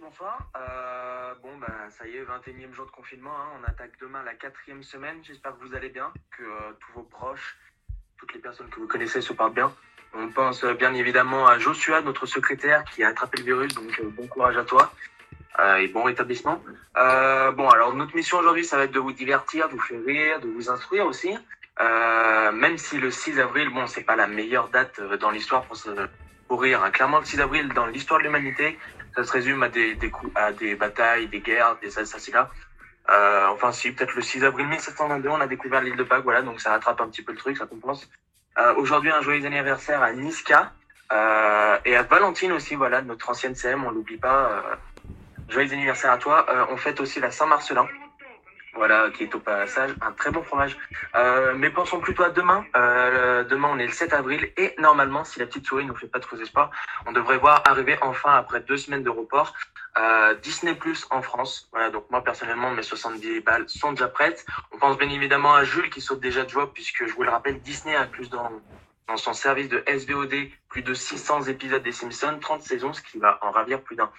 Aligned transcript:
Bonsoir. 0.00 0.38
Euh, 0.56 1.34
bon, 1.42 1.56
bah, 1.58 1.66
ça 1.90 2.06
y 2.06 2.16
est, 2.16 2.22
21e 2.24 2.72
jour 2.72 2.86
de 2.86 2.90
confinement. 2.90 3.32
hein. 3.36 3.48
On 3.60 3.68
attaque 3.68 3.92
demain 4.00 4.22
la 4.22 4.34
quatrième 4.34 4.82
semaine. 4.82 5.18
J'espère 5.22 5.58
que 5.58 5.64
vous 5.66 5.74
allez 5.74 5.88
bien, 5.88 6.12
que 6.36 6.42
euh, 6.42 6.72
tous 6.80 6.92
vos 6.92 7.02
proches, 7.02 7.56
toutes 8.18 8.32
les 8.34 8.40
personnes 8.40 8.68
que 8.68 8.80
vous 8.80 8.86
connaissez 8.86 9.20
se 9.20 9.32
portent 9.32 9.54
bien. 9.54 9.72
On 10.14 10.28
pense 10.28 10.64
euh, 10.64 10.74
bien 10.74 10.94
évidemment 10.94 11.46
à 11.46 11.58
Joshua, 11.58 12.00
notre 12.02 12.26
secrétaire, 12.26 12.84
qui 12.84 13.02
a 13.02 13.08
attrapé 13.08 13.38
le 13.38 13.44
virus. 13.44 13.74
Donc, 13.74 14.00
bon 14.02 14.26
courage 14.26 14.56
à 14.56 14.64
toi 14.64 14.92
et 15.78 15.86
bon 15.88 16.02
rétablissement. 16.04 16.62
Bon, 16.94 17.68
alors, 17.68 17.94
notre 17.94 18.16
mission 18.16 18.38
aujourd'hui, 18.38 18.64
ça 18.64 18.78
va 18.78 18.84
être 18.84 18.92
de 18.92 18.98
vous 18.98 19.12
divertir, 19.12 19.68
de 19.68 19.74
vous 19.74 19.80
faire 19.80 20.02
rire, 20.04 20.40
de 20.40 20.48
vous 20.48 20.70
instruire 20.70 21.06
aussi. 21.06 21.36
Même 21.78 22.78
si 22.78 22.98
le 22.98 23.10
6 23.10 23.38
avril, 23.38 23.68
bon, 23.68 23.86
c'est 23.86 24.02
pas 24.02 24.16
la 24.16 24.26
meilleure 24.26 24.68
date 24.68 25.00
dans 25.00 25.30
l'histoire 25.30 25.62
pour 25.64 25.76
se 25.76 25.90
pour 26.48 26.62
rire. 26.62 26.82
hein. 26.82 26.90
Clairement, 26.90 27.18
le 27.18 27.24
6 27.26 27.40
avril, 27.40 27.68
dans 27.74 27.86
l'histoire 27.86 28.18
de 28.18 28.24
l'humanité, 28.24 28.78
ça 29.14 29.24
se 29.24 29.32
résume 29.32 29.62
à 29.62 29.68
des, 29.68 29.94
des 29.94 30.10
coups, 30.10 30.32
à 30.34 30.52
des 30.52 30.74
batailles, 30.74 31.26
des 31.28 31.40
guerres, 31.40 31.76
des 31.82 31.98
assassinats. 31.98 32.50
Euh, 33.10 33.46
enfin, 33.48 33.72
si, 33.72 33.92
peut-être 33.92 34.14
le 34.14 34.22
6 34.22 34.44
avril 34.44 34.66
1722, 34.68 35.28
on 35.28 35.40
a 35.40 35.46
découvert 35.46 35.82
l'île 35.82 35.96
de 35.96 36.04
Pâques, 36.04 36.22
voilà, 36.24 36.42
donc 36.42 36.60
ça 36.60 36.70
rattrape 36.70 37.00
un 37.00 37.08
petit 37.08 37.22
peu 37.22 37.32
le 37.32 37.38
truc, 37.38 37.56
ça 37.56 37.66
compense. 37.66 38.08
Euh, 38.58 38.74
Aujourd'hui, 38.76 39.10
un 39.10 39.22
joyeux 39.22 39.44
anniversaire 39.44 40.02
à 40.02 40.12
Niska 40.12 40.72
euh, 41.12 41.78
et 41.84 41.96
à 41.96 42.02
Valentine 42.02 42.52
aussi, 42.52 42.74
voilà, 42.74 43.02
notre 43.02 43.28
ancienne 43.28 43.54
CM, 43.54 43.84
on 43.84 43.90
l'oublie 43.90 44.18
pas. 44.18 44.50
Euh, 44.50 44.76
joyeux 45.48 45.72
anniversaire 45.72 46.12
à 46.12 46.18
toi. 46.18 46.46
Euh, 46.48 46.66
on 46.70 46.76
fête 46.76 47.00
aussi 47.00 47.20
la 47.20 47.30
Saint-Marcelin. 47.30 47.86
Voilà, 48.74 49.10
qui 49.10 49.24
est 49.24 49.34
au 49.34 49.38
passage 49.38 49.90
un 50.00 50.12
très 50.12 50.30
bon 50.30 50.42
fromage. 50.42 50.76
Mais 51.56 51.70
pensons 51.70 52.00
plutôt 52.00 52.22
à 52.22 52.30
demain. 52.30 52.64
Euh, 52.74 53.44
demain, 53.44 53.68
on 53.70 53.78
est 53.78 53.86
le 53.86 53.92
7 53.92 54.12
avril 54.12 54.50
et 54.56 54.74
normalement, 54.78 55.24
si 55.24 55.38
la 55.38 55.46
petite 55.46 55.66
souris 55.66 55.84
nous 55.84 55.94
fait 55.94 56.06
pas 56.06 56.20
trop 56.20 56.36
espoir, 56.36 56.70
on 57.06 57.12
devrait 57.12 57.38
voir 57.38 57.62
arriver 57.66 57.98
enfin 58.02 58.34
après 58.34 58.60
deux 58.60 58.76
semaines 58.76 59.02
de 59.02 59.10
report 59.10 59.54
euh, 59.98 60.34
Disney 60.36 60.74
Plus 60.74 61.06
en 61.10 61.22
France. 61.22 61.68
Voilà, 61.72 61.90
donc 61.90 62.10
moi 62.10 62.22
personnellement, 62.24 62.70
mes 62.70 62.82
70 62.82 63.40
balles 63.40 63.68
sont 63.68 63.92
déjà 63.92 64.08
prêtes. 64.08 64.44
On 64.72 64.78
pense 64.78 64.96
bien 64.96 65.10
évidemment 65.10 65.54
à 65.54 65.64
Jules 65.64 65.90
qui 65.90 66.00
saute 66.00 66.20
déjà 66.20 66.44
de 66.44 66.50
joie 66.50 66.72
puisque 66.72 67.06
je 67.06 67.12
vous 67.12 67.22
le 67.22 67.30
rappelle, 67.30 67.60
Disney 67.60 67.94
a 67.94 68.06
plus 68.06 68.30
dans 68.30 68.50
dans 69.08 69.16
son 69.16 69.32
service 69.34 69.68
de 69.68 69.82
SVOD 69.86 70.32
plus 70.68 70.82
de 70.82 70.94
600 70.94 71.42
épisodes 71.42 71.82
des 71.82 71.92
Simpsons, 71.92 72.38
30 72.40 72.62
saisons, 72.62 72.92
ce 72.92 73.02
qui 73.02 73.18
va 73.18 73.38
en 73.42 73.50
ravir 73.50 73.82
plus 73.82 73.96
d'un. 73.96 74.10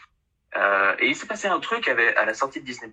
Euh, 0.55 0.95
et 0.99 1.07
il 1.07 1.15
s'est 1.15 1.25
passé 1.25 1.47
un 1.47 1.59
truc 1.59 1.87
avec, 1.87 2.15
à 2.17 2.25
la 2.25 2.33
sortie 2.33 2.59
de 2.61 2.65
Disney+, 2.65 2.91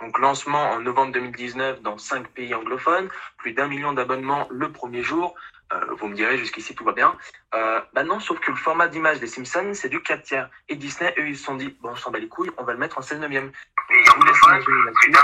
donc 0.00 0.18
lancement 0.18 0.70
en 0.70 0.80
novembre 0.80 1.12
2019 1.12 1.82
dans 1.82 1.98
cinq 1.98 2.28
pays 2.28 2.54
anglophones, 2.54 3.08
plus 3.38 3.52
d'un 3.52 3.66
million 3.66 3.92
d'abonnements 3.92 4.46
le 4.50 4.70
premier 4.70 5.02
jour. 5.02 5.34
Euh, 5.72 5.80
vous 5.98 6.06
me 6.08 6.14
direz, 6.14 6.36
jusqu'ici 6.38 6.74
tout 6.74 6.84
va 6.84 6.92
bien. 6.92 7.16
Euh, 7.54 7.80
bah 7.92 8.04
non, 8.04 8.20
sauf 8.20 8.38
que 8.40 8.50
le 8.50 8.56
format 8.56 8.88
d'image 8.88 9.20
des 9.20 9.26
Simpsons, 9.26 9.72
c'est 9.74 9.88
du 9.88 10.02
4 10.02 10.22
tiers. 10.22 10.50
Et 10.68 10.76
Disney, 10.76 11.14
eux, 11.18 11.28
ils 11.28 11.36
se 11.36 11.44
sont 11.44 11.56
dit, 11.56 11.76
bon, 11.80 11.90
on 11.90 11.96
s'en 11.96 12.10
bat 12.10 12.18
les 12.18 12.28
couilles, 12.28 12.50
on 12.58 12.64
va 12.64 12.72
le 12.72 12.78
mettre 12.78 12.98
en 12.98 13.02
16 13.02 13.20
neuvième. 13.20 13.50
Et 13.90 14.04
je 14.04 14.10
vous 14.14 14.22
laisse 14.22 14.36
imaginer. 14.46 15.18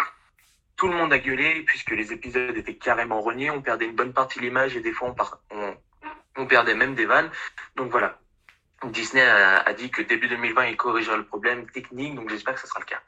Tout 0.77 0.89
le 0.89 0.95
monde 0.95 1.13
a 1.13 1.19
gueulé, 1.19 1.63
puisque 1.67 1.91
les 1.91 2.13
épisodes 2.13 2.57
étaient 2.57 2.77
carrément 2.77 3.21
reniés, 3.21 3.51
on 3.51 3.61
perdait 3.61 3.85
une 3.87 3.97
bonne 3.97 4.13
partie 4.13 4.39
de 4.39 4.45
l'image 4.45 4.77
et 4.77 4.81
des 4.81 4.93
fois 4.93 5.13
par- 5.15 5.39
on, 5.51 5.77
on 6.37 6.47
perdait 6.47 6.75
même 6.75 6.95
des 6.95 7.05
vannes. 7.05 7.31
Donc 7.77 7.91
voilà. 7.91 8.19
Disney 8.85 9.23
a, 9.23 9.73
dit 9.73 9.91
que 9.91 10.03
début 10.03 10.29
2020, 10.29 10.67
il 10.67 10.77
corrigerait 10.77 11.17
le 11.17 11.25
problème 11.25 11.69
technique, 11.71 12.15
donc 12.15 12.31
j'espère 12.31 12.55
que 12.55 12.61
ce 12.61 12.67
sera 12.67 12.81
le 12.81 12.85
cas. 12.85 13.01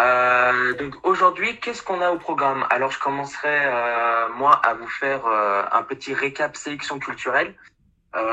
Euh, 0.00 0.72
donc 0.74 0.94
aujourd'hui, 1.06 1.58
qu'est-ce 1.60 1.82
qu'on 1.82 2.00
a 2.00 2.10
au 2.10 2.18
programme? 2.18 2.66
Alors 2.70 2.90
je 2.90 2.98
commencerai 2.98 3.66
euh, 3.66 4.28
moi 4.30 4.52
à 4.52 4.74
vous 4.74 4.88
faire 4.88 5.26
euh, 5.26 5.62
un 5.70 5.82
petit 5.82 6.14
récap 6.14 6.56
sélection 6.56 6.98
culturelle 6.98 7.54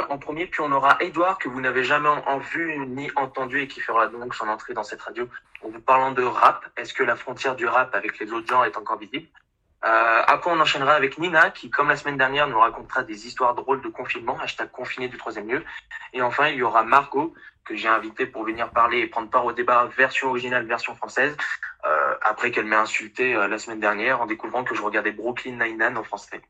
en 0.09 0.17
premier, 0.17 0.47
puis 0.47 0.61
on 0.61 0.71
aura 0.71 0.97
Edouard 1.01 1.37
que 1.37 1.49
vous 1.49 1.61
n'avez 1.61 1.83
jamais 1.83 2.09
en 2.09 2.39
vu 2.39 2.79
ni 2.87 3.11
entendu 3.15 3.61
et 3.61 3.67
qui 3.67 3.79
fera 3.79 4.07
donc 4.07 4.33
son 4.33 4.47
entrée 4.47 4.73
dans 4.73 4.83
cette 4.83 5.01
radio 5.01 5.29
en 5.61 5.69
vous 5.69 5.81
parlant 5.81 6.11
de 6.11 6.23
rap. 6.23 6.65
Est-ce 6.77 6.95
que 6.95 7.03
la 7.03 7.15
frontière 7.15 7.55
du 7.55 7.67
rap 7.67 7.93
avec 7.93 8.17
les 8.17 8.31
autres 8.31 8.47
genres 8.47 8.65
est 8.65 8.75
encore 8.75 8.97
visible? 8.97 9.27
Euh, 9.85 10.23
après, 10.25 10.49
on 10.49 10.59
enchaînera 10.59 10.93
avec 10.93 11.17
Nina, 11.19 11.51
qui, 11.51 11.69
comme 11.69 11.89
la 11.89 11.97
semaine 11.97 12.17
dernière, 12.17 12.47
nous 12.47 12.59
racontera 12.59 13.03
des 13.03 13.27
histoires 13.27 13.53
drôles 13.53 13.81
de 13.81 13.89
confinement, 13.89 14.37
hashtag 14.39 14.71
confiné 14.71 15.07
du 15.07 15.17
troisième 15.17 15.47
lieu. 15.47 15.63
Et 16.13 16.21
enfin, 16.21 16.47
il 16.47 16.55
y 16.55 16.63
aura 16.63 16.83
Margot, 16.83 17.33
que 17.63 17.75
j'ai 17.75 17.87
invité 17.87 18.25
pour 18.25 18.43
venir 18.43 18.71
parler 18.71 18.99
et 18.99 19.07
prendre 19.07 19.29
part 19.29 19.45
au 19.45 19.53
débat 19.53 19.89
version 19.97 20.29
originale, 20.29 20.65
version 20.65 20.95
française, 20.95 21.35
euh, 21.85 22.15
après 22.21 22.49
qu'elle 22.51 22.65
m'ait 22.65 22.75
insulté 22.75 23.35
euh, 23.35 23.47
la 23.47 23.59
semaine 23.59 23.79
dernière 23.79 24.21
en 24.21 24.25
découvrant 24.25 24.63
que 24.63 24.73
je 24.73 24.81
regardais 24.81 25.11
Brooklyn 25.11 25.63
Nine-Nine 25.63 25.97
en 25.97 26.03
français. 26.03 26.41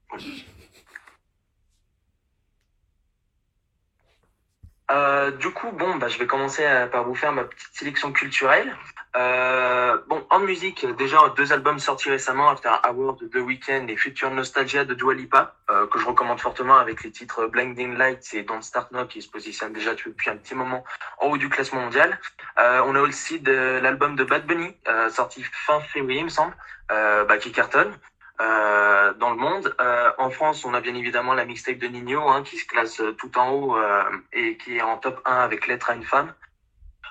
Euh, 4.90 5.32
du 5.32 5.50
coup, 5.50 5.72
bah, 5.72 6.08
je 6.08 6.18
vais 6.18 6.28
commencer 6.28 6.64
par 6.92 7.04
vous 7.04 7.16
faire 7.16 7.34
ma 7.34 7.44
petite 7.44 7.74
sélection 7.74 8.14
culturelle. 8.14 8.74
Euh, 9.18 9.98
bon, 10.08 10.24
en 10.30 10.40
musique, 10.40 10.86
déjà 10.98 11.18
deux 11.36 11.52
albums 11.52 11.80
sortis 11.80 12.10
récemment, 12.10 12.50
After 12.50 12.72
Hour 12.88 13.16
de 13.16 13.28
The 13.28 13.38
Weeknd 13.38 13.88
et 13.88 13.98
Future 13.98 14.30
Nostalgia 14.30 14.86
de 14.86 14.94
Dua 14.94 15.16
Lipa, 15.16 15.56
euh, 15.72 15.88
que 15.88 16.00
je 16.00 16.06
recommande 16.06 16.40
fortement 16.40 16.78
avec 16.78 17.04
les 17.04 17.12
titres 17.12 17.48
Blinding 17.48 17.98
Lights 17.98 18.34
et 18.34 18.44
Don't 18.44 18.62
Start 18.62 18.92
Now 18.92 19.08
qui 19.08 19.22
se 19.22 19.30
positionnent 19.30 19.74
déjà 19.74 19.96
depuis 19.96 20.30
un 20.30 20.38
petit 20.38 20.54
moment 20.54 20.84
en 21.20 21.28
haut 21.28 21.38
du 21.38 21.50
classement 21.50 21.82
mondial. 21.82 22.20
Euh, 22.60 22.84
on 22.86 22.96
a 22.96 23.02
aussi 23.02 23.40
de 23.40 23.80
l'album 23.82 24.16
de 24.16 24.24
Bad 24.24 24.46
Bunny, 24.46 24.76
euh, 24.88 25.10
sorti 25.10 25.44
fin 25.44 25.80
février, 25.80 26.20
il 26.20 26.26
me 26.26 26.30
semble, 26.30 26.56
bah, 26.90 27.38
qui 27.40 27.52
cartonne. 27.52 27.94
Euh, 28.40 29.14
dans 29.14 29.32
le 29.32 29.36
monde. 29.36 29.76
Euh, 29.82 30.12
en 30.20 30.30
France, 30.30 30.64
on 30.64 30.76
a 30.76 30.82
bien 30.82 30.94
évidemment 30.94 31.34
la 31.34 31.44
mixtape 31.44 31.80
de 31.80 31.88
Nino 31.88 32.30
hein, 32.30 32.44
qui 32.44 32.58
se 32.58 32.68
classe 32.68 33.02
tout 33.18 33.36
en 33.36 33.50
haut 33.50 33.76
euh, 33.76 34.04
et 34.32 34.58
qui 34.58 34.78
est 34.78 34.82
en 34.82 34.98
top 34.98 35.22
1 35.26 35.38
avec 35.38 35.66
Lettre 35.66 35.90
à 35.90 35.96
une 35.96 36.04
femme. 36.04 36.32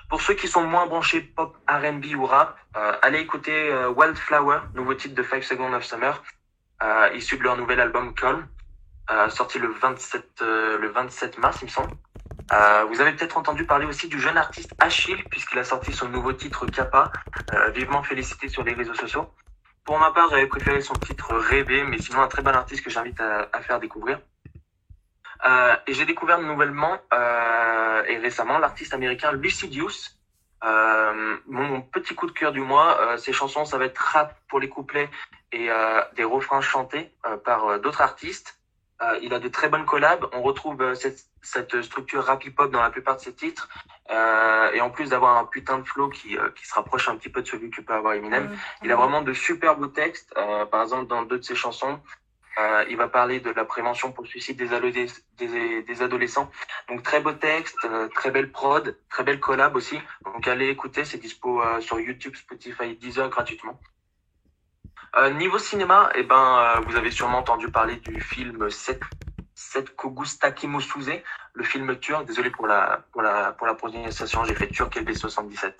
Pour 0.09 0.21
ceux 0.21 0.35
qui 0.35 0.47
sont 0.47 0.63
moins 0.63 0.85
branchés 0.85 1.21
pop, 1.21 1.57
R&B 1.67 2.15
ou 2.15 2.25
rap, 2.25 2.57
euh, 2.77 2.93
allez 3.01 3.19
écouter 3.19 3.69
euh, 3.71 3.89
Wildflower, 3.89 4.59
nouveau 4.73 4.93
titre 4.93 5.15
de 5.15 5.23
Five 5.23 5.43
Seconds 5.43 5.73
of 5.73 5.83
Summer, 5.83 6.23
euh, 6.81 7.09
issu 7.13 7.37
de 7.37 7.43
leur 7.43 7.57
nouvel 7.57 7.81
album 7.81 8.13
Calm, 8.13 8.47
euh, 9.11 9.29
sorti 9.29 9.59
le 9.59 9.67
27, 9.69 10.41
euh, 10.41 10.77
le 10.77 10.89
27 10.89 11.37
mars, 11.39 11.57
il 11.61 11.65
me 11.65 11.69
semble. 11.69 11.91
Vous 12.89 13.01
avez 13.01 13.11
peut-être 13.11 13.37
entendu 13.37 13.65
parler 13.65 13.85
aussi 13.85 14.07
du 14.07 14.19
jeune 14.21 14.37
artiste 14.37 14.71
Achille, 14.79 15.21
puisqu'il 15.29 15.59
a 15.59 15.65
sorti 15.65 15.91
son 15.91 16.07
nouveau 16.07 16.31
titre 16.31 16.65
Kappa, 16.67 17.11
vivement 17.75 18.01
félicité 18.01 18.47
sur 18.47 18.63
les 18.63 18.73
réseaux 18.73 18.93
sociaux. 18.93 19.29
Pour 19.83 19.99
ma 19.99 20.11
part, 20.11 20.29
j'avais 20.29 20.47
préféré 20.47 20.79
son 20.79 20.93
titre 20.93 21.35
Rêver, 21.35 21.83
mais 21.83 21.99
sinon 21.99 22.21
un 22.21 22.27
très 22.27 22.41
bon 22.41 22.55
artiste 22.55 22.85
que 22.85 22.89
j'invite 22.89 23.19
à 23.19 23.61
faire 23.61 23.81
découvrir. 23.81 24.19
Euh, 25.45 25.75
et 25.85 25.93
j'ai 25.93 26.05
découvert 26.05 26.39
nouvellement 26.39 26.97
euh, 27.13 28.03
et 28.07 28.17
récemment 28.17 28.57
l'artiste 28.57 28.93
américain 28.93 29.31
Lucidius. 29.31 30.17
Euh, 30.63 31.37
mon 31.45 31.81
petit 31.81 32.15
coup 32.15 32.25
de 32.25 32.31
cœur 32.31 32.51
du 32.51 32.61
mois, 32.61 32.99
euh, 32.99 33.17
ses 33.17 33.33
chansons, 33.33 33.65
ça 33.65 33.77
va 33.77 33.85
être 33.85 33.99
rap 33.99 34.35
pour 34.49 34.59
les 34.59 34.69
couplets 34.69 35.09
et 35.51 35.69
euh, 35.69 36.01
des 36.15 36.23
refrains 36.23 36.61
chantés 36.61 37.13
euh, 37.25 37.37
par 37.37 37.65
euh, 37.67 37.77
d'autres 37.77 38.01
artistes. 38.01 38.59
Euh, 39.03 39.19
il 39.21 39.33
a 39.35 39.39
de 39.39 39.47
très 39.47 39.69
bonnes 39.69 39.85
collabs. 39.85 40.25
On 40.33 40.41
retrouve 40.41 40.81
euh, 40.81 40.95
cette, 40.95 41.19
cette 41.43 41.83
structure 41.83 42.23
rap 42.25 42.43
hip-hop 42.43 42.71
dans 42.71 42.81
la 42.81 42.89
plupart 42.89 43.17
de 43.17 43.21
ses 43.21 43.35
titres. 43.35 43.69
Euh, 44.09 44.71
et 44.71 44.81
en 44.81 44.89
plus 44.89 45.09
d'avoir 45.09 45.37
un 45.37 45.45
putain 45.45 45.77
de 45.77 45.83
flow 45.83 46.09
qui, 46.09 46.35
euh, 46.37 46.49
qui 46.55 46.65
se 46.65 46.73
rapproche 46.73 47.07
un 47.07 47.15
petit 47.17 47.29
peu 47.29 47.43
de 47.43 47.47
celui 47.47 47.69
que 47.69 47.81
peut 47.81 47.93
avoir 47.93 48.13
Eminem, 48.13 48.57
il 48.81 48.91
a 48.91 48.95
vraiment 48.95 49.21
de 49.21 49.33
super 49.33 49.75
beaux 49.75 49.87
textes. 49.87 50.33
Euh, 50.37 50.65
par 50.65 50.81
exemple, 50.81 51.05
dans 51.07 51.21
deux 51.21 51.37
de 51.37 51.43
ses 51.43 51.55
chansons, 51.55 51.99
euh, 52.59 52.85
il 52.89 52.97
va 52.97 53.07
parler 53.09 53.39
de 53.39 53.51
la 53.51 53.65
prévention 53.65 54.11
pour 54.11 54.23
le 54.23 54.29
suicide 54.29 54.57
des, 54.57 54.73
ado- 54.73 54.89
des, 54.91 55.07
des- 55.37 55.83
des 55.83 56.01
adolescents. 56.01 56.49
Donc 56.89 57.03
très 57.03 57.21
beau 57.21 57.33
texte, 57.33 57.77
euh, 57.85 58.07
très 58.09 58.31
belle 58.31 58.51
prod, 58.51 58.97
très 59.09 59.23
belle 59.23 59.39
collab 59.39 59.75
aussi. 59.75 59.99
Donc 60.25 60.47
allez 60.47 60.69
écouter, 60.69 61.05
c'est 61.05 61.17
dispo 61.19 61.61
euh, 61.61 61.81
sur 61.81 61.99
YouTube, 61.99 62.35
Spotify, 62.35 62.95
Deezer 62.95 63.29
gratuitement. 63.29 63.79
Niveau 65.33 65.57
cinéma, 65.57 66.11
eh 66.15 66.23
ben, 66.23 66.81
vous 66.87 66.95
avez 66.95 67.11
sûrement 67.11 67.39
entendu 67.39 67.69
parler 67.71 67.95
du 67.97 68.21
film 68.21 68.69
7, 68.69 69.01
7 69.55 69.95
Kogusta 69.95 70.51
Kimosuze, 70.51 71.11
le 71.53 71.63
film 71.63 71.97
turc. 71.99 72.25
Désolé 72.25 72.51
pour 72.51 72.67
la, 72.67 73.05
pour 73.11 73.23
prononciation, 73.77 74.45
j'ai 74.45 74.55
fait 74.55 74.69
turc 74.69 74.95
LB77. 74.95 75.73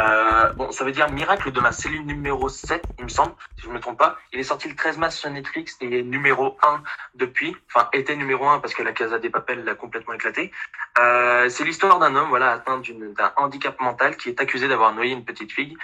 Euh, 0.00 0.52
bon, 0.54 0.70
ça 0.72 0.84
veut 0.84 0.92
dire 0.92 1.10
Miracle 1.10 1.52
de 1.52 1.60
ma 1.60 1.72
cellule 1.72 2.04
numéro 2.06 2.48
7, 2.48 2.86
il 2.98 3.04
me 3.04 3.08
semble, 3.08 3.34
si 3.58 3.66
je 3.66 3.70
me 3.70 3.78
trompe 3.80 3.98
pas. 3.98 4.16
Il 4.32 4.40
est 4.40 4.44
sorti 4.44 4.68
le 4.68 4.74
13 4.74 4.98
mars 4.98 5.16
sur 5.16 5.30
Netflix 5.30 5.76
et 5.80 5.98
est 5.98 6.02
numéro 6.02 6.56
1 6.62 6.82
depuis. 7.14 7.56
Enfin, 7.74 7.88
était 7.92 8.16
numéro 8.16 8.48
1 8.48 8.60
parce 8.60 8.74
que 8.74 8.82
la 8.82 8.92
Casa 8.92 9.18
des 9.18 9.30
Papel 9.30 9.64
l'a 9.64 9.74
complètement 9.74 10.14
éclaté. 10.14 10.50
Euh, 10.98 11.48
c'est 11.48 11.64
l'histoire 11.64 11.98
d'un 11.98 12.14
homme, 12.16 12.28
voilà, 12.28 12.52
atteint 12.52 12.78
d'une- 12.78 13.12
d'un 13.14 13.32
handicap 13.36 13.78
mental 13.80 14.16
qui 14.16 14.28
est 14.28 14.40
accusé 14.40 14.68
d'avoir 14.68 14.94
noyé 14.94 15.12
une 15.12 15.24
petite 15.24 15.52
fille. 15.52 15.76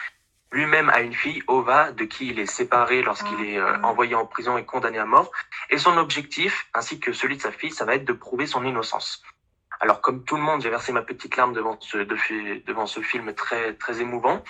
Lui-même 0.50 0.88
a 0.88 1.00
une 1.00 1.12
fille, 1.12 1.42
Ova, 1.46 1.92
de 1.92 2.04
qui 2.04 2.28
il 2.28 2.38
est 2.38 2.46
séparé 2.46 3.02
lorsqu'il 3.02 3.38
est 3.44 3.58
euh, 3.58 3.76
envoyé 3.82 4.14
en 4.14 4.24
prison 4.24 4.56
et 4.56 4.64
condamné 4.64 4.98
à 4.98 5.04
mort. 5.04 5.30
Et 5.68 5.76
son 5.76 5.98
objectif, 5.98 6.66
ainsi 6.72 6.98
que 7.00 7.12
celui 7.12 7.36
de 7.36 7.42
sa 7.42 7.52
fille, 7.52 7.70
ça 7.70 7.84
va 7.84 7.94
être 7.96 8.06
de 8.06 8.14
prouver 8.14 8.46
son 8.46 8.64
innocence. 8.64 9.22
Alors, 9.80 10.00
comme 10.00 10.24
tout 10.24 10.36
le 10.36 10.42
monde, 10.42 10.60
j'ai 10.62 10.70
versé 10.70 10.92
ma 10.92 11.02
petite 11.02 11.36
larme 11.36 11.52
devant 11.52 11.76
ce, 11.80 11.98
de- 11.98 12.62
devant 12.66 12.86
ce 12.86 13.00
film 13.00 13.32
très, 13.34 13.74
très 13.74 14.00
émouvant. 14.00 14.42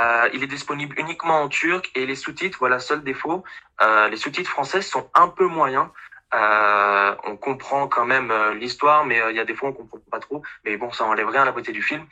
Euh, 0.00 0.28
il 0.32 0.42
est 0.42 0.48
disponible 0.48 0.98
uniquement 0.98 1.42
en 1.42 1.48
turc 1.48 1.90
et 1.94 2.04
les 2.04 2.16
sous-titres, 2.16 2.58
voilà, 2.58 2.80
seul 2.80 3.04
défaut, 3.04 3.44
euh, 3.80 4.08
les 4.08 4.16
sous-titres 4.16 4.50
français 4.50 4.82
sont 4.82 5.08
un 5.14 5.28
peu 5.28 5.46
moyens. 5.46 5.86
Euh, 6.34 7.14
on 7.22 7.36
comprend 7.36 7.86
quand 7.86 8.04
même 8.04 8.32
euh, 8.32 8.54
l'histoire, 8.54 9.04
mais 9.04 9.20
euh, 9.20 9.30
il 9.30 9.36
y 9.36 9.40
a 9.40 9.44
des 9.44 9.54
fois 9.54 9.68
on 9.68 9.72
comprend 9.72 10.00
pas 10.10 10.18
trop. 10.18 10.42
Mais 10.64 10.76
bon, 10.76 10.90
ça 10.90 11.04
enlève 11.04 11.28
rien 11.28 11.42
à 11.42 11.44
la 11.44 11.52
beauté 11.52 11.70
du 11.70 11.80
film. 11.80 12.04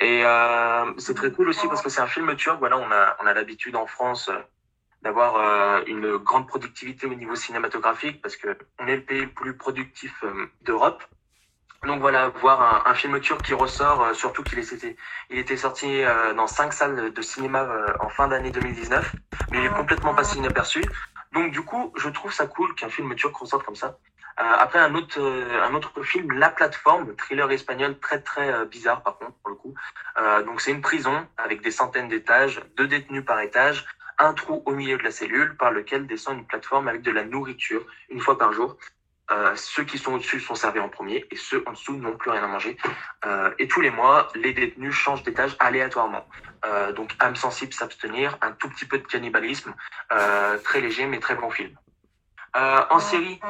Et 0.00 0.22
euh, 0.24 0.92
c'est 0.98 1.14
très 1.14 1.30
cool 1.30 1.48
aussi 1.50 1.68
parce 1.68 1.82
que 1.82 1.88
c'est 1.88 2.00
un 2.00 2.08
film 2.08 2.34
turc. 2.34 2.58
Voilà, 2.58 2.78
on 2.78 2.90
a 2.90 3.16
on 3.20 3.26
a 3.26 3.32
l'habitude 3.34 3.76
en 3.76 3.86
France 3.86 4.28
d'avoir 5.02 5.84
une 5.86 6.16
grande 6.16 6.48
productivité 6.48 7.06
au 7.06 7.14
niveau 7.14 7.36
cinématographique 7.36 8.20
parce 8.20 8.36
que 8.36 8.58
on 8.80 8.88
est 8.88 8.96
le 8.96 9.04
pays 9.04 9.20
le 9.20 9.30
plus 9.30 9.56
productif 9.56 10.24
d'Europe. 10.62 11.04
Donc 11.86 12.00
voilà, 12.00 12.28
voir 12.28 12.86
un, 12.86 12.90
un 12.90 12.94
film 12.94 13.18
turc 13.20 13.42
qui 13.42 13.54
ressort, 13.54 14.02
euh, 14.02 14.14
surtout 14.14 14.42
qu'il 14.42 14.58
était, 14.58 14.96
il 15.30 15.38
était 15.38 15.56
sorti 15.56 16.02
euh, 16.02 16.34
dans 16.34 16.46
cinq 16.46 16.74
salles 16.74 17.12
de 17.12 17.22
cinéma 17.22 17.62
euh, 17.62 17.86
en 18.00 18.10
fin 18.10 18.28
d'année 18.28 18.50
2019, 18.50 19.16
mais 19.50 19.58
il 19.58 19.64
est 19.64 19.70
complètement 19.70 20.14
passé 20.14 20.36
inaperçu. 20.38 20.82
Donc 21.32 21.52
du 21.52 21.62
coup, 21.62 21.92
je 21.96 22.08
trouve 22.10 22.32
ça 22.32 22.46
cool 22.46 22.74
qu'un 22.74 22.90
film 22.90 23.14
turc 23.14 23.34
ressorte 23.34 23.64
comme 23.64 23.76
ça. 23.76 23.96
Euh, 24.40 24.42
après 24.58 24.78
un 24.78 24.94
autre, 24.94 25.20
euh, 25.20 25.62
un 25.62 25.74
autre 25.74 26.02
film, 26.02 26.32
La 26.32 26.50
Plateforme, 26.50 27.14
thriller 27.16 27.50
espagnol 27.50 27.98
très 27.98 28.20
très 28.22 28.52
euh, 28.52 28.64
bizarre 28.64 29.02
par 29.02 29.18
contre 29.18 29.34
pour 29.42 29.50
le 29.50 29.56
coup. 29.56 29.74
Euh, 30.18 30.42
donc 30.42 30.60
c'est 30.60 30.70
une 30.70 30.80
prison 30.80 31.26
avec 31.36 31.60
des 31.62 31.70
centaines 31.70 32.08
d'étages, 32.08 32.62
deux 32.76 32.86
détenus 32.86 33.24
par 33.24 33.40
étage, 33.40 33.86
un 34.18 34.32
trou 34.32 34.62
au 34.66 34.72
milieu 34.72 34.96
de 34.96 35.02
la 35.02 35.10
cellule 35.10 35.56
par 35.56 35.72
lequel 35.72 36.06
descend 36.06 36.38
une 36.38 36.46
plateforme 36.46 36.88
avec 36.88 37.02
de 37.02 37.10
la 37.10 37.24
nourriture 37.24 37.84
une 38.08 38.20
fois 38.20 38.38
par 38.38 38.52
jour. 38.52 38.76
Euh, 39.32 39.54
ceux 39.54 39.84
qui 39.84 39.98
sont 39.98 40.14
au-dessus 40.14 40.40
sont 40.40 40.54
servis 40.54 40.80
en 40.80 40.88
premier 40.88 41.26
et 41.30 41.36
ceux 41.36 41.62
en 41.66 41.72
dessous 41.72 41.96
n'ont 41.96 42.16
plus 42.16 42.30
rien 42.30 42.42
à 42.42 42.46
manger. 42.48 42.76
Euh, 43.24 43.52
et 43.58 43.68
tous 43.68 43.80
les 43.80 43.90
mois, 43.90 44.28
les 44.34 44.52
détenus 44.52 44.94
changent 44.94 45.22
d'étage 45.22 45.56
aléatoirement. 45.60 46.26
Euh, 46.64 46.92
donc 46.92 47.14
âme 47.20 47.36
sensible, 47.36 47.72
s'abstenir, 47.72 48.38
un 48.42 48.52
tout 48.52 48.68
petit 48.68 48.86
peu 48.86 48.98
de 48.98 49.06
cannibalisme, 49.06 49.74
très 50.64 50.80
léger 50.80 51.06
mais 51.06 51.20
très 51.20 51.34
bon 51.34 51.50
film. 51.50 51.76
En 52.54 52.98
série, 52.98 53.40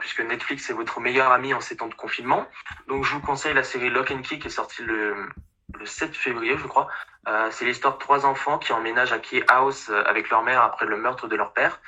puisque 0.00 0.20
Netflix 0.20 0.68
est 0.68 0.74
votre 0.74 1.00
meilleur 1.00 1.32
ami 1.32 1.54
en 1.54 1.60
ces 1.60 1.76
temps 1.76 1.88
de 1.88 1.94
confinement, 1.94 2.46
donc 2.88 3.04
je 3.04 3.14
vous 3.14 3.20
conseille 3.20 3.54
la 3.54 3.62
série 3.62 3.88
Lock 3.88 4.10
and 4.10 4.20
Key 4.20 4.38
qui 4.38 4.48
est 4.48 4.50
sortie 4.50 4.82
le, 4.82 5.28
le 5.78 5.86
7 5.86 6.14
février, 6.14 6.56
je 6.58 6.66
crois. 6.66 6.88
C'est 7.50 7.64
l'histoire 7.64 7.94
de 7.94 7.98
trois 7.98 8.26
enfants 8.26 8.58
qui 8.58 8.72
emménagent 8.72 9.12
à 9.12 9.18
Key 9.18 9.42
House 9.48 9.90
avec 10.04 10.28
leur 10.28 10.42
mère 10.42 10.62
après 10.62 10.84
le 10.84 10.98
meurtre 10.98 11.26
de 11.26 11.36
leur 11.36 11.54
père. 11.54 11.80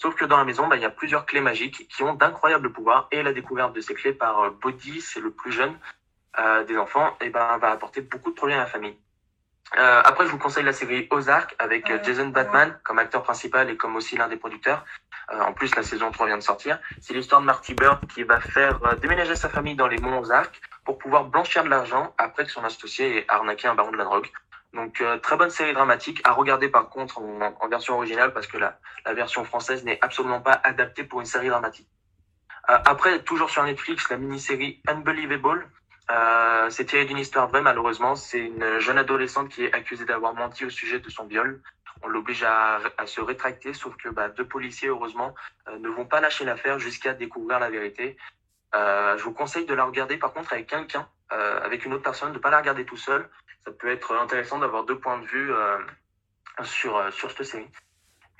Sauf 0.00 0.14
que 0.14 0.24
dans 0.24 0.36
la 0.36 0.44
maison, 0.44 0.68
bah, 0.68 0.76
il 0.76 0.82
y 0.82 0.84
a 0.84 0.90
plusieurs 0.90 1.26
clés 1.26 1.40
magiques 1.40 1.88
qui 1.88 2.04
ont 2.04 2.14
d'incroyables 2.14 2.72
pouvoirs 2.72 3.08
et 3.10 3.20
la 3.20 3.32
découverte 3.32 3.72
de 3.72 3.80
ces 3.80 3.94
clés 3.94 4.12
par 4.12 4.38
euh, 4.40 4.50
Bodhi, 4.50 5.00
c'est 5.00 5.18
le 5.18 5.32
plus 5.32 5.50
jeune 5.50 5.76
euh, 6.38 6.62
des 6.62 6.78
enfants, 6.78 7.16
et 7.20 7.30
ben 7.30 7.58
va 7.58 7.72
apporter 7.72 8.00
beaucoup 8.00 8.30
de 8.30 8.36
problèmes 8.36 8.60
à 8.60 8.62
la 8.62 8.68
famille. 8.68 8.96
Euh, 9.76 10.00
après, 10.04 10.24
je 10.24 10.30
vous 10.30 10.38
conseille 10.38 10.62
la 10.62 10.72
série 10.72 11.08
Ozark 11.10 11.56
avec 11.58 11.90
Jason 12.04 12.28
Bateman 12.28 12.78
comme 12.84 13.00
acteur 13.00 13.24
principal 13.24 13.68
et 13.70 13.76
comme 13.76 13.96
aussi 13.96 14.16
l'un 14.16 14.28
des 14.28 14.36
producteurs. 14.36 14.84
Euh, 15.32 15.40
en 15.40 15.52
plus, 15.52 15.74
la 15.74 15.82
saison 15.82 16.12
3 16.12 16.26
vient 16.26 16.38
de 16.38 16.42
sortir. 16.42 16.78
C'est 17.00 17.12
l'histoire 17.12 17.40
de 17.40 17.46
Marty 17.46 17.74
Bird 17.74 18.06
qui 18.06 18.22
va 18.22 18.38
faire 18.38 18.78
déménager 18.98 19.34
sa 19.34 19.48
famille 19.48 19.74
dans 19.74 19.88
les 19.88 19.98
monts 19.98 20.20
Ozark 20.20 20.60
pour 20.84 20.96
pouvoir 20.96 21.24
blanchir 21.24 21.64
de 21.64 21.70
l'argent 21.70 22.14
après 22.18 22.44
que 22.44 22.52
son 22.52 22.62
associé 22.62 23.18
ait 23.18 23.24
arnaqué 23.26 23.66
un 23.66 23.74
baron 23.74 23.90
de 23.90 23.96
la 23.96 24.04
drogue. 24.04 24.30
Donc, 24.74 25.00
euh, 25.00 25.16
très 25.18 25.36
bonne 25.36 25.50
série 25.50 25.72
dramatique 25.72 26.20
à 26.24 26.32
regarder 26.32 26.68
par 26.68 26.90
contre 26.90 27.20
en, 27.20 27.68
version 27.68 27.94
originale 27.94 28.32
parce 28.32 28.46
que 28.46 28.58
la, 28.58 28.78
la 29.06 29.14
version 29.14 29.44
française 29.44 29.84
n'est 29.84 29.98
absolument 30.02 30.40
pas 30.40 30.60
adaptée 30.62 31.04
pour 31.04 31.20
une 31.20 31.26
série 31.26 31.48
dramatique. 31.48 31.88
Euh, 32.70 32.78
après, 32.84 33.22
toujours 33.22 33.48
sur 33.48 33.64
Netflix, 33.64 34.10
la 34.10 34.18
mini-série 34.18 34.82
Unbelievable. 34.86 35.70
Euh, 36.10 36.70
c'est 36.70 36.84
tiré 36.84 37.06
d'une 37.06 37.18
histoire 37.18 37.48
vraie, 37.48 37.62
malheureusement. 37.62 38.14
C'est 38.14 38.40
une 38.40 38.78
jeune 38.78 38.98
adolescente 38.98 39.48
qui 39.48 39.64
est 39.64 39.72
accusée 39.72 40.04
d'avoir 40.04 40.34
menti 40.34 40.66
au 40.66 40.70
sujet 40.70 41.00
de 41.00 41.08
son 41.08 41.26
viol. 41.26 41.62
On 42.02 42.08
l'oblige 42.08 42.42
à, 42.44 42.78
à 42.98 43.06
se 43.06 43.20
rétracter, 43.20 43.72
sauf 43.72 43.96
que 43.96 44.08
bah, 44.10 44.28
deux 44.28 44.46
policiers, 44.46 44.88
heureusement, 44.88 45.34
ne 45.80 45.88
vont 45.88 46.04
pas 46.04 46.20
lâcher 46.20 46.44
l'affaire 46.44 46.78
jusqu'à 46.78 47.12
découvrir 47.12 47.58
la 47.58 47.70
vérité. 47.70 48.16
Je 48.72 49.22
vous 49.24 49.32
conseille 49.32 49.66
de 49.66 49.74
la 49.74 49.84
regarder, 49.84 50.16
par 50.16 50.32
contre, 50.32 50.52
avec 50.52 50.68
quelqu'un, 50.68 51.08
avec 51.30 51.84
une 51.84 51.94
autre 51.94 52.04
personne, 52.04 52.32
de 52.32 52.38
pas 52.38 52.50
la 52.50 52.58
regarder 52.58 52.84
tout 52.84 52.96
seul. 52.96 53.28
Ça 53.64 53.72
peut 53.72 53.88
être 53.88 54.14
intéressant 54.16 54.58
d'avoir 54.58 54.84
deux 54.84 54.98
points 54.98 55.18
de 55.18 55.26
vue 55.26 55.52
euh, 55.52 55.78
sur, 56.64 56.96
euh, 56.96 57.10
sur 57.10 57.30
cette 57.30 57.44
série. 57.44 57.68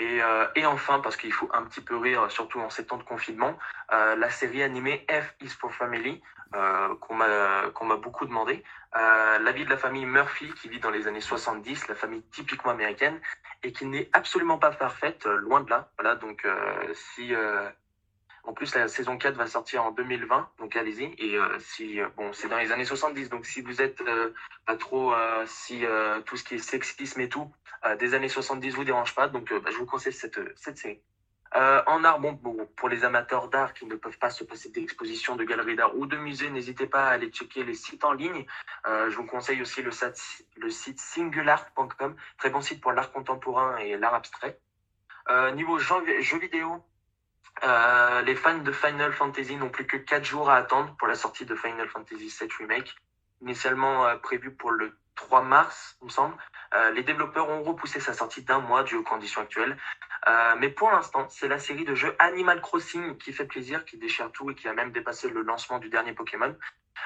Et, 0.01 0.23
euh, 0.23 0.47
et 0.55 0.65
enfin, 0.65 1.01
parce 1.01 1.17
qu'il 1.17 1.33
faut 1.33 1.49
un 1.53 1.65
petit 1.65 1.81
peu 1.81 1.97
rire, 1.97 2.31
surtout 2.31 2.61
en 2.61 2.71
ces 2.71 2.87
temps 2.87 2.99
de 2.99 3.03
confinement, 3.03 3.59
la 3.91 4.31
série 4.31 4.63
animée 4.63 5.05
F 5.11 5.35
is 5.41 5.49
for 5.49 5.75
Family, 5.75 6.23
euh, 6.55 6.95
qu'on 7.01 7.15
m'a 7.17 7.97
beaucoup 7.97 8.25
demandé. 8.25 8.63
La 8.95 9.53
vie 9.53 9.65
de 9.65 9.71
la 9.71 9.77
famille 9.77 10.07
Murphy 10.07 10.53
qui 10.55 10.69
vit 10.69 10.79
dans 10.79 10.91
les 10.91 11.09
années 11.09 11.21
70, 11.21 11.89
la 11.89 11.97
famille 11.97 12.23
typiquement 12.31 12.71
américaine, 12.71 13.21
et 13.65 13.73
qui 13.73 13.87
n'est 13.87 14.09
absolument 14.13 14.59
pas 14.59 14.71
parfaite, 14.71 15.27
loin 15.27 15.63
de 15.63 15.71
là. 15.71 15.91
Voilà, 15.99 16.15
donc 16.15 16.47
si 16.95 17.35
en 18.49 18.55
plus 18.55 18.75
la 18.75 18.89
saison 18.89 19.19
4 19.19 19.37
va 19.37 19.47
sortir 19.47 19.85
en 19.85 19.91
2020, 19.91 20.49
donc 20.59 20.75
allez-y. 20.75 21.15
Et 21.19 21.37
euh, 21.37 21.59
si 21.59 22.01
euh, 22.01 22.09
bon, 22.17 22.33
c'est 22.33 22.49
dans 22.49 22.57
les 22.57 22.73
années 22.73 22.87
70, 22.87 23.29
donc 23.29 23.45
si 23.45 23.61
vous 23.61 23.83
êtes 23.83 24.01
euh, 24.01 24.33
pas 24.65 24.77
trop, 24.77 25.15
si 25.47 25.85
tout 26.25 26.37
ce 26.39 26.45
qui 26.45 26.55
est 26.55 26.59
sexisme 26.59 27.21
et 27.21 27.29
tout 27.29 27.53
des 28.01 28.15
années 28.15 28.29
70 28.29 28.75
vous 28.75 28.85
dérange 28.85 29.15
pas, 29.15 29.29
donc 29.29 29.53
bah, 29.53 29.71
je 29.71 29.77
vous 29.77 29.87
conseille 29.87 30.13
cette 30.15 30.41
cette 30.57 30.79
série. 30.79 31.01
En 31.55 32.05
art, 32.05 32.21
bon, 32.21 32.33
bon, 32.33 32.67
pour 32.77 32.89
les 32.89 33.05
amateurs 33.05 33.49
d'art 33.49 33.73
qui 33.75 33.85
ne 33.87 33.97
peuvent 33.97 34.19
pas 34.19 34.31
se 34.31 34.45
passer 34.45 34.69
d'expositions, 34.71 35.37
de 35.37 35.45
galeries 35.45 35.77
d'art 35.77 35.97
ou 35.97 36.07
de 36.07 36.17
musées, 36.17 36.51
n'hésitez 36.51 36.87
pas 36.87 37.05
à 37.09 37.11
aller 37.13 37.29
checker 37.29 37.65
les 37.65 37.75
sites 37.75 38.05
en 38.05 38.13
ligne. 38.13 38.47
Je 38.87 39.15
vous 39.17 39.25
conseille 39.27 39.61
aussi 39.63 39.81
le, 39.83 39.91
site- 39.91 40.47
le 40.57 40.71
site 40.71 41.01
singular.com, 41.01 42.17
très 42.39 42.51
bon 42.51 42.61
site 42.61 42.81
pour 42.81 42.93
l'art 42.93 43.13
contemporain 43.13 43.77
et 43.79 43.97
l'art 43.97 44.15
abstrait. 44.15 44.59
Niveau 45.55 45.79
jeux, 45.79 46.21
jeux 46.21 46.39
vidéo, 46.39 46.85
euh, 47.65 48.23
les 48.23 48.35
fans 48.35 48.59
de 48.59 48.73
Final 48.73 49.13
Fantasy 49.13 49.57
n'ont 49.57 49.69
plus 49.69 49.87
que 49.87 49.97
4 49.97 50.25
jours 50.25 50.51
à 50.51 50.57
attendre 50.57 50.95
pour 50.97 51.09
la 51.09 51.15
sortie 51.15 51.45
de 51.45 51.55
Final 51.55 51.89
Fantasy 51.89 52.35
VII 52.41 52.51
Remake, 52.59 52.95
initialement 53.43 54.07
euh, 54.07 54.17
prévu 54.17 54.53
pour 54.53 54.71
le 54.71 54.97
3 55.17 55.43
mars, 55.43 55.97
il 56.01 56.07
me 56.07 56.11
semble. 56.11 56.37
Euh, 56.75 56.93
les 56.93 57.03
développeurs 57.03 57.49
ont 57.49 57.63
repoussé 57.63 57.99
sa 57.99 58.13
sortie 58.13 58.43
d'un 58.43 58.61
mois 58.61 58.85
dû 58.85 58.95
aux 58.95 59.03
conditions 59.03 59.41
actuelles. 59.41 59.77
Euh, 60.29 60.55
mais 60.59 60.69
pour 60.69 60.91
l'instant, 60.91 61.27
c'est 61.29 61.49
la 61.49 61.59
série 61.59 61.85
de 61.85 61.95
jeux 61.95 62.15
Animal 62.19 62.61
Crossing 62.61 63.17
qui 63.19 63.33
fait 63.33 63.47
plaisir, 63.47 63.85
qui 63.85 63.97
déchire 63.97 64.31
tout 64.31 64.51
et 64.51 64.55
qui 64.55 64.69
a 64.69 64.73
même 64.75 64.93
dépassé 64.93 65.29
le 65.29 65.43
lancement 65.43 65.79
du 65.79 65.89
dernier 65.89 66.13
Pokémon. 66.13 66.55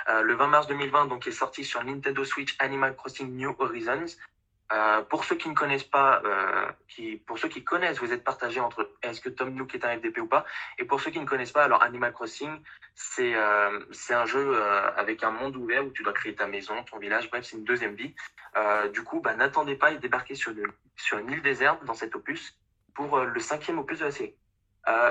Le 0.08 0.34
20 0.34 0.46
mars 0.46 0.66
2020, 0.66 1.06
donc, 1.06 1.26
est 1.26 1.32
sorti 1.32 1.64
sur 1.64 1.84
Nintendo 1.84 2.24
Switch 2.24 2.56
Animal 2.58 2.96
Crossing 2.96 3.30
New 3.36 3.54
Horizons. 3.58 4.16
Euh, 4.72 5.02
pour 5.02 5.24
ceux 5.24 5.36
qui 5.36 5.48
ne 5.50 5.54
connaissent 5.54 5.84
pas, 5.84 6.22
euh, 6.24 6.66
pour 7.26 7.38
ceux 7.38 7.48
qui 7.48 7.62
connaissent, 7.62 7.98
vous 7.98 8.12
êtes 8.12 8.24
partagé 8.24 8.58
entre 8.58 8.90
est-ce 9.02 9.20
que 9.20 9.28
Tom 9.28 9.50
Nook 9.50 9.74
est 9.74 9.84
un 9.84 9.98
FDP 9.98 10.18
ou 10.20 10.26
pas? 10.26 10.46
Et 10.78 10.84
pour 10.84 11.00
ceux 11.00 11.10
qui 11.10 11.20
ne 11.20 11.26
connaissent 11.26 11.52
pas, 11.52 11.64
alors 11.64 11.82
Animal 11.82 12.12
Crossing, 12.12 12.58
c'est 12.94 13.34
euh, 13.34 13.80
un 14.10 14.26
jeu 14.26 14.62
avec 14.96 15.22
un 15.24 15.30
monde 15.30 15.56
ouvert 15.56 15.84
où 15.84 15.90
tu 15.90 16.02
dois 16.02 16.12
créer 16.14 16.34
ta 16.34 16.46
maison, 16.46 16.82
ton 16.84 16.98
village, 16.98 17.28
bref, 17.30 17.44
c'est 17.44 17.56
une 17.56 17.64
deuxième 17.64 17.94
vie. 17.94 18.14
Du 18.92 19.02
coup, 19.04 19.20
bah, 19.20 19.34
n'attendez 19.34 19.76
pas 19.76 19.92
et 19.92 19.98
débarquez 19.98 20.34
sur, 20.34 20.52
une- 20.52 20.72
sur 20.96 21.18
une 21.18 21.30
île 21.30 21.42
déserte 21.42 21.84
dans 21.84 21.94
cet 21.94 22.14
opus 22.14 22.56
pour 22.94 23.18
le 23.20 23.40
cinquième 23.40 23.78
opus 23.78 23.98
de 23.98 24.04
la 24.06 24.10
série. 24.10 24.34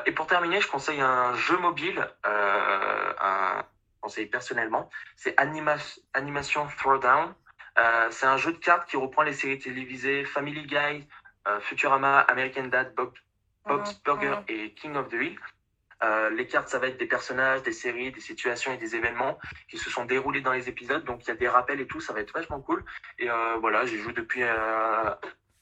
Et 0.05 0.11
pour 0.11 0.27
terminer, 0.27 0.59
je 0.61 0.67
conseille 0.67 1.01
un 1.01 1.35
jeu 1.35 1.57
mobile, 1.57 2.07
un 2.23 3.63
conseil 4.01 4.25
personnellement, 4.25 4.89
c'est 5.15 5.39
Anima 5.39 5.75
Animation 6.13 6.67
Throwdown. 6.77 7.33
Euh, 7.77 8.07
c'est 8.11 8.25
un 8.25 8.37
jeu 8.37 8.51
de 8.51 8.57
cartes 8.57 8.89
qui 8.89 8.97
reprend 8.97 9.23
les 9.23 9.33
séries 9.33 9.59
télévisées 9.59 10.25
Family 10.25 10.65
Guy, 10.65 11.07
euh, 11.47 11.59
Futurama, 11.61 12.19
American 12.21 12.65
Dad, 12.65 12.93
Bob, 12.95 13.13
Bob's 13.65 13.93
Burger 14.03 14.35
et 14.47 14.73
King 14.73 14.95
of 14.95 15.07
the 15.09 15.13
Hill. 15.13 15.39
Euh, 16.03 16.29
les 16.31 16.47
cartes, 16.47 16.67
ça 16.67 16.79
va 16.79 16.87
être 16.87 16.97
des 16.97 17.05
personnages, 17.05 17.61
des 17.61 17.71
séries, 17.71 18.11
des 18.11 18.19
situations 18.21 18.73
et 18.73 18.77
des 18.77 18.95
événements 18.95 19.37
qui 19.69 19.77
se 19.77 19.89
sont 19.91 20.03
déroulés 20.05 20.41
dans 20.41 20.51
les 20.51 20.67
épisodes. 20.67 21.03
Donc 21.05 21.23
il 21.23 21.27
y 21.27 21.31
a 21.31 21.35
des 21.35 21.47
rappels 21.47 21.79
et 21.79 21.85
tout, 21.85 22.01
ça 22.01 22.11
va 22.11 22.21
être 22.21 22.33
vachement 22.33 22.59
cool. 22.59 22.83
Et 23.19 23.29
euh, 23.29 23.55
voilà, 23.59 23.85
j'y 23.85 23.99
joue 23.99 24.11
depuis 24.11 24.41
euh, 24.43 25.11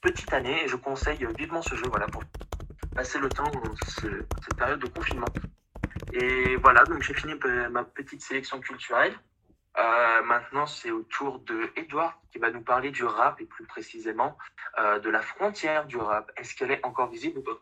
petite 0.02 0.32
année 0.34 0.64
et 0.64 0.68
je 0.70 0.78
conseille 0.78 1.28
vivement 1.38 1.62
ce 1.62 1.76
jeu 1.76 1.88
voilà, 1.90 2.08
pour 2.08 2.24
passer 2.96 3.20
le 3.20 3.28
temps 3.30 3.52
dans 3.52 3.76
ce- 3.86 4.26
cette 4.46 4.56
période 4.56 4.80
de 4.80 4.88
confinement. 4.88 5.28
Et 6.14 6.56
voilà, 6.56 6.86
donc 6.86 7.02
j'ai 7.04 7.14
fini 7.14 7.34
ma 7.70 7.84
petite 7.84 8.22
sélection 8.22 8.60
culturelle. 8.62 9.14
Euh, 9.80 10.24
maintenant, 10.24 10.66
c'est 10.66 10.92
au 10.92 11.04
tour 11.04 11.40
de 11.40 11.70
Edouard 11.76 12.20
qui 12.32 12.40
va 12.40 12.52
nous 12.52 12.62
parler 12.62 12.92
du 12.92 13.06
rap 13.06 13.40
et 13.40 13.46
plus 13.46 13.66
précisément 13.66 14.38
euh, 14.78 15.00
de 15.00 15.10
la 15.10 15.22
frontière 15.22 15.86
du 15.86 15.98
rap. 15.98 16.32
Est-ce 16.38 16.56
qu'elle 16.56 16.72
est 16.72 16.86
encore 16.86 17.10
visible 17.10 17.40
ou 17.40 17.44
pas? 17.44 17.60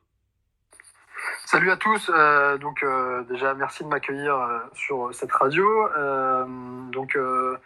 Salut 1.46 1.72
à 1.72 1.78
tous. 1.78 2.12
Euh, 2.14 2.58
donc 2.58 2.84
euh, 2.84 3.24
déjà 3.24 3.54
merci 3.54 3.84
de 3.84 3.90
m'accueillir 3.90 4.36
euh, 4.36 4.60
sur 4.74 5.14
cette 5.14 5.32
radio. 5.32 5.66
Euh, 5.98 6.46
donc 6.92 7.16
euh, 7.16 7.58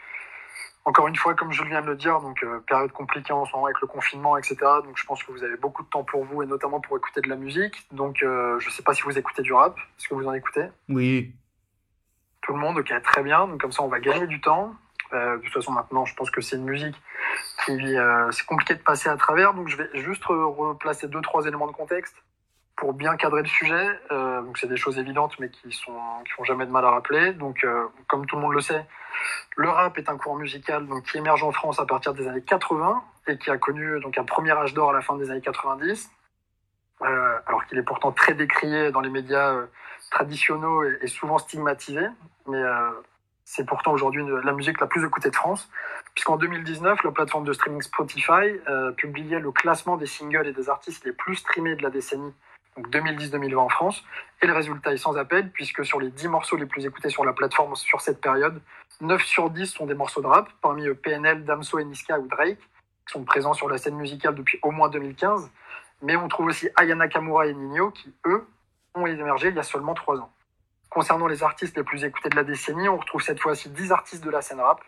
encore 0.85 1.07
une 1.07 1.15
fois, 1.15 1.33
comme 1.33 1.51
je 1.51 1.63
viens 1.63 1.81
de 1.81 1.87
le 1.87 1.95
dire, 1.95 2.19
donc 2.21 2.43
euh, 2.43 2.59
période 2.59 2.91
compliquée 2.91 3.33
en 3.33 3.45
ce 3.45 3.53
moment 3.53 3.65
avec 3.65 3.79
le 3.81 3.87
confinement, 3.87 4.37
etc. 4.37 4.57
Donc 4.83 4.97
je 4.97 5.05
pense 5.05 5.23
que 5.23 5.31
vous 5.31 5.43
avez 5.43 5.57
beaucoup 5.57 5.83
de 5.83 5.89
temps 5.89 6.03
pour 6.03 6.25
vous 6.25 6.43
et 6.43 6.45
notamment 6.45 6.79
pour 6.81 6.97
écouter 6.97 7.21
de 7.21 7.29
la 7.29 7.35
musique. 7.35 7.87
Donc 7.91 8.21
euh, 8.23 8.59
je 8.59 8.69
sais 8.69 8.83
pas 8.83 8.93
si 8.93 9.03
vous 9.03 9.17
écoutez 9.17 9.43
du 9.43 9.53
rap. 9.53 9.77
Est-ce 9.77 10.07
que 10.07 10.15
vous 10.15 10.27
en 10.27 10.33
écoutez? 10.33 10.65
Oui. 10.89 11.33
Tout 12.41 12.53
le 12.53 12.59
monde, 12.59 12.77
ok, 12.79 12.93
très 13.03 13.23
bien. 13.23 13.47
Donc 13.47 13.61
comme 13.61 13.71
ça, 13.71 13.83
on 13.83 13.87
va 13.87 13.99
gagner 13.99 14.27
du 14.27 14.41
temps. 14.41 14.73
Euh, 15.13 15.37
de 15.37 15.41
toute 15.43 15.53
façon, 15.53 15.71
maintenant, 15.71 16.05
je 16.05 16.15
pense 16.15 16.31
que 16.31 16.41
c'est 16.41 16.55
une 16.55 16.63
musique 16.65 16.95
qui, 17.65 17.97
euh, 17.97 18.31
c'est 18.31 18.45
compliqué 18.45 18.75
de 18.75 18.81
passer 18.81 19.09
à 19.09 19.17
travers. 19.17 19.53
Donc 19.53 19.67
je 19.67 19.77
vais 19.77 19.89
juste 19.93 20.23
re- 20.23 20.55
replacer 20.69 21.07
deux, 21.07 21.21
trois 21.21 21.45
éléments 21.45 21.67
de 21.67 21.73
contexte 21.73 22.15
pour 22.77 22.93
bien 22.93 23.15
cadrer 23.17 23.41
le 23.41 23.47
sujet. 23.47 23.87
Euh, 24.11 24.41
donc 24.41 24.57
c'est 24.57 24.67
des 24.67 24.77
choses 24.77 24.97
évidentes, 24.97 25.37
mais 25.39 25.49
qui 25.49 25.71
sont 25.71 25.93
qui 26.25 26.31
font 26.31 26.43
jamais 26.45 26.65
de 26.65 26.71
mal 26.71 26.85
à 26.85 26.91
rappeler. 26.91 27.33
Donc 27.33 27.63
euh, 27.63 27.85
comme 28.07 28.25
tout 28.25 28.37
le 28.37 28.41
monde 28.41 28.53
le 28.53 28.61
sait, 28.61 28.85
le 29.57 29.69
rap 29.69 29.97
est 29.97 30.09
un 30.09 30.17
courant 30.17 30.35
musical 30.37 30.87
donc 30.87 31.03
qui 31.03 31.17
émerge 31.17 31.43
en 31.43 31.51
France 31.51 31.79
à 31.79 31.85
partir 31.85 32.13
des 32.13 32.27
années 32.27 32.41
80 32.41 33.03
et 33.27 33.37
qui 33.37 33.51
a 33.51 33.57
connu 33.57 33.99
donc 33.99 34.17
un 34.17 34.23
premier 34.23 34.51
âge 34.51 34.73
d'or 34.73 34.89
à 34.89 34.93
la 34.93 35.01
fin 35.01 35.15
des 35.17 35.29
années 35.29 35.41
90. 35.41 36.09
Alors 37.61 37.69
qu'il 37.69 37.77
est 37.77 37.83
pourtant 37.83 38.11
très 38.11 38.33
décrié 38.33 38.91
dans 38.91 39.01
les 39.01 39.09
médias 39.11 39.53
euh, 39.53 39.65
traditionnels 40.09 40.97
et, 41.01 41.07
souvent 41.07 41.37
stigmatisé, 41.37 42.07
mais 42.47 42.57
euh, 42.57 42.89
c'est 43.45 43.67
pourtant 43.67 43.91
aujourd'hui 43.91 44.23
la 44.43 44.51
musique 44.53 44.81
la 44.81 44.87
plus 44.87 45.05
écoutée 45.05 45.29
de 45.29 45.35
France, 45.35 45.69
puisqu'en 46.15 46.37
2019, 46.37 47.03
la 47.03 47.11
plateforme 47.11 47.43
de 47.43 47.53
streaming 47.53 47.83
Spotify 47.83 48.57
euh, 48.67 48.91
publiait 48.93 49.39
le 49.39 49.51
classement 49.51 49.95
des 49.95 50.07
singles 50.07 50.47
et 50.47 50.53
des 50.53 50.69
artistes 50.69 51.05
les 51.05 51.11
plus 51.11 51.35
streamés 51.35 51.75
de 51.75 51.83
la 51.83 51.91
décennie, 51.91 52.33
donc 52.77 52.89
2010-2020 52.89 53.55
en 53.57 53.69
France, 53.69 54.03
et 54.41 54.47
le 54.47 54.53
résultat 54.53 54.93
est 54.93 54.97
sans 54.97 55.15
appel, 55.17 55.51
puisque 55.51 55.85
sur 55.85 55.99
les 55.99 56.09
10 56.09 56.29
morceaux 56.29 56.57
les 56.57 56.65
plus 56.65 56.87
écoutés 56.87 57.09
sur 57.09 57.25
la 57.25 57.33
plateforme 57.33 57.75
sur 57.75 58.01
cette 58.01 58.21
période, 58.21 58.59
9 59.01 59.21
sur 59.21 59.51
10 59.51 59.67
sont 59.67 59.85
des 59.85 59.93
morceaux 59.93 60.21
de 60.21 60.27
rap, 60.27 60.49
parmi 60.63 60.91
PNL, 60.95 61.45
Damso 61.45 61.79
Niska 61.79 62.17
ou 62.17 62.27
Drake, 62.27 62.57
qui 63.05 63.13
sont 63.13 63.23
présents 63.23 63.53
sur 63.53 63.69
la 63.69 63.77
scène 63.77 63.97
musicale 63.97 64.33
depuis 64.33 64.57
au 64.63 64.71
moins 64.71 64.89
2015, 64.89 65.51
mais 66.01 66.15
on 66.15 66.27
trouve 66.27 66.47
aussi 66.47 66.69
Aya 66.75 66.95
Nakamura 66.95 67.47
et 67.47 67.53
Nino, 67.53 67.91
qui, 67.91 68.13
eux, 68.25 68.47
ont 68.95 69.05
émergé 69.05 69.49
il 69.49 69.55
y 69.55 69.59
a 69.59 69.63
seulement 69.63 69.93
3 69.93 70.19
ans. 70.19 70.31
Concernant 70.89 71.27
les 71.27 71.43
artistes 71.43 71.77
les 71.77 71.83
plus 71.83 72.03
écoutés 72.03 72.29
de 72.29 72.35
la 72.35 72.43
décennie, 72.43 72.89
on 72.89 72.97
retrouve 72.97 73.21
cette 73.21 73.39
fois-ci 73.39 73.69
10 73.69 73.91
artistes 73.91 74.23
de 74.23 74.29
la 74.29 74.41
scène 74.41 74.59
rap. 74.59 74.81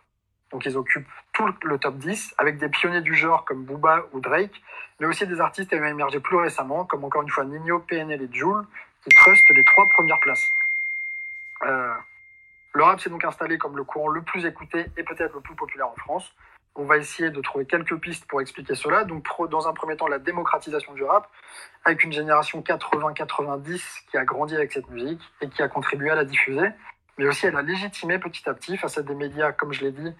Donc 0.52 0.66
ils 0.66 0.78
occupent 0.78 1.08
tout 1.32 1.48
le 1.64 1.78
top 1.80 1.98
10, 1.98 2.36
avec 2.38 2.58
des 2.58 2.70
pionniers 2.70 3.02
du 3.02 3.16
genre 3.16 3.46
comme 3.46 3.64
Booba 3.64 4.06
ou 4.12 4.20
Drake, 4.20 4.62
mais 5.00 5.08
aussi 5.08 5.26
des 5.26 5.40
artistes 5.40 5.72
ayant 5.74 5.86
émergé 5.86 6.20
plus 6.20 6.38
récemment, 6.38 6.86
comme 6.86 7.04
encore 7.04 7.24
une 7.24 7.30
fois 7.30 7.46
Nino, 7.46 7.80
PNL 7.80 8.22
et 8.22 8.30
Jul, 8.32 8.64
qui 9.04 9.10
trustent 9.16 9.50
les 9.50 9.64
trois 9.64 9.88
premières 9.90 10.20
places. 10.20 10.48
Euh, 11.64 11.94
le 12.74 12.84
rap 12.84 13.00
s'est 13.00 13.10
donc 13.10 13.24
installé 13.24 13.58
comme 13.58 13.78
le 13.78 13.84
courant 13.84 14.10
le 14.10 14.22
plus 14.22 14.46
écouté 14.46 14.86
et 14.98 15.04
peut-être 15.04 15.34
le 15.34 15.42
plus 15.42 15.56
populaire 15.56 15.88
en 15.88 15.96
France. 15.96 16.34
On 16.76 16.86
va 16.86 16.98
essayer 16.98 17.30
de 17.30 17.40
trouver 17.42 17.66
quelques 17.66 17.98
pistes 17.98 18.26
pour 18.26 18.42
expliquer 18.42 18.74
cela. 18.74 19.04
Donc, 19.04 19.26
dans 19.50 19.68
un 19.68 19.74
premier 19.74 19.96
temps, 19.96 20.08
la 20.08 20.20
démocratisation 20.20 20.94
du 20.94 21.04
rap, 21.04 21.30
avec 21.86 22.04
une 22.04 22.12
génération 22.12 22.62
80-90 22.62 23.82
qui 24.10 24.18
a 24.18 24.26
grandi 24.26 24.56
avec 24.56 24.72
cette 24.72 24.90
musique 24.90 25.22
et 25.42 25.50
qui 25.50 25.62
a 25.62 25.68
contribué 25.68 26.10
à 26.10 26.16
la 26.16 26.26
diffuser, 26.26 26.68
mais 27.18 27.28
aussi 27.28 27.46
elle 27.46 27.56
a 27.56 27.62
légitimé 27.62 28.18
petit 28.18 28.50
à 28.50 28.54
petit 28.54 28.78
face 28.78 28.98
à 28.98 29.04
des 29.04 29.14
médias, 29.14 29.52
comme 29.52 29.72
je 29.72 29.82
l'ai 29.82 29.92
dit, 29.92 30.14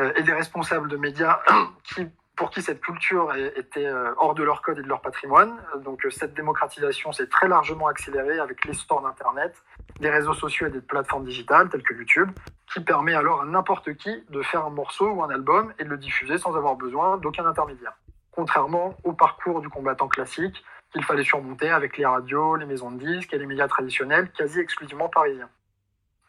euh, 0.00 0.12
et 0.16 0.22
des 0.22 0.32
responsables 0.32 0.88
de 0.88 0.96
médias 0.96 1.40
qui, 1.84 2.08
pour 2.36 2.50
qui 2.50 2.60
cette 2.60 2.80
culture 2.80 3.34
était 3.34 3.86
euh, 3.86 4.12
hors 4.18 4.34
de 4.34 4.42
leur 4.42 4.60
code 4.60 4.78
et 4.78 4.82
de 4.82 4.88
leur 4.88 5.00
patrimoine. 5.00 5.56
Donc, 5.82 6.04
euh, 6.04 6.10
cette 6.10 6.34
démocratisation 6.34 7.10
s'est 7.12 7.28
très 7.28 7.48
largement 7.48 7.86
accélérée 7.86 8.38
avec 8.38 8.66
l'essor 8.66 9.00
d'Internet, 9.00 9.64
des 10.00 10.10
réseaux 10.10 10.34
sociaux 10.34 10.66
et 10.66 10.70
des 10.70 10.82
plateformes 10.82 11.24
digitales 11.24 11.70
telles 11.70 11.82
que 11.82 11.94
YouTube, 11.94 12.30
qui 12.72 12.80
permet 12.80 13.14
alors 13.14 13.40
à 13.40 13.46
n'importe 13.46 13.94
qui 13.94 14.22
de 14.28 14.42
faire 14.42 14.66
un 14.66 14.70
morceau 14.70 15.08
ou 15.08 15.22
un 15.22 15.30
album 15.30 15.72
et 15.78 15.84
de 15.84 15.88
le 15.88 15.96
diffuser 15.96 16.36
sans 16.36 16.54
avoir 16.56 16.76
besoin 16.76 17.16
d'aucun 17.16 17.46
intermédiaire. 17.46 17.96
Contrairement 18.32 18.94
au 19.02 19.14
parcours 19.14 19.62
du 19.62 19.70
combattant 19.70 20.08
classique 20.08 20.62
qu'il 20.92 21.02
fallait 21.04 21.24
surmonter 21.24 21.70
avec 21.70 21.96
les 21.96 22.04
radios, 22.04 22.56
les 22.56 22.66
maisons 22.66 22.90
de 22.90 22.98
disques 22.98 23.32
et 23.32 23.38
les 23.38 23.46
médias 23.46 23.66
traditionnels 23.66 24.30
quasi 24.32 24.60
exclusivement 24.60 25.08
parisiens. 25.08 25.48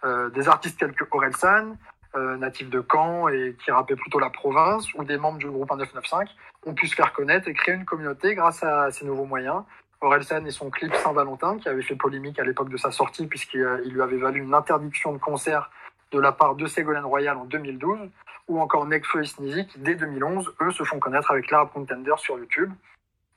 Euh, 0.05 0.29
des 0.29 0.47
artistes 0.47 0.79
tels 0.79 0.93
que 0.93 1.03
Orelsan, 1.11 1.75
euh, 2.17 2.37
natif 2.37 2.69
de 2.69 2.83
Caen 2.91 3.27
et 3.27 3.55
qui 3.63 3.71
rappait 3.71 3.95
plutôt 3.95 4.19
la 4.19 4.29
province, 4.29 4.93
ou 4.95 5.03
des 5.03 5.17
membres 5.17 5.37
du 5.37 5.47
groupe 5.47 5.69
1995, 5.69 6.27
ont 6.65 6.73
pu 6.73 6.87
se 6.87 6.95
faire 6.95 7.13
connaître 7.13 7.47
et 7.47 7.53
créer 7.53 7.75
une 7.75 7.85
communauté 7.85 8.35
grâce 8.35 8.63
à 8.63 8.91
ces 8.91 9.05
nouveaux 9.05 9.25
moyens. 9.25 9.63
Orelsan 10.01 10.45
et 10.45 10.51
son 10.51 10.69
clip 10.69 10.93
Saint-Valentin, 10.95 11.57
qui 11.57 11.69
avait 11.69 11.81
fait 11.81 11.95
polémique 11.95 12.39
à 12.39 12.43
l'époque 12.43 12.69
de 12.69 12.77
sa 12.77 12.91
sortie, 12.91 13.27
puisqu'il 13.27 13.61
euh, 13.61 13.83
lui 13.85 14.01
avait 14.01 14.17
valu 14.17 14.41
une 14.41 14.53
interdiction 14.53 15.13
de 15.13 15.17
concert 15.17 15.71
de 16.11 16.19
la 16.19 16.31
part 16.31 16.55
de 16.55 16.67
Ségolène 16.67 17.05
Royal 17.05 17.37
en 17.37 17.45
2012, 17.45 18.09
ou 18.47 18.61
encore 18.61 18.85
Nekfeu 18.85 19.21
et 19.21 19.25
Sneezy, 19.25 19.67
qui 19.67 19.79
dès 19.79 19.95
2011, 19.95 20.53
eux, 20.61 20.71
se 20.71 20.83
font 20.83 20.99
connaître 20.99 21.31
avec 21.31 21.51
l'Arab 21.51 21.69
Contender 21.73 22.13
sur 22.17 22.37
YouTube. 22.37 22.71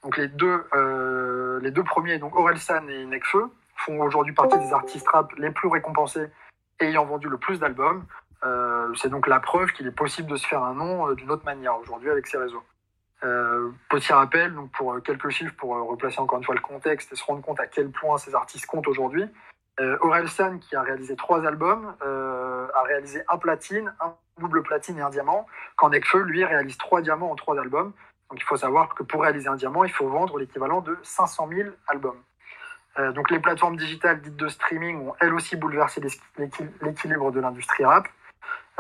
Donc 0.03 0.17
les 0.17 0.29
deux, 0.29 0.65
euh, 0.75 1.61
les 1.61 1.71
deux 1.71 1.85
premiers, 1.85 2.19
donc 2.19 2.37
Orelsan 2.37 2.89
et 2.89 3.05
Nekfeu, 3.07 3.51
font 3.77 4.01
aujourd'hui 4.01 4.35
partie 4.35 4.59
des 4.59 4.73
artistes 4.73 5.09
rap 5.09 5.33
les 5.37 5.51
plus 5.51 5.69
récompensés 5.69 6.29
et 6.81 6.87
ayant 6.87 7.05
vendu 7.05 7.29
le 7.29 7.39
plus 7.39 7.59
d'albums. 7.59 8.05
Euh, 8.44 8.92
c'est 8.94 9.11
donc 9.11 9.26
la 9.26 9.40
preuve 9.40 9.73
qu'il 9.73 9.87
est 9.87 9.90
possible 9.92 10.30
de 10.30 10.37
se 10.37 10.47
faire 10.47 10.62
un 10.62 10.75
nom 10.75 11.09
euh, 11.09 11.14
d'une 11.14 11.30
autre 11.30 11.44
manière 11.44 11.76
aujourd'hui 11.78 12.11
avec 12.11 12.26
ces 12.26 12.38
réseaux. 12.38 12.62
Euh, 13.23 13.70
petit 13.90 14.12
rappel, 14.14 14.54
donc 14.54 14.70
pour 14.73 14.99
quelques 15.02 15.28
chiffres 15.28 15.54
pour 15.59 15.70
replacer 15.88 16.20
encore 16.20 16.38
une 16.38 16.44
fois 16.44 16.54
le 16.54 16.62
contexte 16.62 17.12
et 17.12 17.16
se 17.16 17.25
rendre 17.25 17.42
compte 17.42 17.61
à 17.61 17.66
quel 17.66 17.90
point 17.90 18.16
ces 18.16 18.35
artistes 18.35 18.66
comptent 18.66 18.88
aujourd'hui. 18.88 19.26
Euh, 19.78 19.99
Orelsan, 20.00 20.59
qui 20.59 20.75
a 20.75 20.82
réalisé 20.82 21.16
trois 21.16 21.47
albums, 21.47 21.94
a 22.00 22.82
réalisé 22.85 23.23
un 23.28 23.37
platine, 23.38 23.92
un 24.00 24.14
double 24.38 24.62
platine 24.62 24.99
et 24.99 25.02
un 25.02 25.11
diamant, 25.11 25.47
quand 25.76 25.90
Nekfeu, 25.90 26.23
lui, 26.23 26.44
réalise 26.44 26.78
trois 26.78 27.02
diamants 27.02 27.30
en 27.30 27.35
trois 27.35 27.59
albums. 27.59 27.92
Donc 28.30 28.38
il 28.40 28.44
faut 28.44 28.56
savoir 28.56 28.94
que 28.94 29.02
pour 29.02 29.23
réaliser 29.23 29.49
un 29.49 29.56
diamant, 29.56 29.85
il 29.85 29.92
faut 29.92 30.09
vendre 30.09 30.38
l'équivalent 30.38 30.80
de 30.80 30.97
500 31.02 31.49
000 31.49 31.68
albums. 31.88 32.20
Donc 33.14 33.30
les 33.30 33.38
plateformes 33.38 33.76
digitales 33.76 34.20
dites 34.20 34.37
de 34.37 34.49
streaming 34.49 35.09
ont 35.09 35.14
elles 35.20 35.35
aussi 35.35 35.56
bouleversé 35.56 36.00
l'équi- 36.00 36.20
l'équi- 36.38 36.68
l'équilibre 36.82 37.30
de 37.32 37.40
l'industrie 37.40 37.85
rap 37.85 38.09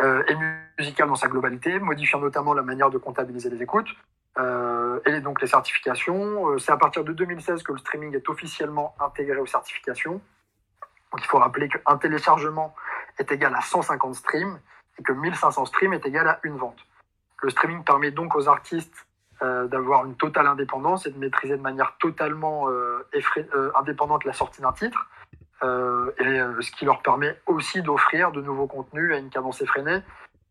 et 0.02 0.36
musicale 0.78 1.08
dans 1.08 1.14
sa 1.14 1.28
globalité, 1.28 1.78
modifiant 1.78 2.20
notamment 2.20 2.54
la 2.54 2.62
manière 2.62 2.90
de 2.90 2.98
comptabiliser 2.98 3.50
les 3.50 3.62
écoutes 3.62 3.88
euh, 4.38 5.00
et 5.06 5.20
donc 5.20 5.40
les 5.40 5.46
certifications. 5.46 6.50
Euh, 6.50 6.58
C'est 6.58 6.72
à 6.72 6.76
partir 6.76 7.04
de 7.04 7.12
2016 7.12 7.62
que 7.62 7.72
le 7.72 7.78
streaming 7.78 8.14
est 8.14 8.28
officiellement 8.28 8.94
intégré 9.00 9.38
aux 9.38 9.46
certifications. 9.46 10.20
Il 11.18 11.24
faut 11.24 11.38
rappeler 11.38 11.68
qu'un 11.68 11.98
téléchargement 11.98 12.74
est 13.18 13.30
égal 13.32 13.54
à 13.54 13.60
150 13.60 14.14
streams 14.14 14.58
et 14.98 15.02
que 15.02 15.12
1500 15.12 15.66
streams 15.66 15.92
est 15.92 16.06
égal 16.06 16.28
à 16.28 16.40
une 16.44 16.56
vente. 16.56 16.78
Le 17.42 17.50
streaming 17.50 17.82
permet 17.82 18.10
donc 18.10 18.36
aux 18.36 18.48
artistes 18.48 19.06
euh, 19.42 19.66
d'avoir 19.66 20.04
une 20.04 20.14
totale 20.16 20.46
indépendance 20.46 21.06
et 21.06 21.10
de 21.10 21.18
maîtriser 21.18 21.56
de 21.56 21.62
manière 21.62 21.96
totalement 21.98 22.68
euh, 22.68 23.06
euh, 23.54 23.72
indépendante 23.74 24.24
la 24.24 24.34
sortie 24.34 24.60
d'un 24.60 24.72
titre, 24.72 25.08
euh, 25.62 26.10
et 26.18 26.40
euh, 26.40 26.60
ce 26.60 26.70
qui 26.72 26.84
leur 26.84 27.02
permet 27.02 27.38
aussi 27.46 27.82
d'offrir 27.82 28.32
de 28.32 28.40
nouveaux 28.40 28.66
contenus 28.66 29.14
à 29.14 29.18
une 29.18 29.30
cadence 29.30 29.60
effrénée. 29.60 30.00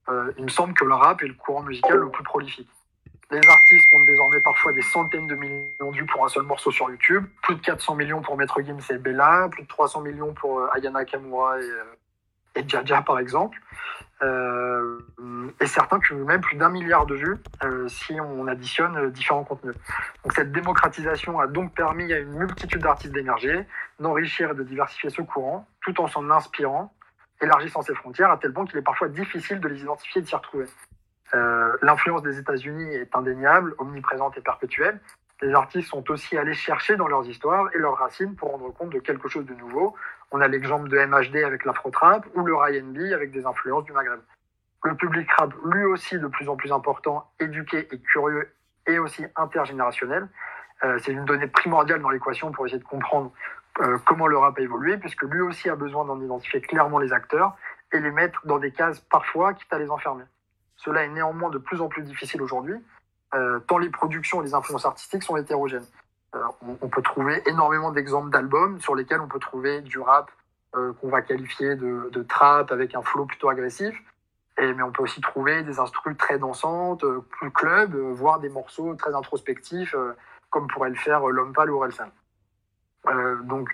Euh, 0.10 0.32
il 0.38 0.44
me 0.44 0.50
semble 0.50 0.74
que 0.74 0.86
le 0.86 0.94
rap 0.94 1.22
est 1.24 1.28
le 1.28 1.34
courant 1.34 1.62
musical 1.62 1.98
le 1.98 2.10
plus 2.10 2.24
prolifique. 2.24 2.70
Les 3.32 3.48
artistes 3.48 3.86
comptent 3.92 4.08
désormais 4.08 4.42
parfois 4.42 4.72
des 4.72 4.82
centaines 4.82 5.28
de 5.28 5.36
millions 5.36 5.92
de 5.92 5.96
vues 5.96 6.06
pour 6.06 6.26
un 6.26 6.30
seul 6.30 6.44
morceau 6.44 6.72
sur 6.72 6.90
YouTube, 6.90 7.26
plus 7.44 7.56
de 7.56 7.62
400 7.62 7.96
millions 7.96 8.22
pour 8.22 8.36
Maître 8.36 8.60
Gims 8.62 8.80
et 8.90 8.98
Bella, 8.98 9.48
plus 9.52 9.64
de 9.64 9.68
300 9.68 10.02
millions 10.02 10.34
pour 10.34 10.68
Ayana 10.74 11.06
Kamura 11.06 11.60
et, 11.60 12.60
et 12.60 12.68
Jaja 12.68 13.04
par 13.04 13.20
exemple. 13.20 13.60
Euh, 14.22 15.00
et 15.62 15.68
certains 15.68 16.00
cumulent 16.00 16.26
même 16.26 16.42
plus 16.42 16.58
d'un 16.58 16.70
milliard 16.70 17.06
de 17.06 17.16
vues 17.16 17.38
euh, 17.64 17.88
si 17.88 18.20
on 18.20 18.48
additionne 18.48 18.98
euh, 18.98 19.10
différents 19.10 19.46
contenus. 19.46 19.76
Donc 20.24 20.34
cette 20.34 20.52
démocratisation 20.52 21.40
a 21.40 21.48
donc 21.48 21.74
permis 21.74 22.12
à 22.12 22.20
une 22.20 22.34
multitude 22.34 22.82
d'artistes 22.82 23.14
d'émerger, 23.14 23.66
d'enrichir 24.00 24.52
et 24.52 24.56
de 24.56 24.64
diversifier 24.64 25.10
ce 25.10 25.22
courant, 25.22 25.66
tout 25.82 26.02
en 26.02 26.08
s'en 26.08 26.30
inspirant, 26.32 26.94
élargissant 27.42 27.82
ses 27.82 27.96
frontières 27.96 28.32
à 28.32 28.38
tel 28.38 28.52
point 28.52 28.66
qu'il 28.66 28.78
est 28.78 28.84
parfois 28.84 29.08
difficile 29.08 29.62
de 29.62 29.68
les 29.70 29.82
identifier 29.82 30.20
et 30.20 30.24
de 30.24 30.28
s'y 30.28 30.36
retrouver. 30.36 30.66
L'influence 31.84 32.24
des 32.24 32.40
États-Unis 32.40 32.92
est 32.96 33.16
indéniable, 33.16 33.76
omniprésente 33.78 34.36
et 34.40 34.42
perpétuelle. 34.42 35.00
Les 35.42 35.54
artistes 35.54 35.90
sont 35.90 36.10
aussi 36.12 36.38
allés 36.38 36.54
chercher 36.54 36.98
dans 36.98 37.08
leurs 37.08 37.28
histoires 37.28 37.70
et 37.74 37.78
leurs 37.78 37.98
racines 37.98 38.36
pour 38.36 38.52
rendre 38.52 38.74
compte 38.74 38.90
de 38.90 39.00
quelque 39.00 39.30
chose 39.30 39.46
de 39.46 39.54
nouveau. 39.54 39.96
On 40.32 40.42
a 40.42 40.48
l'exemple 40.48 40.90
de 40.90 40.98
MHD 40.98 41.44
avec 41.46 41.64
l'afro-trap 41.64 42.26
ou 42.36 42.44
le 42.44 42.56
R&B 42.56 43.14
avec 43.14 43.32
des 43.32 43.46
influences 43.46 43.86
du 43.86 43.94
Maghreb. 43.94 44.20
Le 44.84 44.96
public 44.96 45.30
rap, 45.32 45.54
lui 45.66 45.84
aussi 45.86 46.20
de 46.20 46.28
plus 46.28 46.50
en 46.50 46.56
plus 46.56 46.72
important, 46.72 47.30
éduqué 47.40 47.88
et 47.92 48.00
curieux 48.00 48.52
et 48.88 49.00
aussi 49.00 49.26
intergénérationnel. 49.36 50.28
Euh, 50.84 50.98
c'est 51.00 51.12
une 51.12 51.26
donnée 51.26 51.48
primordiale 51.48 52.02
dans 52.02 52.10
l'équation 52.10 52.52
pour 52.52 52.66
essayer 52.66 52.80
de 52.80 52.88
comprendre 52.88 53.32
euh, 53.82 53.98
comment 54.06 54.28
le 54.28 54.38
rap 54.38 54.58
a 54.58 54.62
évolué, 54.62 54.98
puisque 54.98 55.24
lui 55.24 55.42
aussi 55.42 55.70
a 55.70 55.76
besoin 55.76 56.06
d'en 56.06 56.20
identifier 56.20 56.62
clairement 56.62 57.00
les 57.00 57.14
acteurs 57.14 57.56
et 57.92 58.00
les 58.00 58.12
mettre 58.12 58.46
dans 58.46 58.60
des 58.60 58.72
cases 58.72 59.00
parfois, 59.00 59.54
quitte 59.54 59.72
à 59.72 59.80
les 59.80 59.90
enfermer. 59.90 60.24
Cela 60.78 61.04
est 61.04 61.10
néanmoins 61.10 61.50
de 61.50 61.58
plus 61.58 61.82
en 61.82 61.88
plus 61.88 62.04
difficile 62.04 62.42
aujourd'hui, 62.42 62.76
tant 63.68 63.78
les 63.78 63.90
productions 63.90 64.42
et 64.42 64.46
les 64.46 64.54
influences 64.54 64.86
artistiques 64.86 65.24
sont 65.24 65.38
hétérogènes. 65.38 65.86
Euh, 66.36 66.40
on, 66.82 66.90
peut 66.90 67.02
trouver 67.02 67.42
énormément 67.48 67.92
d'exemples 67.92 68.30
d'albums 68.30 68.80
sur 68.80 68.94
lesquels 68.94 69.20
on 69.20 69.28
peut 69.28 69.40
trouver 69.40 69.82
du 69.82 70.00
rap 70.00 70.30
euh, 70.76 70.94
qu'on 70.94 71.10
va 71.10 71.24
qualifier 71.24 71.76
de, 71.76 72.24
trap 72.28 72.72
avec 72.72 72.94
un 72.94 73.02
flow 73.02 73.26
plutôt 73.26 73.50
agressif, 73.50 74.00
mais 74.60 74.84
on 74.84 74.92
peut 74.92 75.02
aussi 75.02 75.22
trouver 75.22 75.64
des 75.64 75.80
instrus 75.80 76.16
très 76.18 76.38
dansantes, 76.38 77.04
euh, 77.04 77.26
plus 77.32 77.50
club, 77.50 77.96
euh, 77.96 78.12
voire 78.14 78.40
des 78.40 78.50
morceaux 78.50 78.94
très 78.94 79.16
introspectifs, 79.16 79.96
comme 80.52 80.68
pourrait 80.68 80.90
le 80.90 80.96
faire 80.96 81.26
L'Homme 81.28 81.54
Pâle 81.54 81.72
ou 81.72 81.78
Orelsan. 81.78 82.10
donc, 83.44 83.70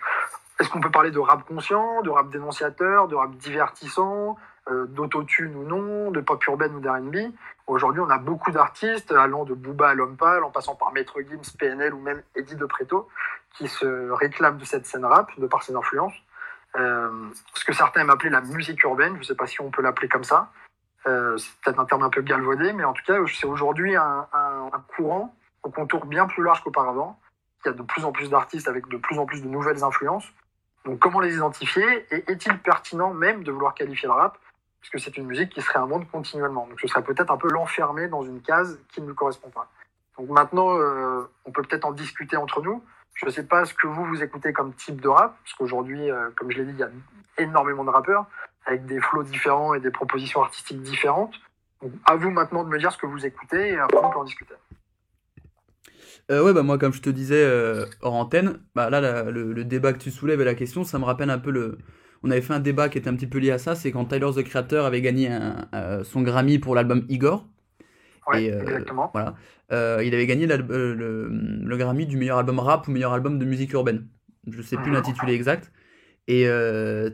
est-ce 0.59 0.69
qu'on 0.69 0.79
peut 0.79 0.91
parler 0.91 1.11
de 1.11 1.19
rap 1.19 1.45
conscient, 1.45 2.01
de 2.03 2.09
rap 2.09 2.29
dénonciateur, 2.29 3.09
de 3.09 3.15
rap 3.15 3.31
divertissant, 3.35 4.37
euh, 4.69 4.85
d'autotune 4.87 5.55
ou 5.55 5.63
non, 5.63 6.11
de 6.11 6.21
pop 6.21 6.43
urbaine 6.45 6.75
ou 6.75 6.79
d'R&B 6.79 7.31
Aujourd'hui, 7.67 8.01
on 8.01 8.09
a 8.09 8.17
beaucoup 8.17 8.51
d'artistes 8.51 9.11
allant 9.11 9.43
de 9.43 9.53
Booba 9.53 9.89
à 9.89 9.95
Pâle, 10.17 10.43
en 10.43 10.51
passant 10.51 10.75
par 10.75 10.91
Maître 10.91 11.19
Gims, 11.21 11.55
PNL 11.57 11.93
ou 11.93 11.99
même 11.99 12.21
Eddie 12.35 12.55
De 12.55 12.65
Preto, 12.65 13.07
qui 13.51 13.67
se 13.67 14.11
réclament 14.11 14.57
de 14.57 14.65
cette 14.65 14.85
scène 14.85 15.05
rap 15.05 15.29
de 15.39 15.47
par 15.47 15.63
ses 15.63 15.75
influences. 15.75 16.13
Euh, 16.75 17.09
ce 17.53 17.65
que 17.65 17.73
certains 17.73 18.01
aiment 18.01 18.11
appeler 18.11 18.29
la 18.29 18.41
musique 18.41 18.83
urbaine, 18.83 19.13
je 19.15 19.19
ne 19.19 19.23
sais 19.23 19.35
pas 19.35 19.47
si 19.47 19.61
on 19.61 19.71
peut 19.71 19.81
l'appeler 19.81 20.07
comme 20.07 20.23
ça. 20.23 20.51
Euh, 21.07 21.37
c'est 21.37 21.51
peut-être 21.61 21.79
un 21.79 21.85
terme 21.85 22.03
un 22.03 22.09
peu 22.09 22.21
galvaudé, 22.21 22.73
mais 22.73 22.83
en 22.83 22.93
tout 22.93 23.03
cas, 23.05 23.17
c'est 23.27 23.47
aujourd'hui 23.47 23.95
un, 23.95 24.27
un 24.33 24.83
courant 24.95 25.35
au 25.63 25.69
contour 25.69 26.05
bien 26.05 26.27
plus 26.27 26.43
large 26.43 26.63
qu'auparavant. 26.63 27.19
Il 27.63 27.69
y 27.69 27.71
a 27.71 27.73
de 27.73 27.81
plus 27.81 28.05
en 28.05 28.11
plus 28.11 28.29
d'artistes 28.29 28.67
avec 28.67 28.87
de 28.89 28.97
plus 28.97 29.17
en 29.17 29.25
plus 29.25 29.41
de 29.41 29.47
nouvelles 29.47 29.83
influences 29.83 30.31
donc 30.85 30.99
comment 30.99 31.19
les 31.19 31.35
identifier? 31.35 32.05
Et 32.11 32.31
est-il 32.31 32.57
pertinent 32.59 33.13
même 33.13 33.43
de 33.43 33.51
vouloir 33.51 33.73
qualifier 33.73 34.07
le 34.07 34.13
rap 34.13 34.37
Puisque 34.89 35.03
c'est 35.03 35.17
une 35.17 35.25
musique 35.25 35.49
qui 35.49 35.61
serait 35.61 35.79
un 35.79 35.87
monde 35.87 36.07
continuellement. 36.11 36.67
Donc 36.67 36.79
ce 36.79 36.87
serait 36.87 37.03
peut-être 37.03 37.31
un 37.31 37.37
peu 37.37 37.49
l'enfermer 37.49 38.07
dans 38.07 38.23
une 38.23 38.41
case 38.41 38.79
qui 38.93 39.01
ne 39.01 39.07
lui 39.07 39.15
correspond 39.15 39.49
pas. 39.49 39.69
Donc 40.17 40.29
maintenant, 40.29 40.77
euh, 40.77 41.23
on 41.45 41.51
peut 41.51 41.63
peut-être 41.63 41.85
en 41.85 41.91
discuter 41.91 42.37
entre 42.37 42.61
nous. 42.61 42.83
Je 43.15 43.25
ne 43.25 43.31
sais 43.31 43.45
pas 43.45 43.65
ce 43.65 43.73
que 43.73 43.87
vous, 43.87 44.05
vous 44.05 44.21
écoutez 44.21 44.53
comme 44.53 44.73
type 44.73 45.01
de 45.01 45.07
rap, 45.07 45.37
parce 45.43 45.53
qu'aujourd'hui, 45.53 46.11
euh, 46.11 46.29
comme 46.35 46.51
je 46.51 46.59
l'ai 46.59 46.65
dit, 46.65 46.73
il 46.73 46.79
y 46.79 46.83
a 46.83 46.89
énormément 47.37 47.83
de 47.83 47.89
rappeurs, 47.89 48.25
avec 48.65 48.85
des 48.85 48.99
flots 48.99 49.23
différents 49.23 49.73
et 49.73 49.79
des 49.79 49.91
propositions 49.91 50.41
artistiques 50.41 50.81
différentes. 50.81 51.33
Donc 51.81 51.91
à 52.05 52.15
vous 52.15 52.29
maintenant 52.29 52.63
de 52.63 52.69
me 52.69 52.77
dire 52.77 52.91
ce 52.91 52.97
que 52.97 53.05
vous 53.05 53.25
écoutez, 53.25 53.71
et 53.73 53.79
après 53.79 53.97
on 54.03 54.09
peut 54.09 54.19
en 54.19 54.23
discuter. 54.23 54.55
Euh, 56.31 56.43
ouais, 56.43 56.53
bah 56.53 56.63
moi, 56.63 56.77
comme 56.77 56.93
je 56.93 57.01
te 57.01 57.09
disais 57.09 57.43
euh, 57.43 57.85
hors 58.01 58.15
antenne, 58.15 58.59
bah 58.73 58.89
là, 58.89 59.23
le, 59.29 59.63
débat 59.63 59.93
que 59.93 59.99
tu 59.99 60.11
soulèves 60.11 60.41
et 60.41 60.45
la 60.45 60.55
question, 60.55 60.83
ça 60.83 60.97
me 60.97 61.05
rappelle 61.05 61.29
un 61.29 61.39
peu 61.39 61.51
le. 61.51 61.77
On 62.25 62.31
avait 62.31 62.41
fait 62.41 62.53
un 62.53 62.59
débat 62.59 62.89
qui 62.89 62.97
était 62.97 63.09
un 63.09 63.15
petit 63.15 63.27
peu 63.27 63.37
lié 63.37 63.51
à 63.51 63.57
ça, 63.57 63.75
c'est 63.75 63.91
quand 63.91 64.05
Tyler 64.05 64.29
the 64.35 64.43
Creator 64.43 64.85
avait 64.85 65.01
gagné 65.01 65.29
un, 65.29 65.67
euh, 65.73 66.03
son 66.03 66.21
Grammy 66.21 66.59
pour 66.59 66.75
l'album 66.75 67.05
Igor. 67.07 67.47
Ouais, 68.27 68.45
et, 68.45 68.47
exactement. 68.49 69.11
Voilà. 69.13 69.35
il 70.01 70.13
avait 70.13 70.25
gagné 70.25 70.47
le, 70.47 71.77
Grammy 71.77 72.05
du 72.05 72.17
meilleur 72.17 72.39
album 72.39 72.59
rap 72.59 72.87
ou 72.87 72.91
meilleur 72.91 73.13
album 73.13 73.39
de 73.39 73.45
musique 73.45 73.71
urbaine. 73.73 74.07
Je 74.49 74.61
sais 74.61 74.75
plus 74.75 74.91
mmh. 74.91 74.95
l'intitulé 74.95 75.33
exact. 75.33 75.71
Et 76.27 76.43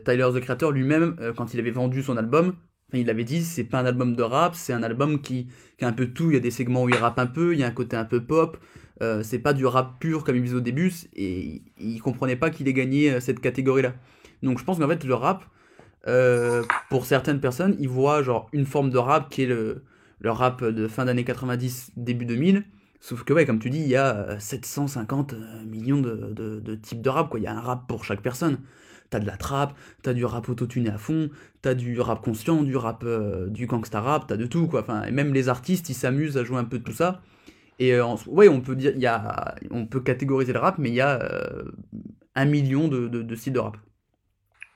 Tyler 0.04 0.28
the 0.34 0.40
Creator 0.40 0.72
lui-même, 0.72 1.16
quand 1.36 1.52
il 1.52 1.60
avait 1.60 1.70
vendu 1.70 2.02
son 2.02 2.16
album, 2.16 2.54
il 2.94 3.08
avait 3.10 3.24
dit 3.24 3.42
c'est 3.42 3.64
pas 3.64 3.80
un 3.80 3.86
album 3.86 4.14
de 4.14 4.22
rap, 4.22 4.54
c'est 4.54 4.72
un 4.72 4.82
album 4.82 5.20
qui, 5.20 5.48
qui 5.78 5.84
a 5.84 5.88
un 5.88 5.92
peu 5.92 6.06
tout. 6.06 6.30
Il 6.30 6.34
y 6.34 6.36
a 6.36 6.40
des 6.40 6.50
segments 6.50 6.84
où 6.84 6.88
il 6.88 6.96
rappe 6.96 7.18
un 7.18 7.26
peu, 7.26 7.54
il 7.54 7.60
y 7.60 7.64
a 7.64 7.66
un 7.66 7.72
côté 7.72 7.96
un 7.96 8.04
peu 8.04 8.24
pop. 8.24 8.58
Euh, 9.02 9.22
c'est 9.22 9.38
pas 9.38 9.52
du 9.52 9.66
rap 9.66 9.98
pur 9.98 10.22
comme 10.22 10.36
il 10.36 10.42
disait 10.42 10.56
au 10.56 10.60
début, 10.60 10.92
et 11.14 11.62
il 11.78 12.00
comprenait 12.00 12.36
pas 12.36 12.50
qu'il 12.50 12.68
ait 12.68 12.72
gagné 12.72 13.10
euh, 13.10 13.20
cette 13.20 13.40
catégorie-là. 13.40 13.94
Donc 14.42 14.58
je 14.58 14.64
pense 14.64 14.78
qu'en 14.78 14.88
fait, 14.88 15.04
le 15.04 15.14
rap, 15.14 15.44
euh, 16.08 16.62
pour 16.90 17.06
certaines 17.06 17.40
personnes, 17.40 17.76
ils 17.78 17.88
voient 17.88 18.22
genre 18.22 18.48
une 18.52 18.66
forme 18.66 18.90
de 18.90 18.98
rap 18.98 19.30
qui 19.30 19.42
est 19.42 19.46
le, 19.46 19.84
le 20.20 20.30
rap 20.30 20.64
de 20.64 20.88
fin 20.88 21.04
d'année 21.04 21.24
90, 21.24 21.92
début 21.96 22.24
2000. 22.24 22.64
Sauf 23.00 23.24
que, 23.24 23.32
ouais, 23.32 23.44
comme 23.44 23.58
tu 23.58 23.68
dis, 23.68 23.80
il 23.80 23.88
y 23.88 23.96
a 23.96 24.38
750 24.38 25.34
millions 25.66 26.00
de, 26.00 26.32
de, 26.32 26.74
types 26.76 27.02
de 27.02 27.08
rap, 27.08 27.28
quoi. 27.28 27.40
Il 27.40 27.42
y 27.42 27.48
a 27.48 27.52
un 27.52 27.60
rap 27.60 27.88
pour 27.88 28.04
chaque 28.04 28.22
personne. 28.22 28.58
T'as 29.10 29.18
de 29.18 29.26
la 29.26 29.36
trap, 29.36 29.76
t'as 30.02 30.14
du 30.14 30.24
rap 30.24 30.48
autotuné 30.48 30.88
à 30.88 30.98
fond, 30.98 31.28
t'as 31.60 31.74
du 31.74 32.00
rap 32.00 32.22
conscient, 32.22 32.62
du 32.62 32.76
rap, 32.76 33.02
euh, 33.04 33.48
du 33.48 33.66
gangsta 33.66 34.00
rap, 34.00 34.26
t'as 34.28 34.36
de 34.36 34.46
tout, 34.46 34.68
quoi. 34.68 34.82
Enfin, 34.82 35.02
et 35.02 35.10
même 35.10 35.34
les 35.34 35.48
artistes, 35.48 35.90
ils 35.90 35.94
s'amusent 35.94 36.38
à 36.38 36.44
jouer 36.44 36.58
un 36.58 36.64
peu 36.64 36.78
de 36.78 36.84
tout 36.84 36.92
ça. 36.92 37.20
Et 37.80 37.94
euh, 37.94 38.06
ouais, 38.28 38.48
on 38.48 38.60
peut 38.60 38.76
dire, 38.76 38.92
il 38.94 39.02
y 39.02 39.06
a, 39.06 39.56
on 39.72 39.86
peut 39.86 40.00
catégoriser 40.00 40.52
le 40.52 40.60
rap, 40.60 40.78
mais 40.78 40.88
il 40.88 40.94
y 40.94 41.00
a 41.00 41.20
euh, 41.20 41.64
un 42.36 42.44
million 42.44 42.86
de, 42.86 43.08
de, 43.08 43.22
de, 43.22 43.50
de 43.50 43.58
rap. 43.58 43.76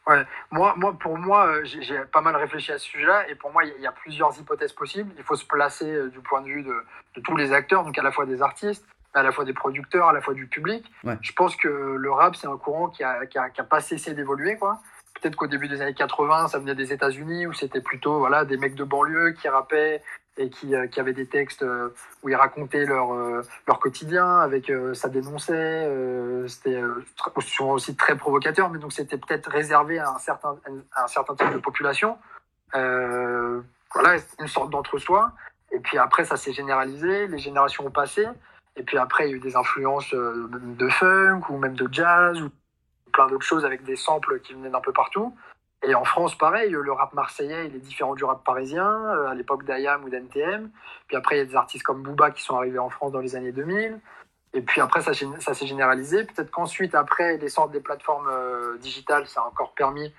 Ouais, 0.06 0.24
moi, 0.52 0.74
moi 0.76 0.96
pour 0.98 1.18
moi, 1.18 1.48
euh, 1.48 1.64
j'ai 1.64 1.98
pas 2.12 2.20
mal 2.20 2.36
réfléchi 2.36 2.70
à 2.70 2.78
ce 2.78 2.84
sujet-là, 2.84 3.28
et 3.28 3.34
pour 3.34 3.52
moi, 3.52 3.64
il 3.64 3.82
y 3.82 3.86
a 3.86 3.92
plusieurs 3.92 4.38
hypothèses 4.38 4.72
possibles. 4.72 5.12
Il 5.18 5.24
faut 5.24 5.34
se 5.34 5.44
placer 5.44 5.90
euh, 5.90 6.08
du 6.08 6.20
point 6.20 6.42
de 6.42 6.46
vue 6.46 6.62
de, 6.62 6.74
de, 7.16 7.20
tous 7.20 7.36
les 7.36 7.52
acteurs, 7.52 7.84
donc 7.84 7.98
à 7.98 8.02
la 8.02 8.12
fois 8.12 8.24
des 8.24 8.40
artistes, 8.40 8.86
à 9.14 9.24
la 9.24 9.32
fois 9.32 9.44
des 9.44 9.52
producteurs, 9.52 10.08
à 10.08 10.12
la 10.12 10.20
fois 10.20 10.34
du 10.34 10.46
public. 10.46 10.90
Ouais. 11.02 11.18
Je 11.22 11.32
pense 11.32 11.56
que 11.56 11.68
le 11.68 12.12
rap, 12.12 12.36
c'est 12.36 12.46
un 12.46 12.56
courant 12.56 12.88
qui 12.88 13.02
a, 13.02 13.26
qui 13.26 13.36
a, 13.36 13.50
qui 13.50 13.60
a 13.60 13.64
pas 13.64 13.80
cessé 13.80 14.14
d'évoluer, 14.14 14.56
quoi. 14.56 14.80
Peut-être 15.20 15.34
qu'au 15.34 15.46
début 15.48 15.66
des 15.66 15.80
années 15.80 15.94
80, 15.94 16.48
ça 16.48 16.58
venait 16.58 16.74
des 16.74 16.92
États-Unis, 16.92 17.46
où 17.48 17.52
c'était 17.52 17.80
plutôt 17.80 18.18
voilà 18.18 18.44
des 18.44 18.58
mecs 18.58 18.74
de 18.74 18.84
banlieue 18.84 19.32
qui 19.32 19.48
rappaient 19.48 20.02
et 20.38 20.50
qui, 20.50 20.74
euh, 20.74 20.86
qui 20.86 21.00
avaient 21.00 21.12
des 21.12 21.26
textes 21.26 21.62
euh, 21.62 21.94
où 22.22 22.28
ils 22.28 22.34
racontaient 22.34 22.84
leur, 22.84 23.12
euh, 23.12 23.42
leur 23.66 23.78
quotidien, 23.78 24.38
avec 24.38 24.70
ça 24.94 25.08
dénonçait, 25.08 25.88
c'était 26.48 26.82
souvent 27.40 27.72
aussi 27.72 27.96
très 27.96 28.16
provocateur, 28.16 28.70
mais 28.70 28.78
donc 28.78 28.92
c'était 28.92 29.18
peut-être 29.18 29.50
réservé 29.50 29.98
à 29.98 30.10
un 30.10 30.18
certain, 30.18 30.56
à 30.92 31.04
un 31.04 31.08
certain 31.08 31.34
type 31.34 31.52
de 31.52 31.58
population. 31.58 32.18
voilà, 32.72 34.20
une 34.40 34.48
sorte 34.48 34.70
d'entre-soi. 34.70 35.32
Et 35.72 35.80
puis 35.80 35.98
après, 35.98 36.24
ça 36.24 36.36
s'est 36.36 36.52
généralisé, 36.52 37.26
les 37.26 37.38
générations 37.38 37.86
ont 37.86 37.90
passé. 37.90 38.26
Et 38.76 38.82
puis 38.82 38.98
après, 38.98 39.26
il 39.26 39.30
y 39.30 39.34
a 39.34 39.36
eu 39.36 39.40
des 39.40 39.56
influences 39.56 40.12
de 40.12 40.88
funk 40.88 41.42
ou 41.48 41.58
même 41.58 41.74
de 41.74 41.88
jazz 41.90 42.40
ou 42.42 42.50
plein 43.12 43.26
d'autres 43.26 43.46
choses 43.46 43.64
avec 43.64 43.84
des 43.84 43.96
samples 43.96 44.40
qui 44.40 44.52
venaient 44.52 44.70
d'un 44.70 44.80
peu 44.80 44.92
partout. 44.92 45.34
Et 45.82 45.94
en 45.94 46.04
France, 46.04 46.36
pareil, 46.36 46.70
le 46.70 46.92
rap 46.92 47.12
marseillais, 47.12 47.66
il 47.66 47.76
est 47.76 47.80
différent 47.80 48.14
du 48.14 48.24
rap 48.24 48.42
parisien, 48.44 48.86
euh, 48.86 49.28
à 49.28 49.34
l'époque 49.34 49.64
d'IAM 49.64 50.04
ou 50.04 50.10
d'NTM. 50.10 50.70
Puis 51.06 51.16
après, 51.16 51.36
il 51.36 51.38
y 51.38 51.42
a 51.42 51.44
des 51.44 51.54
artistes 51.54 51.84
comme 51.84 52.02
Booba 52.02 52.30
qui 52.30 52.42
sont 52.42 52.56
arrivés 52.56 52.78
en 52.78 52.90
France 52.90 53.12
dans 53.12 53.20
les 53.20 53.36
années 53.36 53.52
2000. 53.52 54.00
Et 54.56 54.62
puis 54.62 54.80
après, 54.80 55.02
ça, 55.02 55.12
ça 55.12 55.54
s'est 55.54 55.66
généralisé. 55.66 56.24
Peut-être 56.24 56.50
qu'ensuite, 56.50 56.94
après 56.94 57.36
l'essor 57.36 57.68
des 57.68 57.80
plateformes 57.80 58.28
euh, 58.28 58.78
digitales, 58.78 59.26
ça 59.26 59.42
a 59.42 59.44
encore 59.44 59.74
permis 59.74 60.12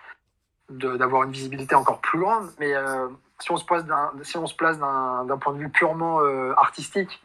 d'avoir 0.69 1.23
une 1.23 1.31
visibilité 1.31 1.73
encore 1.73 2.01
plus 2.01 2.19
grande. 2.19 2.47
Mais 2.59 2.75
euh, 2.75 3.07
si 3.39 3.51
on 3.51 3.57
se 3.57 3.65
place 3.65 3.85
d'un 3.85 4.11
si 4.21 4.37
on 4.37 4.45
se 4.45 4.55
place 4.55 4.77
d'un 4.77 5.37
point 5.39 5.53
de 5.53 5.57
vue 5.57 5.69
purement 5.69 6.21
euh, 6.21 6.53
artistique, 6.55 7.21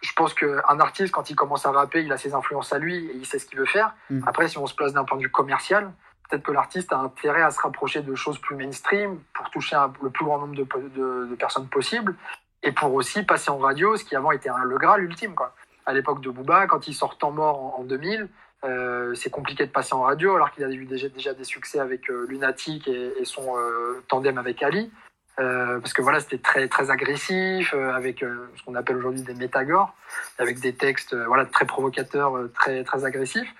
je 0.00 0.12
pense 0.12 0.32
qu'un 0.32 0.80
artiste, 0.80 1.12
quand 1.12 1.28
il 1.28 1.34
commence 1.34 1.66
à 1.66 1.72
rapper, 1.72 2.02
il 2.02 2.12
a 2.12 2.18
ses 2.18 2.34
influences 2.34 2.72
à 2.72 2.78
lui 2.78 3.06
et 3.06 3.16
il 3.16 3.26
sait 3.26 3.40
ce 3.40 3.46
qu'il 3.46 3.58
veut 3.58 3.64
faire. 3.64 3.94
Mm. 4.10 4.20
Après, 4.26 4.46
si 4.46 4.56
on 4.58 4.66
se 4.66 4.74
place 4.76 4.92
d'un 4.92 5.04
point 5.04 5.16
de 5.16 5.22
vue 5.22 5.30
commercial, 5.30 5.92
peut-être 6.34 6.46
que 6.46 6.52
l'artiste 6.52 6.92
a 6.92 6.98
intérêt 6.98 7.42
à 7.42 7.50
se 7.50 7.60
rapprocher 7.60 8.02
de 8.02 8.14
choses 8.14 8.38
plus 8.38 8.56
mainstream 8.56 9.20
pour 9.34 9.50
toucher 9.50 9.76
le 10.02 10.10
plus 10.10 10.24
grand 10.24 10.40
nombre 10.40 10.56
de, 10.56 11.34
personnes 11.36 11.68
possible 11.68 12.16
et 12.62 12.72
pour 12.72 12.92
aussi 12.94 13.22
passer 13.22 13.50
en 13.50 13.58
radio, 13.58 13.96
ce 13.96 14.04
qui 14.04 14.16
avant 14.16 14.32
était 14.32 14.48
un, 14.48 14.64
le 14.64 14.76
Graal 14.76 15.02
ultime. 15.02 15.34
Quoi. 15.34 15.54
À 15.86 15.92
l'époque 15.92 16.20
de 16.20 16.30
Booba, 16.30 16.66
quand 16.66 16.88
il 16.88 16.94
sort 16.94 17.18
Temps 17.18 17.30
mort 17.30 17.78
en, 17.78 17.80
en 17.80 17.84
2000, 17.84 18.28
euh, 18.64 19.14
c'est 19.14 19.30
compliqué 19.30 19.66
de 19.66 19.70
passer 19.70 19.94
en 19.94 20.02
radio 20.02 20.34
alors 20.34 20.50
qu'il 20.50 20.64
a 20.64 20.70
eu 20.70 20.86
déjà, 20.86 21.34
des 21.34 21.44
succès 21.44 21.78
avec 21.78 22.10
euh, 22.10 22.26
Lunatic 22.28 22.88
et, 22.88 23.24
son 23.24 23.56
euh, 23.56 24.02
tandem 24.08 24.38
avec 24.38 24.62
Ali. 24.62 24.90
Parce 25.36 25.92
que 25.92 26.00
voilà, 26.00 26.20
c'était 26.20 26.38
très 26.38 26.68
très 26.68 26.90
agressif, 26.90 27.74
avec 27.74 28.20
ce 28.20 28.64
qu'on 28.64 28.76
appelle 28.76 28.96
aujourd'hui 28.96 29.22
des 29.22 29.34
métagores, 29.34 29.92
avec 30.38 30.60
des 30.60 30.72
textes 30.72 31.12
voilà 31.12 31.44
très 31.44 31.66
provocateurs, 31.66 32.38
très 32.54 32.84
très 32.84 33.04
agressifs. 33.04 33.52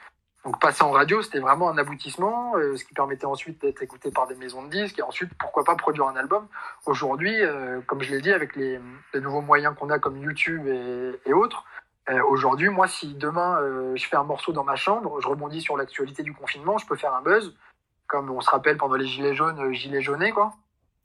Donc 0.45 0.61
passer 0.61 0.83
en 0.83 0.91
radio, 0.91 1.23
c'était 1.23 1.39
vraiment 1.39 1.71
un 1.71 1.79
aboutissement, 1.79 2.53
ce 2.55 2.85
qui 2.85 2.93
permettait 2.93 3.25
ensuite 3.25 3.63
d'être 3.63 3.83
écouté 3.83 4.11
par 4.11 4.27
des 4.27 4.35
maisons 4.35 4.63
de 4.63 4.69
disques 4.69 4.99
et 4.99 5.03
ensuite 5.03 5.33
pourquoi 5.39 5.65
pas 5.65 5.75
produire 5.75 6.07
un 6.07 6.17
album. 6.17 6.47
Aujourd'hui, 6.85 7.35
comme 7.87 8.03
je 8.03 8.11
l'ai 8.11 8.21
dit, 8.21 8.31
avec 8.31 8.55
les, 8.55 8.79
nouveaux 9.15 9.41
moyens 9.41 9.75
qu'on 9.75 9.89
a 9.89 9.99
comme 9.99 10.19
YouTube 10.19 10.67
et, 10.67 11.19
et 11.25 11.33
autres, 11.33 11.65
aujourd'hui, 12.29 12.69
moi, 12.69 12.87
si 12.89 13.15
demain 13.15 13.59
je 13.95 14.07
fais 14.07 14.17
un 14.17 14.25
morceau 14.25 14.53
dans 14.53 14.65
ma 14.65 14.77
chambre, 14.77 15.19
je 15.23 15.29
rebondis 15.29 15.63
sur 15.63 15.79
l'actualité 15.79 16.23
du 16.23 16.35
confinement, 16.35 16.77
je 16.77 16.87
peux 16.87 16.97
faire 16.97 17.15
un 17.15 17.23
buzz, 17.23 17.57
comme 18.07 18.31
on 18.31 18.43
se 18.43 18.51
rappelle 18.51 18.77
pendant 18.77 18.97
les 18.97 19.07
gilets 19.07 19.35
jaunes, 19.35 19.73
gilets 19.73 20.03
jaunés 20.03 20.33
quoi. 20.33 20.53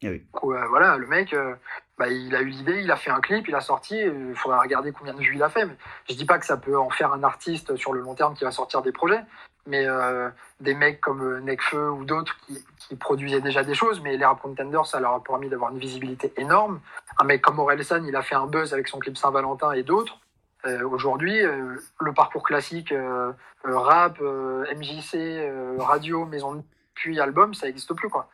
Donc, 0.02 0.22
euh, 0.44 0.66
voilà, 0.70 0.98
le 0.98 1.08
mec, 1.08 1.34
euh, 1.34 1.56
bah, 1.98 2.08
il 2.08 2.34
a 2.36 2.42
eu 2.42 2.48
l'idée, 2.48 2.82
il 2.82 2.92
a 2.92 2.96
fait 2.96 3.12
un 3.12 3.20
clip, 3.20 3.48
il 3.48 3.56
a 3.56 3.62
sorti, 3.62 4.00
il 4.00 4.36
faudra 4.36 4.62
regarder 4.62 4.92
combien 4.92 5.14
de 5.14 5.20
vues 5.20 5.36
il 5.36 5.44
a 5.44 5.50
fait. 5.50 5.66
Mais 5.66 5.76
je 6.10 6.16
dis 6.16 6.26
pas 6.26 6.40
que 6.40 6.46
ça 6.46 6.58
peut 6.58 6.78
en 6.78 6.90
faire 6.90 7.12
un 7.12 7.24
artiste 7.24 7.76
sur 7.76 7.94
le 7.94 8.02
long 8.02 8.16
terme 8.16 8.34
qui 8.34 8.44
va 8.44 8.52
sortir 8.52 8.82
des 8.82 8.92
projets, 8.92 9.22
mais 9.68 9.86
euh, 9.86 10.30
des 10.62 10.74
mecs 10.74 11.02
comme 11.02 11.40
Nekfeu 11.40 11.92
ou 11.92 12.06
d'autres 12.06 12.38
qui, 12.48 12.96
produisaient 12.96 13.42
déjà 13.42 13.64
des 13.64 13.76
choses, 13.76 14.02
mais 14.02 14.18
les 14.18 14.26
Rap 14.26 14.42
ça 14.86 15.00
leur 15.00 15.14
a 15.14 15.24
permis 15.24 15.48
d'avoir 15.48 15.72
une 15.72 15.78
visibilité 15.78 16.34
énorme. 16.38 16.80
Un 17.20 17.24
mec 17.24 17.42
comme 17.42 17.60
Orelsan, 17.60 18.04
il 18.04 18.16
a 18.16 18.24
fait 18.24 18.36
un 18.36 18.48
buzz 18.48 18.74
avec 18.74 18.88
son 18.88 18.98
clip 18.98 19.16
Saint-Valentin 19.16 19.74
et 19.74 19.84
d'autres. 19.84 20.20
Euh, 20.66 20.84
Aujourd'hui, 20.88 21.40
euh, 21.46 21.76
le 22.00 22.14
parcours 22.14 22.44
classique, 22.44 22.92
euh, 22.92 23.32
rap, 23.64 24.20
MJC, 24.20 25.52
radio, 25.78 26.26
maison 26.26 26.56
de 26.56 26.64
puis 26.96 27.20
album, 27.20 27.54
ça 27.54 27.68
n'existe 27.68 27.94
plus 27.94 28.10
quoi. 28.10 28.30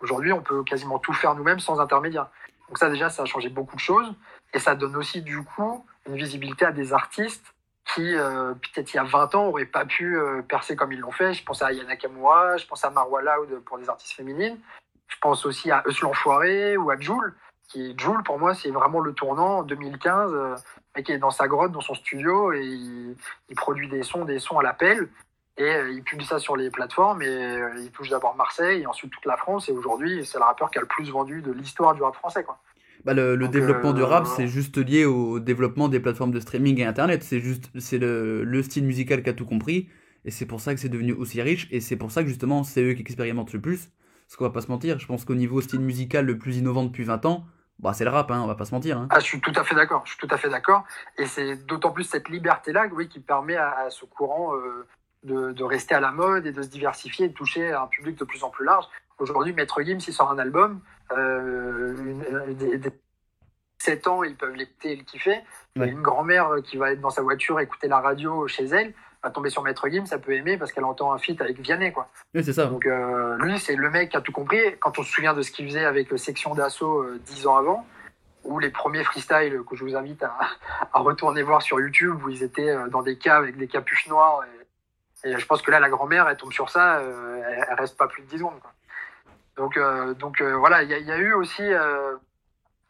Aujourd'hui, 0.00 0.32
on 0.32 0.42
peut 0.42 0.62
quasiment 0.64 0.98
tout 0.98 1.12
faire 1.12 1.34
nous-mêmes 1.34 1.60
sans 1.60 1.80
intermédiaire. 1.80 2.28
Donc 2.68 2.78
ça 2.78 2.90
déjà, 2.90 3.10
ça 3.10 3.22
a 3.22 3.26
changé 3.26 3.48
beaucoup 3.48 3.76
de 3.76 3.80
choses 3.80 4.12
et 4.52 4.58
ça 4.58 4.74
donne 4.74 4.96
aussi 4.96 5.22
du 5.22 5.42
coup 5.42 5.84
une 6.06 6.16
visibilité 6.16 6.64
à 6.64 6.72
des 6.72 6.92
artistes 6.92 7.54
qui, 7.94 8.14
euh, 8.14 8.52
peut-être 8.54 8.92
il 8.92 8.96
y 8.96 9.00
a 9.00 9.04
20 9.04 9.34
ans, 9.36 9.44
n'auraient 9.46 9.64
pas 9.64 9.84
pu 9.84 10.18
euh, 10.18 10.42
percer 10.42 10.74
comme 10.74 10.92
ils 10.92 10.98
l'ont 10.98 11.12
fait. 11.12 11.32
Je 11.32 11.44
pense 11.44 11.62
à 11.62 11.72
Yana 11.72 11.96
Kamura, 11.96 12.56
je 12.56 12.66
pense 12.66 12.84
à 12.84 12.90
Marwa 12.90 13.22
Loud 13.22 13.62
pour 13.64 13.78
des 13.78 13.88
artistes 13.88 14.14
féminines. 14.14 14.58
Je 15.08 15.16
pense 15.20 15.46
aussi 15.46 15.70
à 15.70 15.84
Eus 15.86 16.02
l'Enfoiré 16.02 16.76
ou 16.76 16.90
à 16.90 16.98
Joule. 16.98 17.34
Qui, 17.68 17.94
Joule, 17.98 18.22
pour 18.22 18.38
moi, 18.38 18.54
c'est 18.54 18.70
vraiment 18.70 19.00
le 19.00 19.12
tournant 19.12 19.58
en 19.58 19.62
2015, 19.62 20.32
euh, 20.32 20.56
qui 21.02 21.12
est 21.12 21.18
dans 21.18 21.30
sa 21.30 21.48
grotte, 21.48 21.72
dans 21.72 21.80
son 21.80 21.94
studio, 21.94 22.52
et 22.52 22.64
il, 22.64 23.16
il 23.48 23.56
produit 23.56 23.88
des 23.88 24.02
sons, 24.02 24.24
des 24.24 24.38
sons 24.38 24.58
à 24.58 24.62
l'appel. 24.62 25.08
Et 25.58 25.64
euh, 25.64 25.90
il 25.90 26.02
publie 26.02 26.26
ça 26.26 26.38
sur 26.38 26.56
les 26.56 26.70
plateformes 26.70 27.22
et 27.22 27.28
euh, 27.28 27.80
il 27.80 27.90
touche 27.90 28.10
d'abord 28.10 28.36
Marseille 28.36 28.82
et 28.82 28.86
ensuite 28.86 29.10
toute 29.10 29.24
la 29.24 29.36
France. 29.36 29.68
Et 29.68 29.72
aujourd'hui, 29.72 30.24
c'est 30.24 30.38
le 30.38 30.44
rappeur 30.44 30.70
qui 30.70 30.78
a 30.78 30.82
le 30.82 30.86
plus 30.86 31.10
vendu 31.10 31.40
de 31.40 31.50
l'histoire 31.50 31.94
du 31.94 32.02
rap 32.02 32.14
français. 32.14 32.44
Quoi. 32.44 32.58
Bah, 33.04 33.14
le, 33.14 33.36
le 33.36 33.46
Donc, 33.46 33.52
développement 33.52 33.92
du 33.92 34.02
euh, 34.02 34.06
rap, 34.06 34.26
c'est 34.26 34.48
juste 34.48 34.76
lié 34.76 35.06
au 35.06 35.40
développement 35.40 35.88
des 35.88 36.00
plateformes 36.00 36.32
de 36.32 36.40
streaming 36.40 36.80
et 36.80 36.84
internet. 36.84 37.22
C'est 37.22 37.40
juste, 37.40 37.70
c'est 37.78 37.98
le, 37.98 38.44
le 38.44 38.62
style 38.62 38.84
musical 38.84 39.22
qui 39.22 39.30
a 39.30 39.32
tout 39.32 39.46
compris. 39.46 39.88
Et 40.26 40.30
c'est 40.30 40.46
pour 40.46 40.60
ça 40.60 40.74
que 40.74 40.80
c'est 40.80 40.88
devenu 40.88 41.12
aussi 41.12 41.40
riche. 41.40 41.68
Et 41.70 41.80
c'est 41.80 41.96
pour 41.96 42.10
ça 42.10 42.22
que 42.22 42.28
justement, 42.28 42.62
c'est 42.62 42.82
eux 42.82 42.92
qui 42.92 43.00
expérimentent 43.02 43.52
le 43.52 43.60
plus. 43.60 43.90
Parce 44.26 44.36
qu'on 44.36 44.44
va 44.44 44.50
pas 44.50 44.60
se 44.60 44.68
mentir, 44.68 44.98
je 44.98 45.06
pense 45.06 45.24
qu'au 45.24 45.36
niveau 45.36 45.60
style 45.60 45.80
musical 45.80 46.26
le 46.26 46.36
plus 46.36 46.56
innovant 46.56 46.84
depuis 46.84 47.04
20 47.04 47.24
ans, 47.26 47.44
bah, 47.78 47.92
c'est 47.92 48.04
le 48.04 48.10
rap, 48.10 48.30
hein, 48.30 48.40
on 48.42 48.46
va 48.46 48.56
pas 48.56 48.64
se 48.64 48.74
mentir. 48.74 48.98
Hein. 48.98 49.06
Ah, 49.10 49.20
je 49.20 49.24
suis 49.24 49.40
tout 49.40 49.52
à 49.54 49.62
fait 49.62 49.74
d'accord. 49.74 50.02
Je 50.04 50.10
suis 50.10 50.18
tout 50.18 50.34
à 50.34 50.36
fait 50.36 50.48
d'accord. 50.48 50.84
Et 51.16 51.26
c'est 51.26 51.64
d'autant 51.66 51.92
plus 51.92 52.04
cette 52.04 52.28
liberté-là, 52.28 52.88
oui, 52.92 53.08
qui 53.08 53.20
permet 53.20 53.56
à, 53.56 53.70
à 53.78 53.90
ce 53.90 54.04
courant 54.04 54.54
euh, 54.56 54.86
de, 55.26 55.52
de 55.52 55.64
rester 55.64 55.94
à 55.94 56.00
la 56.00 56.12
mode 56.12 56.46
et 56.46 56.52
de 56.52 56.62
se 56.62 56.68
diversifier 56.68 57.26
et 57.26 57.28
de 57.28 57.34
toucher 57.34 57.72
un 57.72 57.86
public 57.86 58.18
de 58.18 58.24
plus 58.24 58.44
en 58.44 58.50
plus 58.50 58.64
large. 58.64 58.86
Aujourd'hui, 59.18 59.52
Maître 59.52 59.82
Gims, 59.82 59.98
il 60.06 60.12
sort 60.12 60.30
un 60.30 60.38
album. 60.38 60.80
Euh, 61.12 61.94
une, 61.96 62.54
des, 62.54 62.78
des 62.78 62.90
7 63.78 64.06
ans, 64.06 64.22
ils 64.22 64.36
peuvent 64.36 64.54
l'écouter 64.54 64.92
et 64.92 64.96
le 64.96 65.04
kiffer. 65.04 65.38
Ouais. 65.76 65.88
Une 65.88 66.02
grand-mère 66.02 66.50
qui 66.64 66.76
va 66.76 66.92
être 66.92 67.00
dans 67.00 67.10
sa 67.10 67.22
voiture, 67.22 67.60
écouter 67.60 67.88
la 67.88 68.00
radio 68.00 68.46
chez 68.48 68.64
elle, 68.64 68.94
va 69.22 69.30
tomber 69.30 69.50
sur 69.50 69.62
Maître 69.62 69.88
Gims, 69.88 70.06
ça 70.06 70.18
peut 70.18 70.32
aimer 70.32 70.56
parce 70.56 70.72
qu'elle 70.72 70.84
entend 70.84 71.12
un 71.12 71.18
feat 71.18 71.40
avec 71.40 71.58
Vianney, 71.60 71.92
quoi. 71.92 72.08
Oui, 72.34 72.44
c'est 72.44 72.52
ça. 72.52 72.66
Donc 72.66 72.86
euh, 72.86 73.36
lui, 73.38 73.58
c'est 73.58 73.76
le 73.76 73.90
mec 73.90 74.10
qui 74.10 74.16
a 74.16 74.20
tout 74.20 74.32
compris. 74.32 74.58
Quand 74.80 74.98
on 74.98 75.02
se 75.02 75.10
souvient 75.10 75.34
de 75.34 75.42
ce 75.42 75.50
qu'il 75.50 75.66
faisait 75.66 75.84
avec 75.84 76.12
euh, 76.12 76.16
Section 76.16 76.54
d'Assaut 76.54 77.02
euh, 77.02 77.20
dix 77.26 77.46
ans 77.46 77.56
avant, 77.56 77.86
ou 78.44 78.58
les 78.58 78.70
premiers 78.70 79.02
freestyles 79.04 79.62
que 79.68 79.76
je 79.76 79.84
vous 79.84 79.96
invite 79.96 80.22
à, 80.22 80.36
à 80.92 81.00
retourner 81.00 81.42
voir 81.42 81.62
sur 81.62 81.80
YouTube, 81.80 82.22
où 82.24 82.30
ils 82.30 82.42
étaient 82.42 82.70
euh, 82.70 82.88
dans 82.88 83.02
des 83.02 83.18
caves 83.18 83.42
avec 83.42 83.56
des 83.56 83.68
capuches 83.68 84.08
noires. 84.08 84.42
Et, 85.24 85.38
je 85.38 85.46
pense 85.46 85.62
que 85.62 85.70
là, 85.70 85.80
la 85.80 85.88
grand-mère, 85.88 86.28
elle 86.28 86.36
tombe 86.36 86.52
sur 86.52 86.70
ça, 86.70 86.98
euh, 86.98 87.42
elle, 87.68 87.74
reste 87.74 87.96
pas 87.96 88.06
plus 88.06 88.22
de 88.22 88.28
10 88.28 88.38
secondes. 88.38 88.60
Donc, 89.56 89.76
euh, 89.76 90.14
donc 90.14 90.40
euh, 90.40 90.56
voilà, 90.56 90.82
il 90.82 90.90
y, 90.90 91.12
a- 91.12 91.18
eu 91.18 91.32
aussi, 91.32 91.62
euh, 91.62 92.16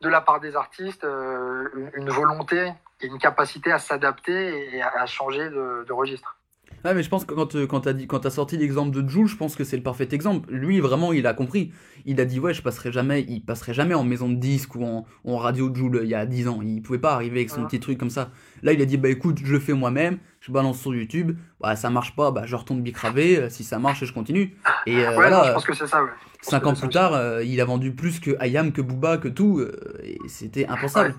de 0.00 0.08
la 0.08 0.20
part 0.20 0.40
des 0.40 0.56
artistes, 0.56 1.04
une, 1.04 2.10
volonté 2.10 2.72
et 3.00 3.06
une 3.06 3.18
capacité 3.18 3.72
à 3.72 3.78
s'adapter 3.78 4.74
et 4.76 4.82
à, 4.82 5.06
changer 5.06 5.48
de 5.48 5.92
registre. 5.92 6.36
Ouais, 6.84 6.94
mais 6.94 7.02
je 7.02 7.08
pense 7.08 7.24
que 7.24 7.34
quand, 7.34 7.54
euh, 7.56 7.66
quand 7.66 7.80
t'as 7.80 7.92
dit, 7.92 8.06
quand 8.06 8.20
t'as 8.20 8.30
sorti 8.30 8.56
l'exemple 8.56 8.90
de 8.90 9.08
Jules, 9.08 9.26
je 9.26 9.36
pense 9.36 9.56
que 9.56 9.64
c'est 9.64 9.76
le 9.76 9.82
parfait 9.82 10.08
exemple. 10.12 10.52
Lui, 10.52 10.78
vraiment, 10.80 11.12
il 11.12 11.26
a 11.26 11.34
compris. 11.34 11.72
Il 12.04 12.20
a 12.20 12.24
dit, 12.24 12.38
ouais, 12.38 12.54
je 12.54 12.62
passerai 12.62 12.92
jamais, 12.92 13.24
il 13.28 13.40
passerait 13.40 13.74
jamais 13.74 13.94
en 13.94 14.04
maison 14.04 14.28
de 14.28 14.36
disque 14.36 14.76
ou 14.76 14.84
en, 14.84 15.04
en 15.24 15.36
radio 15.36 15.68
de 15.68 15.74
Jules 15.74 16.00
il 16.04 16.08
y 16.08 16.14
a 16.14 16.26
10 16.26 16.46
ans. 16.48 16.60
Il 16.62 16.82
pouvait 16.82 16.98
pas 17.00 17.14
arriver 17.14 17.40
avec 17.40 17.50
son 17.50 17.64
petit 17.66 17.80
truc 17.80 17.98
comme 17.98 18.10
ça. 18.10 18.30
Là, 18.62 18.72
il 18.72 18.80
a 18.80 18.84
dit, 18.84 18.96
bah 18.96 19.08
écoute, 19.08 19.38
je 19.42 19.52
le 19.52 19.58
fais 19.58 19.72
moi-même, 19.72 20.18
je 20.40 20.52
balance 20.52 20.80
sur 20.80 20.94
YouTube. 20.94 21.36
Bah, 21.60 21.74
ça 21.74 21.90
marche 21.90 22.14
pas, 22.14 22.30
bah, 22.30 22.42
je 22.46 22.54
retourne 22.54 22.82
bicraver. 22.82 23.38
Euh, 23.38 23.48
Si 23.50 23.64
ça 23.64 23.78
marche, 23.78 24.04
je 24.04 24.12
continue. 24.12 24.54
Et 24.86 24.96
euh, 25.04 25.08
ouais, 25.08 25.14
voilà, 25.14 25.38
non, 25.38 25.44
je 25.48 25.52
pense 25.52 25.64
que 25.64 25.74
c'est 25.74 25.86
ça, 25.86 26.04
ouais. 26.04 26.10
Je 26.34 26.38
pense 26.44 26.50
5 26.50 26.60
que 26.60 26.66
ans 26.68 26.74
plus 26.74 26.88
tard, 26.90 27.14
euh, 27.14 27.42
il 27.42 27.60
a 27.60 27.64
vendu 27.64 27.92
plus 27.92 28.20
que 28.20 28.36
Ayam, 28.38 28.70
que 28.72 28.80
Booba, 28.82 29.18
que 29.18 29.28
tout. 29.28 29.58
euh, 29.58 29.72
et 30.04 30.18
c'était 30.28 30.66
impensable. 30.66 31.10
Ouais. 31.10 31.14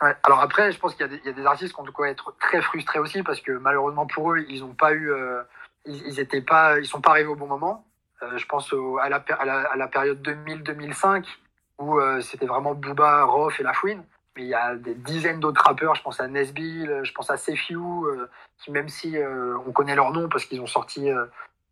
Alors 0.00 0.40
après, 0.40 0.72
je 0.72 0.78
pense 0.78 0.94
qu'il 0.94 1.06
y, 1.06 1.28
a 1.28 1.32
des- 1.32 1.46
artistes 1.46 1.74
qui 1.74 1.80
ont 1.80 1.84
de 1.84 1.90
quoi 1.90 2.10
être 2.10 2.34
très 2.38 2.60
frustrés 2.60 2.98
aussi 2.98 3.22
parce 3.22 3.40
que 3.40 3.52
malheureusement 3.52 4.06
pour 4.06 4.32
eux, 4.32 4.44
ils 4.48 4.62
ont 4.62 4.74
pas 4.74 4.92
eu, 4.92 5.10
euh, 5.10 5.42
ils, 5.86 6.06
ils 6.06 6.20
étaient 6.20 6.42
pas, 6.42 6.78
ils 6.78 6.86
sont 6.86 7.00
pas 7.00 7.10
arrivés 7.10 7.28
au 7.28 7.36
bon 7.36 7.46
moment. 7.46 7.84
Euh, 8.22 8.36
je 8.36 8.46
pense 8.46 8.74
à, 9.00 9.08
la, 9.08 9.88
période 9.88 10.20
2000-2005 10.26 11.24
où 11.78 11.98
euh, 11.98 12.20
c'était 12.20 12.46
vraiment 12.46 12.74
Booba, 12.74 13.24
Rof 13.24 13.58
et 13.60 13.62
La 13.62 13.72
Fouine. 13.72 14.04
Mais 14.36 14.42
il 14.42 14.48
y 14.48 14.54
a 14.54 14.74
des 14.74 14.94
dizaines 14.94 15.40
d'autres 15.40 15.64
rappeurs. 15.64 15.94
Je 15.94 16.02
pense 16.02 16.20
à 16.20 16.28
Nesbill, 16.28 17.00
je 17.02 17.12
pense 17.12 17.30
à 17.30 17.38
Sefiu, 17.38 17.78
qui 18.58 18.70
même 18.70 18.88
si 18.88 19.16
on 19.66 19.72
connaît 19.72 19.94
leur 19.94 20.12
nom 20.12 20.28
parce 20.28 20.44
qu'ils 20.44 20.60
ont 20.60 20.66
sorti 20.66 21.08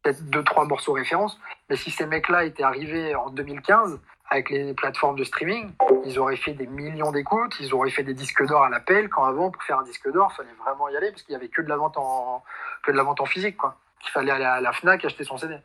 peut-être 0.02 0.24
deux 0.30 0.42
trois 0.44 0.64
morceaux 0.64 0.92
références, 0.92 1.38
mais 1.68 1.76
si 1.76 1.90
ces 1.90 2.06
mecs-là 2.06 2.44
étaient 2.44 2.62
arrivés 2.62 3.14
en 3.14 3.28
2015 3.28 4.00
avec 4.30 4.50
les 4.50 4.74
plateformes 4.74 5.16
de 5.16 5.24
streaming, 5.24 5.72
ils 6.04 6.18
auraient 6.18 6.37
fait 6.37 6.54
des 6.54 6.66
millions 6.66 7.12
d'écoutes, 7.12 7.54
ils 7.60 7.74
auraient 7.74 7.90
fait 7.90 8.02
des 8.02 8.14
disques 8.14 8.44
d'or 8.46 8.64
à 8.64 8.68
l'appel, 8.68 9.08
quand 9.08 9.24
avant, 9.24 9.50
pour 9.50 9.62
faire 9.62 9.78
un 9.78 9.84
disque 9.84 10.10
d'or, 10.10 10.30
il 10.32 10.37
fallait 10.37 10.54
vraiment 10.64 10.88
y 10.88 10.96
aller, 10.96 11.10
parce 11.10 11.22
qu'il 11.22 11.32
y 11.32 11.37
avait 11.37 11.48
que 11.48 11.62
de 11.62 11.68
la 11.68 11.76
vente 11.76 11.96
en, 11.96 12.42
que 12.82 12.90
de 12.90 12.96
la 12.96 13.02
vente 13.02 13.20
en 13.20 13.26
physique, 13.26 13.56
quoi. 13.56 13.76
Il 14.06 14.10
fallait 14.10 14.32
aller 14.32 14.44
à 14.44 14.60
la 14.60 14.72
FNAC 14.72 15.04
acheter 15.04 15.24
son 15.24 15.38
CD. 15.38 15.56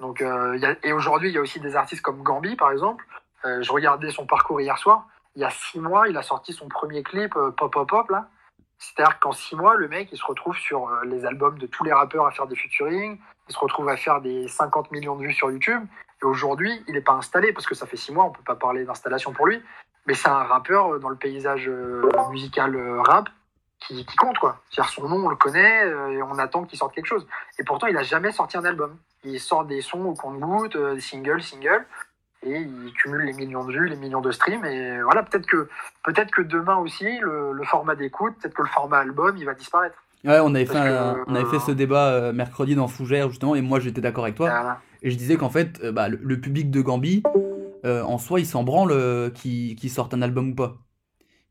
Donc, 0.00 0.20
euh, 0.20 0.74
et 0.82 0.92
aujourd'hui, 0.92 1.30
il 1.30 1.34
y 1.34 1.38
a 1.38 1.40
aussi 1.40 1.58
des 1.58 1.74
artistes 1.74 2.02
comme 2.02 2.22
Gambi, 2.22 2.54
par 2.54 2.70
exemple. 2.70 3.04
Euh, 3.44 3.62
je 3.62 3.72
regardais 3.72 4.10
son 4.10 4.26
parcours 4.26 4.60
hier 4.60 4.76
soir. 4.78 5.06
Il 5.34 5.42
y 5.42 5.44
a 5.44 5.50
six 5.50 5.80
mois, 5.80 6.08
il 6.08 6.16
a 6.16 6.22
sorti 6.22 6.52
son 6.52 6.68
premier 6.68 7.02
clip 7.02 7.36
euh, 7.36 7.50
Pop 7.50 7.72
Pop 7.72 7.88
Pop, 7.88 8.10
là. 8.10 8.28
C'est-à-dire 8.78 9.18
qu'en 9.20 9.32
six 9.32 9.56
mois, 9.56 9.74
le 9.76 9.88
mec, 9.88 10.08
il 10.12 10.18
se 10.18 10.24
retrouve 10.24 10.56
sur 10.56 10.88
euh, 10.88 11.04
les 11.04 11.24
albums 11.24 11.58
de 11.58 11.66
tous 11.66 11.84
les 11.84 11.92
rappeurs 11.92 12.26
à 12.26 12.30
faire 12.30 12.46
des 12.46 12.56
featuring. 12.56 13.18
Il 13.48 13.54
se 13.54 13.58
retrouve 13.58 13.88
à 13.88 13.96
faire 13.96 14.20
des 14.20 14.48
50 14.48 14.90
millions 14.92 15.16
de 15.16 15.22
vues 15.22 15.32
sur 15.32 15.50
YouTube. 15.50 15.84
Et 16.22 16.24
aujourd'hui, 16.24 16.82
il 16.88 16.94
n'est 16.94 17.00
pas 17.00 17.12
installé 17.12 17.52
parce 17.52 17.66
que 17.66 17.74
ça 17.74 17.86
fait 17.86 17.96
six 17.96 18.12
mois, 18.12 18.24
on 18.24 18.30
peut 18.30 18.42
pas 18.44 18.54
parler 18.54 18.84
d'installation 18.84 19.32
pour 19.32 19.46
lui. 19.46 19.62
Mais 20.06 20.14
c'est 20.14 20.28
un 20.28 20.44
rappeur 20.44 20.94
euh, 20.94 20.98
dans 20.98 21.08
le 21.08 21.16
paysage 21.16 21.68
euh, 21.68 22.08
musical 22.30 22.74
euh, 22.74 23.02
rap 23.02 23.28
qui, 23.80 24.06
compte, 24.16 24.38
quoi. 24.38 24.62
C'est-à-dire 24.70 24.90
son 24.90 25.08
nom, 25.08 25.26
on 25.26 25.28
le 25.28 25.36
connaît 25.36 25.86
et 26.12 26.22
on 26.22 26.38
attend 26.38 26.64
qu'il 26.64 26.78
sorte 26.78 26.94
quelque 26.94 27.06
chose. 27.06 27.26
Et 27.58 27.62
pourtant, 27.62 27.86
il 27.86 27.96
a 27.98 28.02
jamais 28.02 28.32
sorti 28.32 28.56
un 28.56 28.64
album. 28.64 28.96
Il 29.22 29.38
sort 29.38 29.66
des 29.66 29.82
sons 29.82 30.02
au 30.06 30.14
compte-gouttes, 30.14 30.76
des 30.76 31.00
singles, 31.00 31.42
singles. 31.42 31.86
Et 32.42 32.58
il 32.58 32.92
cumule 32.94 33.22
les 33.22 33.34
millions 33.34 33.64
de 33.64 33.72
vues, 33.72 33.88
les 33.88 33.96
millions 33.96 34.22
de 34.22 34.32
streams. 34.32 34.64
Et 34.64 35.02
voilà, 35.02 35.22
peut-être 35.22 35.46
que, 35.46 35.68
peut-être 36.04 36.30
que 36.30 36.40
demain 36.40 36.76
aussi, 36.76 37.18
le 37.20 37.62
format 37.64 37.94
d'écoute, 37.94 38.34
peut-être 38.40 38.54
que 38.54 38.62
le 38.62 38.68
format 38.68 38.98
album, 38.98 39.36
il 39.36 39.44
va 39.44 39.52
disparaître. 39.52 40.02
Ouais, 40.26 40.40
on 40.42 40.54
avait, 40.54 40.66
fait 40.66 40.72
que, 40.74 41.30
on 41.30 41.34
avait 41.34 41.44
fait 41.50 41.60
ce 41.60 41.70
débat 41.70 42.08
euh, 42.08 42.32
mercredi 42.32 42.74
dans 42.74 42.88
Fougère, 42.88 43.28
justement, 43.30 43.54
et 43.54 43.62
moi 43.62 43.78
j'étais 43.80 44.00
d'accord 44.00 44.24
avec 44.24 44.36
toi. 44.36 44.48
Voilà. 44.50 44.80
Et 45.02 45.10
je 45.10 45.16
disais 45.16 45.36
qu'en 45.36 45.50
fait, 45.50 45.78
euh, 45.84 45.92
bah, 45.92 46.08
le, 46.08 46.18
le 46.22 46.40
public 46.40 46.70
de 46.70 46.80
Gambi, 46.80 47.22
euh, 47.84 48.02
en 48.02 48.18
soi, 48.18 48.40
il 48.40 48.46
s'en 48.46 48.64
branle 48.64 48.90
euh, 48.92 49.30
qu'il 49.30 49.90
sorte 49.90 50.12
un 50.14 50.22
album 50.22 50.50
ou 50.50 50.54
pas. 50.54 50.76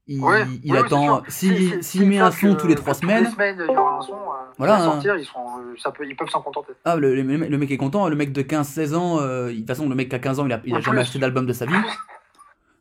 Il, 0.08 0.22
Ouais, 0.22 0.46
il 0.64 0.72
ouais, 0.74 0.80
attend. 0.80 1.24
S'il 1.30 1.84
Si- 1.84 2.06
met 2.06 2.20
un 2.20 2.30
son 2.30 2.54
tous 2.56 2.68
les 2.68 2.76
trois 2.76 2.94
toutes 2.94 3.02
semaines, 3.04 3.24
les 3.24 3.30
semaines, 3.32 3.58
il 3.68 3.74
y 3.74 3.78
aura 3.78 3.98
un 3.98 4.02
son. 4.02 4.14
euh, 4.14 4.52
Voilà, 4.60 4.76
hein. 4.76 4.84
sortir, 4.92 5.16
ils, 5.18 5.26
seront, 5.26 5.58
euh, 5.60 5.74
ça 5.82 5.92
peut, 5.92 6.06
ils 6.08 6.16
peuvent 6.16 6.30
s'en 6.30 6.42
contenter. 6.42 6.74
ah, 6.84 6.96
le, 6.96 7.16
le- 7.16 7.24
le 7.24 7.58
mec 7.58 7.72
est 7.72 7.78
content. 7.78 8.08
Le 8.08 8.16
mec 8.16 8.32
de 8.32 8.42
15-16 8.44 8.94
ans, 8.94 9.20
euh, 9.20 9.50
de 9.52 9.56
toute 9.56 9.68
façon, 9.68 9.90
le 9.90 9.96
mec 9.96 10.10
qui 10.10 10.16
a 10.16 10.20
15 10.20 10.40
ans, 10.40 10.46
il 10.46 10.54
a, 10.54 10.62
il 10.66 10.76
a 10.76 10.80
jamais 10.82 11.02
acheté 11.02 11.18
d'album 11.18 11.46
de 11.48 11.54
sa 11.54 11.66
vie. 11.66 11.74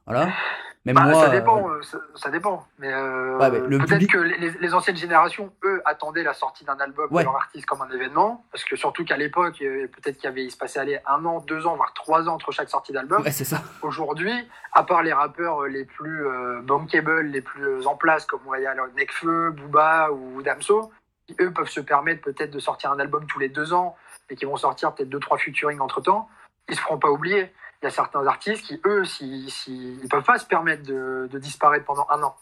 Voilà. 0.07 0.29
Même 0.87 0.97
Bah, 0.97 1.05
moi. 1.05 1.15
ça 1.25 1.31
dépend, 1.31 1.67
euh, 1.69 1.75
euh, 1.79 1.83
ça, 1.83 1.99
ça 2.15 2.31
dépend. 2.31 2.67
Mais 2.79 2.93
euh, 2.93 3.39
Ouais, 3.39 3.51
mais 3.51 3.61
le 3.61 3.79
peut-être 3.79 3.89
public- 3.93 4.13
que 4.13 4.19
les, 4.19 4.51
les 4.51 4.75
anciennes 4.75 4.97
générations, 4.97 5.51
eux, 5.65 5.81
attendaient 5.87 6.23
la 6.23 6.35
sortie 6.35 6.65
d'un 6.67 6.77
album 6.79 7.09
Ouais. 7.11 7.23
de 7.23 7.27
leur 7.27 7.37
artiste 7.37 7.65
comme 7.65 7.81
un 7.81 7.91
événement, 7.91 8.45
parce 8.53 8.65
que 8.65 8.77
surtout 8.77 9.03
qu'à 9.05 9.17
l'époque, 9.17 9.57
peut-être 9.61 10.17
qu'il 10.17 10.25
y 10.25 10.27
avait, 10.27 10.45
il 10.45 10.51
se 10.51 10.59
passait 10.59 10.79
aller 10.81 10.99
un 11.07 11.25
an, 11.25 11.41
deux 11.41 11.67
ans, 11.67 11.77
voire 11.77 11.95
trois 11.95 12.29
ans 12.29 12.35
entre 12.35 12.53
chaque 12.53 12.69
sortie 12.69 12.93
d'album. 12.93 13.23
Ouais, 13.23 13.31
c'est 13.31 13.45
ça. 13.45 13.63
Aujourd'hui, 13.81 14.33
à 14.73 14.83
part 14.85 15.03
les 15.03 15.13
rappeurs 15.15 15.63
les 15.63 15.87
plus 15.87 16.27
euh, 16.27 16.61
bankable, 16.63 17.23
les 17.23 17.41
plus 17.41 17.87
en 17.87 17.97
place, 17.97 18.27
comme 18.27 18.41
on 18.47 18.51
va 18.51 18.59
dire 18.61 18.75
Nekfeu, 18.95 19.53
Booba 19.53 20.11
ou 20.13 20.43
Damso, 20.43 20.93
qui 21.27 21.35
eux 21.41 21.51
peuvent 21.51 21.69
se 21.71 21.81
permettre 21.81 22.21
peut-être 22.21 22.51
de 22.51 22.59
sortir 22.59 22.93
un 22.93 22.99
album 22.99 23.25
tous 23.27 23.39
les 23.39 23.49
deux 23.49 23.73
ans 23.73 23.97
et 24.29 24.37
qui 24.37 24.45
vont 24.45 24.57
sortir 24.57 24.95
peut-être 24.95 25.09
deux 25.09 25.19
trois 25.21 25.39
featuring 25.39 25.81
entre 25.81 26.03
temps, 26.03 26.29
ils 26.69 26.75
se 26.77 26.81
feront 26.83 26.99
pas 26.99 27.09
oublier. 27.11 27.51
Il 27.85 27.89
y 27.89 27.89
a 27.89 27.91
certains 27.91 28.27
artistes 28.27 28.65
qui 28.65 28.81
eux, 28.87 29.05
si, 29.05 29.51
si, 29.51 29.99
ils 30.03 30.09
peuvent 30.09 30.25
pas 30.25 30.39
se 30.39 30.47
permettre 30.47 30.85
de, 30.85 31.29
de 31.31 31.39
disparaître 31.39 31.85
pendant 31.85 32.07
un 32.09 32.23
an. 32.23 32.35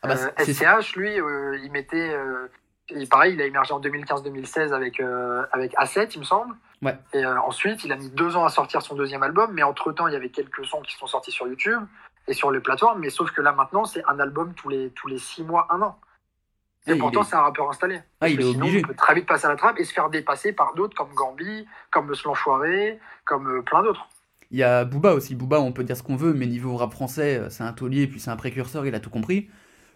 Ah 0.00 0.06
bah, 0.06 0.14
Euh, 0.14 0.44
SCH, 0.44 0.94
lui, 0.94 1.20
euh, 1.20 1.58
il 1.64 1.72
mettait, 1.72 2.14
euh, 2.14 2.46
il- 2.90 3.08
pareil, 3.08 3.34
il 3.34 3.42
a 3.42 3.46
émergé 3.46 3.74
en 3.74 3.80
2015-2016 3.80 4.72
avec 4.72 5.00
euh, 5.00 5.44
avec 5.50 5.74
A7, 5.74 6.12
il 6.14 6.20
me 6.20 6.24
semble. 6.24 6.54
Ouais. 6.82 6.96
Et 7.14 7.24
euh, 7.26 7.40
ensuite, 7.40 7.82
il 7.82 7.90
a 7.90 7.96
mis 7.96 8.10
deux 8.10 8.36
ans 8.36 8.44
à 8.44 8.48
sortir 8.48 8.80
son 8.80 8.94
deuxième 8.94 9.24
album, 9.24 9.50
mais 9.52 9.64
entre 9.64 9.90
temps, 9.90 10.06
il 10.06 10.12
y 10.12 10.16
avait 10.16 10.30
quelques 10.30 10.64
sons 10.64 10.82
qui 10.82 10.94
sont 10.96 11.08
sortis 11.08 11.32
sur 11.32 11.48
YouTube 11.48 11.82
et 12.28 12.32
sur 12.32 12.52
les 12.52 12.60
plateformes. 12.60 13.00
Mais 13.00 13.10
sauf 13.10 13.32
que 13.32 13.40
là, 13.42 13.50
maintenant, 13.50 13.84
c'est 13.86 14.04
un 14.06 14.20
album 14.20 14.54
tous 14.54 14.68
les 14.68 14.90
tous 14.90 15.08
les 15.08 15.18
six 15.18 15.42
mois, 15.42 15.66
un 15.70 15.82
an. 15.82 15.98
Et 16.86 16.92
il 16.92 16.98
pourtant, 16.98 17.22
est- 17.22 17.24
c'est 17.24 17.34
un 17.34 17.42
rappeur 17.42 17.68
installé. 17.68 17.96
Ah, 17.96 18.04
Parce 18.20 18.32
il 18.34 18.40
est 18.40 18.44
sinon, 18.52 18.60
obligé. 18.66 18.78
il 18.78 18.86
peut 18.86 18.94
très 18.94 19.14
vite 19.16 19.26
passer 19.26 19.46
à 19.46 19.48
la 19.48 19.56
trappe 19.56 19.80
et 19.80 19.84
se 19.84 19.92
faire 19.92 20.10
dépasser 20.10 20.52
par 20.52 20.74
d'autres 20.74 20.96
comme 20.96 21.12
Gambi, 21.12 21.66
comme 21.90 22.14
L'Enfoiré, 22.24 23.00
comme 23.24 23.48
euh, 23.58 23.62
plein 23.62 23.82
d'autres. 23.82 24.06
Il 24.50 24.58
y 24.58 24.62
a 24.62 24.84
Booba 24.84 25.14
aussi. 25.14 25.34
Booba, 25.34 25.60
on 25.60 25.72
peut 25.72 25.84
dire 25.84 25.96
ce 25.96 26.02
qu'on 26.02 26.16
veut, 26.16 26.34
mais 26.34 26.46
niveau 26.46 26.76
rap 26.76 26.92
français, 26.92 27.38
euh, 27.38 27.50
c'est 27.50 27.62
un 27.62 27.72
taulier, 27.72 28.06
puis 28.06 28.18
c'est 28.20 28.30
un 28.30 28.36
précurseur, 28.36 28.86
il 28.86 28.94
a 28.94 29.00
tout 29.00 29.10
compris. 29.10 29.48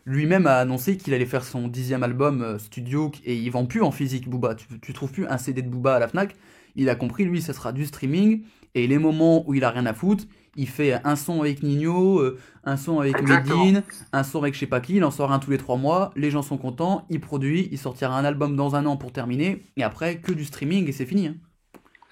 Lui-même 0.06 0.46
a 0.46 0.58
annoncé 0.58 0.96
qu'il 0.96 1.14
allait 1.14 1.26
faire 1.26 1.44
son 1.44 1.66
dixième 1.66 2.02
album 2.02 2.42
euh, 2.42 2.58
studio, 2.58 3.10
et 3.24 3.34
il 3.34 3.50
vend 3.50 3.66
plus 3.66 3.82
en 3.82 3.90
physique 3.90 4.28
Booba. 4.28 4.54
Tu, 4.54 4.66
tu 4.80 4.92
trouves 4.92 5.12
plus 5.12 5.26
un 5.26 5.38
CD 5.38 5.62
de 5.62 5.68
Booba 5.68 5.96
à 5.96 5.98
la 5.98 6.08
Fnac? 6.08 6.36
Il 6.76 6.88
a 6.88 6.94
compris, 6.94 7.24
lui, 7.24 7.40
ça 7.40 7.52
sera 7.52 7.72
du 7.72 7.86
streaming, 7.86 8.44
Et 8.74 8.86
les 8.86 8.98
moments 8.98 9.48
où 9.48 9.54
il 9.54 9.64
a 9.64 9.70
rien 9.70 9.86
à 9.86 9.94
foutre, 9.94 10.24
il 10.56 10.68
fait 10.68 11.00
un 11.04 11.16
son 11.16 11.40
avec 11.40 11.62
Nino, 11.62 12.20
euh, 12.20 12.38
un 12.64 12.76
son 12.76 13.00
avec. 13.00 13.20
Medine, 13.22 13.82
un 14.12 14.22
son 14.22 14.40
avec 14.42 14.54
je 14.54 14.60
sais 14.60 14.66
pas 14.66 14.80
qui, 14.80 14.96
il 14.96 15.04
en 15.04 15.10
sort 15.10 15.32
un 15.32 15.38
tous 15.38 15.50
les 15.50 15.58
trois 15.58 15.76
mois, 15.76 16.12
les 16.16 16.30
gens 16.30 16.42
sont 16.42 16.58
contents, 16.58 17.06
il 17.10 17.20
produit, 17.20 17.68
il 17.72 17.78
sortira 17.78 18.16
un 18.16 18.24
album 18.24 18.56
dans 18.56 18.74
un 18.76 18.86
an 18.86 18.96
pour 18.96 19.12
terminer, 19.12 19.64
et 19.76 19.82
après 19.82 20.18
que 20.18 20.32
du 20.32 20.44
streaming 20.44 20.88
et 20.88 20.92
c'est 20.92 21.06
fini. 21.06 21.28
hein. 21.28 21.34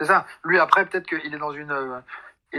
C'est 0.00 0.06
ça. 0.06 0.26
Lui, 0.44 0.58
après, 0.58 0.84
peut-être 0.86 1.06
qu'il 1.06 1.32
est 1.32 1.38
dans 1.38 1.52
une, 1.52 1.72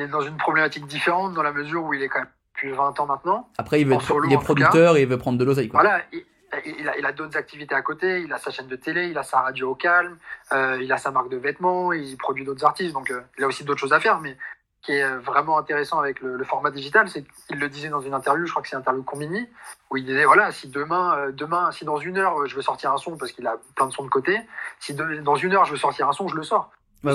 est 0.02 0.08
dans 0.08 0.22
une 0.22 0.38
problématique 0.38 0.86
différente 0.88 1.34
dans 1.34 1.44
la 1.44 1.52
mesure 1.52 1.84
où 1.84 1.94
il 1.94 2.02
est 2.02 2.10
quand 2.10 2.20
même 2.20 2.28
depuis 2.56 2.72
20 2.72 3.00
ans 3.00 3.06
maintenant. 3.06 3.50
Après, 3.58 3.82
il, 3.82 3.88
veut 3.88 3.94
être- 3.94 4.02
solo, 4.02 4.28
il 4.28 4.34
est 4.34 4.38
producteur 4.44 4.96
et 4.98 5.02
il 5.04 5.08
veut 5.08 5.18
prendre 5.18 5.38
de 5.38 5.44
l'oseille. 5.44 5.70
Voilà, 5.74 6.02
il, 6.12 6.24
il 6.66 6.88
a, 6.88 6.98
il 6.98 7.06
a 7.06 7.12
d'autres 7.12 7.38
activités 7.38 7.74
à 7.76 7.82
côté, 7.82 8.22
il 8.22 8.32
a 8.32 8.38
sa 8.38 8.52
chaîne 8.52 8.68
de 8.68 8.76
télé, 8.76 9.08
il 9.08 9.18
a 9.18 9.24
sa 9.24 9.42
radio 9.42 9.72
au 9.72 9.76
calme, 9.76 10.18
euh, 10.52 10.78
il 10.82 10.92
a 10.94 10.98
sa 10.98 11.10
marque 11.12 11.30
de 11.30 11.38
vêtements, 11.38 11.94
il 11.94 12.16
produit 12.18 12.46
d'autres 12.46 12.64
artistes, 12.66 12.94
donc 12.94 13.10
euh, 13.10 13.22
il 13.38 13.44
a 13.44 13.48
aussi 13.48 13.64
d'autres 13.64 13.80
choses 13.80 13.94
à 13.94 14.00
faire, 14.00 14.20
mais 14.20 14.38
ce 14.82 14.86
qui 14.88 14.92
est 14.94 15.04
euh, 15.04 15.18
vraiment 15.20 15.58
intéressant 15.58 16.00
avec 16.00 16.22
le, 16.22 16.36
le 16.38 16.44
format 16.44 16.70
digital, 16.70 17.08
c'est 17.10 17.24
qu'il 17.48 17.58
le 17.60 17.70
disait 17.70 17.90
dans 17.90 18.02
une 18.02 18.14
interview, 18.14 18.46
je 18.46 18.52
crois 18.52 18.62
que 18.62 18.70
c'est 18.70 18.76
l'interview 18.76 19.02
Combini, 19.02 19.48
où 19.90 19.98
il 19.98 20.06
disait, 20.06 20.26
voilà, 20.26 20.52
si 20.52 20.68
demain, 20.68 21.16
euh, 21.18 21.32
demain, 21.32 21.72
si 21.72 21.86
dans 21.86 21.98
une 21.98 22.18
heure, 22.20 22.46
je 22.46 22.56
veux 22.56 22.62
sortir 22.62 22.92
un 22.94 22.98
son, 22.98 23.18
parce 23.18 23.32
qu'il 23.32 23.48
a 23.48 23.56
plein 23.76 23.88
de 23.88 23.92
sons 23.92 24.04
de 24.04 24.10
côté, 24.10 24.40
si 24.80 24.94
de- 24.94 25.22
dans 25.22 25.36
une 25.36 25.54
heure, 25.56 25.66
je 25.66 25.72
veux 25.72 25.78
sortir 25.78 26.08
un 26.08 26.12
son, 26.12 26.28
je 26.28 26.36
le 26.36 26.44
sors. 26.44 26.72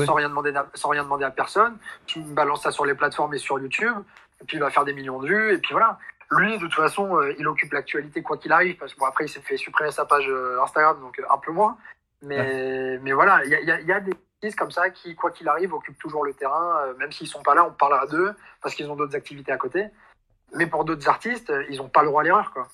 Sans, 0.06 0.14
rien 0.14 0.28
demander, 0.28 0.54
à- 0.54 0.66
sans 0.74 0.88
rien 0.90 1.02
demander 1.02 1.24
à 1.24 1.30
personne, 1.30 1.78
tu 2.06 2.20
me 2.20 2.34
balances 2.34 2.62
ça 2.62 2.70
sur 2.70 2.84
les 2.84 2.94
plateformes 2.94 3.32
et 3.34 3.38
sur 3.38 3.58
YouTube, 3.58 3.96
et 4.40 4.44
puis 4.44 4.56
il 4.58 4.60
va 4.60 4.70
faire 4.70 4.84
des 4.84 4.92
millions 4.92 5.18
de 5.20 5.28
vues, 5.28 5.54
et 5.54 5.58
puis 5.58 5.72
voilà. 5.72 5.98
Lui, 6.30 6.56
de 6.58 6.60
toute 6.60 6.74
façon, 6.74 7.16
euh, 7.16 7.32
il 7.38 7.48
occupe 7.48 7.72
l'actualité 7.72 8.22
quoi 8.22 8.36
qu'il 8.36 8.52
arrive, 8.52 8.76
parce 8.76 8.92
que 8.92 8.98
bon, 8.98 9.06
après, 9.06 9.24
il 9.24 9.28
s'est 9.30 9.40
fait 9.40 9.56
supprimer 9.56 9.90
sa 9.90 10.04
page 10.04 10.26
euh, 10.28 10.60
Instagram, 10.62 11.00
donc 11.00 11.18
euh, 11.18 11.24
un 11.30 11.38
peu 11.38 11.52
moins. 11.52 11.78
Mais, 12.20 12.98
mais 13.02 13.12
voilà, 13.12 13.42
il 13.44 13.50
y 13.50 13.54
a, 13.54 13.60
il 13.60 13.66
y 13.66 13.70
a- 13.70 13.80
il 13.80 13.86
y 13.86 13.92
a 13.92 14.00
des 14.00 14.12
artistes 14.42 14.58
comme 14.58 14.70
ça 14.70 14.90
qui, 14.90 15.14
quoi 15.16 15.30
qu'il 15.30 15.48
arrive, 15.48 15.72
occupent 15.72 15.98
toujours 15.98 16.24
le 16.24 16.34
terrain, 16.34 16.92
même 16.98 17.12
s'ils 17.12 17.28
sont 17.28 17.42
pas 17.42 17.54
là, 17.54 17.64
on 17.64 17.70
parlera 17.70 18.06
d'eux, 18.06 18.34
parce 18.60 18.74
qu'ils 18.74 18.90
ont 18.90 18.96
d'autres 18.96 19.16
activités 19.16 19.52
à 19.52 19.56
côté. 19.56 19.86
Mais 20.54 20.66
pour 20.66 20.84
d'autres 20.84 21.08
artistes, 21.08 21.52
ils 21.70 21.78
n'ont 21.78 21.88
pas 21.88 22.02
le 22.02 22.08
droit 22.08 22.20
à 22.22 22.24
l'erreur, 22.24 22.52
quoi. 22.52 22.68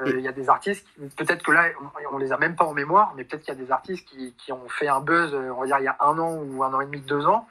Euh, 0.00 0.12
Il 0.16 0.20
y 0.20 0.28
a 0.28 0.32
des 0.32 0.48
artistes, 0.48 0.86
peut-être 1.16 1.42
que 1.42 1.50
là, 1.50 1.64
on, 2.10 2.14
on 2.14 2.18
les 2.18 2.30
a 2.32 2.38
même 2.38 2.54
pas 2.54 2.64
en 2.64 2.72
mémoire, 2.72 3.14
mais 3.16 3.24
peut-être 3.24 3.42
qu'il 3.44 3.52
y 3.54 3.60
a 3.60 3.64
des 3.64 3.72
artistes 3.72 4.06
qui, 4.08 4.32
qui 4.34 4.52
ont 4.52 4.68
fait 4.68 4.86
un 4.88 5.00
buzz, 5.00 5.34
euh, 5.34 5.50
on 5.52 5.60
va 5.60 5.66
dire, 5.66 5.78
il 5.80 5.84
y 5.84 5.88
a 5.88 5.96
un 6.00 6.16
an 6.18 6.36
ou 6.36 6.62
un 6.62 6.72
an 6.72 6.80
et 6.80 6.86
demi, 6.86 7.00
deux 7.00 7.26
ans, 7.26 7.48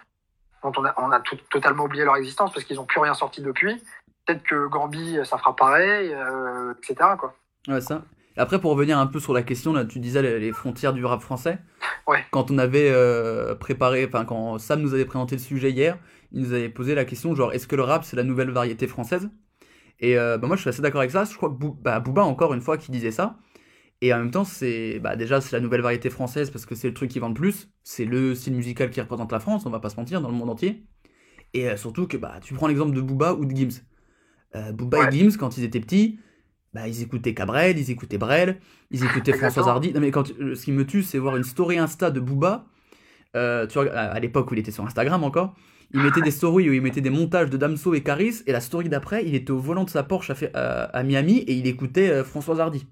dont 0.64 0.72
on 0.78 0.86
a, 0.86 0.94
on 0.98 1.12
a 1.12 1.20
tout- 1.20 1.36
totalement 1.50 1.84
oublié 1.86 2.06
leur 2.06 2.16
existence 2.16 2.54
parce 2.54 2.66
qu'ils 2.66 2.78
n'ont 2.78 2.86
plus 2.86 3.02
rien 3.02 3.14
sorti 3.14 3.42
depuis. 3.42 3.84
Peut-être 4.26 4.44
que 4.44 4.68
Gambi, 4.68 5.18
ça 5.26 5.38
fera 5.38 5.56
pareil, 5.56 6.14
euh, 6.14 6.74
etc. 6.78 7.10
Quoi. 7.20 7.34
Ouais, 7.68 7.82
ça. 7.82 8.04
Après, 8.38 8.62
pour 8.62 8.72
revenir 8.72 8.98
un 9.00 9.08
peu 9.08 9.20
sur 9.20 9.34
la 9.34 9.42
question, 9.42 9.74
là, 9.74 9.84
tu 9.84 10.00
disais 10.00 10.22
les, 10.22 10.40
les 10.40 10.52
frontières 10.54 10.94
du 10.94 11.04
rap 11.04 11.22
français. 11.22 11.58
Ouais. 12.06 12.24
Quand 12.32 12.52
on 12.52 12.58
avait 12.60 12.92
euh, 12.94 13.56
préparé, 13.56 14.06
enfin, 14.06 14.26
quand 14.26 14.58
Sam 14.60 14.82
nous 14.82 14.94
avait 14.94 15.06
présenté 15.06 15.36
le 15.36 15.42
sujet 15.42 15.72
hier, 15.72 15.98
il 16.32 16.42
nous 16.44 16.54
avait 16.54 16.70
posé 16.70 16.94
la 16.96 17.04
question 17.04 17.34
genre, 17.36 17.52
est-ce 17.54 17.68
que 17.68 17.76
le 17.76 17.82
rap 17.84 18.04
c'est 18.04 18.16
la 18.16 18.24
nouvelle 18.24 18.52
variété 18.52 18.86
française? 18.88 19.30
Et 20.00 20.18
euh, 20.18 20.38
bah, 20.38 20.48
moi, 20.48 20.56
je 20.56 20.62
suis 20.62 20.70
assez 20.70 20.82
d'accord 20.82 21.02
avec 21.02 21.12
ça. 21.12 21.26
Je 21.26 21.36
crois 21.36 21.50
que 21.50 21.56
Bou- 21.56 21.78
bah, 21.82 22.00
Booba, 22.00 22.24
encore 22.24 22.54
une 22.54 22.62
fois, 22.62 22.78
qui 22.78 22.92
disait 22.92 23.12
ça. 23.12 23.38
Et 24.02 24.14
en 24.14 24.20
même 24.20 24.30
temps, 24.32 24.44
c'est 24.44 25.00
bah, 25.00 25.16
déjà 25.16 25.42
c'est 25.42 25.56
la 25.56 25.60
nouvelle 25.60 25.82
variété 25.82 26.10
française 26.12 26.52
parce 26.52 26.68
que 26.68 26.76
c'est 26.76 26.88
le 26.88 26.94
truc 26.94 27.10
qui 27.10 27.18
vend 27.20 27.30
le 27.30 27.34
plus. 27.34 27.70
C'est 27.84 28.06
le 28.06 28.36
style 28.36 28.54
musical 28.54 28.92
qui 28.92 29.02
représente 29.02 29.32
la 29.32 29.40
France, 29.40 29.66
on 29.66 29.72
va 29.72 29.80
pas 29.80 29.90
se 29.90 29.96
mentir, 29.96 30.22
dans 30.22 30.30
le 30.30 30.36
monde 30.36 30.52
entier. 30.52 30.86
Et 31.56 31.68
euh, 31.68 31.78
surtout 31.78 32.06
que 32.08 32.16
bah, 32.18 32.36
tu 32.44 32.54
prends 32.54 32.68
l'exemple 32.68 32.96
de 32.96 33.02
Booba 33.02 33.34
ou 33.34 33.46
de 33.46 33.56
Gims. 33.56 33.82
Euh, 34.56 34.72
Booba 34.72 35.00
Ouais. 35.00 35.08
et 35.08 35.12
Gims, 35.18 35.36
quand 35.40 35.58
ils 35.58 35.64
étaient 35.64 35.80
petits, 35.80 36.20
bah, 36.76 36.88
ils 36.88 37.02
écoutaient 37.02 37.34
Cabrel, 37.34 37.80
ils 37.80 37.90
écoutaient 37.90 38.20
Brel, 38.20 38.60
ils 38.92 39.04
écoutaient. 39.04 39.34
François 39.34 39.68
Hardy. 39.68 39.94
Non, 39.94 40.00
mais 40.00 40.12
quand, 40.12 40.30
euh, 40.40 40.54
ce 40.54 40.66
qui 40.66 40.72
me 40.74 40.86
tue, 40.86 41.02
c'est 41.02 41.18
voir 41.18 41.36
une 41.36 41.44
story 41.44 41.80
Insta 41.80 42.12
de 42.12 42.20
Booba. 42.20 42.68
Euh, 43.36 43.66
tu 43.66 43.80
vois, 43.80 43.92
à 43.92 44.20
l'époque 44.20 44.52
où 44.52 44.54
il 44.54 44.60
était 44.60 44.72
sur 44.72 44.86
Instagram 44.86 45.24
encore, 45.24 45.56
il 45.94 46.02
mettait 46.02 46.22
des 46.22 46.32
stories 46.32 46.70
où 46.70 46.74
il 46.74 46.82
mettait 46.82 47.02
des 47.02 47.10
montages 47.10 47.50
de 47.50 47.58
Damso 47.58 47.94
et 47.94 48.02
Caris, 48.02 48.42
et 48.46 48.52
la 48.52 48.60
story 48.62 48.90
d'après, 48.90 49.26
il 49.26 49.36
était 49.36 49.52
au 49.52 49.60
volant 49.60 49.84
de 49.86 49.90
sa 49.90 50.04
Porsche 50.04 50.32
à, 50.54 50.84
à 50.84 51.04
Miami 51.04 51.38
et 51.40 51.54
il 51.54 51.66
écoutait 51.68 52.10
euh, 52.10 52.24
François 52.24 52.60
Hardy. 52.60 52.86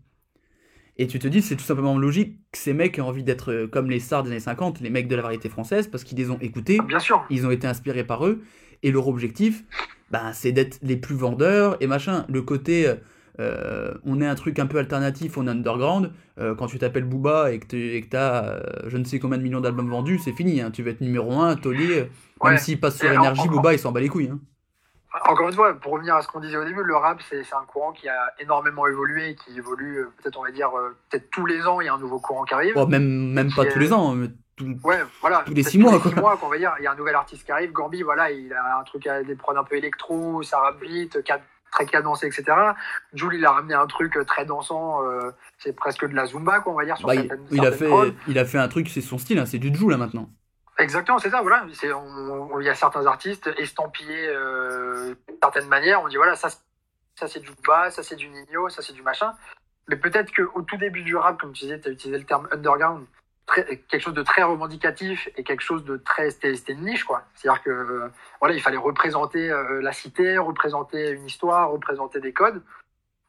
Et 0.97 1.07
tu 1.07 1.19
te 1.19 1.27
dis, 1.27 1.41
c'est 1.41 1.57
tout 1.57 1.63
simplement 1.65 1.97
logique 1.97 2.37
que 2.53 2.57
ces 2.57 2.73
mecs 2.73 2.97
aient 2.97 3.01
envie 3.01 3.23
d'être 3.23 3.51
euh, 3.51 3.67
comme 3.67 3.89
les 3.89 3.99
stars 3.99 4.23
des 4.23 4.31
années 4.31 4.39
50, 4.39 4.79
les 4.79 4.89
mecs 4.89 5.09
de 5.09 5.15
la 5.15 5.21
variété 5.21 5.49
française, 5.49 5.87
parce 5.87 6.05
qu'ils 6.05 6.17
les 6.17 6.29
ont 6.31 6.39
écoutés, 6.39 6.79
Bien 6.87 6.99
sûr. 6.99 7.25
ils 7.29 7.45
ont 7.45 7.51
été 7.51 7.67
inspirés 7.67 8.05
par 8.05 8.25
eux, 8.25 8.41
et 8.81 8.91
leur 8.91 9.07
objectif, 9.09 9.63
ben, 10.11 10.31
c'est 10.33 10.53
d'être 10.53 10.79
les 10.81 10.95
plus 10.95 11.15
vendeurs 11.15 11.75
et 11.81 11.87
machin. 11.87 12.25
Le 12.29 12.41
côté, 12.41 12.87
euh, 12.87 12.95
euh, 13.39 13.93
on 14.05 14.21
est 14.21 14.27
un 14.27 14.35
truc 14.35 14.59
un 14.59 14.65
peu 14.65 14.77
alternatif, 14.77 15.37
on 15.37 15.47
est 15.47 15.51
underground, 15.51 16.11
euh, 16.39 16.55
quand 16.55 16.67
tu 16.67 16.79
t'appelles 16.79 17.03
Booba 17.05 17.51
et 17.51 17.59
que 17.59 17.67
tu 17.67 18.07
t'as 18.09 18.43
euh, 18.45 18.59
je 18.87 18.97
ne 18.97 19.03
sais 19.03 19.19
combien 19.19 19.37
de 19.37 19.43
millions 19.43 19.61
d'albums 19.61 19.89
vendus, 19.89 20.19
c'est 20.19 20.31
fini, 20.33 20.61
hein. 20.61 20.71
tu 20.71 20.83
vas 20.83 20.91
être 20.91 21.01
numéro 21.01 21.33
1, 21.39 21.55
taulier, 21.55 22.09
Ouais. 22.41 22.51
même 22.51 22.59
s'il 22.59 22.79
passe 22.79 22.97
sur 22.97 23.09
Et 23.11 23.13
énergie, 23.15 23.41
en- 23.41 23.45
en- 23.45 23.47
Booba 23.47 23.73
il 23.73 23.79
s'en 23.79 23.91
bat 23.91 23.99
les 24.01 24.09
couilles. 24.09 24.29
Hein. 24.31 24.39
Encore 25.29 25.47
une 25.47 25.53
fois, 25.55 25.73
pour 25.75 25.93
revenir 25.93 26.13
à 26.15 26.21
ce 26.21 26.27
qu'on 26.27 26.41
disait 26.41 26.57
au 26.57 26.65
début, 26.65 26.83
le 26.83 26.95
rap, 26.97 27.21
c'est 27.29 27.39
un 27.39 27.65
courant 27.65 27.93
qui 27.93 28.09
a 28.09 28.33
énormément 28.39 28.85
évolué, 28.85 29.29
et 29.29 29.35
qui 29.35 29.57
évolue, 29.57 30.05
peut-être, 30.21 30.37
on 30.37 30.43
va 30.43 30.51
dire, 30.51 30.69
peut-être 31.09 31.29
tous 31.31 31.45
les 31.45 31.65
ans, 31.65 31.79
il 31.79 31.85
y 31.85 31.87
a 31.87 31.93
un 31.93 31.97
nouveau 31.99 32.19
courant 32.19 32.43
qui 32.43 32.53
arrive. 32.53 32.73
Bon, 32.75 32.85
même, 32.85 33.31
même 33.31 33.49
pas 33.53 33.65
tous 33.65 33.79
les 33.79 33.93
ans, 33.93 34.13
mais 34.13 34.27
tout- 34.57 34.75
Ouais, 34.83 34.99
voilà. 35.21 35.43
Tous 35.45 35.53
les 35.53 35.63
six 35.63 35.77
mois, 35.77 35.93
six 36.01 36.11
quoi. 36.11 36.21
mois, 36.21 36.37
qu'on 36.37 36.49
va 36.49 36.57
dire, 36.57 36.73
il 36.79 36.83
y 36.83 36.87
a 36.87 36.91
un 36.91 36.95
nouvel 36.95 37.15
artiste 37.15 37.45
qui 37.45 37.51
arrive. 37.53 37.71
Gambi, 37.71 38.01
voilà, 38.01 38.29
il 38.29 38.51
a 38.53 38.79
un 38.79 38.83
truc 38.83 39.07
à 39.07 39.23
des 39.23 39.35
prods 39.35 39.55
un 39.55 39.63
peu 39.63 39.75
électro, 39.77 40.43
ça 40.43 40.59
rappe 40.59 40.81
vite, 40.83 41.23
cad- 41.23 41.41
très 41.71 41.85
cadencé, 41.85 42.27
etc. 42.27 42.43
Jules, 43.13 43.35
il 43.35 43.45
a 43.45 43.51
ramené 43.51 43.73
un 43.73 43.87
truc 43.87 44.17
très 44.25 44.45
dansant, 44.45 45.03
euh, 45.03 45.31
c'est 45.57 45.73
presque 45.73 46.05
de 46.05 46.15
la 46.15 46.25
zumba, 46.25 46.59
quoi, 46.59 46.73
on 46.73 46.77
va 46.77 46.85
dire, 46.85 46.97
sur 46.97 47.07
bah, 47.07 47.15
il, 47.15 47.27
certaines, 47.27 47.47
il 47.51 47.65
a 47.65 47.71
fait, 47.71 47.87
prods. 47.87 48.11
il 48.27 48.39
a 48.39 48.45
fait 48.45 48.57
un 48.57 48.67
truc, 48.67 48.89
c'est 48.89 49.01
son 49.01 49.17
style, 49.17 49.39
hein, 49.39 49.45
c'est 49.45 49.59
du 49.59 49.73
Jou 49.75 49.89
là 49.89 49.97
maintenant. 49.97 50.29
Exactement, 50.77 51.19
c'est 51.19 51.29
ça, 51.29 51.41
voilà. 51.41 51.65
Il 51.67 52.63
y 52.65 52.69
a 52.69 52.75
certains 52.75 53.05
artistes 53.05 53.49
estampillés 53.57 54.27
euh, 54.27 55.15
d'une 55.27 55.37
certaine 55.41 55.67
manière. 55.67 56.01
On 56.01 56.09
dit 56.09 56.17
voilà, 56.17 56.35
ça, 56.35 56.49
ça 57.15 57.27
c'est 57.27 57.39
du 57.39 57.49
Booba, 57.51 57.91
ça 57.91 58.03
c'est 58.03 58.17
du 58.17 58.27
Nino, 58.27 58.67
ça 58.69 58.81
c'est 58.81 58.93
du 58.93 59.01
machin. 59.01 59.33
Mais 59.87 59.95
peut-être 59.95 60.33
qu'au 60.33 60.61
tout 60.63 60.77
début 60.77 61.03
du 61.03 61.15
rap, 61.15 61.39
comme 61.39 61.53
tu 61.53 61.65
disais, 61.65 61.79
tu 61.79 61.87
as 61.87 61.91
utilisé 61.91 62.17
le 62.17 62.25
terme 62.25 62.47
underground, 62.51 63.05
très, 63.45 63.77
quelque 63.77 64.01
chose 64.01 64.13
de 64.13 64.23
très 64.23 64.43
revendicatif 64.43 65.29
et 65.37 65.43
quelque 65.43 65.61
chose 65.63 65.83
de 65.85 65.97
très. 65.97 66.31
C'était, 66.31 66.73
une 66.73 66.85
niche, 66.85 67.03
quoi. 67.03 67.23
C'est-à-dire 67.35 67.61
que 67.63 67.69
euh, 67.69 68.09
voilà, 68.39 68.55
il 68.55 68.61
fallait 68.61 68.77
représenter 68.77 69.49
euh, 69.49 69.81
la 69.81 69.91
cité, 69.91 70.37
représenter 70.37 71.11
une 71.11 71.25
histoire, 71.25 71.69
représenter 71.69 72.19
des 72.19 72.33
codes. 72.33 72.61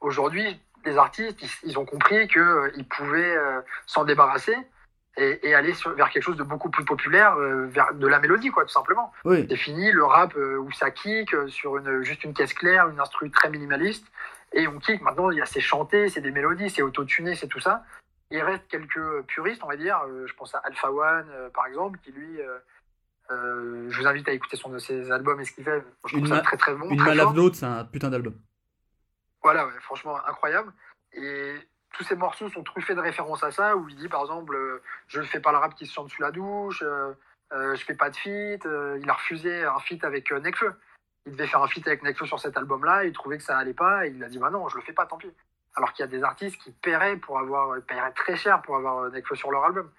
Aujourd'hui, 0.01 0.61
les 0.85 0.97
artistes, 0.97 1.43
ils, 1.43 1.71
ils 1.71 1.79
ont 1.79 1.85
compris 1.85 2.29
qu'ils 2.29 2.87
pouvaient 2.89 3.37
euh, 3.37 3.61
s'en 3.87 4.05
débarrasser 4.05 4.57
et, 5.17 5.49
et 5.49 5.55
aller 5.55 5.73
sur- 5.75 5.95
vers 5.95 6.11
quelque 6.11 6.23
chose 6.23 6.37
de 6.37 6.43
beaucoup 6.43 6.71
plus 6.71 6.85
populaire, 6.85 7.37
euh, 7.37 7.67
vers 7.67 7.95
de 7.95 8.07
la 8.07 8.19
mélodie, 8.21 8.51
quoi, 8.51 8.65
tout 8.65 8.73
simplement. 8.73 9.13
Oui, 9.25 9.47
C'est 9.49 9.57
fini 9.57 9.91
le 9.91 10.05
rap 10.05 10.37
euh, 10.37 10.59
où 10.59 10.71
ça 10.73 10.91
kick 10.91 11.35
euh, 11.35 11.49
sur 11.49 11.79
une, 11.79 12.03
juste 12.03 12.23
une 12.25 12.35
caisse 12.35 12.53
claire, 12.53 12.89
une 12.89 13.01
instru 13.01 13.31
très 13.31 13.49
minimaliste, 13.51 14.07
et 14.53 14.69
on 14.69 14.79
kick. 14.79 15.01
Maintenant, 15.03 15.31
il 15.31 15.39
y 15.39 15.43
a 15.43 15.47
c'est 15.47 15.61
chanté, 15.61 16.09
c'est 16.09 16.21
des 16.21 16.31
mélodies, 16.31 16.71
c'est 16.71 16.83
autotuné, 16.83 17.35
c'est 17.35 17.49
tout 17.49 17.61
ça. 17.61 17.83
Il 18.31 18.43
reste 18.43 18.67
quelques 18.69 19.23
puristes, 19.27 19.63
on 19.63 19.69
va 19.69 19.77
dire. 19.77 20.01
euh, 20.09 20.27
je 20.27 20.35
pense 20.35 20.55
à 20.55 20.59
Alpha 20.59 20.91
One, 20.91 21.29
euh, 21.31 21.49
par 21.51 21.67
exemple, 21.67 21.99
qui 22.03 22.13
lui. 22.13 22.41
euh, 22.41 22.59
euh, 23.31 23.91
je 23.91 24.01
vous 24.01 24.07
invite 24.07 24.29
à 24.29 24.33
écouter 24.33 24.57
son, 24.57 24.79
ses 24.79 25.11
albums 25.11 25.41
et 25.41 25.45
ce 25.45 25.53
qu'il 25.53 25.65
fait. 25.65 25.83
Je 26.05 26.17
trouve 26.17 26.21
Une 26.21 26.27
ça 26.35 26.41
très 26.41 26.57
très 26.57 26.75
bon. 26.75 26.89
une 26.91 27.33
d'autre, 27.35 27.57
c'est 27.57 27.67
un 27.67 27.85
putain 27.85 28.11
d'album. 28.11 28.35
Voilà, 29.43 29.67
ouais, 29.67 29.73
franchement 29.81 30.17
incroyable. 30.27 30.73
Et 31.13 31.55
tous 31.93 32.05
ces 32.05 32.17
morceaux 32.17 32.49
sont 32.51 32.63
truffés 32.63 32.95
de 32.95 33.01
références 33.01 33.43
à 33.45 33.51
ça, 33.51 33.77
où 33.77 33.89
il 33.89 33.97
dit 33.97 34.09
par 34.09 34.23
exemple, 34.23 34.55
euh, 34.55 34.83
je 35.09 35.21
ne 35.21 35.27
fais 35.27 35.41
pas 35.41 35.53
le 35.53 35.59
rap 35.59 35.75
qui 35.75 35.87
se 35.87 35.93
chante 35.95 36.11
sous 36.11 36.23
la 36.23 36.31
douche, 36.31 36.83
euh, 36.83 37.13
euh, 37.53 37.75
je 37.77 37.85
fais 37.85 37.95
pas 37.95 38.11
de 38.11 38.17
feat. 38.17 38.67
euh, 38.67 38.99
il 39.01 39.09
a 39.09 39.15
refusé 39.15 39.65
un 39.65 39.79
feat 39.81 40.03
avec 40.05 40.31
euh, 40.33 40.41
Nekfeu. 40.41 40.73
Il 41.27 41.33
devait 41.33 41.47
faire 41.47 41.63
un 41.63 41.69
feat 41.69 41.87
avec 41.87 42.03
Nekfeu 42.03 42.27
sur 42.27 42.39
cet 42.41 42.57
album-là, 42.57 43.05
il 43.05 43.13
trouvait 43.13 43.39
que 43.39 43.45
ça 43.45 43.57
allait 43.59 43.73
pas, 43.75 44.07
et 44.07 44.11
il 44.11 44.23
a 44.23 44.29
dit 44.29 44.39
bah 44.39 44.51
non, 44.51 44.69
je 44.69 44.77
le 44.77 44.83
fais 44.83 44.93
pas, 44.93 45.07
tant 45.07 45.17
pis. 45.17 45.33
Alors 45.77 45.93
qu'il 45.93 46.05
y 46.05 46.09
a 46.09 46.11
des 46.11 46.23
artistes 46.25 46.57
qui 46.61 46.71
paieraient 46.73 47.17
pour 47.17 47.39
avoir, 47.39 47.71
euh, 47.75 47.81
paieraient 47.81 48.13
très 48.13 48.37
cher 48.37 48.63
pour 48.63 48.77
avoir 48.77 48.99
euh, 49.05 49.11
Nekfeu 49.11 49.35
sur 49.37 49.51
leur 49.51 49.65
album. 49.65 49.91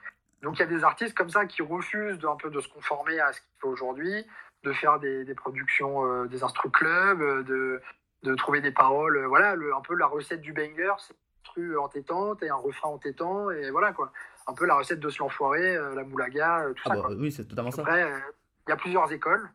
Donc 0.41 0.55
il 0.57 0.59
y 0.59 0.63
a 0.63 0.67
des 0.67 0.83
artistes 0.83 1.15
comme 1.15 1.29
ça 1.29 1.45
qui 1.45 1.61
refusent 1.61 2.17
de, 2.19 2.27
un 2.27 2.35
peu 2.35 2.49
de 2.49 2.59
se 2.59 2.67
conformer 2.67 3.19
à 3.19 3.31
ce 3.33 3.39
qu'il 3.41 3.49
fait 3.61 3.67
aujourd'hui, 3.67 4.25
de 4.63 4.73
faire 4.73 4.99
des, 4.99 5.23
des 5.23 5.35
productions, 5.35 6.05
euh, 6.05 6.25
des 6.27 6.43
instru 6.43 6.69
clubs, 6.71 7.21
euh, 7.21 7.43
de, 7.43 7.81
de 8.23 8.35
trouver 8.35 8.61
des 8.61 8.71
paroles, 8.71 9.17
euh, 9.17 9.27
voilà, 9.27 9.55
le, 9.55 9.73
un 9.75 9.81
peu 9.81 9.95
la 9.95 10.07
recette 10.07 10.41
du 10.41 10.53
banger, 10.53 10.93
c'est 10.99 11.13
une 11.13 11.43
instru 11.45 11.77
entêtante 11.79 12.43
et 12.43 12.49
un 12.49 12.55
refrain 12.55 12.89
entêtant, 12.89 13.49
et 13.51 13.71
voilà 13.71 13.93
quoi. 13.93 14.11
Un 14.47 14.53
peu 14.53 14.65
la 14.65 14.75
recette 14.75 14.99
de 14.99 15.09
se 15.09 15.19
l'enfoiré, 15.19 15.75
euh, 15.75 15.93
la 15.95 16.03
moulaga, 16.03 16.65
tout 16.75 16.83
Ah 16.85 16.89
ça 16.89 16.95
bah 16.95 17.01
quoi. 17.07 17.15
oui, 17.15 17.31
c'est 17.31 17.45
totalement 17.45 17.71
ça. 17.71 17.81
Après, 17.81 18.03
euh, 18.03 18.17
il 18.67 18.69
y 18.69 18.73
a 18.73 18.77
plusieurs 18.77 19.11
écoles. 19.11 19.49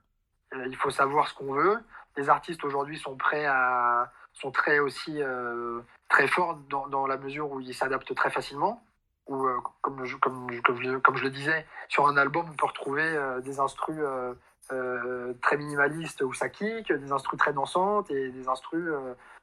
Il 0.66 0.76
faut 0.76 0.90
savoir 0.90 1.28
ce 1.28 1.34
qu'on 1.34 1.54
veut. 1.54 1.78
Les 2.16 2.28
artistes 2.28 2.62
aujourd'hui 2.64 2.98
sont 2.98 3.16
prêts 3.16 3.46
à, 3.46 4.12
sont 4.32 4.50
très 4.50 4.78
aussi 4.78 5.22
euh, 5.22 5.80
très 6.08 6.26
forts 6.26 6.56
dans, 6.68 6.88
dans 6.88 7.06
la 7.06 7.16
mesure 7.16 7.50
où 7.50 7.60
ils 7.60 7.74
s'adaptent 7.74 8.14
très 8.14 8.30
facilement. 8.30 8.82
Ou 9.28 9.46
euh, 9.46 9.58
comme, 9.82 10.04
je, 10.04 10.16
comme, 10.16 10.48
comme, 10.62 11.00
comme 11.00 11.16
je 11.16 11.22
le 11.22 11.30
disais, 11.30 11.66
sur 11.88 12.08
un 12.08 12.16
album, 12.16 12.46
on 12.50 12.56
peut 12.56 12.66
retrouver 12.66 13.04
euh, 13.04 13.40
des 13.40 13.60
instrus 13.60 14.02
très 15.42 15.56
minimalistes 15.58 16.22
où 16.22 16.32
ça 16.32 16.48
kick, 16.48 16.90
des 16.92 17.12
instrus 17.12 17.38
très 17.38 17.52
dansantes 17.52 18.10
et 18.10 18.30
des 18.30 18.48
instrus. 18.48 18.88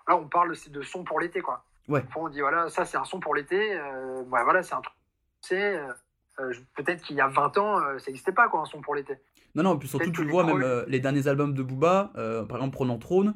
là, 0.07 0.15
on 0.15 0.27
parle 0.27 0.55
de 0.69 0.81
son 0.81 1.03
pour 1.03 1.19
l'été, 1.19 1.41
quoi. 1.41 1.63
Ouais. 1.89 2.05
On 2.15 2.29
dit 2.29 2.39
voilà, 2.39 2.69
ça 2.69 2.85
c'est 2.85 2.97
un 2.97 3.03
son 3.03 3.19
pour 3.19 3.35
l'été. 3.35 3.73
euh, 3.73 4.21
ouais, 4.23 4.43
voilà, 4.43 4.61
c'est 4.61 4.75
un 4.75 4.81
truc. 4.81 4.95
C'est 5.41 5.77
euh, 6.39 6.53
peut-être 6.75 7.01
qu'il 7.03 7.15
y 7.15 7.21
a 7.21 7.27
20 7.27 7.57
ans, 7.57 7.79
euh, 7.79 7.97
ça 7.97 8.07
n'existait 8.07 8.31
pas, 8.31 8.47
quoi, 8.47 8.61
un 8.61 8.65
son 8.65 8.81
pour 8.81 8.95
l'été. 8.95 9.15
Non, 9.55 9.63
non, 9.63 9.77
puis 9.77 9.89
surtout, 9.89 10.11
tu 10.11 10.23
le 10.23 10.29
vois, 10.29 10.43
même 10.43 10.85
les 10.87 10.99
derniers 10.99 11.27
albums 11.27 11.53
de 11.53 11.63
Booba, 11.63 12.11
par 12.13 12.57
exemple, 12.57 12.75
prenant 12.75 12.99
Trône, 12.99 13.33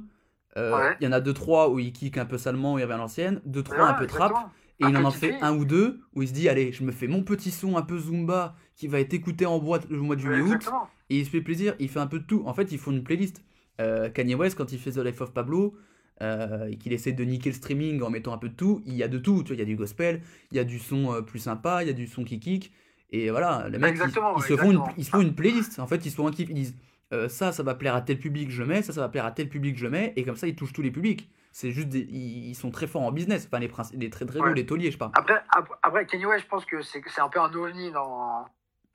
euh, 0.58 0.76
Ouais. 0.78 0.96
il 1.00 1.06
y 1.06 1.08
en 1.08 1.12
a 1.12 1.20
deux 1.20 1.34
trois 1.34 1.70
où 1.70 1.80
il 1.80 1.92
kick 1.94 2.18
un 2.18 2.26
peu 2.26 2.38
salement, 2.38 2.78
il 2.78 2.84
revient 2.84 2.94
à 2.94 2.98
l'ancienne, 2.98 3.42
deux 3.46 3.64
trois 3.64 3.78
un 3.78 3.80
Voilà, 3.82 3.98
peu 4.00 4.08
trap, 4.08 4.32
exactement. 4.32 4.52
et 4.80 4.84
Un 4.86 4.90
il 4.90 4.98
en 4.98 5.02
peu 5.02 5.06
en 5.08 5.12
fait 5.12 5.36
un 5.42 5.56
ou 5.56 5.66
deux 5.66 6.00
où 6.14 6.22
il 6.22 6.28
se 6.28 6.34
dit, 6.34 6.50
allez, 6.50 6.72
je 6.72 6.84
me 6.84 6.92
fais 6.92 7.08
mon 7.08 7.24
petit 7.24 7.52
son 7.52 7.78
un 7.78 7.82
peu 7.82 7.98
Zumba 7.98 8.56
qui 8.76 8.88
va 8.88 9.00
être 9.00 9.14
écouté 9.14 9.46
en 9.46 9.60
boîte 9.60 9.88
le 9.90 9.98
mois 10.00 10.16
de 10.16 10.28
Ouais, 10.28 10.40
exactement. 10.40 10.88
et 11.10 11.20
il 11.20 11.26
se 11.26 11.30
fait 11.30 11.42
plaisir, 11.42 11.76
il 11.80 11.90
fait 11.90 12.00
un 12.00 12.08
peu 12.08 12.20
de 12.20 12.26
tout. 12.26 12.44
En 12.46 12.54
fait, 12.54 12.72
ils 12.72 12.78
font 12.80 12.92
une 12.92 13.04
playlist. 13.04 13.44
Euh, 13.82 14.10
Kanye 14.10 14.36
West, 14.36 14.56
quand 14.58 14.72
il 14.72 14.80
fait 14.80 14.92
The 14.92 14.98
Life 15.00 15.22
of 15.22 15.32
Pablo, 15.34 15.76
euh, 16.22 16.68
et 16.68 16.78
qu'il 16.78 16.94
essaie 16.94 17.12
de 17.12 17.24
niquer 17.24 17.50
le 17.50 17.56
streaming 17.56 18.02
en 18.04 18.10
mettant 18.12 18.34
un 18.34 18.38
peu 18.38 18.50
de 18.50 18.54
tout, 18.54 18.82
il 18.86 18.94
y 18.96 19.02
a 19.04 19.08
de 19.08 19.18
tout. 19.18 19.42
Tu 19.44 19.48
vois, 19.48 19.56
il 19.56 19.60
y 19.60 19.64
a 19.64 19.66
du 19.66 19.76
gospel, 19.76 20.22
il 20.52 20.58
y 20.58 20.60
a 20.60 20.64
du 20.64 20.78
son 20.80 21.24
plus 21.24 21.40
sympa, 21.40 21.82
il 21.84 21.88
y 21.88 21.90
a 21.90 21.94
du 21.94 22.06
son 22.08 22.24
qui 22.24 22.40
kick. 22.40 22.72
Et 23.10 23.30
voilà, 23.32 23.68
les 23.70 23.78
mecs, 23.80 23.96
ils, 23.96 24.12
se 24.44 24.56
font 24.58 24.72
une, 24.72 24.82
ils 24.98 25.06
se 25.06 25.10
font 25.12 25.22
une 25.22 25.34
playlist. 25.36 25.80
En 25.80 25.88
fait, 25.88 26.06
ils 26.06 26.12
se 26.12 26.16
font 26.16 26.28
un 26.28 26.32
kiff. 26.32 26.50
Ils 26.50 26.56
disent 26.56 26.76
euh, 27.14 27.30
ça, 27.30 27.52
ça 27.52 27.64
va 27.64 27.76
plaire 27.76 27.96
à 27.96 28.02
tel 28.02 28.18
public, 28.18 28.50
je 28.52 28.64
mets. 28.64 28.82
Ça, 28.82 28.92
ça 28.94 29.02
va 29.02 29.08
plaire 29.10 29.26
à 29.26 29.32
tel 29.32 29.48
public, 29.48 29.78
je 29.78 29.88
mets. 29.88 30.12
Et 30.16 30.24
comme 30.26 30.36
ça, 30.36 30.48
ils 30.48 30.56
touchent 30.56 30.74
tous 30.74 30.82
les 30.82 30.92
publics. 30.92 31.30
C'est 31.52 31.72
juste, 31.72 31.90
des- 31.90 32.00
ils, 32.10 32.50
ils 32.50 32.56
sont 32.56 32.72
très 32.72 32.88
forts 32.88 33.04
en 33.04 33.12
business. 33.12 33.46
Enfin, 33.48 33.60
les, 33.60 33.72
les 33.94 34.10
très 34.10 34.26
très 34.26 34.40
gros, 34.40 34.48
Ouais. 34.50 34.56
les 34.56 34.66
tauliers, 34.66 34.90
je 34.92 34.98
parle. 34.98 35.12
Après, 35.16 35.42
après, 35.56 35.76
après, 35.84 36.26
West, 36.26 36.44
je 36.46 36.50
pense 36.50 36.66
que 36.66 36.82
c'est 36.82 37.02
un 37.22 37.30
peu 37.30 37.40
un 37.40 37.54
ovni 37.54 37.92
dans, 37.92 38.46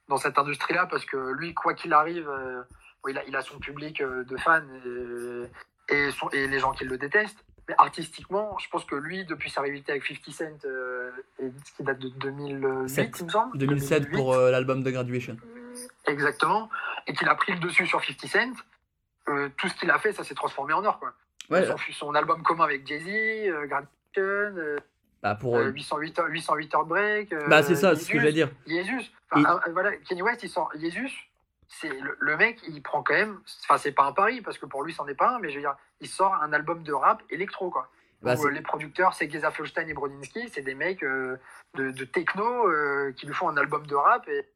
dans 0.09 0.17
cette 0.17 0.37
industrie-là, 0.39 0.87
parce 0.87 1.05
que 1.05 1.33
lui, 1.39 1.55
quoi 1.55 1.75
qu'il 1.75 1.93
arrive, 1.93 2.29
euh, 2.29 2.63
bon, 3.05 3.11
il, 3.11 3.19
a, 3.19 3.25
il 3.27 3.37
a 3.37 3.43
son 3.43 3.59
public 3.61 4.01
euh, 4.01 4.25
de 4.25 4.37
fans 4.37 4.61
et, 5.91 5.95
et, 5.95 6.11
son- 6.11 6.29
et 6.31 6.49
les 6.49 6.59
gens 6.59 6.73
qui 6.73 6.85
le 6.85 6.99
détestent. 6.99 7.45
Mais 7.69 7.75
artistiquement, 7.79 8.57
je 8.59 8.67
pense 8.71 8.85
que 8.87 8.97
lui, 8.97 9.25
depuis 9.27 9.51
sa 9.51 9.61
rivalité 9.61 9.93
avec 9.93 10.05
50 10.05 10.33
Cent, 10.35 10.45
et 11.39 11.53
ce 11.65 11.73
qui 11.77 11.83
date 11.85 11.99
de 11.99 12.09
2008, 12.09 12.89
Sept. 12.89 13.17
il 13.21 13.27
me 13.27 13.31
semble 13.31 13.59
2007 13.59 14.03
2008, 14.05 14.17
pour 14.17 14.35
l'album 14.37 14.83
de 14.83 14.91
Graduation. 14.91 15.37
Exactement. 16.07 16.71
Et 17.09 17.13
qu'il 17.15 17.29
a 17.29 17.35
pris 17.35 17.53
le 17.53 17.59
dessus 17.59 17.87
sur 17.87 18.01
50 18.05 18.27
Cent, 18.29 18.53
euh, 19.29 19.49
tout 19.57 19.69
ce 19.69 19.75
qu'il 19.75 19.91
a 19.91 19.99
fait, 19.99 20.13
ça 20.13 20.23
s'est 20.25 20.35
transformé 20.35 20.73
en 20.75 20.85
or. 20.85 20.99
Quoi. 21.01 21.13
Ouais, 21.51 21.67
Son, 21.67 21.77
son 21.93 22.15
album 22.15 22.43
commun 22.43 22.65
avec 22.65 22.87
Jay-Z, 22.87 23.07
euh, 23.09 23.67
Graduation, 23.67 23.89
euh, 24.17 24.77
bah, 25.23 25.35
pour. 25.35 25.57
euh, 25.57 25.65
euh, 25.69 25.71
808, 25.73 26.19
heures- 26.19 26.29
808 26.29 26.75
Heartbreak. 26.75 27.33
euh, 27.33 27.47
bah, 27.49 27.63
c'est 27.63 27.75
ça, 27.75 27.97
c'est 27.97 28.05
ce 28.05 28.11
que 28.11 28.19
j'allais 28.19 28.33
dire. 28.33 28.51
Jesus. 28.67 29.11
Enfin, 29.31 29.61
euh, 29.67 29.73
voilà, 29.73 29.97
Kenny 29.97 30.23
West, 30.23 30.43
il 30.43 30.49
sort 30.51 30.71
Jesus. 30.79 31.11
C'est 31.71 31.89
le, 31.89 32.17
le 32.19 32.37
mec, 32.39 32.61
il 32.67 32.83
prend 32.83 33.03
quand 33.03 33.13
même. 33.15 33.41
Enfin, 33.65 33.77
c'est 33.77 33.93
pas 33.93 34.05
un 34.05 34.13
pari 34.13 34.41
parce 34.41 34.57
que 34.59 34.65
pour 34.67 34.83
lui, 34.85 34.93
c'en 34.95 35.07
est 35.07 35.15
pas 35.15 35.31
un, 35.35 35.39
mais 35.39 35.51
je 35.51 35.57
veux 35.57 35.61
dire, 35.61 35.77
il 36.01 36.09
sort 36.09 36.35
un 36.43 36.53
album 36.55 36.83
de 36.83 36.93
rap 36.93 37.23
électro, 37.31 37.71
quoi. 37.71 37.91
Bah, 38.23 38.35
Où, 38.37 38.47
euh, 38.47 38.51
les 38.51 38.63
producteurs, 38.63 39.13
c'est 39.15 39.31
Geza 39.31 39.51
Folstein 39.51 39.87
et 39.87 39.93
Brodinski, 39.95 40.49
c'est 40.49 40.63
des 40.63 40.75
mecs 40.75 41.03
euh, 41.05 41.37
de, 41.75 41.91
de 41.91 42.05
techno 42.05 42.69
euh, 42.69 43.13
qui 43.17 43.27
lui 43.27 43.35
font 43.35 43.49
un 43.49 43.57
album 43.57 43.87
de 43.87 43.95
rap 43.95 44.27
et, 44.29 44.47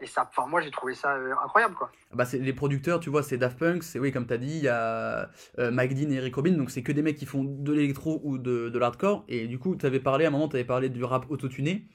et 0.00 0.06
ça. 0.06 0.28
Enfin, 0.34 0.48
moi, 0.48 0.60
j'ai 0.60 0.70
trouvé 0.70 0.94
ça 0.94 1.14
euh, 1.14 1.32
incroyable, 1.44 1.74
quoi. 1.74 1.90
Bah, 2.14 2.24
c'est 2.24 2.38
les 2.38 2.52
producteurs, 2.52 3.00
tu 3.00 3.10
vois, 3.10 3.22
c'est 3.22 3.36
Daft 3.36 3.58
Punk, 3.58 3.82
c'est 3.82 3.98
oui, 3.98 4.12
comme 4.12 4.26
t'as 4.26 4.36
dit, 4.38 4.56
il 4.58 4.62
y 4.64 4.68
a 4.68 5.30
euh, 5.58 5.70
Mike 5.70 5.94
Dean 5.94 6.10
et 6.10 6.14
Eric 6.16 6.34
Rubin, 6.36 6.52
donc 6.52 6.70
c'est 6.70 6.82
que 6.82 6.92
des 6.92 7.02
mecs 7.02 7.16
qui 7.16 7.26
font 7.26 7.44
de 7.44 7.72
l'électro 7.72 8.20
ou 8.24 8.38
de, 8.38 8.68
de 8.68 8.78
l'hardcore. 8.78 9.24
Et 9.28 9.46
du 9.46 9.58
coup, 9.58 9.76
t'avais 9.76 10.00
parlé 10.00 10.24
à 10.24 10.28
un 10.28 10.30
moment, 10.30 10.48
t'avais 10.48 10.64
parlé 10.64 10.88
du 10.88 11.04
rap 11.04 11.26
autotuné. 11.30 11.86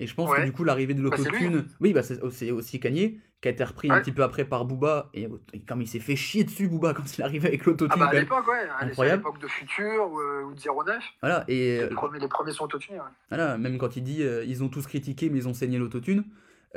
Et 0.00 0.06
je 0.06 0.14
pense 0.14 0.30
que 0.30 0.38
Ouais. 0.38 0.44
du 0.44 0.52
coup, 0.52 0.62
l'arrivée 0.62 0.94
de 0.94 1.02
Bah, 1.02 1.16
l'autotune, 1.16 1.66
oui, 1.80 1.92
bah 1.92 2.02
c'est 2.04 2.50
aussi 2.52 2.78
Kanye, 2.78 3.18
qui 3.40 3.48
a 3.48 3.50
été 3.50 3.64
repris 3.64 3.90
un 3.90 3.94
Ouais. 3.94 4.00
petit 4.00 4.12
peu 4.12 4.22
après 4.22 4.44
par 4.44 4.64
Booba. 4.64 5.10
Et, 5.12 5.28
et 5.52 5.58
comme 5.60 5.82
il 5.82 5.88
s'est 5.88 5.98
fait 5.98 6.14
chier 6.14 6.44
dessus, 6.44 6.68
Booba, 6.68 6.94
quand 6.94 7.02
il 7.16 7.20
est 7.20 7.24
arrivé 7.24 7.48
avec 7.48 7.64
l'autotune. 7.64 8.00
Ah, 8.00 8.04
bah, 8.04 8.10
à 8.16 8.20
l'époque, 8.20 8.46
ouais. 8.46 8.68
à 8.78 8.84
Incroyable. 8.84 9.22
l'époque 9.24 9.40
de 9.42 9.48
Future 9.48 10.08
ou, 10.12 10.20
euh, 10.20 10.42
ou 10.44 10.54
de 10.54 10.60
09, 10.60 11.02
Voilà, 11.20 11.44
et 11.48 11.80
euh, 11.80 11.88
les, 11.88 11.94
premiers, 11.96 12.20
les 12.20 12.28
premiers 12.28 12.52
sont 12.52 12.64
autotunés. 12.66 13.00
Ouais. 13.00 13.06
voilà, 13.28 13.58
même 13.58 13.76
quand 13.76 13.96
il 13.96 14.04
dit 14.04 14.22
euh, 14.22 14.44
ils 14.46 14.62
ont 14.62 14.68
tous 14.68 14.86
critiqué, 14.86 15.30
mais 15.30 15.38
ils 15.38 15.48
ont 15.48 15.54
saigné 15.54 15.78
l'autotune. 15.78 16.22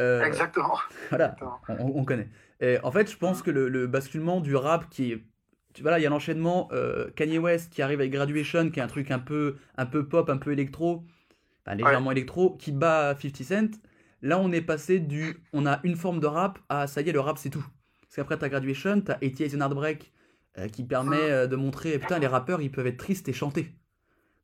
Euh, 0.01 0.23
Exactement. 0.23 0.77
Voilà, 1.09 1.25
Exactement. 1.37 1.59
on, 1.69 1.99
on 2.01 2.05
connaît. 2.05 2.29
Et 2.59 2.77
en 2.83 2.91
fait, 2.91 3.09
je 3.11 3.17
pense 3.17 3.41
que 3.41 3.51
le, 3.51 3.69
le 3.69 3.87
basculement 3.87 4.39
du 4.41 4.55
rap 4.55 4.89
qui 4.89 5.11
est. 5.13 5.23
tu- 5.73 5.83
il 5.83 6.01
y 6.01 6.05
a 6.05 6.09
l'enchaînement 6.09 6.67
euh, 6.71 7.09
Kanye 7.15 7.37
West 7.39 7.71
qui 7.71 7.81
arrive 7.81 7.99
avec 7.99 8.11
Graduation, 8.11 8.69
qui 8.69 8.79
est 8.79 8.83
un 8.83 8.87
truc 8.87 9.11
un 9.11 9.19
peu, 9.19 9.55
un 9.77 9.85
peu 9.85 10.07
pop, 10.07 10.29
un 10.29 10.37
peu 10.37 10.51
électro, 10.51 11.03
enfin, 11.65 11.75
légèrement 11.75 12.11
électro, 12.11 12.55
qui 12.57 12.71
bat 12.71 13.15
50 13.19 13.43
Cent. 13.43 13.79
Là, 14.21 14.37
on 14.37 14.51
est 14.51 14.61
passé 14.61 14.99
du. 14.99 15.37
On 15.53 15.65
a 15.65 15.79
une 15.83 15.95
forme 15.95 16.19
de 16.19 16.27
rap 16.27 16.59
à 16.69 16.87
ça 16.87 17.01
y 17.01 17.09
est, 17.09 17.13
le 17.13 17.19
rap 17.19 17.37
c'est 17.37 17.49
tout. 17.49 17.65
Parce 18.03 18.15
qu'après, 18.17 18.37
t'as 18.37 18.49
Graduation, 18.49 19.01
t'as 19.01 19.15
88 19.15 19.55
and 19.55 19.61
Heartbreak 19.61 20.11
euh, 20.59 20.67
qui 20.67 20.83
permet 20.83 21.17
euh, 21.17 21.47
de 21.47 21.55
montrer, 21.55 21.97
putain, 21.97 22.19
les 22.19 22.27
rappeurs 22.27 22.61
ils 22.61 22.71
peuvent 22.71 22.85
être 22.87 22.97
tristes 22.97 23.29
et 23.29 23.33
chanter. 23.33 23.73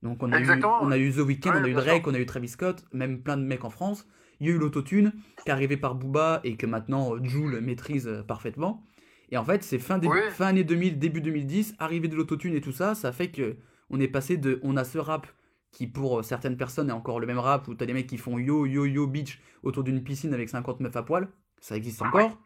Donc 0.03 0.23
on 0.23 0.31
a, 0.31 0.39
eu, 0.39 0.45
on 0.81 0.91
a 0.91 0.97
eu 0.97 1.11
The 1.11 1.17
Weeknd, 1.17 1.49
Ouais, 1.51 1.57
on 1.59 1.63
a 1.63 1.67
eu 1.67 1.73
Drake, 1.73 2.07
on 2.07 2.13
a 2.13 2.19
eu 2.19 2.25
Travis 2.25 2.47
Scott, 2.49 2.85
même 2.93 3.21
plein 3.21 3.35
de 3.37 3.43
mecs 3.43 3.65
en 3.65 3.69
France. 3.69 4.07
Il 4.39 4.47
y 4.47 4.51
a 4.51 4.53
eu 4.53 4.57
l'autotune 4.57 5.13
qui 5.43 5.49
est 5.49 5.51
arrivé 5.51 5.77
par 5.77 5.95
Booba 5.95 6.41
et 6.43 6.55
que 6.55 6.65
maintenant 6.65 7.15
euh, 7.15 7.19
Jul 7.23 7.59
maîtrise 7.61 8.07
euh, 8.07 8.23
parfaitement. 8.23 8.83
Et 9.29 9.37
en 9.37 9.43
fait, 9.43 9.63
c'est 9.63 9.79
fin, 9.79 9.97
dé- 9.97 10.07
fin 10.31 10.47
année 10.47 10.63
2000, 10.63 10.99
début 10.99 11.21
2010, 11.21 11.75
arrivée 11.79 12.07
de 12.07 12.15
l'autotune 12.15 12.53
et 12.55 12.61
tout 12.61 12.71
ça, 12.71 12.95
ça 12.95 13.11
fait 13.11 13.29
que 13.29 13.57
on 13.89 13.99
est 13.99 14.07
passé 14.07 14.37
de. 14.37 14.59
On 14.63 14.77
a 14.77 14.83
ce 14.83 14.97
rap 14.97 15.27
qui, 15.71 15.87
pour 15.87 16.19
euh, 16.19 16.23
certaines 16.23 16.55
personnes, 16.57 16.89
est 16.89 16.93
encore 16.93 17.19
le 17.19 17.27
même 17.27 17.39
rap 17.39 17.67
où 17.67 17.73
t'as 17.75 17.85
des 17.85 17.93
mecs 17.93 18.07
qui 18.07 18.17
font 18.17 18.37
yo 18.37 18.65
yo 18.65 18.85
yo 18.85 19.05
bitch 19.07 19.41
autour 19.63 19.83
d'une 19.83 20.01
piscine 20.03 20.33
avec 20.33 20.47
50 20.49 20.79
meufs 20.79 20.95
à 20.95 21.03
poil. 21.03 21.27
Ça 21.59 21.75
existe 21.75 22.01
encore, 22.01 22.37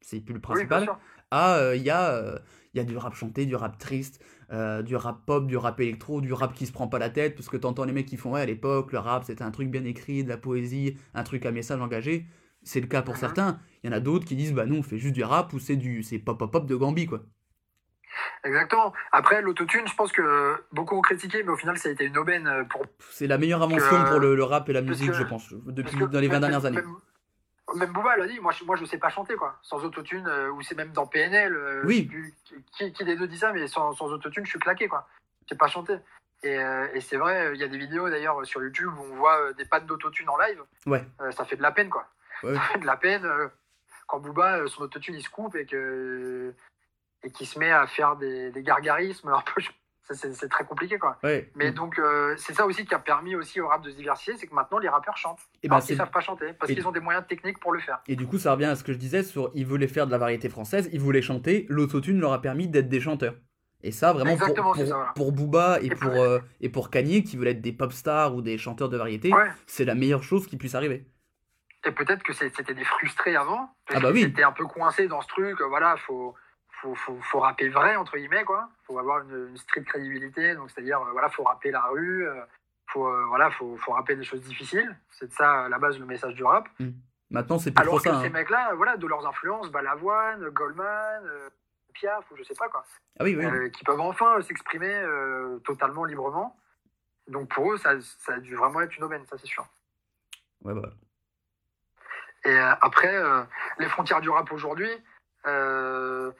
c'est 0.00 0.20
plus 0.20 0.34
le 0.34 0.40
principal. 0.40 0.84
Ah, 1.32 1.56
euh, 1.58 1.76
il 1.76 1.82
y, 1.82 1.90
a, 1.90 2.10
euh, 2.12 2.38
il 2.74 2.78
y 2.78 2.80
a 2.80 2.84
du 2.84 2.96
rap 2.96 3.14
chanté, 3.14 3.44
du 3.46 3.54
rap 3.54 3.78
triste, 3.78 4.22
euh, 4.52 4.82
du 4.82 4.96
rap 4.96 5.24
pop, 5.26 5.46
du 5.46 5.56
rap 5.56 5.78
électro, 5.80 6.20
du 6.20 6.32
rap 6.32 6.54
qui 6.54 6.66
se 6.66 6.72
prend 6.72 6.88
pas 6.88 6.98
la 6.98 7.10
tête, 7.10 7.34
parce 7.36 7.48
que 7.48 7.56
t'entends 7.56 7.84
les 7.84 7.92
mecs 7.92 8.06
qui 8.06 8.16
font, 8.16 8.32
ouais, 8.32 8.40
à 8.40 8.46
l'époque, 8.46 8.92
le 8.92 8.98
rap 8.98 9.24
c'était 9.24 9.42
un 9.44 9.50
truc 9.50 9.70
bien 9.70 9.84
écrit, 9.84 10.24
de 10.24 10.28
la 10.28 10.36
poésie, 10.36 10.96
un 11.14 11.22
truc 11.22 11.46
à 11.46 11.52
message 11.52 11.80
engagé. 11.80 12.26
C'est 12.62 12.80
le 12.80 12.86
cas 12.88 13.00
pour 13.02 13.14
Mhm. 13.14 13.20
certains. 13.20 13.58
Il 13.82 13.90
y 13.90 13.92
en 13.92 13.96
a 13.96 14.00
d'autres 14.00 14.24
qui 14.26 14.36
disent, 14.36 14.52
bah 14.52 14.66
non, 14.66 14.78
on 14.78 14.82
fait 14.82 14.98
juste 14.98 15.14
du 15.14 15.24
rap 15.24 15.52
ou 15.52 15.58
c'est 15.58 15.76
du 15.76 16.02
c'est 16.02 16.18
pop 16.18 16.38
pop 16.38 16.50
pop 16.52 16.66
de 16.66 16.76
Gambi, 16.76 17.06
quoi. 17.06 17.20
Exactement. 18.44 18.92
Après, 19.12 19.40
l'autotune, 19.40 19.86
je 19.86 19.94
pense 19.94 20.12
que 20.12 20.54
beaucoup 20.72 20.96
ont 20.96 21.00
critiqué, 21.00 21.42
mais 21.42 21.50
au 21.50 21.56
final, 21.56 21.78
ça 21.78 21.88
a 21.88 21.92
été 21.92 22.04
une 22.06 22.18
aubaine 22.18 22.46
euh, 22.46 22.64
pour. 22.64 22.84
C'est 23.10 23.26
la 23.26 23.38
meilleure 23.38 23.62
invention 23.62 24.02
que- 24.04 24.10
pour 24.10 24.18
le, 24.18 24.34
le 24.34 24.42
rap 24.44 24.68
et 24.68 24.72
la 24.72 24.82
musique, 24.82 25.08
que- 25.10 25.16
je 25.16 25.22
pense, 25.22 25.54
depuis 25.66 25.96
que 25.96 26.04
dans 26.04 26.18
les 26.20 26.26
20 26.26 26.34
même- 26.34 26.40
dernières 26.40 26.64
années. 26.64 26.76
Même, 26.78 26.94
même 27.74 27.92
Booba 27.92 28.16
l'a 28.16 28.26
dit, 28.26 28.40
moi 28.40 28.52
je, 28.52 28.64
moi 28.64 28.76
je 28.76 28.84
sais 28.84 28.98
pas 28.98 29.10
chanter, 29.10 29.34
quoi. 29.36 29.58
Sans 29.62 29.84
autotune, 29.84 30.26
euh, 30.26 30.50
ou 30.50 30.62
c'est 30.62 30.74
même 30.76 30.92
dans 30.92 31.06
PNL. 31.06 31.54
euh, 31.54 31.82
Oui. 31.84 32.02
plus 32.04 32.34
qui, 32.76 32.92
qui 32.92 33.04
des 33.04 33.16
deux 33.16 33.26
dit 33.28 33.38
ça, 33.38 33.52
mais 33.52 33.66
sans, 33.68 33.92
sans 33.92 34.06
autotune, 34.12 34.44
je 34.44 34.50
suis 34.50 34.58
claqué, 34.58 34.88
quoi. 34.88 35.06
Je 35.44 35.50
sais 35.54 35.58
pas 35.58 35.68
chanter. 35.68 35.96
Et, 36.42 36.58
euh, 36.58 36.86
et 36.94 37.00
c'est 37.00 37.16
vrai, 37.18 37.50
il 37.54 37.60
y 37.60 37.64
a 37.64 37.68
des 37.68 37.76
vidéos 37.78 38.08
d'ailleurs 38.08 38.44
sur 38.46 38.62
YouTube 38.62 38.92
où 38.98 39.02
on 39.12 39.16
voit 39.16 39.52
des 39.54 39.64
pannes 39.64 39.86
d'autotune 39.86 40.28
en 40.28 40.38
live. 40.38 40.62
Ouais. 40.86 41.04
Ça 41.32 41.44
fait 41.44 41.56
de 41.56 41.62
la 41.62 41.72
peine, 41.72 41.90
quoi. 41.90 42.06
Ouais. 42.42 42.54
Ça 42.54 42.60
fait 42.62 42.78
de 42.78 42.86
la 42.86 42.96
peine 42.96 43.28
quand 44.06 44.20
Booba, 44.20 44.66
son 44.66 44.82
autotune, 44.82 45.14
il 45.14 45.22
se 45.22 45.30
coupe 45.30 45.54
et 45.56 45.66
que 45.66 46.54
et 47.22 47.30
qu'il 47.30 47.46
se 47.46 47.58
met 47.58 47.70
à 47.70 47.86
faire 47.86 48.16
des, 48.16 48.50
des 48.50 48.62
gargarismes 48.62 49.28
un 49.34 49.42
peu. 49.42 49.62
C'est 50.12 50.48
très 50.48 50.64
compliqué, 50.64 50.98
quoi. 50.98 51.18
Ouais. 51.22 51.50
Mais 51.54 51.70
donc, 51.72 51.98
euh, 51.98 52.34
c'est 52.36 52.52
ça 52.54 52.66
aussi 52.66 52.84
qui 52.84 52.94
a 52.94 52.98
permis 52.98 53.34
aussi 53.36 53.60
au 53.60 53.68
rap 53.68 53.82
de 53.82 53.90
se 53.90 53.96
diversifier, 53.96 54.34
c'est 54.36 54.46
que 54.46 54.54
maintenant 54.54 54.78
les 54.78 54.88
rappeurs 54.88 55.16
chantent. 55.16 55.38
et, 55.62 55.68
Parce 55.68 55.84
bah, 55.84 55.86
qu'ils 55.86 55.96
savent 55.96 56.10
pas 56.10 56.20
chanter, 56.20 56.52
parce 56.58 56.72
qu'ils 56.72 56.86
ont 56.86 56.92
des 56.92 57.00
moyens 57.00 57.24
techniques 57.28 57.60
pour 57.60 57.72
le 57.72 57.80
faire. 57.80 58.00
et 58.08 58.16
du 58.16 58.26
coup, 58.26 58.38
ça 58.38 58.52
revient 58.52 58.64
à 58.66 58.74
ce 58.76 58.82
que 58.84 58.92
je 58.92 58.98
disais 58.98 59.22
sur 59.22 59.50
ils 59.54 59.66
voulaient 59.66 59.86
faire 59.88 60.06
de 60.06 60.10
la 60.10 60.18
variété 60.18 60.48
française, 60.48 60.88
ils 60.92 61.00
voulaient 61.00 61.22
chanter, 61.22 61.66
l'autotune 61.68 62.20
leur 62.20 62.32
a 62.32 62.40
permis 62.40 62.68
d'être 62.68 62.88
des 62.88 63.00
chanteurs. 63.00 63.34
Et 63.82 63.92
ça, 63.92 64.12
vraiment, 64.12 64.36
pour, 64.36 64.54
pour, 64.54 64.76
c'est 64.76 64.86
ça, 64.86 64.94
voilà. 64.96 65.12
pour 65.14 65.32
Booba 65.32 65.78
et 65.80 65.86
Et 65.86 65.90
pour, 65.90 66.12
euh, 66.12 66.38
et 66.60 66.68
pour 66.68 66.90
Kanye, 66.90 67.22
qui 67.24 67.36
veulent 67.38 67.48
être 67.48 67.62
des 67.62 67.72
pop 67.72 67.92
stars 67.92 68.34
ou 68.34 68.42
des 68.42 68.58
chanteurs 68.58 68.90
de 68.90 68.96
variété, 68.98 69.32
Ouais. 69.32 69.48
c'est 69.66 69.86
la 69.86 69.94
meilleure 69.94 70.22
chose 70.22 70.46
qui 70.46 70.56
puisse 70.58 70.74
arriver. 70.74 71.06
Et 71.86 71.92
peut-être 71.92 72.22
que 72.22 72.34
c'était 72.34 72.74
des 72.74 72.84
frustrés 72.84 73.36
avant. 73.36 73.70
parce 73.86 73.98
Ah 73.98 74.00
bah 74.00 74.10
oui. 74.12 74.22
étaient 74.24 74.42
un 74.42 74.52
peu 74.52 74.66
coincés 74.66 75.08
dans 75.08 75.22
ce 75.22 75.28
truc. 75.28 75.56
Voilà, 75.70 75.96
faut, 75.96 76.34
faut, 76.80 76.94
faut, 76.94 77.18
faut 77.20 77.40
rapper 77.40 77.68
vrai, 77.68 77.96
entre 77.96 78.16
guillemets, 78.16 78.44
quoi. 78.44 78.68
Faut 78.84 78.98
avoir 78.98 79.20
une, 79.20 79.48
une 79.50 79.56
street 79.56 79.84
crédibilité. 79.84 80.54
Donc, 80.54 80.70
c'est-à-dire, 80.70 81.00
euh, 81.00 81.12
voilà, 81.12 81.28
faut 81.28 81.44
rapper 81.44 81.70
la 81.70 81.82
rue. 81.82 82.26
euh, 82.28 82.40
faut, 82.86 83.06
euh, 83.06 83.24
voilà, 83.28 83.50
faut, 83.50 83.76
faut 83.76 83.92
rapper 83.92 84.16
des 84.16 84.24
choses 84.24 84.42
difficiles. 84.42 84.96
C'est 85.10 85.28
de 85.28 85.32
ça, 85.32 85.64
à 85.64 85.68
la 85.68 85.78
base, 85.78 85.98
le 85.98 86.06
message 86.06 86.34
du 86.34 86.42
rap. 86.44 86.68
Maintenant, 87.30 87.58
c'est 87.58 87.70
plus 87.70 87.80
Alors 87.80 87.94
trop 87.94 88.02
que 88.02 88.10
ça. 88.10 88.20
ces 88.20 88.26
hein. 88.26 88.30
mecs-là, 88.30 88.74
voilà, 88.74 88.96
de 88.96 89.06
leurs 89.06 89.26
influences, 89.26 89.70
Balavoine, 89.70 90.48
Goldman, 90.50 91.22
euh, 91.24 91.48
Piaf, 91.92 92.28
ou 92.30 92.36
je 92.36 92.42
sais 92.42 92.54
pas, 92.54 92.68
quoi. 92.68 92.84
Ah 93.18 93.24
oui, 93.24 93.36
oui. 93.36 93.44
euh, 93.44 93.68
qui 93.68 93.84
peuvent 93.84 94.00
enfin 94.00 94.40
s'exprimer 94.42 95.04
totalement 95.64 96.04
librement. 96.04 96.56
Donc, 97.28 97.48
pour 97.48 97.72
eux, 97.72 97.76
ça, 97.76 98.00
ça 98.00 98.34
a 98.34 98.40
dû 98.40 98.56
vraiment 98.56 98.80
être 98.80 98.96
une 98.96 99.04
aubaine, 99.04 99.24
ça, 99.26 99.38
c'est 99.38 99.46
sûr. 99.46 99.64
Ouais, 100.64 100.74
bah. 100.74 100.90
Et 102.44 102.58
après, 102.58 103.22
les 103.78 103.86
frontières 103.86 104.20
du 104.22 104.30
rap 104.30 104.50
aujourd'hui, 104.50 104.90
euh, 105.46 106.32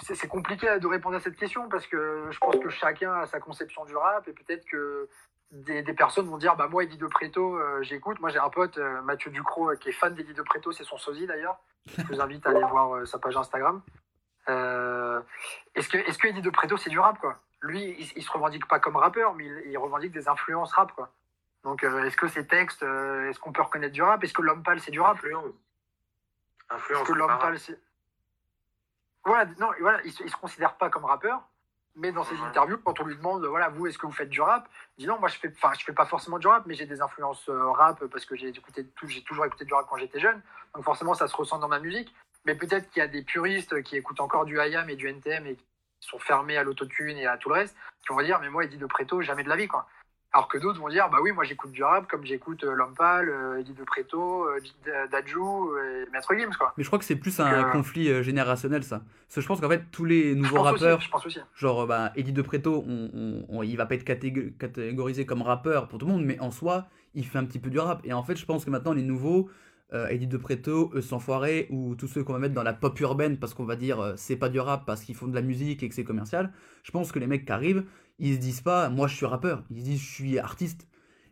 c'est 0.00 0.28
compliqué 0.28 0.78
de 0.78 0.86
répondre 0.86 1.16
à 1.16 1.20
cette 1.20 1.36
question 1.36 1.68
parce 1.68 1.86
que 1.86 2.28
je 2.30 2.38
pense 2.38 2.56
que 2.56 2.68
chacun 2.68 3.12
a 3.12 3.26
sa 3.26 3.40
conception 3.40 3.84
du 3.84 3.96
rap 3.96 4.26
et 4.28 4.32
peut-être 4.32 4.64
que 4.66 5.08
des, 5.50 5.82
des 5.82 5.92
personnes 5.94 6.26
vont 6.28 6.38
dire 6.38 6.56
bah 6.56 6.68
moi 6.68 6.82
Eddie 6.84 6.98
De 6.98 7.06
Preto 7.06 7.56
euh, 7.56 7.82
j'écoute. 7.82 8.20
Moi 8.20 8.30
j'ai 8.30 8.38
un 8.38 8.50
pote 8.50 8.76
euh, 8.78 9.00
Mathieu 9.02 9.30
Ducrot 9.30 9.70
euh, 9.70 9.76
qui 9.76 9.88
est 9.88 9.92
fan 9.92 10.14
d'Eddie 10.14 10.34
De 10.34 10.42
Preto 10.42 10.72
c'est 10.72 10.84
son 10.84 10.98
sosie 10.98 11.26
d'ailleurs. 11.26 11.58
Je 11.96 12.02
vous 12.02 12.20
invite 12.20 12.46
à 12.46 12.50
aller 12.50 12.64
voir 12.64 13.06
sa 13.06 13.18
page 13.18 13.36
Instagram. 13.36 13.80
Est-ce 14.46 15.88
que 15.88 15.98
est-ce 15.98 16.18
que 16.18 16.28
Eddie 16.28 16.42
De 16.42 16.50
Preto 16.50 16.76
c'est 16.76 16.90
du 16.90 16.98
rap 16.98 17.18
quoi? 17.18 17.38
Lui 17.62 17.96
il, 17.98 18.12
il 18.16 18.22
se 18.22 18.30
revendique 18.30 18.66
pas 18.66 18.78
comme 18.80 18.96
rappeur 18.96 19.34
mais 19.34 19.46
il, 19.46 19.70
il 19.70 19.78
revendique 19.78 20.12
des 20.12 20.28
influences 20.28 20.72
rap 20.72 20.92
quoi. 20.92 21.10
Donc, 21.64 21.82
est-ce 21.82 22.16
que 22.16 22.28
ces 22.28 22.46
textes, 22.46 22.84
est-ce 22.84 23.38
qu'on 23.40 23.50
peut 23.52 23.62
reconnaître 23.62 23.92
du 23.92 24.00
rap? 24.00 24.22
Est-ce 24.22 24.32
que 24.32 24.42
l'homme 24.42 24.62
pâle, 24.62 24.78
c'est 24.78 24.92
du 24.92 25.00
rap? 25.00 25.16
Influence. 25.16 25.44
Est-ce 25.44 26.74
Influence. 26.76 27.02
que 27.02 27.12
c'est 27.12 27.18
l'homme 27.18 27.28
pas 27.28 27.38
pâle, 27.38 27.58
c'est. 27.58 27.80
Voilà, 29.24 29.46
non, 29.58 29.70
voilà, 29.80 30.00
il 30.04 30.12
se, 30.12 30.22
il 30.22 30.30
se 30.30 30.36
considère 30.36 30.74
pas 30.76 30.88
comme 30.90 31.04
rappeur, 31.04 31.42
mais 31.96 32.12
dans 32.12 32.24
ses 32.24 32.36
interviews, 32.46 32.78
quand 32.84 32.98
on 33.00 33.04
lui 33.04 33.16
demande, 33.16 33.44
voilà, 33.44 33.68
vous, 33.68 33.86
est-ce 33.86 33.98
que 33.98 34.06
vous 34.06 34.12
faites 34.12 34.30
du 34.30 34.40
rap 34.40 34.68
Il 34.96 35.02
dit 35.02 35.06
non, 35.08 35.18
moi, 35.18 35.28
je 35.28 35.38
fais, 35.38 35.52
je 35.78 35.84
fais 35.84 35.92
pas 35.92 36.06
forcément 36.06 36.38
du 36.38 36.46
rap, 36.46 36.64
mais 36.66 36.74
j'ai 36.74 36.86
des 36.86 37.00
influences 37.02 37.48
euh, 37.48 37.70
rap 37.72 38.04
parce 38.06 38.24
que 38.24 38.36
j'ai 38.36 38.48
écouté, 38.48 38.86
tout- 38.96 39.08
j'ai 39.08 39.22
toujours 39.22 39.44
écouté 39.46 39.64
du 39.64 39.74
rap 39.74 39.86
quand 39.88 39.96
j'étais 39.98 40.20
jeune, 40.20 40.40
donc 40.74 40.84
forcément, 40.84 41.14
ça 41.14 41.26
se 41.28 41.36
ressent 41.36 41.58
dans 41.58 41.68
ma 41.68 41.80
musique. 41.80 42.14
Mais 42.44 42.54
peut-être 42.54 42.88
qu'il 42.90 43.00
y 43.00 43.04
a 43.04 43.08
des 43.08 43.22
puristes 43.22 43.82
qui 43.82 43.96
écoutent 43.96 44.20
encore 44.20 44.44
du 44.44 44.56
IAM 44.58 44.88
et 44.88 44.96
du 44.96 45.08
NTM 45.08 45.46
et 45.46 45.56
qui 45.56 45.64
sont 46.08 46.18
fermés 46.20 46.56
à 46.56 46.62
l'autotune 46.62 47.18
et 47.18 47.26
à 47.26 47.36
tout 47.36 47.48
le 47.48 47.56
reste, 47.56 47.76
qui 48.06 48.14
vont 48.14 48.22
dire, 48.22 48.38
mais 48.40 48.48
moi, 48.48 48.64
Eddie 48.64 48.78
de 48.78 48.86
Preto, 48.86 49.20
jamais 49.20 49.42
de 49.42 49.48
la 49.48 49.56
vie, 49.56 49.68
quoi. 49.68 49.86
Alors 50.32 50.46
que 50.48 50.58
d'autres 50.58 50.78
vont 50.78 50.90
dire, 50.90 51.08
bah 51.10 51.18
oui, 51.22 51.32
moi 51.32 51.44
j'écoute 51.44 51.72
du 51.72 51.82
rap 51.82 52.06
comme 52.06 52.24
j'écoute 52.24 52.62
euh, 52.64 52.76
Pâle, 52.96 53.30
euh, 53.30 53.60
Eddie 53.60 53.72
de 53.72 53.82
Preto, 53.82 54.44
euh, 54.46 54.60
Dadju 55.10 55.38
et 55.40 56.10
Maître 56.12 56.34
Gims, 56.36 56.54
quoi. 56.58 56.74
Mais 56.76 56.84
je 56.84 56.88
crois 56.88 56.98
que 56.98 57.04
c'est 57.06 57.16
plus 57.16 57.40
un 57.40 57.50
euh, 57.50 57.62
conflit 57.70 58.10
euh, 58.10 58.22
générationnel, 58.22 58.82
ça. 58.84 58.98
Parce 59.26 59.36
que 59.36 59.40
je 59.40 59.46
pense 59.46 59.60
qu'en 59.60 59.68
fait, 59.70 59.84
tous 59.90 60.04
les 60.04 60.34
nouveaux 60.34 60.58
aussi, 60.58 60.64
rappeurs, 60.84 61.00
je 61.00 61.08
pense 61.10 61.24
aussi. 61.24 61.40
genre 61.54 61.86
bah, 61.86 62.12
Eddie 62.14 62.32
De 62.34 62.42
Preto, 62.42 62.84
on, 62.86 63.10
on- 63.14 63.46
on- 63.48 63.62
il 63.62 63.76
va 63.76 63.86
pas 63.86 63.94
être 63.94 64.04
catég- 64.06 64.54
catégorisé 64.58 65.24
comme 65.24 65.40
rappeur 65.42 65.88
pour 65.88 65.98
tout 65.98 66.06
le 66.06 66.12
monde, 66.12 66.24
mais 66.24 66.38
en 66.40 66.50
soi, 66.50 66.86
il 67.14 67.24
fait 67.26 67.38
un 67.38 67.44
petit 67.46 67.58
peu 67.58 67.70
du 67.70 67.78
rap. 67.78 68.02
Et 68.04 68.12
en 68.12 68.22
fait, 68.22 68.36
je 68.36 68.44
pense 68.44 68.66
que 68.66 68.70
maintenant, 68.70 68.92
les 68.92 69.02
nouveaux, 69.02 69.48
euh, 69.92 70.08
Eddie 70.08 70.26
De 70.26 70.36
Preto, 70.36 70.90
Eux 70.94 71.00
sans 71.00 71.18
foirer, 71.18 71.66
ou 71.70 71.94
tous 71.94 72.08
ceux 72.08 72.22
qu'on 72.24 72.32
va 72.34 72.38
mettre 72.38 72.54
dans 72.54 72.62
la 72.62 72.74
pop 72.74 72.98
urbaine, 73.00 73.38
parce 73.38 73.54
qu'on 73.54 73.64
va 73.64 73.76
dire 73.76 74.00
euh, 74.00 74.12
c'est 74.16 74.36
pas 74.36 74.48
du 74.48 74.60
rap 74.60 74.84
parce 74.86 75.02
qu'ils 75.02 75.14
font 75.14 75.28
de 75.28 75.34
la 75.34 75.42
musique 75.42 75.82
et 75.82 75.88
que 75.88 75.94
c'est 75.94 76.04
commercial, 76.04 76.52
je 76.82 76.90
pense 76.90 77.10
que 77.12 77.18
les 77.18 77.26
mecs 77.26 77.44
qui 77.46 77.52
arrivent, 77.52 77.84
ils 78.18 78.34
se 78.34 78.38
disent 78.40 78.60
pas, 78.60 78.88
moi 78.90 79.06
je 79.06 79.16
suis 79.16 79.26
rappeur, 79.26 79.64
ils 79.70 79.80
se 79.80 79.84
disent 79.84 80.00
je 80.00 80.12
suis 80.12 80.38
artiste. 80.38 80.86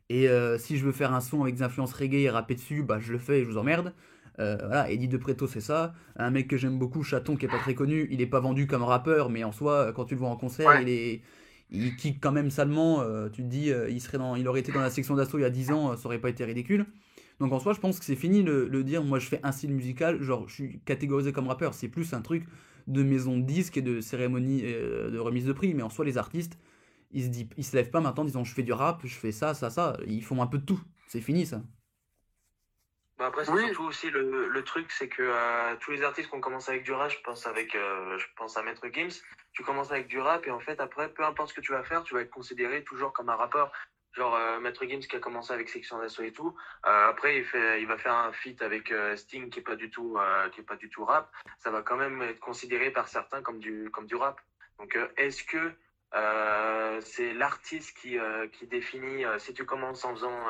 Et 0.08 0.28
euh, 0.28 0.56
si 0.56 0.76
je 0.78 0.84
veux 0.86 0.92
faire 0.92 1.12
un 1.12 1.20
son 1.20 1.42
avec 1.42 1.56
des 1.56 1.62
influences 1.62 1.92
reggae 1.92 2.14
et 2.22 2.30
rapper 2.30 2.54
dessus, 2.54 2.82
bah 2.84 2.98
je 3.00 3.12
le 3.12 3.18
fais 3.18 3.40
et 3.40 3.44
je 3.44 3.48
vous 3.50 3.58
emmerde. 3.58 3.92
Euh, 4.38 4.56
voilà, 4.60 4.90
Eddie 4.90 5.08
De 5.08 5.16
Preto, 5.16 5.46
c'est 5.46 5.60
ça. 5.62 5.94
Un 6.16 6.30
mec 6.30 6.46
que 6.46 6.56
j'aime 6.56 6.78
beaucoup, 6.78 7.02
Chaton, 7.02 7.36
qui 7.36 7.46
est 7.46 7.48
pas 7.48 7.58
très 7.58 7.74
connu, 7.74 8.06
il 8.10 8.20
est 8.20 8.26
pas 8.26 8.38
vendu 8.38 8.66
comme 8.66 8.82
rappeur, 8.84 9.30
mais 9.30 9.42
en 9.44 9.50
soi, 9.52 9.92
quand 9.94 10.04
tu 10.04 10.14
le 10.14 10.20
vois 10.20 10.28
en 10.28 10.36
concert, 10.36 10.68
Ouais. 10.68 10.82
il 10.82 10.88
est. 10.90 11.22
Il 11.70 11.96
kick 11.96 12.20
quand 12.20 12.30
même 12.30 12.50
salement. 12.50 13.00
euh, 13.00 13.28
tu 13.28 13.42
te 13.42 13.48
dis, 13.48 13.72
euh, 13.72 13.90
il, 13.90 14.00
serait 14.00 14.18
dans, 14.18 14.36
il 14.36 14.46
aurait 14.46 14.60
été 14.60 14.70
dans 14.70 14.80
la 14.80 14.90
section 14.90 15.16
d'assaut 15.16 15.38
il 15.38 15.42
y 15.42 15.44
a 15.44 15.50
10 15.50 15.72
ans, 15.72 15.90
euh, 15.92 15.96
ça 15.96 16.06
aurait 16.06 16.20
pas 16.20 16.28
été 16.30 16.44
ridicule. 16.44 16.86
Donc 17.40 17.52
en 17.52 17.58
soi, 17.60 17.72
je 17.74 17.80
pense 17.80 17.98
que 17.98 18.04
c'est 18.04 18.16
fini 18.16 18.42
le, 18.42 18.66
le 18.68 18.84
dire, 18.84 19.02
moi 19.04 19.18
je 19.18 19.26
fais 19.28 19.40
un 19.42 19.52
style 19.52 19.72
musical, 19.72 20.22
genre 20.22 20.48
je 20.48 20.54
suis 20.54 20.80
catégorisé 20.80 21.32
comme 21.32 21.48
rappeur. 21.48 21.74
C'est 21.74 21.88
plus 21.88 22.12
un 22.14 22.22
truc 22.22 22.46
de 22.86 23.02
maison 23.02 23.36
de 23.38 23.42
disques 23.42 23.76
et 23.76 23.82
de 23.82 24.00
cérémonie 24.00 24.62
euh, 24.64 25.10
de 25.10 25.18
remise 25.18 25.44
de 25.44 25.52
prix. 25.52 25.74
Mais 25.74 25.82
en 25.82 25.90
soi, 25.90 26.04
les 26.04 26.18
artistes, 26.18 26.58
ils 27.12 27.24
se, 27.24 27.28
disent, 27.28 27.48
ils 27.56 27.64
se 27.64 27.76
lèvent 27.76 27.90
pas 27.90 28.00
maintenant 28.00 28.22
en 28.22 28.26
disant 28.26 28.44
je 28.44 28.54
fais 28.54 28.62
du 28.62 28.72
rap, 28.72 29.00
je 29.04 29.14
fais 29.14 29.32
ça, 29.32 29.54
ça, 29.54 29.70
ça. 29.70 29.96
Ils 30.06 30.24
font 30.24 30.40
un 30.42 30.46
peu 30.46 30.58
de 30.58 30.64
tout. 30.64 30.80
C'est 31.08 31.20
fini 31.20 31.46
ça. 31.46 31.62
Bah 33.18 33.26
après, 33.26 33.46
c'est 33.46 33.52
Oui. 33.52 33.62
surtout 33.62 33.84
aussi 33.84 34.10
le, 34.10 34.48
le 34.48 34.64
truc, 34.64 34.90
c'est 34.90 35.08
que 35.08 35.22
euh, 35.22 35.74
tous 35.80 35.90
les 35.90 36.02
artistes 36.02 36.28
qu'on 36.28 36.40
commence 36.40 36.68
avec 36.68 36.82
du 36.84 36.92
rap, 36.92 37.10
je 37.10 37.18
pense 37.24 37.46
avec, 37.46 37.74
euh, 37.74 38.18
je 38.18 38.26
pense 38.36 38.58
à 38.58 38.62
Maître 38.62 38.86
Gims, 38.92 39.22
tu 39.52 39.62
commences 39.62 39.90
avec 39.90 40.06
du 40.06 40.18
rap 40.20 40.46
et 40.46 40.50
en 40.50 40.60
fait 40.60 40.78
après, 40.80 41.08
peu 41.12 41.24
importe 41.24 41.48
ce 41.48 41.54
que 41.54 41.62
tu 41.62 41.72
vas 41.72 41.82
faire, 41.82 42.02
tu 42.04 42.12
vas 42.12 42.20
être 42.20 42.30
considéré 42.30 42.84
toujours 42.84 43.14
comme 43.14 43.30
un 43.30 43.36
rappeur. 43.36 43.72
Genre 44.16 44.34
euh, 44.34 44.60
Maître 44.60 44.86
Gims 44.86 45.00
qui 45.00 45.16
a 45.16 45.18
commencé 45.18 45.52
avec 45.52 45.68
Section 45.68 45.98
d'Assaut 45.98 46.22
et 46.22 46.32
tout. 46.32 46.56
Euh, 46.86 47.08
après, 47.08 47.44
il 47.78 47.86
va 47.86 47.98
faire 47.98 48.14
un 48.14 48.32
feat 48.32 48.62
avec 48.62 48.90
euh, 48.90 49.14
Sting 49.14 49.50
qui 49.50 49.58
est 49.58 49.62
pas 49.62 49.76
du 49.76 49.90
tout, 49.90 50.16
euh, 50.18 50.48
qui 50.48 50.60
est 50.60 50.64
pas 50.64 50.76
du 50.76 50.88
tout 50.88 51.04
rap. 51.04 51.30
Ça 51.58 51.70
va 51.70 51.82
quand 51.82 51.96
même 51.96 52.22
être 52.22 52.40
considéré 52.40 52.90
par 52.90 53.08
certains 53.08 53.42
comme 53.42 53.58
du, 53.58 53.90
comme 53.90 54.06
du 54.06 54.16
rap. 54.16 54.40
Donc, 54.78 54.98
est-ce 55.16 55.44
que 55.44 55.72
c'est 57.00 57.34
l'artiste 57.34 57.94
qui, 57.98 58.16
qui 58.52 58.66
définit 58.66 59.24
si 59.38 59.52
tu 59.52 59.66
commences 59.66 60.04
en 60.04 60.14
faisant 60.14 60.46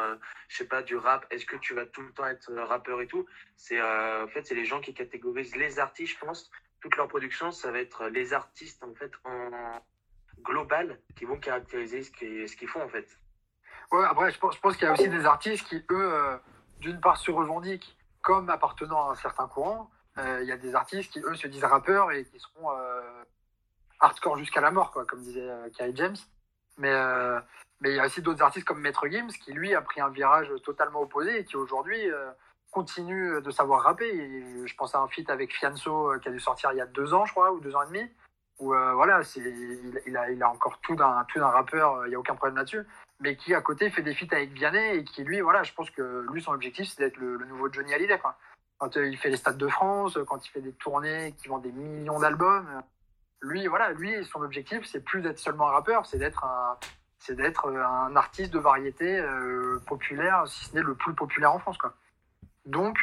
je 0.49 0.57
sais 0.59 0.69
pas 0.69 0.83
du 0.83 0.97
rap 0.97 1.27
est-ce 1.31 1.45
que 1.45 1.57
tu 1.57 1.75
vas 1.75 1.87
tout 1.87 2.03
le 2.03 2.13
temps 2.13 2.27
être 2.27 2.53
rappeur 2.53 3.01
et 3.01 3.09
tout? 3.09 3.27
C'est 3.57 3.81
en 3.81 4.29
fait 4.29 4.47
c'est 4.47 4.55
les 4.55 4.65
gens 4.65 4.81
qui 4.81 4.95
catégorisent 4.95 5.57
les 5.57 5.81
artistes 5.81 6.15
je 6.15 6.25
pense 6.25 6.51
toute 6.81 6.97
leur 6.97 7.09
production 7.09 7.51
ça 7.51 7.73
va 7.73 7.81
être 7.81 8.07
les 8.09 8.33
artistes 8.33 8.85
en 8.85 8.95
fait 8.95 9.11
en 9.25 9.81
global 10.43 11.01
qui 11.17 11.25
vont 11.25 11.39
caractériser 11.39 12.03
ce 12.03 12.13
qu'ils 12.13 12.49
ce 12.49 12.57
qu'ils 12.57 12.69
font 12.69 12.83
en 12.83 12.89
fait 12.89 13.19
Ouais, 13.93 14.05
après, 14.05 14.31
je 14.31 14.39
pense, 14.39 14.77
qu'il 14.77 14.87
y 14.87 14.91
a 14.91 14.93
aussi 14.93 15.09
des 15.09 15.25
artistes 15.25 15.67
qui, 15.67 15.77
eux, 15.77 15.85
euh, 15.91 16.37
d'une 16.81 17.01
part, 17.01 17.17
se 17.17 17.31
revendiquent 17.31 17.97
comme 18.23 18.51
appartenant 18.51 19.09
à 19.09 19.13
un 19.13 19.15
certain 19.15 19.47
courant. 19.47 19.91
Euh, 20.19 20.41
Il 20.43 20.49
y 20.49 20.53
a 20.53 20.57
des 20.57 20.75
artistes 20.75 21.13
qui, 21.13 21.21
eux, 21.21 21.35
se 21.35 21.47
disent 21.47 21.65
rappeurs 21.65 22.11
et 22.13 22.25
qui 22.25 22.39
seront 22.41 22.73
euh, 22.73 23.23
hardcore 24.01 24.39
jusqu'à 24.39 24.61
la 24.61 24.71
mort, 24.71 24.91
quoi, 24.91 25.05
comme 25.05 25.21
disait 25.21 25.49
euh, 25.49 25.69
Kerry 25.77 25.95
James. 25.95 26.17
Mais 26.79 26.93
euh, 26.93 27.41
mais 27.81 27.91
il 27.91 27.97
y 27.97 28.01
a 28.01 28.07
aussi 28.07 28.23
d'autres 28.23 28.43
artistes 28.43 28.67
comme 28.67 28.81
Maître 28.81 29.07
Gims 29.07 29.29
qui, 29.45 29.53
lui, 29.53 29.75
a 29.75 29.83
pris 29.83 30.01
un 30.01 30.09
virage 30.09 30.51
totalement 30.65 31.03
opposé 31.03 31.41
et 31.41 31.45
qui, 31.45 31.57
aujourd'hui, 31.57 32.11
euh, 32.11 32.31
continue 32.71 33.41
de 33.41 33.51
savoir 33.51 33.83
rapper. 33.83 34.11
Je 34.67 34.75
pense 34.77 34.95
à 34.95 35.01
un 35.01 35.09
feat 35.09 35.31
avec 35.31 35.55
Fianso 35.55 36.13
euh, 36.13 36.19
qui 36.19 36.29
a 36.29 36.33
dû 36.33 36.41
sortir 36.41 36.73
il 36.73 36.79
y 36.79 36.81
a 36.81 36.87
deux 36.87 37.15
ans, 37.15 37.25
je 37.27 37.33
crois, 37.33 37.53
ou 37.53 37.61
deux 37.61 37.75
ans 37.77 37.83
et 37.83 37.87
demi. 37.87 38.11
Où, 38.59 38.75
euh, 38.75 38.95
voilà, 38.95 39.21
il, 39.37 40.01
il 40.07 40.17
a, 40.17 40.31
il 40.31 40.43
a 40.43 40.51
encore 40.51 40.81
tout 40.81 40.97
d'un, 40.97 41.25
tout 41.29 41.39
d'un 41.39 41.49
rappeur, 41.49 41.97
euh, 41.97 42.07
il 42.07 42.11
n'y 42.11 42.17
a 42.17 42.19
aucun 42.19 42.35
problème 42.35 42.57
là-dessus 42.57 42.87
mais 43.21 43.37
qui 43.37 43.55
à 43.55 43.61
côté 43.61 43.91
fait 43.91 44.03
des 44.03 44.15
feats 44.15 44.35
avec 44.35 44.53
Vianney 44.53 44.99
et 44.99 45.05
qui 45.05 45.25
lui 45.25 45.41
voilà 45.41 45.63
je 45.63 45.73
pense 45.73 45.91
que 45.91 46.27
lui 46.31 46.43
son 46.43 46.53
objectif 46.53 46.89
c'est 46.89 47.03
d'être 47.03 47.17
le, 47.17 47.39
nouveau 47.47 47.73
Johnny 47.73 47.93
Hallyday 47.95 48.19
quoi. 48.19 48.37
quand 48.79 48.97
euh, 48.97 49.09
il 49.09 49.17
fait 49.17 49.31
les 49.31 49.37
stades 49.37 49.59
de 49.59 49.69
France 49.69 50.19
quand 50.27 50.45
il 50.47 50.51
fait 50.51 50.61
des 50.61 50.73
tournées 50.73 51.35
qui 51.39 51.49
vendent 51.49 51.63
des 51.63 51.73
millions 51.73 52.19
d'albums 52.19 52.83
lui 53.41 53.67
voilà 53.67 53.93
lui 53.93 54.25
son 54.25 54.43
objectif 54.43 54.85
c'est 54.85 55.05
plus 55.05 55.23
d'être 55.23 55.39
seulement 55.39 55.69
un 55.69 55.73
rappeur 55.73 56.07
c'est 56.07 56.19
d'être 56.19 56.45
un 56.45 56.77
c'est 57.19 57.35
d'être 57.35 57.67
euh, 57.67 57.85
un 57.85 58.15
artiste 58.17 58.53
de 58.53 58.59
variété 58.59 59.19
euh, 59.19 59.81
populaire 59.87 60.47
si 60.47 60.67
ce 60.67 60.75
n'est 60.75 60.83
le 60.83 60.95
plus 60.95 61.15
populaire 61.15 61.53
en 61.53 61.59
France 61.59 61.79
quoi 61.79 61.95
donc 62.67 62.99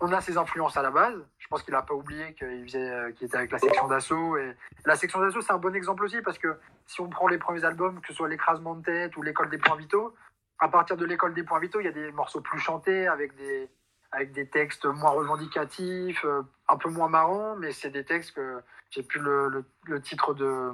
on 0.00 0.12
a 0.12 0.20
ses 0.20 0.36
influences 0.36 0.76
à 0.76 0.82
la 0.82 0.90
base. 0.90 1.14
Je 1.38 1.46
pense 1.48 1.62
qu'il 1.62 1.74
a 1.74 1.82
pas 1.82 1.94
oublié 1.94 2.34
qu'il 2.34 2.66
euh, 2.74 3.12
qu'il 3.12 3.26
était 3.26 3.36
avec 3.36 3.52
la 3.52 3.58
section 3.58 3.86
d'assaut. 3.88 4.36
Et 4.36 4.56
la 4.84 4.96
section 4.96 5.20
d'assaut 5.20 5.40
c'est 5.40 5.52
un 5.52 5.58
bon 5.58 5.74
exemple 5.74 6.04
aussi 6.04 6.20
parce 6.22 6.38
que 6.38 6.56
si 6.86 7.00
on 7.00 7.08
prend 7.08 7.28
les 7.28 7.38
premiers 7.38 7.64
albums, 7.64 8.00
que 8.00 8.08
ce 8.08 8.14
soit 8.14 8.28
l'écrasement 8.28 8.74
de 8.74 8.82
tête 8.82 9.16
ou 9.16 9.22
l'école 9.22 9.50
des 9.50 9.58
points 9.58 9.76
vitaux, 9.76 10.14
à 10.58 10.68
partir 10.68 10.96
de 10.96 11.04
l'école 11.04 11.34
des 11.34 11.42
points 11.42 11.60
vitaux, 11.60 11.80
il 11.80 11.84
y 11.84 11.88
a 11.88 11.92
des 11.92 12.12
morceaux 12.12 12.40
plus 12.40 12.58
chantés 12.58 13.06
avec 13.06 13.34
des, 13.36 13.68
avec 14.10 14.32
des 14.32 14.48
textes 14.48 14.86
moins 14.86 15.10
revendicatifs, 15.10 16.24
euh, 16.24 16.42
un 16.68 16.76
peu 16.76 16.88
moins 16.88 17.08
marrants, 17.08 17.56
mais 17.56 17.72
c'est 17.72 17.90
des 17.90 18.04
textes 18.04 18.34
que 18.34 18.60
j'ai 18.90 19.02
plus 19.02 19.20
le, 19.20 19.48
le, 19.48 19.64
le 19.84 20.00
titre 20.00 20.34
de, 20.34 20.70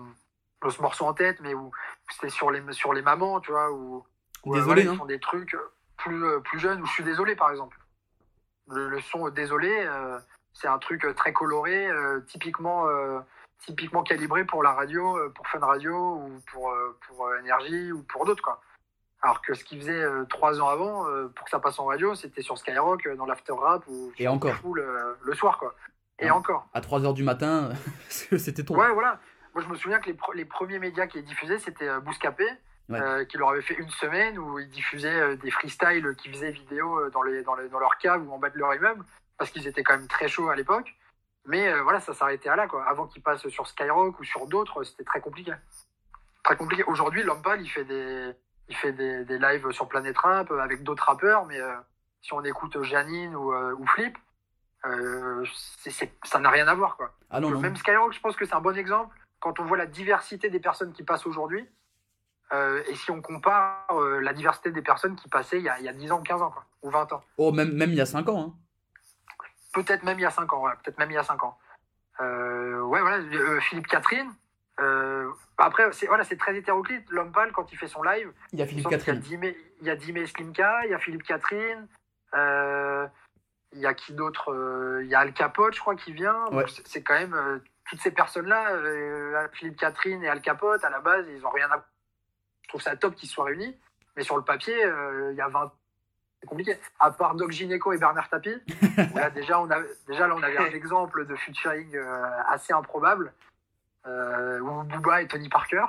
de 0.64 0.71
ce 0.71 0.83
morceau 0.83 1.07
en 1.07 1.14
tête, 1.14 1.41
mais 1.41 1.55
où 1.55 1.71
c'était 2.11 2.31
sur 2.31 2.51
les, 2.51 2.62
sur 2.73 2.93
les 2.93 3.03
mamans, 3.03 3.41
tu 3.41 3.51
vois, 3.51 3.71
où, 3.73 4.05
où, 4.45 4.55
euh, 4.55 4.59
Désolé, 4.59 4.64
voilà, 4.64 4.81
ils 4.83 4.87
non 4.89 4.97
font 4.97 5.07
des 5.07 5.21
trucs 5.21 5.57
plus, 5.97 6.41
plus 6.43 6.59
jeunes, 6.59 6.83
ou 6.83 6.87
je 6.87 6.93
suis 6.93 7.05
désolé 7.05 7.37
par 7.37 7.51
exemple. 7.51 7.79
Le, 8.71 8.89
le 8.89 9.01
son 9.01 9.29
Désolé, 9.31 9.71
euh, 9.87 10.19
c'est 10.53 10.69
un 10.69 10.79
truc 10.79 11.07
très 11.16 11.33
coloré, 11.33 11.89
euh, 11.89 12.21
typiquement. 12.29 12.87
euh, 12.89 13.21
typiquement 13.66 14.05
calibré 14.05 14.45
pour 14.45 14.62
la 14.62 14.73
radio, 14.73 15.16
euh, 15.19 15.31
pour 15.35 15.45
Fun 15.49 15.59
Radio 15.59 15.93
ou 15.97 16.41
pour, 16.53 16.71
euh, 16.71 16.97
pour 17.09 17.27
euh, 17.27 17.41
Énergie 17.41 17.91
ou 17.91 18.05
pour 18.05 18.25
d'autres. 18.25 18.43
quoi. 18.43 18.61
Alors 19.21 19.43
que 19.43 19.53
ce 19.55 19.64
qu'il 19.64 19.81
faisait 19.81 20.01
euh, 20.01 20.25
trois 20.27 20.61
ans 20.61 20.69
avant, 20.69 21.09
euh, 21.09 21.27
pour 21.35 21.45
que 21.45 21.51
ça 21.51 21.59
passe 21.59 21.77
en 21.81 21.87
radio, 21.87 22.14
c'était 22.14 22.41
sur 22.41 22.57
Skyrock, 22.57 23.05
euh, 23.09 23.16
dans 23.16 23.27
l'after 23.27 23.53
rap 23.59 23.83
ou 23.89 24.12
Et 24.16 24.29
encore. 24.29 24.55
Full, 24.55 24.79
euh, 24.79 25.12
le 25.23 25.35
soir. 25.35 25.59
quoi. 25.59 25.75
Et 26.21 26.27
Ouais. 26.27 26.31
encore. 26.31 26.69
À 26.73 26.81
3h 26.81 27.12
du 27.14 27.25
matin, 27.25 27.71
c'était 28.09 28.62
ton. 28.62 28.77
Ouais, 28.79 28.93
voilà. 28.93 29.19
Moi, 29.55 29.64
je 29.64 29.69
me 29.69 29.75
souviens 29.75 29.99
que 29.99 30.09
les, 30.11 30.16
les 30.35 30.45
premiers 30.45 30.79
médias 30.79 31.09
qui 31.09 31.21
diffusaient, 31.25 31.59
c'était 31.59 31.89
euh, 31.89 31.99
Bouscapé, 31.99 32.47
Ouais. 32.89 32.99
euh, 33.01 33.24
qui 33.26 33.36
leur 33.36 33.51
avait 33.51 33.61
fait 33.61 33.74
une 33.74 33.91
semaine 33.91 34.39
où 34.39 34.59
ils 34.59 34.70
diffusaient 34.70 35.20
euh, 35.20 35.36
des 35.36 35.51
freestyles 35.51 36.14
qui 36.16 36.30
faisaient 36.30 36.53
vidéo 36.53 37.01
euh, 37.01 37.11
dans, 37.11 37.22
les, 37.22 37.43
dans, 37.43 37.55
les, 37.55 37.68
dans 37.68 37.78
leur 37.78 37.99
cave 37.99 38.26
ou 38.26 38.32
en 38.32 38.39
bas 38.39 38.49
de 38.49 38.57
leur 38.57 38.74
immeuble, 38.74 39.05
parce 39.36 39.51
qu'ils 39.51 39.66
étaient 39.66 39.82
quand 39.82 39.99
même 39.99 40.09
très 40.09 40.26
chauds 40.26 40.49
à 40.49 40.57
l'époque. 40.57 40.95
Mais 41.45 41.70
voilà, 41.80 42.01
ça 42.01 42.14
s'arrêtait 42.14 42.49
à 42.49 42.57
là, 42.57 42.66
quoi. 42.66 42.84
Avant 42.84 43.07
qu'ils 43.07 43.22
passent 43.22 43.47
sur 43.49 43.66
Skyrock 43.66 44.18
ou 44.20 44.24
sur 44.24 44.47
d'autres, 44.47 44.84
c'était 44.84 45.05
très 45.05 45.20
compliqué. 45.20 45.53
Très 46.43 46.57
compliqué. 46.57 46.82
Aujourd'hui, 46.84 47.22
Lampal, 47.22 47.61
il 47.61 47.68
fait 47.68 47.84
des, 47.84 48.32
il 48.68 48.76
fait 48.76 48.93
des, 48.93 49.24
des 49.24 49.39
lives 49.39 49.70
sur 49.70 49.89
Rap 50.16 50.51
euh, 50.51 50.59
avec 50.61 50.82
d'autres 50.82 51.05
rappeurs, 51.05 51.45
mais 51.45 51.59
si 52.22 52.32
on 52.32 52.43
écoute 52.43 52.82
Janine 52.82 53.36
ou, 53.36 53.55
ou 53.55 53.86
Flip, 53.86 54.16
ça 56.24 56.39
n'a 56.39 56.51
rien 56.51 56.68
à 56.68 56.74
voir, 56.74 56.97
quoi. 56.97 57.14
Ah 57.30 57.41
non, 57.41 57.51
non. 57.51 57.61
Même 57.61 57.76
Skyrock, 57.76 58.12
je 58.14 58.20
pense 58.20 58.36
que 58.36 58.47
c'est 58.47 58.55
un 58.55 58.61
bon 58.61 58.76
exemple 58.76 59.14
quand 59.41 59.61
on 59.61 59.64
voit 59.64 59.76
la 59.76 59.86
diversité 59.86 60.49
des 60.51 60.61
personnes 60.61 60.93
qui 60.93 61.03
passent 61.03 61.26
aujourd'hui. 61.26 61.68
Euh, 62.53 62.82
et 62.88 62.94
si 62.94 63.11
on 63.11 63.20
compare 63.20 63.84
euh, 63.90 64.20
la 64.20 64.32
diversité 64.32 64.70
des 64.70 64.82
personnes 64.82 65.16
qui 65.16 65.28
passaient 65.28 65.59
il 65.59 65.64
y, 65.64 65.68
a, 65.68 65.78
il 65.78 65.84
y 65.84 65.88
a 65.88 65.92
10 65.92 66.12
ans, 66.12 66.22
15 66.22 66.42
ans, 66.42 66.51
quoi, 66.51 66.64
ou 66.82 66.90
20 66.90 67.12
ans. 67.12 67.22
Oh, 67.36 67.53
même, 67.53 67.72
même 67.72 67.90
il 67.90 67.96
y 67.96 68.01
a 68.01 68.07
5 68.07 68.28
ans. 68.28 68.40
Hein. 68.49 68.55
Peut-être 69.74 70.03
même 70.03 70.18
il 70.18 70.22
y 70.22 70.26
a 70.26 70.30
5 70.30 70.51
ans, 70.53 70.62
ouais, 70.64 70.72
peut-être 70.82 70.99
même 70.99 71.11
il 71.11 71.14
y 71.14 71.18
a 71.18 71.22
5 71.22 71.42
ans. 71.44 71.59
Euh, 72.20 72.80
ouais, 72.82 73.01
voilà, 73.01 73.18
euh, 73.18 73.61
Philippe 73.61 73.86
Catherine. 73.86 74.30
euh, 74.80 75.30
après, 75.59 75.90
c'est 75.92 76.07
voilà, 76.07 76.24
très 76.24 76.57
hétéroclite. 76.57 77.05
L'homme 77.11 77.32
pâle, 77.32 77.53
quand 77.53 77.70
il 77.72 77.76
fait 77.78 77.86
son 77.88 78.03
live, 78.03 78.32
Il 78.53 78.59
y 78.59 78.62
a 78.62 78.64
il 78.64 78.68
Philippe 78.68 78.88
Catherine. 78.88 79.22
Il 79.80 79.86
y 79.86 79.90
a 79.90 79.96
Dimé 79.96 80.26
Slimka, 80.26 80.84
il 80.86 80.90
y 80.90 80.94
a 80.94 80.99
Philippe 80.99 81.22
Catherine, 81.24 81.86
euh, 82.34 83.07
il 83.72 83.80
y 83.80 83.86
a 83.86 83.94
qui 83.94 84.14
d'autre 84.14 84.53
euh, 84.53 85.01
Il 85.05 85.09
y 85.11 85.14
a 85.14 85.20
Al 85.20 85.32
Capote, 85.32 85.74
je 85.74 85.80
crois, 85.80 85.94
qui 85.96 86.12
vient. 86.12 86.46
Ouais. 86.51 86.64
c'est- 86.84 87.03
quand 87.03 87.14
même 87.14 87.34
euh, 87.34 87.59
toutes 87.90 88.01
ces 88.01 88.11
personnes-là, 88.11 88.70
euh, 88.72 89.46
Philippe 89.53 89.76
Catherine 89.78 90.22
et 90.24 90.28
Al 90.28 90.40
Capote, 90.40 90.82
à 90.84 90.90
la 90.90 91.01
base, 91.01 91.26
ils 91.28 91.44
ont 91.44 91.51
rien 91.51 91.68
à. 91.70 91.84
Je 92.69 92.73
trouve 92.73 92.83
ça 92.83 92.97
top 92.97 93.14
qu'ils 93.14 93.31
soient 93.31 93.47
réunis. 93.47 93.75
Mais 94.16 94.23
sur 94.23 94.37
le 94.37 94.45
papier, 94.45 94.85
euh, 94.85 95.33
il 95.33 95.37
y 95.37 95.41
a 95.41 95.49
20. 95.49 95.73
C'est 96.41 96.47
compliqué. 96.47 96.77
À 97.01 97.11
part 97.11 97.35
Doc 97.35 97.51
Gineco 97.51 97.93
et 97.93 97.99
Bernard 97.99 98.29
Tapie, 98.29 98.62
là, 99.14 99.31
déjà, 99.31 99.61
on 99.61 99.71
a, 99.71 99.81
déjà, 100.07 100.29
là, 100.29 100.35
on 100.37 100.43
avait 100.43 100.59
un 100.59 100.71
exemple 100.71 101.27
de 101.27 101.35
featuring 101.35 101.97
euh, 101.97 102.27
assez 102.47 102.73
improbable, 102.73 103.33
euh, 104.07 104.61
où 104.61 104.85
Booba 104.85 105.23
et 105.23 105.27
Tony 105.27 105.49
Parker, 105.49 105.87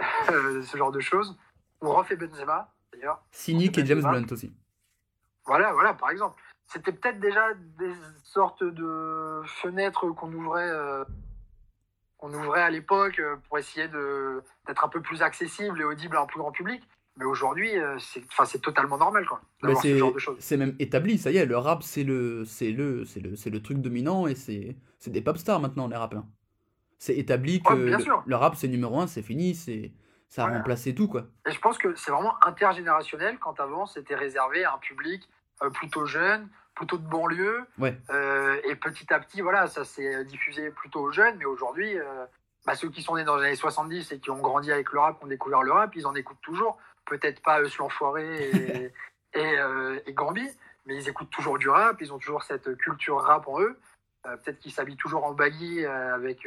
euh, 0.30 0.62
ce 0.62 0.76
genre 0.76 0.90
de 0.90 1.00
choses. 1.00 1.36
Ou 1.82 1.92
et 2.10 2.16
Benzema, 2.16 2.72
d'ailleurs. 2.92 3.22
Cynic 3.30 3.76
et 3.76 3.84
James. 3.84 4.00
Blunt 4.00 4.26
aussi. 4.30 4.52
Voilà, 5.44 5.72
voilà, 5.72 5.94
par 5.94 6.10
exemple. 6.10 6.40
C'était 6.66 6.92
peut-être 6.92 7.20
déjà 7.20 7.54
des 7.78 7.92
sortes 8.24 8.64
de 8.64 9.42
fenêtres 9.46 10.08
qu'on 10.10 10.32
ouvrait, 10.32 10.68
euh, 10.68 11.04
qu'on 12.18 12.32
ouvrait 12.32 12.62
à 12.62 12.70
l'époque 12.70 13.18
euh, 13.18 13.36
pour 13.48 13.58
essayer 13.58 13.88
d'être 13.88 14.84
un 14.84 14.88
peu 14.88 15.00
plus 15.02 15.22
accessible 15.22 15.80
et 15.80 15.84
audible 15.84 16.16
à 16.16 16.22
un 16.22 16.26
plus 16.26 16.38
grand 16.38 16.52
public. 16.52 16.82
Mais 17.18 17.24
aujourd'hui, 17.24 17.78
euh, 17.78 17.96
c'est, 17.98 18.60
totalement 18.60 18.98
normal, 18.98 19.24
d'avoir 19.62 19.82
ce 19.82 19.88
c'est 19.88 19.98
genre 19.98 20.12
de 20.12 20.18
choses. 20.18 20.36
c'est 20.38 20.56
même 20.58 20.76
établi, 20.78 21.16
ça 21.16 21.30
y 21.30 21.38
est, 21.38 21.46
le 21.46 21.56
rap 21.56 21.82
c'est 21.82 22.04
le 22.04 22.44
c'est 22.44 22.70
le 22.72 23.06
c'est 23.06 23.20
le 23.20 23.34
le 23.50 23.62
truc 23.62 23.78
dominant 23.78 24.26
et 24.26 24.34
c'est 24.34 24.76
des 25.06 25.22
pop 25.22 25.38
stars 25.38 25.60
maintenant 25.60 25.88
les 25.88 25.96
rappeurs. 25.96 26.24
C'est 26.98 27.16
établi 27.16 27.62
que 27.62 27.72
Ouais, 27.72 27.90
le, 27.90 28.04
le 28.26 28.36
rap 28.36 28.54
c'est 28.54 28.68
numéro 28.68 29.00
un, 29.00 29.06
c'est 29.06 29.22
fini, 29.22 29.54
c'est 29.54 29.92
ça 30.28 30.44
a 30.44 30.48
Ouais. 30.48 30.56
remplacé 30.58 30.94
tout 30.94 31.08
quoi. 31.08 31.26
Et 31.46 31.52
je 31.52 31.60
pense 31.60 31.78
que 31.78 31.94
c'est 31.94 32.10
vraiment 32.10 32.34
intergénérationnel 32.44 33.38
quand 33.38 33.60
avant 33.60 33.86
c'était 33.86 34.14
réservé 34.16 34.64
à 34.64 34.74
un 34.74 34.78
public 34.78 35.26
euh, 35.62 35.70
plutôt 35.70 36.04
jeune, 36.04 36.48
plutôt 36.76 36.98
de 36.98 37.06
banlieue. 37.08 37.64
Ouais. 37.78 37.98
Euh, 38.10 38.60
et 38.64 38.76
petit 38.76 39.12
à 39.12 39.18
petit, 39.18 39.40
voilà, 39.40 39.66
ça 39.66 39.84
s'est 39.84 40.24
diffusé 40.26 40.70
plutôt 40.70 41.00
aux 41.00 41.10
jeunes. 41.10 41.36
Mais 41.38 41.44
aujourd'hui, 41.46 41.98
euh, 41.98 42.24
bah, 42.66 42.74
ceux 42.76 42.90
qui 42.90 43.02
sont 43.02 43.16
nés 43.16 43.24
dans 43.24 43.36
les 43.36 43.46
années 43.46 43.56
70 43.56 44.12
et 44.12 44.20
qui 44.20 44.30
ont 44.30 44.38
grandi 44.38 44.70
avec 44.70 44.92
le 44.92 45.00
rap, 45.00 45.18
qui 45.18 45.24
ont 45.24 45.28
découvert 45.28 45.62
le 45.62 45.72
rap, 45.72 45.96
ils 45.96 46.06
en 46.06 46.14
écoutent 46.14 46.40
toujours. 46.42 46.78
Peut-être 47.06 47.42
pas 47.42 47.62
Eus 47.62 47.76
l'Enfoiré 47.78 48.50
et, 48.50 48.92
et, 49.34 49.58
euh, 49.58 49.98
et 50.06 50.12
Gambi, 50.12 50.48
mais 50.86 50.96
ils 50.96 51.08
écoutent 51.08 51.30
toujours 51.30 51.58
du 51.58 51.68
rap. 51.68 52.00
Ils 52.00 52.12
ont 52.12 52.18
toujours 52.18 52.42
cette 52.44 52.76
culture 52.76 53.18
rap 53.20 53.48
en 53.48 53.60
eux. 53.60 53.78
Euh, 54.26 54.36
Peut-être 54.36 54.58
qu'ils 54.58 54.72
s'habillent 54.72 54.96
toujours 54.96 55.24
en 55.24 55.32
baggy 55.32 55.84
avec, 55.86 56.46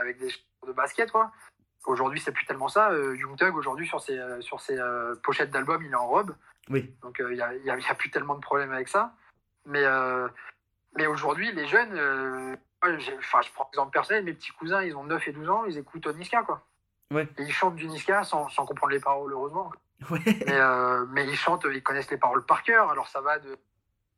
avec 0.00 0.18
des 0.18 0.28
chaussures 0.30 0.44
de 0.66 0.72
basket, 0.72 1.10
quoi. 1.12 1.30
Aujourd'hui, 1.84 2.18
c'est 2.18 2.32
plus 2.32 2.46
tellement 2.46 2.66
ça. 2.68 2.90
Young 2.92 3.36
Thug, 3.36 3.54
aujourd'hui, 3.54 3.86
sur 3.86 4.00
ses, 4.00 4.18
sur 4.40 4.60
ses 4.60 4.76
pochettes 5.22 5.50
d'albums, 5.52 5.84
il 5.84 5.92
est 5.92 5.94
en 5.94 6.08
robe. 6.08 6.34
Oui. 6.68 6.92
Donc, 7.02 7.16
il 7.20 7.36
n'y 7.36 7.40
a, 7.40 7.54
y 7.54 7.70
a- 7.70 7.78
y 7.78 7.86
a 7.88 7.94
plus 7.94 8.10
tellement 8.10 8.34
de 8.34 8.40
problèmes 8.40 8.72
avec 8.72 8.88
ça. 8.88 9.14
Mais, 9.66 9.84
euh, 9.84 10.28
mais 10.96 11.06
aujourd'hui, 11.06 11.52
les 11.52 11.66
jeunes, 11.66 11.92
euh, 11.94 12.56
enfin, 12.82 13.42
je 13.42 13.52
prends 13.52 13.68
exemple 13.72 13.92
personnel, 13.92 14.24
mes 14.24 14.32
petits 14.32 14.52
cousins, 14.52 14.82
ils 14.82 14.96
ont 14.96 15.04
9 15.04 15.26
et 15.28 15.32
12 15.32 15.48
ans, 15.50 15.64
ils 15.66 15.76
écoutent 15.78 16.06
Niska, 16.06 16.42
quoi. 16.42 16.64
Ouais. 17.12 17.28
Et 17.38 17.42
ils 17.42 17.52
chantent 17.52 17.76
du 17.76 17.86
Niska 17.88 18.24
sans, 18.24 18.48
sans 18.48 18.64
comprendre 18.66 18.92
les 18.92 19.00
paroles, 19.00 19.32
heureusement. 19.32 19.70
Ouais. 20.10 20.20
Mais, 20.24 20.60
euh, 20.60 21.06
mais 21.10 21.24
ils 21.26 21.36
chantent, 21.36 21.66
ils 21.72 21.82
connaissent 21.82 22.10
les 22.10 22.16
paroles 22.18 22.44
par 22.44 22.62
cœur. 22.62 22.90
Alors, 22.90 23.08
ça 23.08 23.20
va 23.20 23.38
de, 23.38 23.56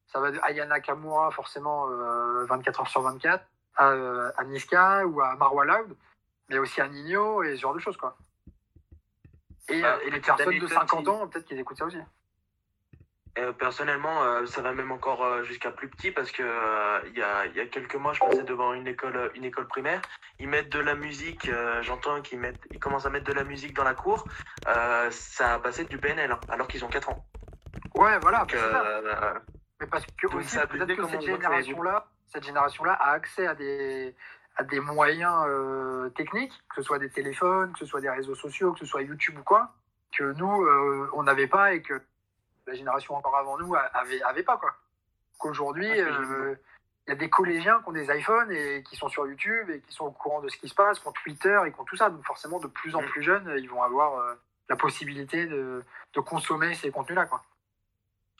ça 0.06 0.20
va 0.20 0.30
de 0.30 0.38
Ayana 0.42 0.80
Kamura, 0.80 1.30
forcément, 1.30 1.88
euh, 1.88 2.44
24 2.46 2.80
heures 2.80 2.88
sur 2.88 3.02
24, 3.02 3.44
à, 3.76 3.90
à 4.36 4.44
Niska 4.44 5.06
ou 5.06 5.20
à 5.20 5.36
Marwa 5.36 5.64
Loud, 5.64 5.96
mais 6.48 6.58
aussi 6.58 6.80
à 6.80 6.88
Nino 6.88 7.42
et 7.42 7.56
ce 7.56 7.60
genre 7.62 7.74
de 7.74 7.78
choses, 7.78 7.96
quoi. 7.96 8.16
Et, 9.68 9.80
Bah, 9.82 9.98
et 10.02 10.10
les 10.10 10.20
personnes 10.20 10.46
de 10.46 10.50
anecdote, 10.50 10.70
50 10.70 11.00
il- 11.04 11.08
ans, 11.10 11.28
peut-être 11.28 11.44
qu'ils 11.46 11.58
écoutent 11.58 11.78
ça 11.78 11.84
aussi. 11.84 11.98
Euh, 13.38 13.52
personnellement, 13.52 14.22
euh, 14.22 14.46
ça 14.46 14.62
va 14.62 14.72
même 14.72 14.90
encore 14.90 15.24
euh, 15.24 15.42
jusqu'à 15.44 15.70
plus 15.70 15.88
petit 15.88 16.10
parce 16.10 16.30
que 16.32 16.42
il 17.06 17.16
y, 17.16 17.22
a, 17.22 17.46
y 17.46 17.60
a 17.60 17.66
quelques 17.66 17.94
mois, 17.94 18.12
je 18.12 18.20
passais 18.20 18.42
devant 18.42 18.74
une 18.74 18.86
école, 18.86 19.30
une 19.34 19.44
école 19.44 19.68
primaire. 19.68 20.02
Ils 20.38 20.48
mettent 20.48 20.70
de 20.70 20.80
la 20.80 20.94
musique, 20.94 21.50
j'entends 21.82 22.20
qu'ils 22.20 22.38
mettent, 22.38 22.60
ils 22.70 22.78
commencent 22.78 23.06
à 23.06 23.10
mettre 23.10 23.26
de 23.26 23.32
la 23.32 23.44
musique 23.44 23.74
dans 23.74 23.84
la 23.84 23.94
cour. 23.94 24.24
Ça 25.10 25.54
a 25.54 25.58
passé 25.58 25.84
du 25.84 25.98
PNL 25.98 26.32
hein, 26.32 26.40
alors 26.48 26.68
qu'ils 26.68 26.84
ont 26.84 26.88
4 26.88 27.08
ans. 27.10 27.24
Ouais, 27.94 28.18
voilà. 28.20 28.40
Donc, 28.40 28.50
c'est 28.52 28.58
ça. 28.58 29.34
Mais 29.80 29.86
parce 29.86 30.04
que 30.06 30.26
Donc, 30.26 30.40
aussi, 30.40 30.56
peut-être 30.56 30.72
abusé 30.72 30.96
que 30.96 31.06
cette 31.06 31.22
génération-là, 31.22 32.06
cette 32.26 32.44
génération-là 32.44 32.92
a 32.94 33.12
accès 33.12 33.46
à 33.46 33.54
des, 33.54 34.14
à 34.56 34.64
des 34.64 34.80
moyens 34.80 35.44
euh, 35.46 36.10
techniques, 36.10 36.52
que 36.68 36.76
ce 36.76 36.82
soit 36.82 36.98
des 36.98 37.10
téléphones, 37.10 37.72
que 37.72 37.78
ce 37.78 37.86
soit 37.86 38.00
des 38.00 38.10
réseaux 38.10 38.34
sociaux, 38.34 38.72
que 38.72 38.80
ce 38.80 38.86
soit 38.86 39.02
YouTube 39.02 39.38
ou 39.38 39.42
quoi, 39.42 39.72
que 40.16 40.32
nous, 40.32 40.62
euh, 40.62 41.08
on 41.14 41.22
n'avait 41.22 41.46
pas 41.46 41.74
et 41.74 41.82
que 41.82 42.00
la 42.68 42.74
génération 42.74 43.14
encore 43.16 43.36
avant 43.36 43.58
nous 43.58 43.74
avait, 43.94 44.22
avait 44.22 44.42
pas, 44.42 44.56
quoi. 44.56 44.74
Qu'aujourd'hui, 45.38 45.88
Ah, 45.90 45.94
c'est 45.96 46.02
euh, 46.02 46.54
il 47.06 47.10
y 47.10 47.12
a 47.12 47.16
des 47.16 47.30
collégiens 47.30 47.80
qui 47.80 47.88
ont 47.88 47.92
des 47.92 48.10
iPhones 48.14 48.50
et 48.52 48.82
qui 48.82 48.96
sont 48.96 49.08
sur 49.08 49.26
YouTube 49.26 49.70
et 49.70 49.80
qui 49.80 49.92
sont 49.92 50.06
au 50.06 50.10
courant 50.10 50.40
de 50.40 50.48
ce 50.48 50.56
qui 50.58 50.68
se 50.68 50.74
passe, 50.74 50.98
qui 50.98 51.08
ont 51.08 51.12
Twitter 51.12 51.58
et 51.66 51.72
qui 51.72 51.80
ont 51.80 51.84
tout 51.84 51.96
ça. 51.96 52.10
Donc 52.10 52.24
forcément, 52.24 52.58
de 52.58 52.66
plus 52.66 52.94
en 52.94 53.02
Mm. 53.02 53.06
plus 53.06 53.22
jeunes, 53.22 53.54
ils 53.58 53.68
vont 53.70 53.82
avoir 53.82 54.18
euh, 54.18 54.34
la 54.68 54.76
possibilité 54.76 55.46
de, 55.46 55.82
de 56.12 56.20
consommer 56.20 56.74
ces 56.74 56.90
contenus-là, 56.90 57.24
quoi. 57.26 57.42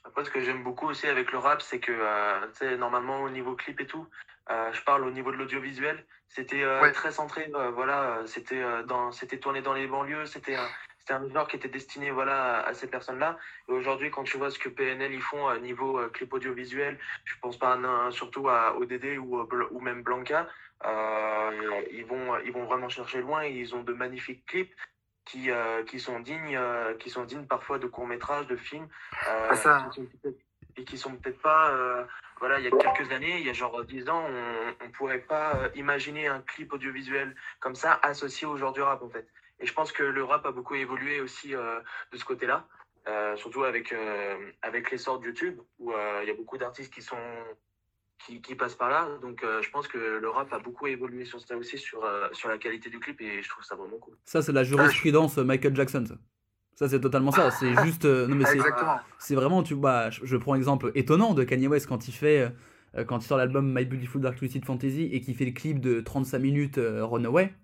Après, 0.05 0.25
ce 0.25 0.31
que 0.31 0.41
j'aime 0.41 0.63
beaucoup 0.63 0.87
aussi 0.89 1.07
avec 1.07 1.33
le 1.33 1.39
rap, 1.39 1.61
c'est 1.63 1.81
que, 1.81 1.93
euh, 1.93 2.47
tu 2.49 2.59
sais, 2.59 2.77
normalement, 2.77 3.23
au 3.23 3.31
niveau 3.31 3.55
clip 3.55 3.81
et 3.81 3.87
tout, 3.87 4.07
euh, 4.51 4.73
je 4.73 4.83
parle 4.83 5.05
au 5.05 5.11
niveau 5.11 5.31
de 5.33 5.37
l'audiovisuel, 5.37 6.05
c'était 6.29 6.63
euh, 6.63 6.81
Ouais. 6.83 6.93
très 6.93 7.13
centré, 7.13 7.51
euh, 7.55 7.71
voilà, 7.71 8.03
euh, 8.03 8.27
c'était 8.27 8.63
euh, 8.63 8.83
dans, 8.85 9.13
c'était 9.13 9.39
tourné 9.39 9.61
dans 9.61 9.75
les 9.75 9.87
banlieues, 9.87 10.25
c'était 10.27 10.57
c'était 11.09 11.21
un 11.21 11.33
genre 11.33 11.49
qui 11.49 11.57
était 11.57 11.69
destiné, 11.69 12.11
voilà, 12.11 12.61
à, 12.67 12.75
ces 12.75 12.87
personnes-là. 12.87 13.39
Et 13.69 13.73
aujourd'hui, 13.73 14.11
quand 14.11 14.25
tu 14.25 14.37
vois 14.37 14.51
ce 14.51 14.59
que 14.59 14.69
PNL 14.69 15.13
ils 15.13 15.23
font 15.23 15.49
à 15.49 15.59
niveau 15.59 15.99
euh, 15.99 16.09
clip 16.11 16.33
audiovisuel, 16.35 16.99
je 17.25 17.35
pense 17.41 17.59
pas, 17.59 17.79
surtout 18.11 18.49
à 18.49 18.77
ODD 18.77 19.17
ou, 19.19 19.39
euh, 19.41 19.69
ou 19.71 19.81
même 19.81 20.03
Blanca, 20.03 20.47
euh, 20.85 21.83
ils 21.93 22.05
vont, 22.05 22.39
ils 22.45 22.53
vont 22.53 22.65
vraiment 22.65 22.89
chercher 22.91 23.23
loin. 23.23 23.43
et 23.45 23.51
Ils 23.53 23.75
ont 23.75 23.83
de 23.83 23.93
magnifiques 23.95 24.45
clips 24.47 24.75
qui, 25.25 25.51
euh, 25.51 25.83
qui 25.85 25.99
sont 25.99 26.21
dignes, 26.21 26.57
euh, 26.57 26.95
qui 26.95 27.09
sont 27.11 27.25
dignes 27.25 27.47
parfois 27.47 27.79
de 27.79 27.87
courts 27.87 28.07
métrages, 28.07 28.47
de 28.47 28.57
films. 28.57 28.89
euh, 29.29 29.49
Ah, 29.51 29.55
ça. 29.57 29.91
et 30.77 30.85
qui 30.85 30.97
sont 30.99 31.17
peut-être 31.17 31.41
pas 31.41 31.71
euh, 31.71 32.05
voilà 32.39 32.61
il 32.61 32.65
y 32.65 32.69
a 32.69 32.71
quelques 32.71 33.11
années 33.11 33.41
il 33.41 33.47
y 33.47 33.51
a 33.51 33.53
genre 33.53 33.85
10 33.85 34.09
ans 34.09 34.25
on 34.31 34.85
on 34.87 34.91
pourrait 34.91 35.19
pas 35.19 35.57
euh, 35.57 35.69
imaginer 35.75 36.29
un 36.29 36.41
clip 36.41 36.73
audiovisuel 36.73 37.35
comme 37.59 37.75
ça 37.75 37.99
associé 38.03 38.47
au 38.47 38.57
genre 38.57 38.73
du 38.73 38.81
rap 38.81 39.03
en 39.03 39.09
fait 39.09 39.27
et 39.61 39.67
je 39.67 39.73
pense 39.73 39.93
que 39.93 40.03
le 40.03 40.25
rap 40.25 40.47
a 40.47 40.53
beaucoup 40.53 40.75
évolué 40.75 41.21
aussi 41.21 41.55
euh, 41.55 41.81
de 42.13 42.17
ce 42.19 42.25
côté 42.25 42.47
là 42.47 42.67
surtout 43.37 43.65
avec 43.65 43.93
euh, 43.93 44.37
avec 44.61 44.91
l'essor 44.91 45.19
de 45.19 45.27
YouTube 45.27 45.59
où 45.79 45.93
euh, 45.93 46.21
il 46.23 46.29
y 46.29 46.31
a 46.31 46.35
beaucoup 46.35 46.59
d'artistes 46.59 46.93
qui 46.93 47.01
sont 47.01 47.17
qui, 48.19 48.41
qui 48.41 48.55
passent 48.55 48.75
par 48.75 48.91
là 48.91 49.09
donc 49.23 49.43
euh, 49.43 49.63
je 49.63 49.71
pense 49.71 49.89
que 49.89 49.99
le 49.99 50.29
rap 50.29 50.53
a 50.53 50.59
beaucoup 50.59 50.87
évolué 50.87 51.25
sur 51.25 51.41
ça 51.41 51.57
aussi 51.57 51.79
sur 51.79 52.05
euh, 52.05 52.29
sur 52.33 52.49
la 52.49 52.59
qualité 52.59 52.91
du 52.91 52.99
clip 52.99 53.21
et 53.21 53.43
je 53.43 53.49
trouve 53.49 53.65
ça 53.65 53.77
vraiment 53.77 53.99
cool 53.99 54.17
Ça 54.25 54.43
c'est 54.43 54.53
la 54.53 54.65
jurisprudence 54.65 55.39
euh, 55.39 55.45
Michael 55.45 55.75
Jackson. 55.75 56.05
Ça, 56.07 56.17
ça 56.75 56.89
c'est 56.89 57.01
totalement 57.01 57.33
ça. 57.33 57.51
C'est 57.51 57.73
juste 57.85 58.05
euh, 58.05 58.27
non 58.27 58.37
mais 58.37 58.45
c'est 59.19 59.35
vraiment 59.35 59.63
tu 59.63 59.75
bah 59.75 60.11
je, 60.11 60.27
je 60.27 60.37
prends 60.37 60.55
l'exemple 60.55 60.93
étonnant 60.95 61.35
de 61.35 61.45
Kanye 61.45 61.69
West 61.69 61.87
quand 61.87 62.09
il 62.09 62.13
fait 62.13 62.53
euh, 62.97 63.05
quand 63.05 63.19
il 63.19 63.27
sort 63.27 63.39
l'album 63.39 63.73
My 63.73 63.85
Beautiful 63.85 64.21
Dark 64.21 64.37
Twisted 64.37 64.65
Fantasy 64.65 65.09
et 65.13 65.21
qu'il 65.21 65.35
fait 65.35 65.45
le 65.45 65.53
clip 65.53 65.81
de 65.81 66.01
35 66.01 66.39
minutes 66.39 66.79
euh, 66.79 67.05
Runaway. 67.05 67.55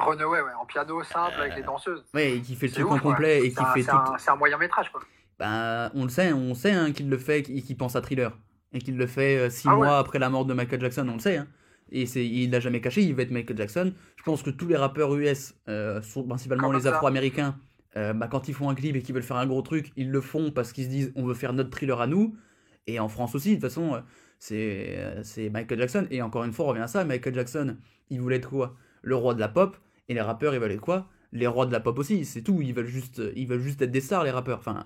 Runaway, 0.00 0.40
ouais, 0.40 0.50
en 0.60 0.66
piano 0.66 1.02
simple 1.02 1.40
avec 1.40 1.56
les 1.56 1.62
danseuses. 1.62 2.04
Ouais, 2.14 2.36
et 2.36 2.40
qui 2.40 2.54
fait 2.56 2.66
le 2.68 2.72
truc 2.72 2.86
en 2.86 2.94
ouais. 2.94 3.00
complet 3.00 3.38
et 3.46 3.50
C'est 3.50 3.56
qui 3.56 3.62
un- 3.62 3.72
fait 3.72 3.82
c'est 3.82 3.90
tout. 3.90 3.96
un, 3.96 4.32
un 4.32 4.36
moyen 4.36 4.58
métrage, 4.58 4.90
quoi. 4.90 5.00
Ben, 5.38 5.90
on 5.94 6.02
le 6.04 6.10
sait, 6.10 6.32
on 6.32 6.54
sait 6.54 6.72
hein, 6.72 6.92
qu'il 6.92 7.08
le 7.08 7.16
fait 7.18 7.48
et 7.48 7.62
qu'il 7.62 7.76
pense 7.76 7.96
à 7.96 8.00
Thriller. 8.00 8.36
Et 8.72 8.78
qu'il 8.78 8.96
le 8.96 9.06
fait 9.06 9.36
euh, 9.38 9.50
six 9.50 9.66
Ah 9.68 9.72
ouais. 9.76 9.86
mois 9.86 9.98
après 9.98 10.18
la 10.18 10.28
mort 10.30 10.44
de 10.44 10.54
Michael 10.54 10.80
Jackson, 10.80 11.06
on 11.08 11.14
le 11.14 11.18
sait. 11.20 11.38
hein. 11.38 11.46
Et 11.92 12.02
il 12.04 12.50
l'a 12.52 12.60
jamais 12.60 12.80
caché, 12.80 13.02
il 13.02 13.14
va 13.16 13.22
être 13.22 13.32
Michael 13.32 13.56
Jackson. 13.56 13.92
Je 14.16 14.22
pense 14.22 14.42
que 14.44 14.50
tous 14.50 14.68
les 14.68 14.76
rappeurs 14.76 15.12
US, 15.16 15.54
euh, 15.68 16.00
sont 16.02 16.22
principalement 16.22 16.68
Comme 16.70 16.78
les. 16.78 16.86
Afro-Américains, 16.86 17.56
euh, 17.96 18.12
bah, 18.12 18.28
quand 18.30 18.46
ils 18.48 18.54
font 18.54 18.68
un 18.70 18.76
clip 18.76 18.94
et 18.94 19.02
qu'ils 19.02 19.12
veulent 19.14 19.24
faire 19.24 19.38
un 19.38 19.46
gros 19.46 19.62
truc, 19.62 19.90
ils 19.96 20.08
le 20.10 20.20
font 20.20 20.52
parce 20.52 20.72
qu'ils 20.72 20.84
se 20.84 20.88
disent 20.90 21.12
on 21.16 21.24
veut 21.24 21.34
faire 21.34 21.52
notre 21.52 21.70
thriller 21.70 22.00
à 22.00 22.06
nous. 22.06 22.36
Et 22.86 23.00
en 23.00 23.08
France 23.08 23.34
aussi, 23.34 23.48
de 23.50 23.54
toute 23.54 23.62
façon, 23.62 23.94
euh, 23.94 24.00
c'est, 24.38 24.94
euh, 24.98 25.20
c'est 25.24 25.50
Michael 25.50 25.78
Jackson. 25.80 26.06
Et 26.12 26.22
encore 26.22 26.44
une 26.44 26.52
fois, 26.52 26.66
on 26.66 26.68
revient 26.68 26.82
à 26.82 26.86
ça, 26.86 27.04
Michael 27.04 27.34
Jackson, 27.34 27.76
il 28.08 28.20
voulait 28.20 28.36
être 28.36 28.50
quoi? 28.50 28.76
Le 29.02 29.16
roi 29.16 29.34
de 29.34 29.40
la 29.40 29.48
pop. 29.48 29.76
Et 30.10 30.14
les 30.14 30.20
rappeurs, 30.20 30.52
ils 30.54 30.60
veulent 30.60 30.72
être 30.72 30.80
quoi? 30.80 31.06
Les 31.30 31.46
rois 31.46 31.66
de 31.66 31.72
la 31.72 31.78
pop 31.78 31.96
aussi, 32.00 32.24
c'est 32.24 32.42
tout. 32.42 32.60
Ils 32.60 32.74
veulent 32.74 32.86
juste, 32.88 33.22
ils 33.36 33.46
veulent 33.46 33.60
juste 33.60 33.80
être 33.80 33.92
des 33.92 34.00
stars, 34.00 34.24
les 34.24 34.32
rappeurs. 34.32 34.58
Enfin, 34.58 34.82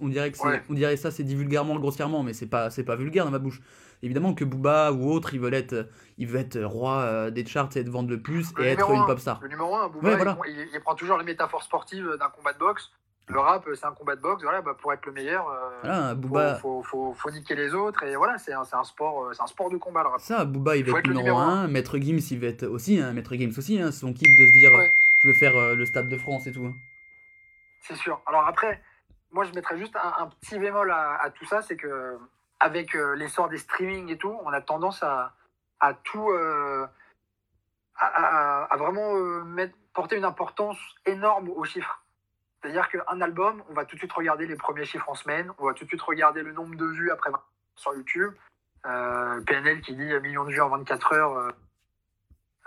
on 0.00 0.08
dirait 0.08 0.32
que 0.32 0.38
c'est, 0.38 0.46
Ouais. 0.46 0.62
on 0.70 0.72
dirait 0.72 0.96
ça, 0.96 1.10
c'est 1.10 1.22
dit 1.22 1.34
vulgairement, 1.34 1.78
grossièrement, 1.78 2.22
mais 2.22 2.32
c'est 2.32 2.46
pas, 2.46 2.70
c'est 2.70 2.82
pas 2.84 2.96
vulgaire 2.96 3.26
dans 3.26 3.30
ma 3.30 3.38
bouche. 3.38 3.60
Évidemment 4.02 4.32
que 4.32 4.44
Booba 4.44 4.90
ou 4.92 5.10
autre, 5.12 5.34
ils 5.34 5.40
veulent 5.40 5.52
être, 5.52 5.90
ils 6.16 6.26
veulent 6.26 6.40
être 6.40 6.58
roi 6.62 7.00
euh, 7.00 7.30
des 7.30 7.44
charts 7.44 7.68
et 7.76 7.80
être 7.80 7.90
vendre 7.90 8.08
le 8.08 8.22
plus 8.22 8.54
Le 8.56 8.64
et 8.64 8.68
être 8.68 8.90
une 8.90 9.00
un. 9.00 9.04
pop 9.06 9.18
star. 9.18 9.38
Le 9.42 9.48
numéro 9.48 9.74
1, 9.76 9.88
Booba, 9.90 10.06
Ouais, 10.08 10.12
il- 10.14 10.16
voilà. 10.16 10.38
il, 10.48 10.66
il 10.72 10.80
prend 10.80 10.94
toujours 10.94 11.18
les 11.18 11.24
métaphores 11.24 11.62
sportives 11.62 12.08
d'un 12.18 12.30
combat 12.30 12.54
de 12.54 12.58
boxe. 12.58 12.90
Le 13.30 13.38
rap, 13.40 13.68
c'est 13.74 13.84
un 13.84 13.92
combat 13.92 14.16
de 14.16 14.20
boxe. 14.22 14.42
Voilà, 14.42 14.62
bah, 14.62 14.74
pour 14.80 14.92
être 14.92 15.04
le 15.06 15.12
meilleur, 15.12 15.48
euh, 15.50 15.70
Voilà, 15.82 16.08
faut, 16.10 16.14
Booba, 16.16 16.54
faut, 16.56 16.82
faut, 16.82 17.12
faut 17.14 17.30
niquer 17.30 17.54
les 17.54 17.74
autres. 17.74 18.02
Et 18.02 18.16
voilà, 18.16 18.38
c'est 18.38 18.52
un, 18.54 18.64
sport, 18.84 19.24
euh, 19.26 19.32
c'est 19.34 19.42
un 19.42 19.46
sport 19.46 19.68
de 19.70 19.76
combat, 19.76 20.02
le 20.02 20.08
rap. 20.08 20.20
ça, 20.20 20.44
Booba, 20.44 20.76
il 20.76 20.84
Faut 20.84 20.90
être 20.92 20.98
être 21.00 21.06
le 21.08 21.14
numéro 21.14 21.38
numéro 21.38 21.50
1. 21.52 21.68
Maître 21.68 21.98
Gims, 21.98 22.20
il 22.30 22.38
veut 22.38 22.48
être 22.48 22.66
aussi, 22.66 22.98
hein, 23.00 23.12
Maître 23.12 23.34
Gims 23.34 23.52
aussi, 23.58 23.80
hein, 23.80 23.92
son 23.92 24.12
kiff 24.14 24.34
de 24.34 24.46
se 24.46 24.52
dire, 24.52 24.72
Ouais. 24.72 24.92
je 25.22 25.28
veux 25.28 25.34
faire 25.34 25.56
euh, 25.56 25.74
le 25.74 25.84
Stade 25.84 26.08
de 26.08 26.16
France 26.16 26.46
et 26.46 26.52
tout. 26.52 26.64
hein. 26.66 26.74
C'est 27.82 27.96
sûr. 27.96 28.20
Alors 28.26 28.46
après, 28.46 28.82
moi, 29.30 29.44
je 29.44 29.52
mettrais 29.52 29.76
juste 29.76 29.94
un, 29.96 30.22
un 30.24 30.26
petit 30.40 30.58
bémol 30.58 30.90
à, 30.90 31.20
à 31.22 31.30
tout 31.30 31.44
ça, 31.44 31.60
c'est 31.62 31.76
que 31.76 32.18
avec 32.60 32.94
euh, 32.96 33.14
l'essor 33.14 33.48
des 33.48 33.58
streamings 33.58 34.08
et 34.10 34.16
tout, 34.16 34.36
on 34.44 34.52
a 34.52 34.60
tendance 34.60 35.02
à, 35.02 35.32
à 35.80 35.92
tout, 35.94 36.30
euh, 36.30 36.86
à, 38.00 38.74
vraiment 38.78 39.14
mettre, 39.44 39.74
porter 39.94 40.16
une 40.16 40.24
importance 40.24 40.78
énorme 41.06 41.48
aux 41.50 41.64
chiffres. 41.64 42.02
C'est-à-dire 42.60 42.88
qu'un 42.88 43.20
album, 43.20 43.62
on 43.70 43.74
va 43.74 43.84
tout 43.84 43.94
de 43.94 44.00
suite 44.00 44.12
regarder 44.12 44.46
les 44.46 44.56
premiers 44.56 44.84
chiffres 44.84 45.08
en 45.08 45.14
semaine, 45.14 45.52
on 45.58 45.66
va 45.66 45.74
tout 45.74 45.84
de 45.84 45.88
suite 45.88 46.02
regarder 46.02 46.42
le 46.42 46.52
nombre 46.52 46.74
de 46.76 46.86
vues 46.86 47.10
après 47.10 47.30
20 47.30 47.40
sur 47.76 47.94
YouTube. 47.94 48.32
Euh, 48.86 49.40
PNL 49.42 49.80
qui 49.80 49.94
dit 49.94 50.12
millions 50.20 50.44
de 50.44 50.50
vues 50.50 50.60
en 50.60 50.68
24 50.68 51.12
heures. 51.12 51.36
euh, 51.36 51.50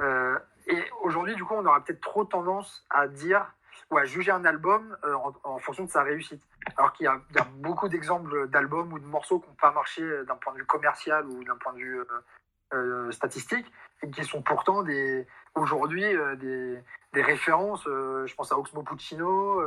euh, 0.02 0.40
et 0.68 0.84
aujourd'hui, 1.02 1.36
du 1.36 1.44
coup, 1.44 1.56
on 1.56 1.66
aura 1.66 1.84
peut-être 1.84 2.02
trop 2.02 2.24
tendance 2.24 2.86
à 2.90 3.08
dire 3.08 3.46
ou 3.90 3.98
à 3.98 4.06
juger 4.06 4.32
un 4.32 4.46
album 4.46 4.98
euh, 5.04 5.16
en, 5.44 5.60
fonction 5.60 5.84
de 5.86 5.90
sa 5.90 6.04
réussite. 6.04 6.42
Alors 6.78 6.94
qu'il 6.94 7.06
y, 7.06 7.08
a- 7.08 7.22
beaucoup 7.56 7.90
d'exemples 7.90 8.48
d'albums 8.48 8.94
ou 8.94 9.00
de 9.00 9.06
morceaux 9.06 9.40
qui 9.40 9.50
n'ont 9.50 9.56
pas 9.56 9.72
marché 9.72 10.02
euh, 10.02 10.24
d'un 10.24 10.36
point 10.36 10.54
de 10.54 10.60
vue 10.60 10.66
commercial 10.66 11.26
ou 11.28 11.44
d'un 11.44 11.58
point 11.58 11.74
de 11.74 11.80
vue 11.80 12.00
euh, 12.74 13.08
euh, 13.08 13.12
statistique 13.12 13.72
et 14.04 14.10
qui 14.10 14.24
sont 14.24 14.42
pourtant 14.42 14.84
des 14.84 15.28
aujourd'hui 15.56 16.04
euh, 16.06 16.36
des, 16.36 16.80
des 17.14 17.22
références. 17.22 17.86
euh, 17.88 18.26
je 18.26 18.36
pense 18.36 18.52
à 18.52 18.58
Oxmo 18.58 18.84
Puccino, 18.84 19.62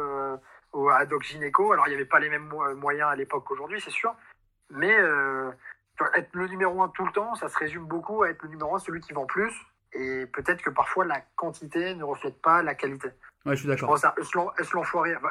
ou 0.73 0.89
à 0.91 1.07
Doc 1.07 1.23
Gineco. 1.23 1.73
Alors 1.73 1.87
il 1.87 1.91
n'y 1.91 1.97
avait 1.97 2.05
pas 2.05 2.19
les 2.19 2.29
mêmes 2.29 2.49
mo- 2.49 2.75
moyens 2.75 3.11
à 3.11 3.17
l'époque 3.17 3.45
qu'aujourd'hui, 3.47 3.81
c'est 3.81 3.91
sûr, 3.91 4.15
mais 4.71 4.93
être 6.17 6.31
le 6.35 6.49
numéro 6.49 6.83
un 6.83 6.89
tout 6.89 7.07
le 7.07 7.13
temps, 7.13 7.35
ça 7.37 7.49
se 7.49 7.57
résume 7.59 7.85
beaucoup 7.87 8.23
à 8.25 8.31
être 8.31 8.43
le 8.43 8.49
numéro 8.49 8.75
un, 8.75 8.79
celui 8.79 9.01
qui 9.01 9.13
vend 9.13 9.27
plus. 9.27 9.53
Et 9.93 10.27
peut-être 10.27 10.61
que 10.63 10.71
parfois 10.71 11.05
la 11.05 11.21
quantité 11.37 11.95
ne 11.95 12.03
reflète 12.03 12.43
pas 12.43 12.63
la 12.65 12.75
qualité. 12.75 13.09
Ouais, 13.47 13.55
je 13.55 13.61
suis 13.61 13.69
Je 13.69 13.75
d'accord. 13.75 13.91
pense 13.91 14.05
à 14.05 14.13
Euslan- 14.19 14.53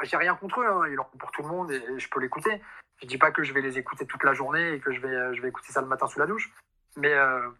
J'ai 0.04 0.16
rien 0.16 0.34
contre 0.36 0.60
eux, 0.62 0.66
hein. 0.66 0.88
ils 0.90 0.98
en 0.98 1.04
pour 1.18 1.30
tout 1.32 1.42
le 1.42 1.48
monde 1.48 1.70
et, 1.70 1.76
et 1.76 1.98
je 1.98 2.08
peux 2.08 2.20
l'écouter. 2.20 2.62
Je 3.02 3.06
dis 3.06 3.18
pas 3.18 3.30
que 3.30 3.42
je 3.42 3.52
vais 3.52 3.60
les 3.60 3.76
écouter 3.76 4.06
toute 4.06 4.22
la 4.24 4.32
journée 4.32 4.72
et 4.74 4.80
que 4.80 4.90
je 4.92 5.00
vais, 5.00 5.34
je 5.34 5.42
vais 5.42 5.48
écouter 5.48 5.70
ça 5.70 5.82
le 5.82 5.86
matin 5.88 6.06
sous 6.06 6.18
la 6.18 6.26
douche. 6.26 6.50
Mais, 6.96 7.12
euh, 7.12 7.50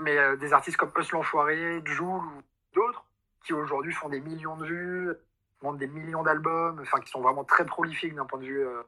mais 0.00 0.16
euh, 0.18 0.36
des 0.36 0.52
artistes 0.52 0.76
comme 0.76 0.92
Euslan 0.98 1.22
Foiré, 1.22 1.82
Joule 1.84 2.24
ou 2.24 2.42
d'autres 2.74 3.04
qui 3.44 3.52
aujourd'hui 3.52 3.92
font 3.92 4.08
des 4.08 4.20
millions 4.20 4.56
de 4.56 4.64
vues, 4.66 5.12
vendent 5.60 5.78
des 5.78 5.86
millions 5.88 6.22
d'albums, 6.22 6.78
enfin 6.80 7.00
qui 7.00 7.10
sont 7.10 7.20
vraiment 7.20 7.44
très 7.44 7.66
prolifiques 7.66 8.14
d'un 8.14 8.24
point 8.24 8.38
de 8.38 8.44
vue 8.44 8.64
euh, 8.66 8.82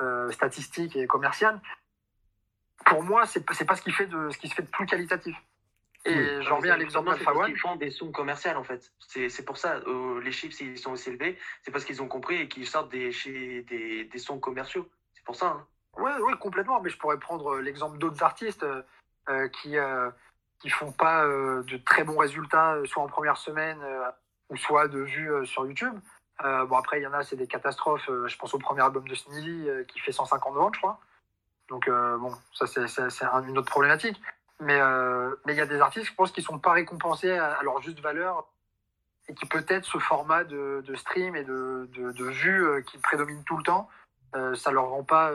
euh, 0.00 0.30
statistique 0.30 0.94
et 0.96 1.06
commercial. 1.06 1.60
Pour 2.86 3.02
moi, 3.02 3.24
c'est 3.26 3.44
pas 3.66 3.76
ce 3.76 3.82
qui 3.82 3.92
fait 3.92 4.06
de 4.06 4.30
ce 4.30 4.38
qui 4.38 4.48
se 4.48 4.54
fait 4.54 4.62
de 4.62 4.68
plus 4.70 4.86
qualitatif. 4.86 5.36
Et 6.06 6.14
Oui. 6.14 6.42
j'en 6.42 6.56
reviens 6.56 6.74
à 6.74 6.76
l'exemple 6.76 7.10
c'est 7.16 7.24
d'Alpha 7.24 7.46
qu'ils 7.46 7.58
font 7.58 7.76
des 7.76 7.90
sons 7.90 8.12
commerciaux 8.12 8.50
en 8.56 8.62
fait. 8.62 8.92
C'est 8.98 9.44
pour 9.46 9.56
ça, 9.56 9.76
euh, 9.86 10.20
les 10.20 10.32
chiffres 10.32 10.54
s'ils 10.54 10.76
sont 10.76 10.92
aussi 10.92 11.08
élevés, 11.08 11.38
c'est 11.62 11.70
parce 11.70 11.86
qu'ils 11.86 12.02
ont 12.02 12.08
compris 12.08 12.36
et 12.42 12.48
qu'ils 12.48 12.66
sortent 12.66 12.90
des, 12.90 13.10
chez- 13.10 13.62
des, 13.62 14.04
des 14.04 14.18
sons 14.18 14.38
commerciaux. 14.38 14.86
C'est 15.14 15.24
pour 15.24 15.34
ça. 15.34 15.46
hein. 15.46 15.66
Oui, 15.96 16.10
oui, 16.20 16.34
complètement. 16.38 16.80
Mais 16.82 16.90
je 16.90 16.98
pourrais 16.98 17.18
prendre 17.18 17.56
l'exemple 17.58 17.96
d'autres 17.96 18.22
artistes 18.22 18.66
euh, 19.30 19.48
qui 19.48 19.78
euh, 19.78 20.10
qui 20.60 20.70
font 20.70 20.92
pas 20.92 21.24
euh, 21.24 21.62
de 21.64 21.76
très 21.76 22.04
bons 22.04 22.16
résultats, 22.18 22.74
euh, 22.74 22.84
soit 22.86 23.02
en 23.02 23.06
première 23.08 23.36
semaine 23.36 23.78
euh, 23.82 24.10
ou 24.50 24.56
soit 24.56 24.88
de 24.88 25.00
vues 25.00 25.46
sur 25.46 25.66
YouTube. 25.66 25.94
Bon 26.42 26.76
après, 26.76 26.98
il 27.00 27.04
y 27.04 27.06
en 27.06 27.12
a, 27.12 27.22
c'est 27.22 27.36
des 27.36 27.46
catastrophes. 27.46 28.10
Je 28.26 28.36
pense 28.36 28.52
au 28.54 28.58
premier 28.58 28.82
album 28.82 29.06
de 29.06 29.14
Sneezy 29.14 29.68
qui 29.86 30.00
fait 30.00 30.10
150 30.12 30.54
ventes, 30.54 30.74
je 30.74 30.80
crois. 30.80 30.98
Donc 31.68 31.88
bon, 31.88 32.32
ça 32.52 32.66
c'est 32.66 32.88
c'est- 32.88 33.08
c'est 33.08 33.24
un- 33.24 33.42
une 33.46 33.56
autre 33.56 33.70
problématique. 33.70 34.20
Mais 34.60 34.78
mais 35.46 35.54
il 35.54 35.56
y 35.56 35.60
a 35.60 35.66
des 35.66 35.80
artistes, 35.80 36.06
je 36.06 36.14
pense, 36.14 36.32
qui 36.32 36.42
sont 36.42 36.58
pas 36.58 36.72
récompensés 36.72 37.30
à, 37.30 37.62
leur 37.62 37.80
juste 37.82 38.00
valeur 38.00 38.46
et 39.28 39.34
qui 39.34 39.46
peut-être 39.46 39.84
ce 39.84 39.98
format 39.98 40.42
de, 40.44 40.82
de 40.84 40.94
stream 40.96 41.36
et 41.36 41.44
de, 41.44 41.88
de, 41.94 42.10
de 42.12 42.24
vues 42.26 42.84
qui 42.84 42.98
prédomine 42.98 43.42
tout 43.44 43.56
le 43.56 43.62
temps, 43.62 43.88
euh, 44.34 44.54
ça 44.56 44.72
leur 44.72 44.88
rend 44.88 45.04
pas, 45.04 45.30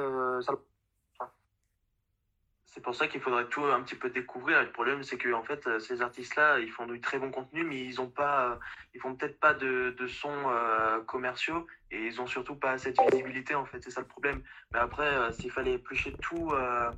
C'est 2.72 2.82
pour 2.82 2.94
ça 2.94 3.08
qu'il 3.08 3.20
faudrait 3.20 3.48
tout 3.48 3.64
un 3.64 3.82
petit 3.82 3.96
peu 3.96 4.12
découvrir. 4.12 4.62
Le 4.62 4.72
problème, 4.72 5.02
c'est 5.02 5.18
que 5.18 5.34
en 5.34 5.44
fait, 5.44 5.66
euh, 5.66 5.80
ces 5.80 6.04
artistes-là, 6.04 6.60
ils 6.60 6.72
font 6.72 6.86
du 6.86 7.02
très 7.02 7.18
bon 7.18 7.32
contenu, 7.32 7.64
mais 7.64 7.80
ils 7.80 8.00
ont 8.00 8.10
pas, 8.10 8.52
euh, 8.52 8.56
ils 8.94 9.02
font 9.02 9.16
peut-être 9.16 9.40
pas 9.40 9.56
de, 9.56 9.96
de 9.98 10.08
sons 10.08 10.50
euh, 10.50 11.02
commerciaux 11.02 11.66
et 11.90 12.06
ils 12.06 12.22
ont 12.22 12.28
surtout 12.28 12.56
pas 12.56 12.78
cette 12.78 13.00
visibilité. 13.02 13.56
En 13.56 13.66
fait, 13.66 13.82
c'est 13.82 13.90
ça 13.90 14.02
le 14.02 14.08
problème. 14.08 14.44
Mais 14.72 14.80
après, 14.80 15.08
euh, 15.08 15.32
s'il 15.32 15.52
fallait 15.52 15.74
éplucher 15.74 16.16
tout, 16.22 16.52
euh, 16.54 16.92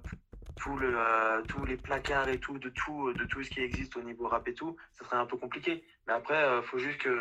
tout 0.58 0.76
le, 0.76 0.94
euh, 0.98 1.42
tous 1.44 1.64
les 1.64 1.78
placards 1.78 2.28
et 2.28 2.40
tout, 2.40 2.58
de 2.60 2.70
tout, 2.70 3.14
de 3.14 3.24
tout 3.24 3.42
ce 3.42 3.50
qui 3.50 3.62
existe 3.62 3.96
au 3.96 4.02
niveau 4.02 4.28
rap 4.28 4.46
et 4.50 4.54
tout, 4.54 4.76
ça 4.92 5.06
serait 5.06 5.18
un 5.18 5.26
peu 5.26 5.38
compliqué. 5.38 5.86
Mais 6.06 6.14
après, 6.14 6.36
euh, 6.44 6.62
faut 6.62 6.80
juste 6.80 7.00
que, 7.00 7.18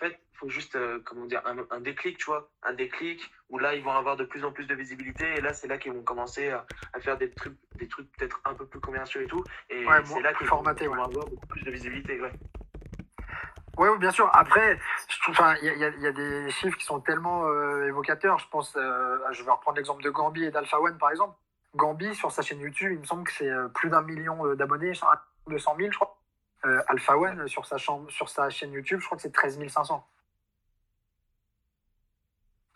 en 0.00 0.06
fait, 0.06 0.18
faut 0.34 0.48
juste, 0.48 0.76
euh, 0.76 1.00
comment 1.04 1.26
dire, 1.26 1.42
un, 1.44 1.56
un 1.76 1.80
déclic, 1.80 2.18
tu 2.18 2.26
vois, 2.26 2.48
un 2.62 2.72
déclic 2.72 3.28
où 3.50 3.58
là, 3.58 3.74
ils 3.74 3.82
vont 3.82 3.90
avoir 3.90 4.16
de 4.16 4.24
plus 4.24 4.44
en 4.44 4.52
plus 4.52 4.66
de 4.66 4.74
visibilité 4.74 5.24
et 5.36 5.40
là, 5.40 5.52
c'est 5.52 5.66
là 5.66 5.76
qu'ils 5.78 5.92
vont 5.92 6.02
commencer 6.02 6.50
à, 6.50 6.64
à 6.92 7.00
faire 7.00 7.18
des 7.18 7.30
trucs, 7.32 7.56
des 7.74 7.88
trucs 7.88 8.10
peut-être 8.12 8.40
un 8.44 8.54
peu 8.54 8.64
plus 8.66 8.78
commerciaux 8.80 9.20
et 9.20 9.26
tout. 9.26 9.42
Et 9.70 9.84
Ouais, 9.86 10.04
c'est 10.04 10.20
là 10.22 10.32
qu'ils 10.34 10.46
vont, 10.46 10.62
qu'ils 10.62 10.88
ouais. 10.88 10.96
vont 10.96 11.02
avoir 11.04 11.26
beaucoup 11.26 11.46
plus 11.48 11.62
de 11.64 11.70
visibilité. 11.72 12.20
Ouais. 12.20 12.30
Oui, 13.76 13.88
bien 13.98 14.10
sûr. 14.12 14.30
Après, 14.34 14.78
enfin, 15.28 15.54
il 15.62 15.66
y 15.66 15.70
a, 15.70 15.74
il 15.74 15.80
y 15.80 15.84
a- 15.84 15.88
il 15.96 16.02
y 16.02 16.06
a 16.06 16.12
des 16.12 16.50
chiffres 16.50 16.76
qui 16.76 16.84
sont 16.84 17.00
tellement 17.00 17.46
euh, 17.46 17.86
évocateurs. 17.88 18.38
Je 18.38 18.48
pense, 18.48 18.74
euh, 18.76 19.18
je 19.32 19.42
vais 19.42 19.50
reprendre 19.50 19.76
l'exemple 19.76 20.02
de 20.02 20.10
Gambi 20.10 20.44
et 20.44 20.50
d'Alpha 20.50 20.80
One, 20.80 20.98
par 20.98 21.10
exemple. 21.10 21.36
Gambi, 21.74 22.14
sur 22.14 22.30
sa 22.30 22.42
chaîne 22.42 22.60
YouTube, 22.60 22.92
il 22.92 22.98
me 23.00 23.04
semble 23.04 23.24
que 23.24 23.32
c'est 23.32 23.50
plus 23.74 23.90
d'un 23.90 24.02
million 24.02 24.54
d'abonnés, 24.54 24.92
200 25.48 25.76
000, 25.78 25.90
je 25.92 25.96
crois. 25.96 26.17
Euh, 26.64 26.82
Alpha 26.88 27.16
One, 27.16 27.46
sur 27.48 27.66
sa, 27.66 27.78
chambre, 27.78 28.10
sur 28.10 28.28
sa 28.28 28.50
chaîne 28.50 28.72
YouTube, 28.72 29.00
je 29.00 29.06
crois 29.06 29.16
que 29.16 29.22
c'est 29.22 29.32
13 29.32 29.58
500. 29.68 30.06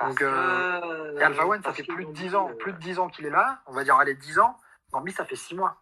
Donc, 0.01 0.21
euh, 0.23 1.19
et 1.19 1.23
Alpha 1.23 1.47
One, 1.47 1.63
ça 1.63 1.73
fait 1.73 1.83
plus 1.85 2.05
de 2.05 2.11
Gambi, 2.11 2.21
10 2.21 2.35
ans, 2.35 2.51
euh, 2.51 2.55
plus 2.55 2.73
de 2.73 2.79
10 2.79 2.99
ans 2.99 3.09
qu'il 3.09 3.27
est 3.27 3.31
là. 3.31 3.61
On 3.67 3.73
va 3.73 3.85
dire, 3.85 3.97
allez, 3.97 4.15
10 4.15 4.39
ans. 4.39 4.57
Gambi, 4.93 5.13
ça 5.13 5.25
fait 5.25 5.37
6 5.37 5.55
mois. 5.55 5.77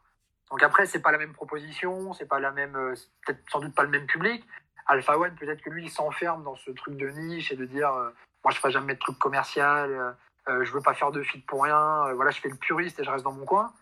Donc 0.51 0.63
après, 0.63 0.87
c'est 0.87 1.01
pas 1.01 1.13
la 1.13 1.19
même 1.19 1.33
proposition, 1.33 2.13
c'est 2.13 2.27
pas 2.27 2.41
la 2.41 2.51
même, 2.53 2.77
euh, 2.77 2.95
peut-être 3.25 3.41
sans 3.51 3.61
doute 3.61 3.75
pas 3.75 3.83
le 3.85 3.89
même 3.89 4.07
public. 4.07 4.47
Alpha 4.87 5.17
One, 5.19 5.35
peut-être 5.37 5.63
que 5.63 5.71
lui, 5.71 5.85
il 5.85 5.91
s'enferme 5.91 6.43
dans 6.43 6.57
ce 6.57 6.71
truc 6.73 6.97
de 6.97 7.09
niche 7.11 7.53
et 7.53 7.57
de 7.57 7.65
dire, 7.65 7.93
euh, 7.95 8.11
moi, 8.45 8.53
je 8.53 8.59
ferai 8.59 8.73
jamais 8.73 8.95
de 8.95 8.99
truc 8.99 9.19
commercial, 9.19 10.17
euh, 10.49 10.65
je 10.65 10.73
veux 10.73 10.83
pas 10.83 10.95
faire 10.95 11.13
de 11.13 11.23
feed 11.23 11.47
pour 11.47 11.63
rien, 11.63 12.13
voilà, 12.15 12.31
je 12.31 12.41
fais 12.41 12.49
le 12.49 12.57
puriste 12.57 12.99
et 12.99 13.05
je 13.05 13.11
reste 13.11 13.25
dans 13.25 13.33
mon 13.33 13.45
coin. 13.47 13.73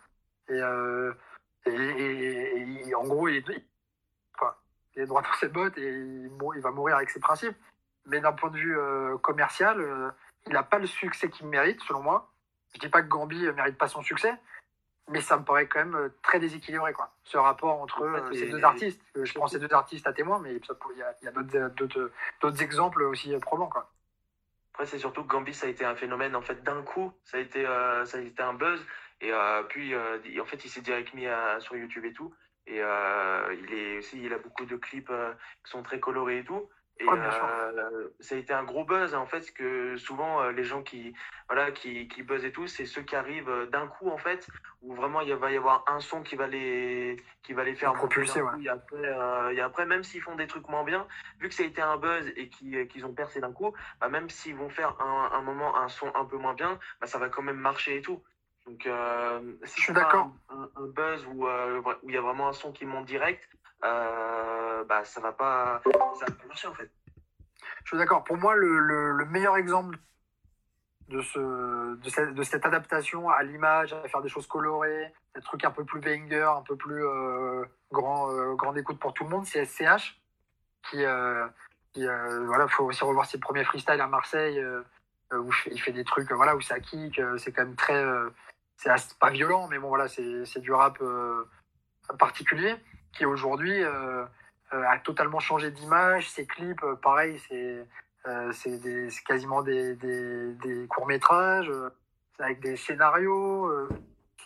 Et, 0.51 0.59
et, 1.67 1.71
et- 1.71 2.89
et 2.89 2.95
en 2.95 3.05
gros, 3.05 3.29
il 3.29 3.37
est, 3.37 3.65
il- 4.99 5.03
est 5.03 5.07
droit 5.07 5.23
dans 5.23 5.33
ses 5.35 5.49
bottes 5.49 5.79
et 5.79 5.89
il, 5.89 6.31
va 6.61 6.71
mourir 6.71 6.97
avec 6.97 7.11
ses 7.11 7.21
principes. 7.21 7.57
Mais 8.07 8.21
d'un 8.21 8.33
point 8.33 8.51
de 8.51 8.57
vue 8.57 8.79
euh, 8.79 9.17
commercial, 9.19 9.81
euh, 9.81 10.11
il 10.47 10.53
n'a 10.53 10.63
pas 10.63 10.79
le 10.79 10.87
succès 10.87 11.29
qu'il 11.31 11.47
mérite, 11.47 11.81
selon 11.83 12.03
moi. 12.03 12.31
Je 12.75 12.79
dis 12.81 12.89
pas 12.89 13.03
que 13.03 13.09
Gambi 13.09 13.47
euh, 13.47 13.53
mérite 13.53 13.77
pas 13.79 13.89
son 13.89 14.03
succès, 14.03 14.33
mais 15.09 15.21
ça 15.21 15.37
me 15.39 15.45
paraît 15.45 15.67
quand 15.67 15.85
même 15.85 16.11
très 16.23 16.39
déséquilibré, 16.41 16.93
quoi. 16.93 17.13
Ce 17.25 17.37
rapport 17.37 17.81
entre 17.81 18.07
En 18.07 18.29
fait, 18.29 18.35
et- 18.35 18.39
ces 18.39 18.47
deux 18.51 18.65
artistes. 18.65 19.03
Je 19.15 19.35
prends 19.35 19.47
ces 19.47 19.59
deux 19.59 19.73
artistes 19.73 20.07
à 20.07 20.13
témoin, 20.13 20.39
mais 20.39 20.55
il 20.55 20.99
y 20.99 21.03
a, 21.59 21.69
d'autres- 21.69 22.63
exemples 22.63 23.03
aussi 23.03 23.37
probants, 23.39 23.69
quoi. 23.69 23.91
Après, 24.73 24.87
c'est 24.87 24.99
surtout 24.99 25.23
que 25.25 25.29
Gambi, 25.29 25.53
ça 25.55 25.67
a 25.67 25.71
été 25.71 25.85
un 25.85 25.97
phénomène 25.97 26.37
en 26.37 26.41
fait 26.43 26.63
d'un 26.63 26.83
coup. 26.83 27.13
Ça 27.25 27.37
a 27.37 27.41
été, 27.41 27.67
euh, 27.67 28.05
ça 28.05 28.19
a 28.19 28.21
été 28.21 28.43
un 28.43 28.55
buzz. 28.55 28.81
Et 29.21 29.33
euh, 29.33 29.63
puis, 29.65 29.93
euh, 29.93 30.19
il- 30.25 30.41
en 30.41 30.45
fait, 30.45 30.65
il 30.65 30.69
s'est 30.71 30.81
direct 30.83 31.13
mis 31.15 31.27
à- 31.27 31.59
sur 31.61 31.75
YouTube 31.77 32.05
et 32.05 32.13
tout. 32.13 32.33
Et 32.71 32.83
euh, 32.83 33.57
il 33.63 33.73
est 33.73 33.99
aussi, 33.99 34.23
il 34.23 34.33
a 34.35 34.39
beaucoup 34.39 34.67
de 34.67 34.77
clips 34.77 35.09
euh, 35.11 35.33
qui 35.65 35.71
sont 35.71 35.83
très 35.83 36.01
colorés 36.01 36.39
et 36.41 36.45
tout. 36.45 36.69
Et 37.01 37.07
sûr. 37.07 37.17
euh, 37.17 38.09
ça 38.19 38.35
a 38.35 38.39
été 38.39 38.53
un 38.53 38.65
gros 38.65 38.85
buzz 38.85 39.15
en 39.15 39.25
fait, 39.25 39.53
que 39.55 39.97
souvent 39.97 40.49
les 40.49 40.65
gens 40.65 40.83
qui, 40.83 41.15
voilà, 41.49 41.71
qui, 41.71 42.09
qui 42.09 42.25
buzzent 42.25 42.45
et 42.45 42.51
tout, 42.51 42.67
c'est 42.67 42.87
ceux 42.87 43.03
qui 43.03 43.15
arrivent 43.15 43.69
d'un 43.71 43.87
coup 43.87 44.11
en 44.11 44.19
fait, 44.19 44.49
où 44.83 44.97
vraiment 44.97 45.21
il 45.21 45.33
va 45.35 45.53
y 45.53 45.57
avoir 45.57 45.85
un 45.87 46.01
son 46.01 46.23
qui 46.25 46.35
va 46.35 46.49
les, 46.49 47.17
qui 47.45 47.53
va 47.53 47.63
les 47.63 47.77
faire 47.77 47.93
propulser, 47.95 48.43
ouais. 48.43 48.65
Et 48.65 48.69
après, 48.69 49.55
et 49.55 49.61
après, 49.61 49.87
même 49.87 50.03
s'ils 50.03 50.23
font 50.23 50.35
des 50.35 50.49
trucs 50.49 50.69
moins 50.69 50.83
bien, 50.83 51.07
vu 51.39 51.49
que 51.49 51.55
ça 51.55 51.63
a 51.63 51.67
été 51.67 51.81
un 51.81 51.99
buzz 51.99 52.33
et 52.35 52.49
qu'ils 52.49 52.89
qu'ils 52.89 53.07
ont 53.07 53.15
percé 53.15 53.41
d'un 53.41 53.53
coup, 53.53 53.73
bah, 54.01 54.09
même 54.09 54.29
s'ils 54.29 54.57
vont 54.57 54.69
faire 54.69 55.01
un, 55.01 55.31
un 55.33 55.43
moment 55.43 55.79
un 55.79 55.87
son 55.87 56.13
un 56.17 56.25
peu 56.25 56.37
moins 56.37 56.55
bien, 56.55 56.81
bah, 57.01 57.07
ça 57.07 57.19
va 57.19 57.29
quand 57.29 57.43
même 57.43 57.61
marcher 57.61 57.99
et 57.99 58.03
tout. 58.03 58.21
Donc, 58.69 58.87
euh, 58.87 59.41
si 59.65 59.79
Je 59.79 59.85
suis 59.85 59.93
d'accord. 59.95 60.31
Un, 60.51 60.69
buzz 60.89 61.27
où 61.33 61.47
euh, 61.47 61.81
où 62.03 62.09
il 62.11 62.15
y 62.15 62.19
a 62.19 62.21
vraiment 62.21 62.49
un 62.49 62.53
son 62.53 62.71
qui 62.71 62.85
monte 62.85 63.07
direct, 63.07 63.49
euh, 63.83 64.85
bah 64.85 65.05
ça 65.05 65.23
va 65.23 65.33
pas, 65.33 65.81
ça 65.85 66.27
va 66.27 66.33
pas 66.33 66.47
marcher 66.47 66.69
en 66.69 66.75
fait. 66.75 66.91
Je 67.85 67.89
suis 67.89 67.97
d'accord. 67.97 68.25
Pour 68.25 68.37
moi, 68.37 68.55
le, 68.57 68.79
le- 68.79 69.13
le 69.13 69.25
meilleur 69.25 69.57
exemple 69.57 69.97
de, 71.09 71.23
ce, 71.23 71.95
de, 71.95 72.09
cette, 72.11 72.35
de 72.35 72.43
cette 72.43 72.67
adaptation 72.67 73.31
à 73.31 73.43
l'image, 73.43 73.95
à 73.95 74.07
faire 74.09 74.21
des 74.21 74.29
choses 74.29 74.47
colorées, 74.47 75.15
des 75.35 75.41
trucs 75.41 75.65
un 75.65 75.71
peu 75.71 75.85
plus 75.87 76.01
banger, 76.01 76.43
un 76.43 76.63
peu 76.63 76.77
plus 76.77 77.07
euh, 77.07 77.65
grand, 77.91 78.31
euh, 78.31 78.55
grande 78.55 78.77
écoute 78.77 78.99
pour 78.99 79.15
tout 79.15 79.25
le 79.25 79.31
monde, 79.31 79.47
c'est 79.47 79.65
SCH. 79.65 80.21
Qui, 80.91 81.05
euh, 81.05 81.47
qui 81.93 82.07
voilà, 82.45 82.69
faut 82.69 82.85
aussi 82.85 83.03
revoir 83.03 83.25
ses 83.25 83.39
premiers 83.41 83.65
freestyles 83.65 84.01
à 84.01 84.07
Marseille, 84.07 84.63
où 85.33 85.51
il 85.71 85.81
fait 85.81 85.93
des 85.93 86.05
trucs, 86.05 86.31
voilà, 86.33 86.55
où 86.55 86.61
ça 86.61 86.79
kick, 86.81 87.21
c'est 87.39 87.53
quand 87.53 87.65
même 87.65 87.75
très. 87.77 88.05
C'est 88.79 89.19
pas 89.19 89.31
violent, 89.31 89.69
mais 89.69 89.79
bon, 89.79 89.89
voilà, 89.89 90.09
c'est 90.09 90.61
du 90.61 90.73
rap 90.73 90.99
euh, 91.03 91.45
particulier, 92.19 92.77
qui 93.13 93.25
aujourd'hui. 93.27 93.83
euh, 93.83 94.25
euh, 94.75 94.85
a 94.87 94.99
totalement 94.99 95.41
changé 95.41 95.71
d'image. 95.71 96.29
Ses 96.31 96.47
clips, 96.47 96.85
pareil, 97.03 97.41
c'est 97.49 97.87
c'est 98.53 99.25
quasiment 99.27 99.63
des, 99.63 99.97
des, 99.97 100.87
courts-métrages 100.89 101.73
avec 102.39 102.61
des 102.61 102.77
scénarios. 102.77 103.71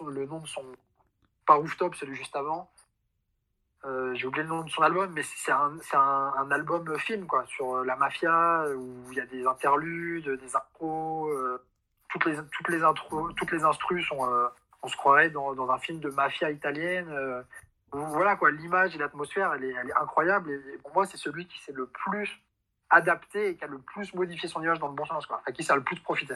le 0.06 0.26
nom 0.26 0.38
de 0.38 0.46
son. 0.46 0.64
Pas 1.46 1.54
Rooftop, 1.54 1.96
celui 1.96 2.14
juste 2.14 2.36
avant. 2.36 2.70
J'ai 4.14 4.26
oublié 4.28 4.44
le 4.44 4.48
nom 4.48 4.62
de 4.62 4.70
son 4.70 4.82
album, 4.82 5.12
mais 5.12 5.24
c'est 5.24 5.50
un, 5.50 5.76
un, 5.94 6.32
un 6.38 6.50
album 6.52 6.96
film 6.98 7.26
quoi, 7.26 7.44
sur 7.46 7.82
la 7.82 7.96
mafia 7.96 8.66
où 8.76 9.10
il 9.10 9.18
y 9.18 9.20
a 9.20 9.26
des 9.26 9.44
interludes, 9.44 10.28
des 10.28 10.54
euh, 10.84 11.58
toutes 12.12 12.24
les 12.26 12.36
toutes 12.52 12.68
les 12.68 12.82
intros, 12.82 13.34
toutes 13.36 13.50
les 13.52 13.64
instrus 13.64 14.06
sont, 14.06 14.24
euh, 14.30 14.46
on 14.82 14.88
se 14.88 14.96
croirait 14.96 15.30
dans, 15.30 15.54
dans 15.54 15.70
un 15.70 15.78
film 15.78 15.98
de 16.00 16.10
mafia 16.10 16.50
italienne. 16.50 17.08
euh. 17.10 17.42
voilà 17.92 18.36
quoi, 18.36 18.50
l'image 18.50 18.94
et 18.94 18.98
l'atmosphère, 18.98 19.52
elle 19.54 19.64
est, 19.64 19.74
elle 19.82 19.88
est 19.90 19.96
incroyable. 20.00 20.50
Et 20.50 20.78
pour 20.82 20.92
moi, 20.94 21.06
c'est 21.06 21.16
celui 21.16 21.46
qui 21.46 21.60
s'est 21.62 21.72
le 21.72 21.86
plus 21.86 22.40
adapté 22.90 23.48
et 23.50 23.56
qui 23.56 23.64
a 23.64 23.68
le 23.68 23.78
plus 23.78 24.12
modifié 24.14 24.48
son 24.48 24.62
image 24.62 24.78
dans 24.78 24.88
le 24.88 24.94
bon 24.94 25.04
sens 25.06 25.26
quoi, 25.26 25.40
à 25.46 25.52
qui 25.52 25.62
ça 25.64 25.72
a 25.72 25.76
le 25.76 25.82
plus 25.82 25.98
profité. 26.00 26.34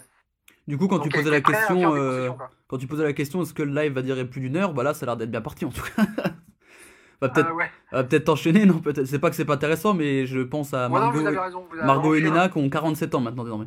Du 0.68 0.79
coup, 0.79 0.89
quand 0.89 0.97
Donc, 0.99 1.05
tu 1.05 1.11
posais 1.11 1.31
la 1.31 1.41
question, 1.41 1.95
euh, 1.95 2.31
quand 2.68 2.79
tu 2.79 2.87
posais 2.87 3.05
la 3.05 3.12
question, 3.12 3.43
est-ce 3.43 3.55
que 3.55 3.62
le 3.62 3.72
live 3.72 3.93
va 3.93 4.03
durer 4.03 4.24
plus 4.24 4.41
d'une 4.41 4.57
heure? 4.57 4.72
Bah 4.72 4.83
là, 4.83 4.95
ça 4.95 5.05
a 5.05 5.07
l'air 5.07 5.16
d'être 5.16 5.31
bien 5.31 5.41
parti 5.43 5.64
en 5.64 5.70
tout 5.70 5.83
cas. 5.83 6.03
va 7.20 7.29
peut-être, 7.29 7.49
Ah 7.51 7.55
ouais. 7.55 7.70
va 7.93 8.05
peut-être 8.05 8.24
t'enchaîner, 8.24 8.64
non 8.66 8.79
peut-être. 8.81 9.07
C'est 9.07 9.18
pas 9.18 9.31
que 9.31 9.37
c'est 9.37 9.45
pas 9.45 9.55
intéressant, 9.55 9.95
mais 9.95 10.27
je 10.27 10.41
pense 10.41 10.74
à 10.74 10.89
Ouais, 10.89 10.95
non, 11.01 11.07
Margot, 11.07 11.20
vous 11.20 11.27
avez 11.27 11.39
raison. 11.39 11.66
vous 11.70 11.77
avez 11.77 11.87
Margot 11.87 12.14
et. 12.14 12.22
Nina 12.22 12.49
qui 12.49 12.59
ont 12.59 12.68
47 12.68 13.14
ans 13.14 13.20
maintenant 13.20 13.45
désormais. 13.45 13.66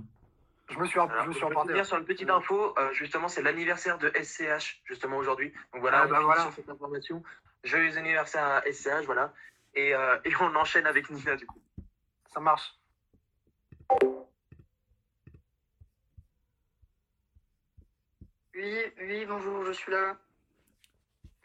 Je 0.69 0.77
me 0.77 0.85
suis, 0.85 0.99
Alors, 0.99 1.23
je 1.23 1.27
me 1.29 1.33
suis 1.33 1.39
sur 1.85 1.97
une 1.97 2.05
petite 2.05 2.29
info. 2.29 2.75
euh, 2.77 2.93
justement, 2.93 3.27
c'est 3.27 3.41
l'anniversaire 3.41 3.97
de 3.97 4.11
SCH, 4.21 4.81
justement, 4.85 5.17
aujourd'hui. 5.17 5.51
Donc 5.73 5.81
voilà, 5.81 6.01
Ah, 6.03 6.07
bah 6.07 6.19
voilà. 6.21 6.41
sur 6.43 6.53
cette 6.53 6.69
information. 6.69 7.23
Joyeux 7.63 7.97
anniversaire 7.97 8.45
à 8.45 8.61
SCH, 8.71 9.05
voilà. 9.05 9.33
Et, 9.73 9.93
euh, 9.95 10.17
et 10.25 10.31
on 10.39 10.55
enchaîne 10.55 10.85
avec 10.85 11.09
Nina, 11.09 11.35
du 11.35 11.45
coup. 11.47 11.59
Ça 12.33 12.39
marche. 12.39 12.73
Oui, 18.55 18.77
oui, 19.01 19.25
bonjour, 19.25 19.63
je 19.65 19.71
suis 19.71 19.91
là. 19.91 20.17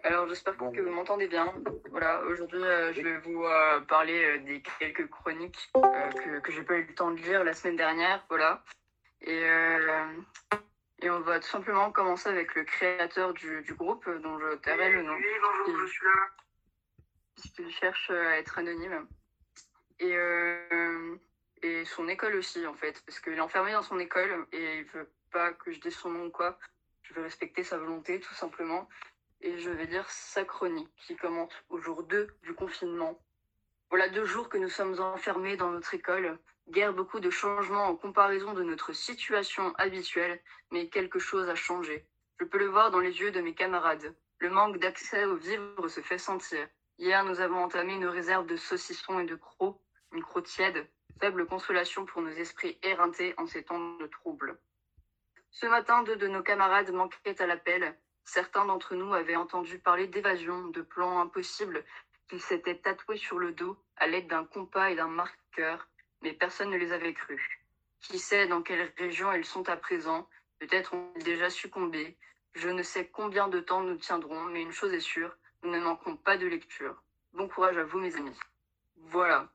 Alors, 0.03 0.29
j'espère 0.29 0.55
Bon. 0.57 0.71
que 0.71 0.81
vous 0.81 0.91
m'entendez 0.91 1.29
bien. 1.29 1.53
Voilà, 1.91 2.21
aujourd'hui, 2.25 2.63
euh, 2.63 2.93
je 2.93 3.01
vais 3.01 3.17
vous 3.19 3.43
euh, 3.45 3.81
parler 3.83 4.23
euh, 4.23 4.39
des 4.41 4.63
quelques 4.79 5.09
chroniques 5.09 5.71
euh, 5.77 6.11
que, 6.11 6.41
que 6.41 6.53
j'ai 6.53 6.63
pas 6.63 6.75
eu 6.75 6.85
le 6.87 6.95
temps 6.95 7.11
de 7.11 7.17
lire 7.21 7.43
la 7.45 7.55
semaine 7.55 7.77
dernière. 7.77 8.23
Voilà. 8.29 8.63
Et, 9.25 9.45
euh, 9.45 10.07
et 11.01 11.11
on 11.11 11.21
va 11.21 11.41
tout 11.41 11.49
simplement 11.49 11.91
commencer 11.91 12.29
avec 12.29 12.55
le 12.55 12.65
créateur 12.65 13.33
du, 13.33 13.63
du 13.63 13.75
groupe, 13.75 14.07
euh, 14.07 14.19
dont 14.19 14.39
je 14.39 14.57
tairai 14.57 14.91
le 14.91 15.03
nom. 15.03 15.15
Oui, 15.15 15.25
bonjour, 15.43 15.81
je 15.81 15.87
suis 15.87 16.05
là. 16.05 16.13
puisqu'il 17.35 17.71
cherche 17.73 18.11
à 18.11 18.39
être 18.39 18.59
anonyme. 18.59 19.07
Et, 19.99 20.15
euh, 20.15 21.17
et 21.63 21.85
son 21.87 22.09
école 22.09 22.35
aussi, 22.37 22.67
en 22.67 22.75
fait, 22.75 23.03
parce 23.07 23.19
qu'il 23.21 23.33
est 23.33 23.41
enfermé 23.41 23.73
dans 23.73 23.83
son 23.83 23.99
école 23.99 24.47
et 24.53 24.79
il 24.79 24.85
veut 24.85 25.11
pas 25.33 25.53
que 25.53 25.73
je 25.73 25.81
dise 25.81 25.95
son 25.95 26.11
nom 26.11 26.27
ou 26.27 26.31
quoi. 26.31 26.59
Je 27.03 27.15
veux 27.15 27.23
respecter 27.23 27.63
sa 27.65 27.79
volonté, 27.79 28.21
tout 28.21 28.35
simplement. 28.35 28.89
Et 29.41 29.59
je 29.59 29.71
vais 29.71 29.87
lire 29.87 30.09
sa 30.11 30.45
chronique 30.45 30.91
qui 30.99 31.17
commence 31.17 31.53
au 31.71 31.79
jour 31.79 32.03
2 32.03 32.29
du 32.43 32.55
confinement. 32.55 33.19
Voilà 33.91 34.09
deux 34.09 34.25
jours 34.25 34.49
que 34.49 34.59
nous 34.59 34.69
sommes 34.69 34.99
enfermés 35.01 35.57
dans 35.57 35.71
notre 35.71 35.95
école. 35.95 36.39
Guère 36.69 36.95
beaucoup 36.95 37.21
de 37.21 37.31
changements 37.31 37.85
en 37.85 37.95
comparaison 37.95 38.55
de 38.55 38.63
notre 38.63 38.93
situation 38.95 39.75
habituelle, 39.77 40.41
mais 40.71 40.89
quelque 40.89 41.19
chose 41.19 41.49
a 41.49 41.55
changé. 41.55 42.07
Je 42.41 42.45
peux 42.45 42.59
le 42.59 42.69
voir 42.69 42.91
dans 42.91 43.01
les 43.01 43.21
yeux 43.21 43.31
de 43.31 43.41
mes 43.41 43.55
camarades. 43.55 44.15
Le 44.39 44.49
manque 44.49 44.79
d'accès 44.79 45.25
aux 45.27 45.37
vivres 45.37 45.89
se 45.89 46.01
fait 46.01 46.19
sentir. 46.19 46.67
Hier, 46.99 47.23
nous 47.25 47.41
avons 47.41 47.63
entamé 47.63 47.95
une 47.95 48.07
réserve 48.07 48.47
de 48.47 48.57
saucissons 48.57 49.21
et 49.21 49.27
de 49.27 49.37
crocs, 49.37 49.79
une 50.13 50.23
croc 50.23 50.47
tiède, 50.47 50.89
faible 51.21 51.47
consolation 51.47 52.07
pour 52.07 52.23
nos 52.23 52.31
esprits 52.31 52.79
éreintés 52.83 53.35
en 53.37 53.47
ces 53.47 53.65
temps 53.65 53.97
de 53.97 54.07
trouble. 54.07 54.59
Ce 55.51 55.67
matin, 55.67 56.03
deux 56.03 56.17
de 56.17 56.29
nos 56.29 56.43
camarades 56.43 56.93
manquaient 56.93 57.41
à 57.43 57.47
l'appel. 57.47 57.97
Certains 58.25 58.65
d'entre 58.65 58.95
nous 58.95 59.13
avaient 59.13 59.37
entendu 59.37 59.79
parler 59.79 60.07
d'évasion, 60.07 60.69
de 60.69 60.81
plans 60.81 61.21
impossibles 61.21 61.85
qu'ils 62.29 62.41
s'étaient 62.41 62.79
tatoués 62.79 63.19
sur 63.19 63.39
le 63.39 63.53
dos 63.53 63.77
à 63.97 64.07
l'aide 64.07 64.29
d'un 64.29 64.45
compas 64.47 64.89
et 64.89 64.97
d'un 64.97 65.09
marqueur, 65.09 65.87
mais 66.25 66.33
personne 66.33 66.71
ne 66.71 66.77
les 66.77 66.93
avait 66.93 67.15
crus. 67.15 67.43
Qui 68.01 68.19
sait 68.19 68.47
dans 68.49 68.63
quelle 68.63 68.93
région 68.99 69.31
elles 69.31 69.45
sont 69.45 69.69
à 69.69 69.77
présent? 69.77 70.29
Peut-être 70.59 70.95
ont-ils 70.95 71.23
déjà 71.23 71.51
succombé. 71.51 72.17
Je 72.55 72.69
ne 72.69 72.83
sais 72.83 73.07
combien 73.09 73.49
de 73.49 73.61
temps 73.61 73.83
nous 73.83 73.97
tiendrons, 73.97 74.45
mais 74.45 74.63
une 74.63 74.73
chose 74.73 74.93
est 74.93 75.01
sûre, 75.01 75.37
nous 75.63 75.71
ne 75.71 75.81
manquons 75.81 76.17
pas 76.17 76.37
de 76.39 76.47
lecture. 76.47 77.03
Bon 77.33 77.49
courage 77.49 77.77
à 77.77 77.85
vous, 77.85 77.99
mes 77.99 78.15
amis. 78.17 78.39
Voilà. 78.97 79.49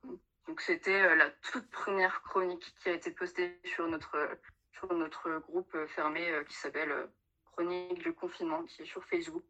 Donc 0.47 0.61
c'était 0.61 1.01
euh, 1.01 1.15
la 1.15 1.29
toute 1.29 1.69
première 1.69 2.21
chronique 2.21 2.73
qui 2.81 2.89
a 2.89 2.93
été 2.93 3.11
postée 3.11 3.59
sur 3.63 3.87
notre 3.87 5.39
groupe 5.39 5.73
euh, 5.75 5.87
fermé 5.87 6.29
euh, 6.29 6.43
qui 6.43 6.55
s'appelle 6.55 7.09
Chronique 7.51 7.99
du 7.99 8.13
confinement, 8.13 8.63
qui 8.63 8.81
est 8.83 8.85
sur 8.85 9.03
Facebook. 9.05 9.43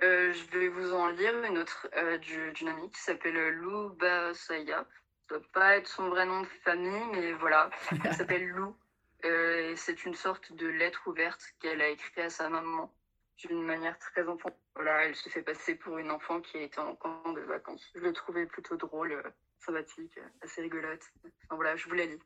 Je 0.00 0.50
vais 0.50 0.68
vous 0.68 0.92
en 0.94 1.08
lire 1.08 1.42
une 1.42 1.58
autre 1.58 1.88
du- 2.18 2.52
d'une 2.52 2.68
amie 2.68 2.90
qui 2.90 3.00
s'appelle 3.00 3.50
Lou 3.54 3.88
Basaya. 3.90 4.86
Doit 5.28 5.42
pas 5.52 5.76
être 5.76 5.88
son 5.88 6.08
vrai 6.08 6.24
nom 6.24 6.40
de 6.40 6.46
famille, 6.64 7.04
mais 7.12 7.32
voilà. 7.34 7.70
Elle 8.04 8.14
s'appelle 8.14 8.48
Lou. 8.48 8.74
Euh, 9.24 9.72
et 9.72 9.76
c'est 9.76 10.04
une 10.04 10.14
sorte 10.14 10.52
de 10.52 10.66
lettre 10.68 11.02
ouverte 11.06 11.42
qu'elle 11.60 11.82
a 11.82 11.88
écrite 11.88 12.18
à 12.18 12.30
sa 12.30 12.48
maman 12.48 12.92
d'une 13.36 13.62
manière 13.62 13.98
très 13.98 14.26
enfant. 14.28 14.50
Voilà, 14.74 15.04
elle 15.04 15.14
se 15.14 15.28
fait 15.28 15.42
passer 15.42 15.74
pour 15.74 15.98
une 15.98 16.10
enfant 16.10 16.40
qui 16.40 16.58
était 16.58 16.78
en 16.78 16.94
camp 16.96 17.32
de 17.32 17.40
vacances. 17.40 17.84
Je 17.94 18.00
le 18.00 18.12
trouvais 18.12 18.46
plutôt 18.46 18.76
drôle, 18.76 19.12
euh, 19.12 19.30
sympathique, 19.58 20.16
euh, 20.18 20.28
assez 20.42 20.62
rigolote. 20.62 21.02
Enfin 21.24 21.56
voilà, 21.56 21.76
je 21.76 21.88
vous 21.88 21.94
la 21.94 22.06
lis. 22.06 22.20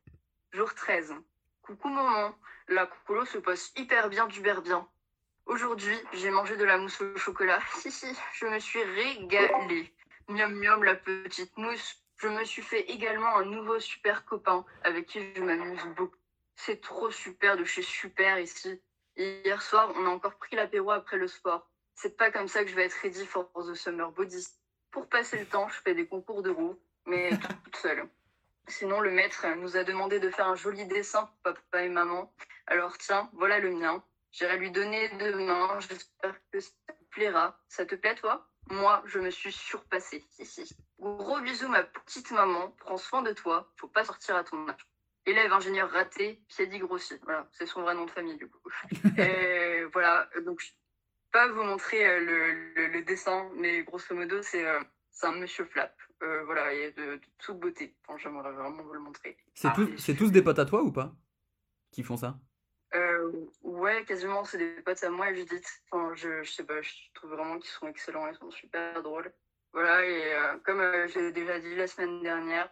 Jour 0.52 0.74
13. 0.74 1.14
Coucou 1.62 1.88
maman, 1.88 2.34
la 2.68 2.86
colo 3.06 3.24
se 3.24 3.38
passe 3.38 3.72
hyper 3.76 4.08
bien 4.08 4.26
du 4.26 4.40
bien. 4.40 4.88
Aujourd'hui, 5.46 5.96
j'ai 6.12 6.30
mangé 6.30 6.56
de 6.56 6.64
la 6.64 6.78
mousse 6.78 7.00
au 7.00 7.16
chocolat. 7.16 7.60
Si, 7.74 7.90
si, 7.90 8.06
je 8.34 8.46
me 8.46 8.58
suis 8.58 8.82
régalée. 8.82 9.92
Miam 10.28 10.54
miam 10.54 10.84
la 10.84 10.94
petite 10.94 11.56
mousse. 11.56 12.01
Je 12.16 12.28
me 12.28 12.44
suis 12.44 12.62
fait 12.62 12.82
également 12.82 13.36
un 13.36 13.44
nouveau 13.44 13.80
super 13.80 14.24
copain 14.24 14.64
avec 14.84 15.06
qui 15.06 15.20
je 15.34 15.42
m'amuse 15.42 15.84
beaucoup. 15.96 16.16
C'est 16.54 16.80
trop 16.80 17.10
super 17.10 17.56
de 17.56 17.64
chez 17.64 17.82
Super 17.82 18.38
ici. 18.38 18.80
Hier 19.16 19.60
soir, 19.60 19.92
on 19.96 20.06
a 20.06 20.10
encore 20.10 20.36
pris 20.36 20.56
l'apéro 20.56 20.90
après 20.90 21.16
le 21.16 21.28
sport. 21.28 21.68
C'est 21.94 22.16
pas 22.16 22.30
comme 22.30 22.48
ça 22.48 22.64
que 22.64 22.70
je 22.70 22.74
vais 22.74 22.84
être 22.84 22.98
ready 23.02 23.26
for 23.26 23.50
the 23.54 23.74
summer 23.74 24.10
body. 24.12 24.46
Pour 24.90 25.08
passer 25.08 25.38
le 25.38 25.46
temps, 25.46 25.68
je 25.68 25.80
fais 25.80 25.94
des 25.94 26.06
concours 26.06 26.42
de 26.42 26.50
roues, 26.50 26.78
mais 27.06 27.30
toute 27.64 27.76
seule. 27.76 28.08
Sinon, 28.68 29.00
le 29.00 29.10
maître 29.10 29.46
nous 29.56 29.76
a 29.76 29.84
demandé 29.84 30.20
de 30.20 30.30
faire 30.30 30.46
un 30.46 30.54
joli 30.54 30.86
dessin 30.86 31.28
pour 31.42 31.54
papa 31.54 31.82
et 31.82 31.88
maman. 31.88 32.32
Alors 32.66 32.96
tiens, 32.96 33.28
voilà 33.34 33.58
le 33.58 33.72
mien. 33.72 34.02
J'irai 34.30 34.56
lui 34.56 34.70
donner 34.70 35.08
demain. 35.18 35.78
J'espère 35.80 36.34
que 36.50 36.60
ça 36.60 36.70
te 36.88 37.04
plaira. 37.10 37.58
Ça 37.68 37.84
te 37.84 37.94
plaît, 37.94 38.14
toi? 38.14 38.48
Moi, 38.70 39.02
je 39.06 39.18
me 39.18 39.30
suis 39.30 39.52
surpassée. 39.52 40.24
Gros 40.98 41.40
bisous, 41.40 41.68
ma 41.68 41.82
petite 41.82 42.30
maman. 42.30 42.70
Prends 42.78 42.96
soin 42.96 43.22
de 43.22 43.32
toi. 43.32 43.70
Faut 43.76 43.88
pas 43.88 44.04
sortir 44.04 44.36
à 44.36 44.44
ton 44.44 44.68
âge. 44.68 44.86
Élève 45.26 45.52
ingénieur 45.52 45.90
raté, 45.90 46.42
Piedi 46.48 46.78
grossi. 46.78 47.14
Voilà, 47.22 47.48
c'est 47.52 47.66
son 47.66 47.82
vrai 47.82 47.94
nom 47.94 48.06
de 48.06 48.10
famille, 48.10 48.36
du 48.36 48.48
coup. 48.48 48.60
Et 49.18 49.84
voilà, 49.92 50.28
donc 50.44 50.60
je 50.60 50.68
peux 50.70 50.76
pas 51.32 51.48
vous 51.48 51.62
montrer 51.62 52.06
euh, 52.06 52.20
le, 52.20 52.74
le- 52.74 52.88
le 52.88 53.02
dessin, 53.02 53.48
mais 53.56 53.82
grosso 53.84 54.14
modo, 54.14 54.42
c'est 54.42 54.66
euh, 54.66 54.80
c'est 55.10 55.26
un 55.26 55.32
monsieur 55.32 55.64
flap. 55.66 55.94
Euh, 56.22 56.44
voilà, 56.44 56.72
et 56.72 56.92
de, 56.92 57.16
de 57.16 57.20
toute 57.38 57.58
beauté. 57.58 57.96
J'aimerais 58.16 58.52
vraiment 58.52 58.82
vous 58.82 58.92
le 58.92 59.00
montrer. 59.00 59.36
C'est 59.54 59.68
Ah, 59.68 59.72
tous, 59.74 60.14
tous 60.16 60.30
des 60.32 60.42
potes 60.42 60.58
à 60.60 60.64
toi 60.64 60.82
ou 60.82 60.92
pas 60.92 61.14
Qui 61.90 62.02
font 62.02 62.16
ça? 62.16 62.38
Euh, 62.94 63.32
ouais, 63.62 64.04
quasiment, 64.04 64.44
c'est 64.44 64.58
des 64.58 64.82
potes 64.82 65.02
à 65.02 65.10
moi 65.10 65.30
et 65.30 65.34
Judith. 65.34 65.66
Enfin, 65.90 66.14
je, 66.14 66.42
je 66.42 66.52
sais 66.52 66.64
pas, 66.64 66.82
je 66.82 66.92
trouve 67.14 67.30
vraiment 67.30 67.58
qu'ils 67.58 67.70
sont 67.70 67.88
excellents, 67.88 68.26
ils 68.26 68.36
sont 68.36 68.50
super 68.50 69.02
drôles. 69.02 69.32
Voilà, 69.72 70.04
et 70.04 70.34
euh, 70.34 70.58
comme 70.64 70.80
euh, 70.80 71.06
j'ai 71.08 71.32
déjà 71.32 71.58
dit 71.58 71.74
la 71.74 71.86
semaine 71.86 72.22
dernière, 72.22 72.70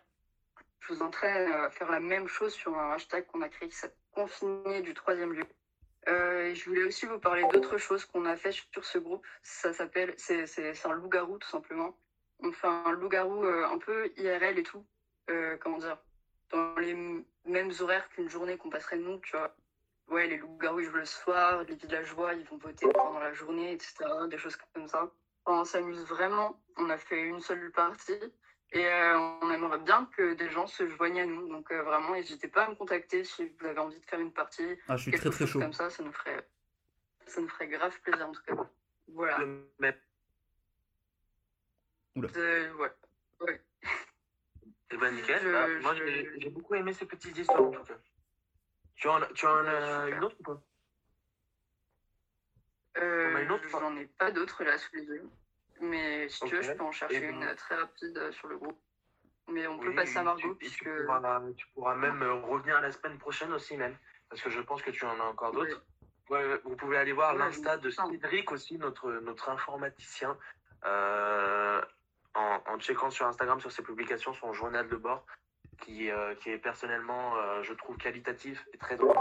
je 0.80 0.92
vous 0.92 1.02
entraîne 1.02 1.50
à 1.52 1.70
faire 1.70 1.90
la 1.90 2.00
même 2.00 2.28
chose 2.28 2.52
sur 2.52 2.76
un 2.76 2.92
hashtag 2.92 3.26
qu'on 3.26 3.40
a 3.40 3.48
créé 3.48 3.68
qui 3.68 3.76
s'appelle 3.76 3.96
Confiné 4.12 4.82
du 4.82 4.92
troisième 4.92 5.32
lieu. 5.32 5.46
Je 6.06 6.64
voulais 6.64 6.82
aussi 6.82 7.06
vous 7.06 7.20
parler 7.20 7.46
d'autre 7.52 7.78
chose 7.78 8.04
qu'on 8.04 8.24
a 8.24 8.36
fait 8.36 8.50
sur 8.50 8.84
ce 8.84 8.98
groupe. 8.98 9.24
Ça 9.44 9.72
s'appelle, 9.72 10.12
c'est 10.16 10.84
un 10.84 10.92
loup-garou 10.94 11.38
tout 11.38 11.48
simplement. 11.48 11.96
On 12.40 12.50
fait 12.50 12.66
un 12.66 12.90
loup-garou 12.90 13.44
un 13.44 13.78
peu 13.78 14.10
IRL 14.16 14.58
et 14.58 14.64
tout. 14.64 14.84
Comment 15.60 15.78
dire? 15.78 15.96
Dans 16.50 16.74
les 16.74 17.24
mêmes 17.44 17.70
horaires 17.78 18.08
qu'une 18.08 18.28
journée 18.28 18.56
qu'on 18.56 18.68
passerait 18.68 18.98
nous, 18.98 19.20
tu 19.20 19.36
vois 19.36 19.54
ouais, 20.10 20.26
les 20.28 20.36
loups-garous 20.38 20.82
jouent 20.82 20.92
le 20.96 21.04
soir, 21.04 21.62
les 21.64 21.74
villageois 21.74 22.34
ils 22.34 22.44
vont 22.46 22.58
voter 22.58 22.86
pendant 22.92 23.18
la 23.18 23.32
journée, 23.32 23.72
etc. 23.72 23.94
Des 24.28 24.38
choses 24.38 24.56
comme 24.74 24.88
ça. 24.88 25.10
On 25.46 25.64
s'amuse 25.64 26.04
vraiment. 26.06 26.60
On 26.76 26.90
a 26.90 26.98
fait 26.98 27.22
une 27.22 27.40
seule 27.40 27.70
partie 27.72 28.18
et 28.72 28.86
euh, 28.86 29.18
on 29.42 29.50
aimerait 29.50 29.78
bien 29.80 30.08
que 30.16 30.34
des 30.34 30.48
gens 30.50 30.66
se 30.66 30.86
joignent 30.88 31.20
à 31.20 31.26
nous. 31.26 31.48
Donc 31.48 31.70
euh, 31.72 31.82
vraiment, 31.82 32.12
n'hésitez 32.14 32.48
pas 32.48 32.64
à 32.64 32.68
me 32.70 32.74
contacter 32.74 33.24
si 33.24 33.48
vous 33.58 33.66
avez 33.66 33.78
envie 33.78 33.98
de 33.98 34.04
faire 34.06 34.20
une 34.20 34.32
partie. 34.32 34.76
Ah, 34.88 34.96
je 34.96 35.02
suis 35.02 35.10
quelque 35.10 35.22
très 35.22 35.30
très 35.30 35.38
chose 35.46 35.52
chaud. 35.54 35.60
comme 35.60 35.72
ça, 35.72 35.90
ça 35.90 36.02
nous 36.02 36.12
ferait, 36.12 36.46
ça 37.26 37.40
nous 37.40 37.48
ferait 37.48 37.68
grave 37.68 37.98
plaisir 38.02 38.28
en 38.28 38.32
tout 38.32 38.42
cas. 38.42 38.54
Voilà. 39.08 39.38
Le 39.38 39.66
même. 39.78 39.94
Euh, 42.36 42.72
ouais. 42.74 42.92
Eh 44.92 44.96
ben 44.96 45.14
nickel. 45.14 45.40
Je- 45.42 45.54
Ah, 45.54 45.68
moi 45.82 45.94
je- 45.94 46.38
j'ai 46.40 46.50
beaucoup 46.50 46.74
aimé 46.74 46.92
ces 46.92 47.06
petites 47.06 47.36
histoires 47.38 47.62
en 47.62 47.70
tout 47.70 47.84
cas. 47.84 47.94
Tu 49.00 49.08
en, 49.08 49.20
tu 49.34 49.46
en 49.46 49.64
as 49.66 50.08
une 50.10 50.24
autre 50.24 50.36
ou 50.40 50.42
pas? 50.42 50.60
Euh, 52.98 53.58
J'en 53.70 53.96
ai 53.96 54.06
pas 54.06 54.30
d'autres 54.30 54.62
là 54.64 54.76
sous 54.76 54.94
les 54.94 55.04
yeux. 55.04 55.28
Mais 55.80 56.28
si 56.28 56.40
tu 56.44 56.56
veux, 56.56 56.62
je 56.62 56.72
peux 56.72 56.84
en 56.84 56.92
chercher 56.92 57.16
Et 57.24 57.28
une 57.28 57.54
très 57.56 57.76
rapide 57.76 58.18
euh, 58.18 58.30
sur 58.32 58.48
le 58.48 58.58
groupe. 58.58 58.78
Mais 59.48 59.66
on 59.66 59.78
peut 59.78 59.94
passer 59.94 60.18
à 60.18 60.22
Margot, 60.22 60.50
tu- 60.50 60.54
puisque. 60.56 60.84
Tu 60.84 61.04
pourras, 61.06 61.40
tu 61.56 61.66
pourras 61.74 61.94
même 61.94 62.22
euh, 62.22 62.34
revenir 62.42 62.80
la 62.82 62.92
semaine 62.92 63.18
prochaine 63.18 63.52
aussi, 63.54 63.76
même. 63.78 63.96
Parce 64.28 64.42
que 64.42 64.50
je 64.50 64.60
pense 64.60 64.82
que 64.82 64.90
tu 64.90 65.04
en 65.06 65.18
as 65.18 65.24
encore 65.24 65.52
d'autres. 65.52 65.82
Ouais, 66.28 66.60
vous 66.64 66.76
pouvez 66.76 66.98
aller 66.98 67.12
voir 67.12 67.34
l'insta 67.34 67.78
de. 67.78 67.90
Cédric 67.90 68.52
aussi, 68.52 68.76
notre, 68.78 69.10
notre 69.10 69.48
informaticien, 69.48 70.36
euh, 70.84 71.82
en, 72.34 72.62
en 72.66 72.78
checkant 72.78 73.10
sur 73.10 73.26
Instagram, 73.26 73.58
sur 73.60 73.72
ses 73.72 73.82
publications, 73.82 74.34
son 74.34 74.52
journal 74.52 74.88
de 74.88 74.96
bord, 74.96 75.24
qui, 75.80 76.10
euh, 76.10 76.34
qui 76.36 76.50
est 76.50 76.58
personnellement, 76.58 77.36
euh, 77.36 77.62
je 77.62 77.72
trouve, 77.72 77.96
qualitatif 77.96 78.64
et 78.72 78.78
très 78.78 78.96
drôle. 78.96 79.16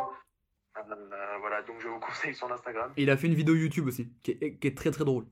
Euh, 0.78 1.38
voilà, 1.40 1.62
donc 1.64 1.80
je 1.80 1.88
vous 1.88 2.00
conseille 2.00 2.36
son 2.36 2.52
Instagram. 2.52 2.92
Et 2.98 3.04
il 3.04 3.10
a 3.10 3.18
fait 3.18 3.28
une 3.28 3.34
vidéo 3.34 3.56
YouTube 3.56 3.88
aussi, 3.88 4.12
qui 4.24 4.32
est, 4.32 4.58
qui 4.58 4.68
est 4.68 4.78
très 4.78 4.92
très 4.92 5.06
drôle. 5.06 5.26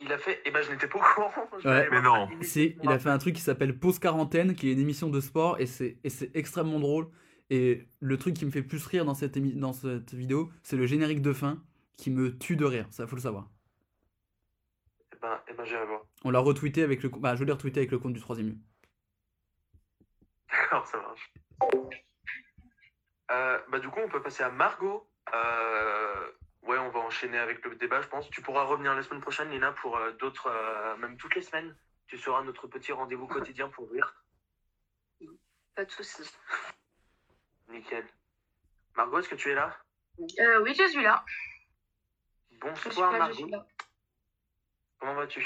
Il 0.00 0.12
a 0.12 0.18
fait, 0.18 0.42
et 0.44 0.50
ben 0.50 0.62
je 0.62 0.70
n'étais 0.70 0.88
pas 0.88 0.98
au 0.98 1.02
courant. 1.02 1.32
Ouais. 1.64 1.88
Mais 1.90 2.02
non. 2.02 2.28
Si, 2.42 2.76
il 2.82 2.88
a 2.90 2.98
fait 2.98 3.08
un 3.08 3.18
truc 3.18 3.34
qui 3.34 3.40
s'appelle 3.40 3.78
Pause 3.78 3.98
Quarantaine, 3.98 4.54
qui 4.54 4.68
est 4.68 4.72
une 4.72 4.80
émission 4.80 5.08
de 5.08 5.20
sport, 5.20 5.58
et 5.58 5.66
c'est 5.66 5.96
et 6.04 6.10
c'est 6.10 6.34
extrêmement 6.36 6.78
drôle. 6.78 7.08
Et 7.48 7.88
le 8.00 8.16
truc 8.18 8.34
qui 8.34 8.44
me 8.44 8.50
fait 8.50 8.62
plus 8.62 8.84
rire 8.86 9.04
dans 9.04 9.14
cette, 9.14 9.38
dans 9.58 9.72
cette 9.72 10.12
vidéo, 10.12 10.50
c'est 10.62 10.76
le 10.76 10.84
générique 10.86 11.22
de 11.22 11.32
fin, 11.32 11.62
qui 11.96 12.10
me 12.10 12.36
tue 12.36 12.56
de 12.56 12.64
rire, 12.64 12.86
ça 12.90 13.06
faut 13.06 13.16
le 13.16 13.22
savoir. 13.22 13.48
Eh 15.12 15.16
ben, 15.20 15.40
eh 15.48 15.54
ben 15.54 15.64
j'irai 15.64 15.86
voir. 15.86 16.04
On 16.24 16.30
l'a 16.30 16.40
retweeté 16.40 16.82
avec 16.82 17.02
le... 17.02 17.08
Bah, 17.08 17.36
je 17.36 17.44
l'ai 17.44 17.52
retweeté 17.52 17.80
avec 17.80 17.90
le 17.90 17.98
compte 17.98 18.12
du 18.12 18.20
troisième 18.20 18.48
lieu. 18.48 18.56
D'accord, 20.50 20.86
ça 20.86 20.98
marche. 20.98 21.32
Euh, 23.30 23.60
bah, 23.68 23.78
du 23.78 23.88
coup, 23.88 24.00
on 24.00 24.08
peut 24.08 24.22
passer 24.22 24.42
à 24.42 24.50
Margot. 24.50 25.08
Euh, 25.34 26.30
ouais, 26.62 26.78
on 26.78 26.90
va 26.90 27.00
enchaîner 27.00 27.38
avec 27.38 27.64
le 27.64 27.74
débat, 27.76 28.00
je 28.00 28.08
pense. 28.08 28.30
Tu 28.30 28.42
pourras 28.42 28.62
revenir 28.62 28.94
la 28.94 29.02
semaine 29.02 29.20
prochaine, 29.20 29.50
Lina, 29.50 29.72
pour 29.72 29.96
euh, 29.96 30.12
d'autres, 30.12 30.48
euh, 30.48 30.96
même 30.98 31.16
toutes 31.16 31.34
les 31.34 31.42
semaines. 31.42 31.76
Tu 32.06 32.18
seras 32.18 32.42
notre 32.42 32.68
petit 32.68 32.92
rendez-vous 32.92 33.26
quotidien 33.26 33.68
pour 33.68 33.90
rire. 33.90 34.22
Pas 35.74 35.84
de 35.84 35.90
soucis. 35.90 36.30
Nickel. 37.68 38.06
Margot, 38.94 39.18
est-ce 39.18 39.28
que 39.28 39.34
tu 39.34 39.50
es 39.50 39.54
là? 39.54 39.76
Euh, 40.38 40.62
oui, 40.62 40.74
je 40.74 40.88
suis 40.88 41.02
là. 41.02 41.24
Bonsoir, 42.52 43.12
là, 43.12 43.18
Margot. 43.18 43.50
Comment 44.98 45.14
vas-tu? 45.14 45.44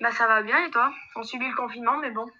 Bah, 0.00 0.12
ça 0.12 0.26
va 0.26 0.42
bien 0.42 0.64
et 0.64 0.70
toi? 0.70 0.94
On 1.16 1.24
subit 1.24 1.48
le 1.48 1.56
confinement, 1.56 1.98
mais 1.98 2.10
bon. 2.10 2.30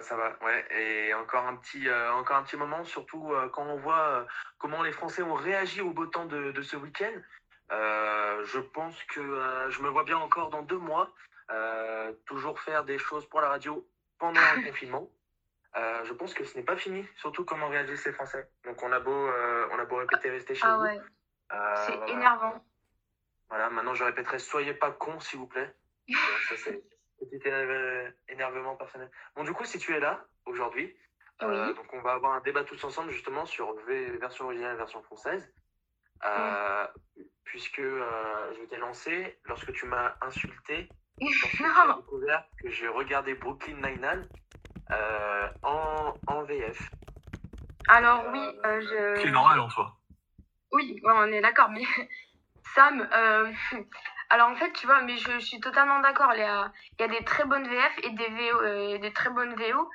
Ça 0.00 0.16
va, 0.16 0.36
ouais. 0.42 0.64
Et 0.78 1.14
encore 1.14 1.46
un 1.46 1.56
petit, 1.56 1.88
euh, 1.88 2.12
encore 2.12 2.36
un 2.36 2.42
petit 2.42 2.56
moment, 2.56 2.84
surtout 2.84 3.32
euh, 3.32 3.48
quand 3.48 3.64
on 3.64 3.76
voit 3.76 3.98
euh, 4.08 4.24
comment 4.58 4.82
les 4.82 4.92
Français 4.92 5.22
ont 5.22 5.34
réagi 5.34 5.80
au 5.80 5.90
beau 5.90 6.06
temps 6.06 6.26
de, 6.26 6.52
de 6.52 6.62
ce 6.62 6.76
week-end. 6.76 7.12
Je 7.70 8.60
pense 8.60 9.02
que 9.04 9.20
je 9.70 9.82
me 9.82 9.88
vois 9.88 10.04
bien 10.04 10.16
encore 10.18 10.50
dans 10.50 10.62
deux 10.62 10.78
mois, 10.78 11.12
toujours 12.26 12.60
faire 12.60 12.84
des 12.84 12.98
choses 12.98 13.28
pour 13.28 13.40
la 13.40 13.48
radio 13.48 13.86
pendant 14.18 14.40
un 14.40 14.62
confinement. 14.66 15.10
Je 15.74 16.12
pense 16.12 16.32
que 16.32 16.44
ce 16.44 16.56
n'est 16.56 16.64
pas 16.64 16.76
fini, 16.76 17.06
surtout 17.16 17.44
comment 17.44 17.68
réagissent 17.68 18.06
les 18.06 18.12
Français. 18.12 18.48
Donc 18.64 18.82
on 18.82 18.92
a 18.92 19.00
beau, 19.00 19.28
on 19.72 19.78
a 19.78 19.84
beau 19.84 19.96
répéter 19.96 20.30
rester 20.30 20.54
chez 20.54 20.64
Ah 20.66 20.76
vous. 20.76 20.82
ouais, 20.84 21.00
c'est 21.86 21.96
voilà. 21.96 22.12
énervant. 22.12 22.64
Voilà, 23.48 23.70
maintenant 23.70 23.94
je 23.94 24.04
répéterai 24.04 24.38
soyez 24.38 24.74
pas 24.74 24.92
cons 24.92 25.20
s'il 25.20 25.38
vous 25.40 25.46
plaît. 25.46 25.74
Ça 26.48 26.56
c'est 26.56 26.82
petit 27.18 27.36
énerve- 27.48 28.12
énervement 28.28 28.76
personnel. 28.76 29.10
Bon 29.36 29.44
du 29.44 29.52
coup 29.52 29.64
si 29.64 29.78
tu 29.78 29.94
es 29.94 30.00
là 30.00 30.24
aujourd'hui, 30.46 30.96
euh, 31.42 31.68
Oui. 31.68 31.74
donc 31.74 31.92
on 31.92 32.00
va 32.02 32.12
avoir 32.12 32.32
un 32.32 32.40
débat 32.40 32.64
tous 32.64 32.82
ensemble 32.84 33.10
justement 33.10 33.46
sur 33.46 33.74
v 33.86 34.16
version 34.18 34.46
originale 34.46 34.74
et 34.74 34.78
version 34.78 35.02
française. 35.02 35.52
Euh, 36.24 36.86
Puisque 37.44 37.78
euh, 37.80 38.54
je 38.54 38.64
t'ai 38.66 38.76
lancé 38.76 39.40
lorsque 39.46 39.72
tu 39.72 39.86
m'as 39.86 40.16
insulté, 40.20 40.92
Non. 41.20 41.96
découvert 41.96 42.44
que 42.62 42.70
j'ai 42.70 42.86
regardé 42.88 43.34
Brooklyn 43.34 43.74
Nine-Nine 43.76 44.28
euh, 44.92 45.48
en, 45.62 46.14
en 46.26 46.42
VF. 46.44 46.92
Alors 47.88 48.26
oui, 48.30 48.40
euh, 48.66 48.80
je... 48.82 49.22
C'est 49.22 49.30
normal 49.30 49.58
en 49.60 49.70
soi. 49.70 49.96
Oui, 50.72 51.00
ouais, 51.02 51.12
on 51.16 51.24
est 51.32 51.40
d'accord, 51.40 51.70
mais 51.70 51.82
Sam, 52.74 53.08
euh, 53.12 53.50
alors 54.30 54.48
en 54.50 54.56
fait, 54.56 54.72
tu 54.72 54.86
vois, 54.86 55.00
mais 55.02 55.16
je, 55.16 55.32
je 55.38 55.44
suis 55.44 55.60
totalement 55.60 56.00
d'accord. 56.00 56.32
Il 56.34 56.40
y 56.40 56.42
a, 56.42 56.70
il 56.98 57.02
y 57.02 57.04
a 57.04 57.08
des 57.08 57.24
très 57.24 57.44
bonnes 57.44 57.66
VF 57.66 57.98
et 58.02 58.10
des 58.10 58.28
VO, 58.28 58.60
euh, 58.62 58.98
des 58.98 59.12
très 59.12 59.30
bonnes 59.30 59.54
VO. 59.54 59.88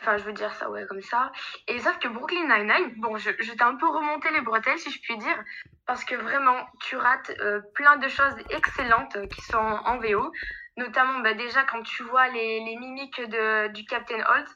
Enfin, 0.00 0.16
je 0.16 0.22
veux 0.24 0.32
dire 0.32 0.54
ça, 0.54 0.70
ouais, 0.70 0.86
comme 0.86 1.02
ça. 1.02 1.30
Et 1.68 1.78
sauf 1.78 1.98
que 1.98 2.08
Brooklyn 2.08 2.44
Nine-Nine, 2.46 2.94
bon, 3.00 3.18
je, 3.18 3.30
je 3.38 3.52
t'ai 3.52 3.62
un 3.62 3.74
peu 3.74 3.86
remonté 3.88 4.30
les 4.30 4.40
bretelles, 4.40 4.78
si 4.78 4.90
je 4.90 5.00
puis 5.02 5.18
dire, 5.18 5.44
parce 5.86 6.04
que 6.04 6.14
vraiment, 6.14 6.66
tu 6.80 6.96
rates 6.96 7.30
euh, 7.40 7.60
plein 7.74 7.96
de 7.98 8.08
choses 8.08 8.34
excellentes 8.50 9.16
euh, 9.16 9.26
qui 9.26 9.42
sont 9.42 9.58
en 9.58 9.98
VO. 9.98 10.32
Notamment, 10.76 11.18
bah, 11.18 11.34
déjà, 11.34 11.64
quand 11.64 11.82
tu 11.82 12.02
vois 12.04 12.28
les, 12.28 12.60
les 12.64 12.76
mimiques 12.76 13.20
de, 13.20 13.68
du 13.72 13.84
Captain 13.84 14.24
Holt, 14.24 14.48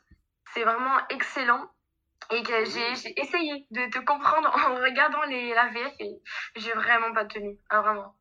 c'est 0.54 0.64
vraiment 0.64 0.98
excellent. 1.10 1.68
Et 2.30 2.42
que 2.42 2.64
j'ai 2.64 2.94
j'ai 2.94 3.20
essayé 3.20 3.66
de 3.70 3.90
te 3.90 3.98
comprendre 3.98 4.48
en 4.68 4.76
regardant 4.76 5.22
les, 5.24 5.52
la 5.52 5.66
VF 5.68 5.92
et 5.98 6.10
j'ai 6.56 6.72
vraiment 6.72 7.12
pas 7.12 7.26
tenu. 7.26 7.58
Ah, 7.68 7.82
vraiment. 7.82 8.14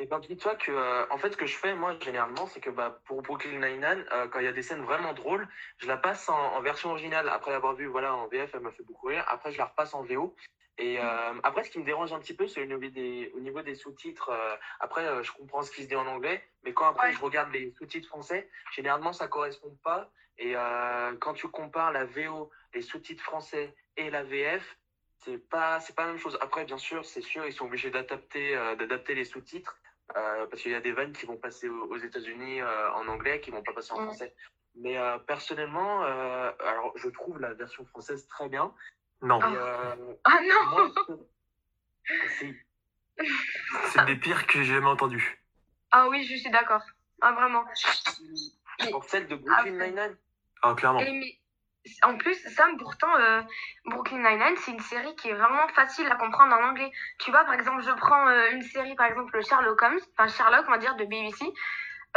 Et 0.00 0.06
ben 0.06 0.20
dis-toi 0.20 0.54
que 0.54 0.70
euh, 0.70 1.06
en 1.10 1.18
fait 1.18 1.32
ce 1.32 1.36
que 1.36 1.46
je 1.46 1.56
fais 1.56 1.74
moi 1.74 1.96
généralement 2.00 2.46
c'est 2.46 2.60
que 2.60 2.70
bah, 2.70 3.00
pour 3.06 3.20
Brooklyn 3.22 3.58
Nine-Nine 3.58 4.04
euh, 4.12 4.28
quand 4.28 4.38
il 4.38 4.44
y 4.44 4.48
a 4.48 4.52
des 4.52 4.62
scènes 4.62 4.82
vraiment 4.82 5.12
drôles 5.12 5.48
je 5.78 5.88
la 5.88 5.96
passe 5.96 6.28
en, 6.28 6.38
en 6.54 6.60
version 6.60 6.90
originale. 6.90 7.28
Après 7.28 7.50
l'avoir 7.50 7.74
vue 7.74 7.86
voilà 7.86 8.14
en 8.14 8.28
VF 8.28 8.50
elle 8.54 8.60
m'a 8.60 8.70
fait 8.70 8.84
beaucoup 8.84 9.08
rire. 9.08 9.24
Après 9.26 9.50
je 9.50 9.58
la 9.58 9.64
repasse 9.64 9.94
en 9.94 10.02
VO 10.04 10.36
et 10.80 11.00
euh, 11.00 11.34
après 11.42 11.64
ce 11.64 11.70
qui 11.70 11.80
me 11.80 11.84
dérange 11.84 12.12
un 12.12 12.20
petit 12.20 12.34
peu 12.34 12.46
c'est 12.46 12.62
au 12.62 12.66
niveau 12.66 12.78
des 12.88 13.32
au 13.34 13.40
niveau 13.40 13.60
des 13.62 13.74
sous-titres 13.74 14.28
euh, 14.30 14.54
après 14.78 15.04
euh, 15.04 15.24
je 15.24 15.32
comprends 15.32 15.62
ce 15.62 15.72
qui 15.72 15.82
se 15.82 15.88
dit 15.88 15.96
en 15.96 16.06
anglais 16.06 16.44
mais 16.62 16.72
quand 16.72 16.86
après 16.86 17.08
Ouais. 17.08 17.14
je 17.14 17.20
regarde 17.20 17.50
les 17.52 17.74
sous-titres 17.76 18.06
français 18.08 18.48
généralement 18.72 19.12
ça 19.12 19.26
correspond 19.26 19.76
pas. 19.82 20.10
Et 20.40 20.52
euh, 20.54 21.16
quand 21.18 21.34
tu 21.34 21.48
compares 21.48 21.90
la 21.90 22.04
VO 22.04 22.50
les 22.72 22.82
sous-titres 22.82 23.24
français 23.24 23.74
et 23.96 24.10
la 24.10 24.22
VF 24.22 24.78
c'est 25.24 25.38
pas 25.50 25.80
c'est 25.80 25.96
pas 25.96 26.02
la 26.04 26.10
même 26.12 26.18
chose. 26.20 26.38
Après 26.40 26.64
bien 26.64 26.78
sûr 26.78 27.04
c'est 27.04 27.22
sûr 27.22 27.44
ils 27.44 27.52
sont 27.52 27.64
obligés 27.66 27.90
d'adapter 27.90 28.54
d'adapter 28.78 29.16
les 29.16 29.24
sous-titres 29.24 29.76
euh, 30.16 30.46
parce 30.46 30.62
qu'il 30.62 30.72
y 30.72 30.74
a 30.74 30.80
des 30.80 30.92
vannes 30.92 31.12
qui 31.12 31.26
vont 31.26 31.36
passer 31.36 31.68
aux, 31.68 31.84
aux 31.86 31.96
États-Unis 31.98 32.60
euh, 32.60 32.92
en 32.92 33.06
anglais, 33.08 33.40
qui 33.40 33.50
vont 33.50 33.62
pas 33.62 33.72
passer 33.72 33.92
en 33.92 34.04
français. 34.04 34.34
Mais 34.76 34.96
euh, 34.96 35.18
personnellement, 35.18 36.04
euh, 36.04 36.50
alors 36.66 36.92
je 36.96 37.08
trouve 37.08 37.40
la 37.40 37.52
version 37.54 37.84
française 37.86 38.26
très 38.28 38.48
bien. 38.48 38.72
Non, 39.22 39.40
Ah. 39.42 39.52
Euh, 39.52 40.14
Ah 40.24 40.38
non 40.42 40.92
c'est 43.90 44.04
des 44.06 44.16
pires 44.16 44.46
que 44.46 44.62
j'ai 44.62 44.74
jamais 44.74 44.86
entendus. 44.86 45.42
Ah 45.90 46.08
oui, 46.08 46.24
je 46.24 46.36
suis 46.36 46.50
d'accord. 46.50 46.82
Ah, 47.20 47.32
vraiment. 47.32 47.64
pour 48.90 49.04
celle 49.04 49.26
de 49.26 49.34
Brooklyn 49.34 49.56
Après- 49.74 49.90
Nine-Nine. 49.90 50.16
Ah, 50.62 50.74
clairement. 50.74 51.00
Et 51.00 51.12
mais, 51.12 51.37
en 52.02 52.16
plus, 52.16 52.34
Sam, 52.54 52.76
pourtant, 52.78 53.14
euh, 53.16 53.42
Brooklyn 53.86 54.18
Nine-Nine, 54.18 54.56
c'est 54.58 54.72
une 54.72 54.80
série 54.80 55.14
qui 55.16 55.28
est 55.28 55.34
vraiment 55.34 55.68
facile 55.68 56.06
à 56.10 56.16
comprendre 56.16 56.54
en 56.54 56.68
anglais. 56.68 56.90
Tu 57.18 57.30
vois, 57.30 57.44
par 57.44 57.54
exemple, 57.54 57.82
je 57.82 57.90
prends 57.92 58.28
euh, 58.28 58.50
une 58.52 58.62
série, 58.62 58.94
par 58.94 59.06
exemple, 59.06 59.40
Sherlock 59.42 59.80
Holmes, 59.82 60.00
enfin 60.16 60.28
Sherlock, 60.28 60.64
on 60.68 60.72
va 60.72 60.78
dire, 60.78 60.96
de 60.96 61.04
BBC. 61.04 61.44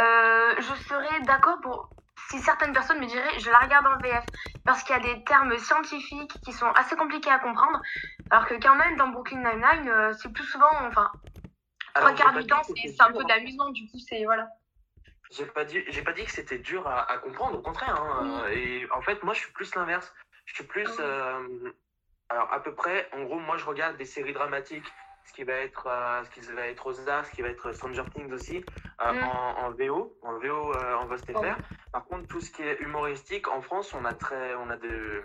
Euh, 0.00 0.54
je 0.58 0.74
serais 0.88 1.20
d'accord 1.26 1.60
pour 1.62 1.90
si 2.30 2.38
certaines 2.38 2.72
personnes 2.72 2.98
me 2.98 3.06
diraient 3.06 3.38
je 3.38 3.50
la 3.50 3.58
regarde 3.58 3.86
en 3.86 4.00
VF 4.00 4.24
parce 4.64 4.82
qu'il 4.84 4.96
y 4.96 4.98
a 4.98 5.02
des 5.02 5.22
termes 5.24 5.56
scientifiques 5.58 6.32
qui 6.44 6.52
sont 6.52 6.70
assez 6.72 6.96
compliqués 6.96 7.30
à 7.30 7.38
comprendre 7.38 7.78
alors 8.30 8.46
que 8.46 8.54
quand 8.54 8.74
même 8.74 8.96
dans 8.96 9.08
Brooklyn 9.08 9.38
Nine-Nine 9.38 10.12
c'est 10.14 10.32
plus 10.32 10.44
souvent 10.44 10.70
enfin 10.86 11.10
trois 11.94 12.12
quarts 12.14 12.32
du 12.32 12.46
temps 12.46 12.62
c'est 12.64 13.02
un 13.02 13.12
peu 13.12 13.22
d'amusement 13.24 13.68
du 13.70 13.82
coup 13.90 13.98
c'est 13.98 14.24
voilà 14.24 14.48
J'ai 15.32 15.46
pas 15.46 15.64
dit, 15.64 15.82
j'ai 15.88 16.02
pas 16.02 16.12
dit 16.12 16.24
que 16.24 16.30
c'était 16.30 16.58
dur 16.58 16.86
à, 16.86 17.10
à 17.10 17.18
comprendre, 17.18 17.58
au 17.58 17.62
contraire. 17.62 18.00
hein. 18.00 18.44
Et 18.52 18.86
en 18.92 19.00
fait, 19.02 19.22
moi, 19.22 19.34
je 19.34 19.40
suis 19.40 19.52
plus 19.52 19.74
l'inverse. 19.74 20.12
Je 20.44 20.54
suis 20.54 20.64
plus, 20.64 20.88
Ah 20.98 21.02
euh, 21.02 21.70
alors 22.28 22.52
à 22.52 22.62
peu 22.62 22.74
près, 22.74 23.08
en 23.12 23.22
gros, 23.22 23.38
moi, 23.38 23.56
je 23.56 23.64
regarde 23.64 23.96
des 23.96 24.04
séries 24.04 24.32
dramatiques, 24.32 24.86
ce 25.24 25.32
qui 25.32 25.44
va 25.44 25.54
être, 25.54 25.86
euh, 25.86 26.24
ce 26.24 26.30
qui 26.30 26.40
va 26.52 26.66
être 26.66 26.84
Ozark, 26.86 27.26
ce 27.26 27.32
qui 27.32 27.42
va 27.42 27.48
être 27.48 27.72
Stranger 27.72 28.04
Things 28.14 28.32
aussi, 28.32 28.64
euh, 29.00 29.12
Mm. 29.12 29.22
en, 29.22 29.58
en 29.66 29.70
VO, 29.70 30.18
en 30.22 30.38
VO, 30.38 30.74
euh, 30.74 30.94
en 30.96 31.06
VOST 31.06 31.30
Oh. 31.34 31.42
FR. 31.42 31.56
Par 31.92 32.04
contre, 32.06 32.26
tout 32.28 32.40
ce 32.40 32.50
qui 32.50 32.62
est 32.62 32.80
humoristique, 32.80 33.48
en 33.48 33.62
France, 33.62 33.94
on 33.94 34.04
a 34.04 34.12
très, 34.14 34.54
on 34.56 34.68
a 34.70 34.76
de, 34.76 35.22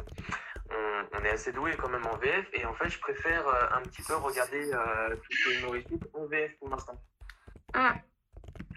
on, 0.69 1.07
on 1.19 1.23
est 1.25 1.31
assez 1.31 1.51
doué 1.51 1.75
quand 1.75 1.89
même 1.89 2.05
en 2.05 2.15
VF. 2.17 2.45
Et 2.53 2.65
en 2.65 2.73
fait, 2.75 2.89
je 2.89 2.99
préfère 2.99 3.47
euh, 3.47 3.65
un 3.71 3.81
petit 3.81 4.03
peu 4.03 4.15
regarder 4.15 4.71
euh, 4.73 5.15
tout 5.15 5.31
ce 5.31 5.43
qui 5.43 5.49
est 5.55 5.59
humoristique 5.59 6.03
en 6.13 6.25
VF 6.27 6.57
pour 6.59 6.69
l'instant. 6.69 7.01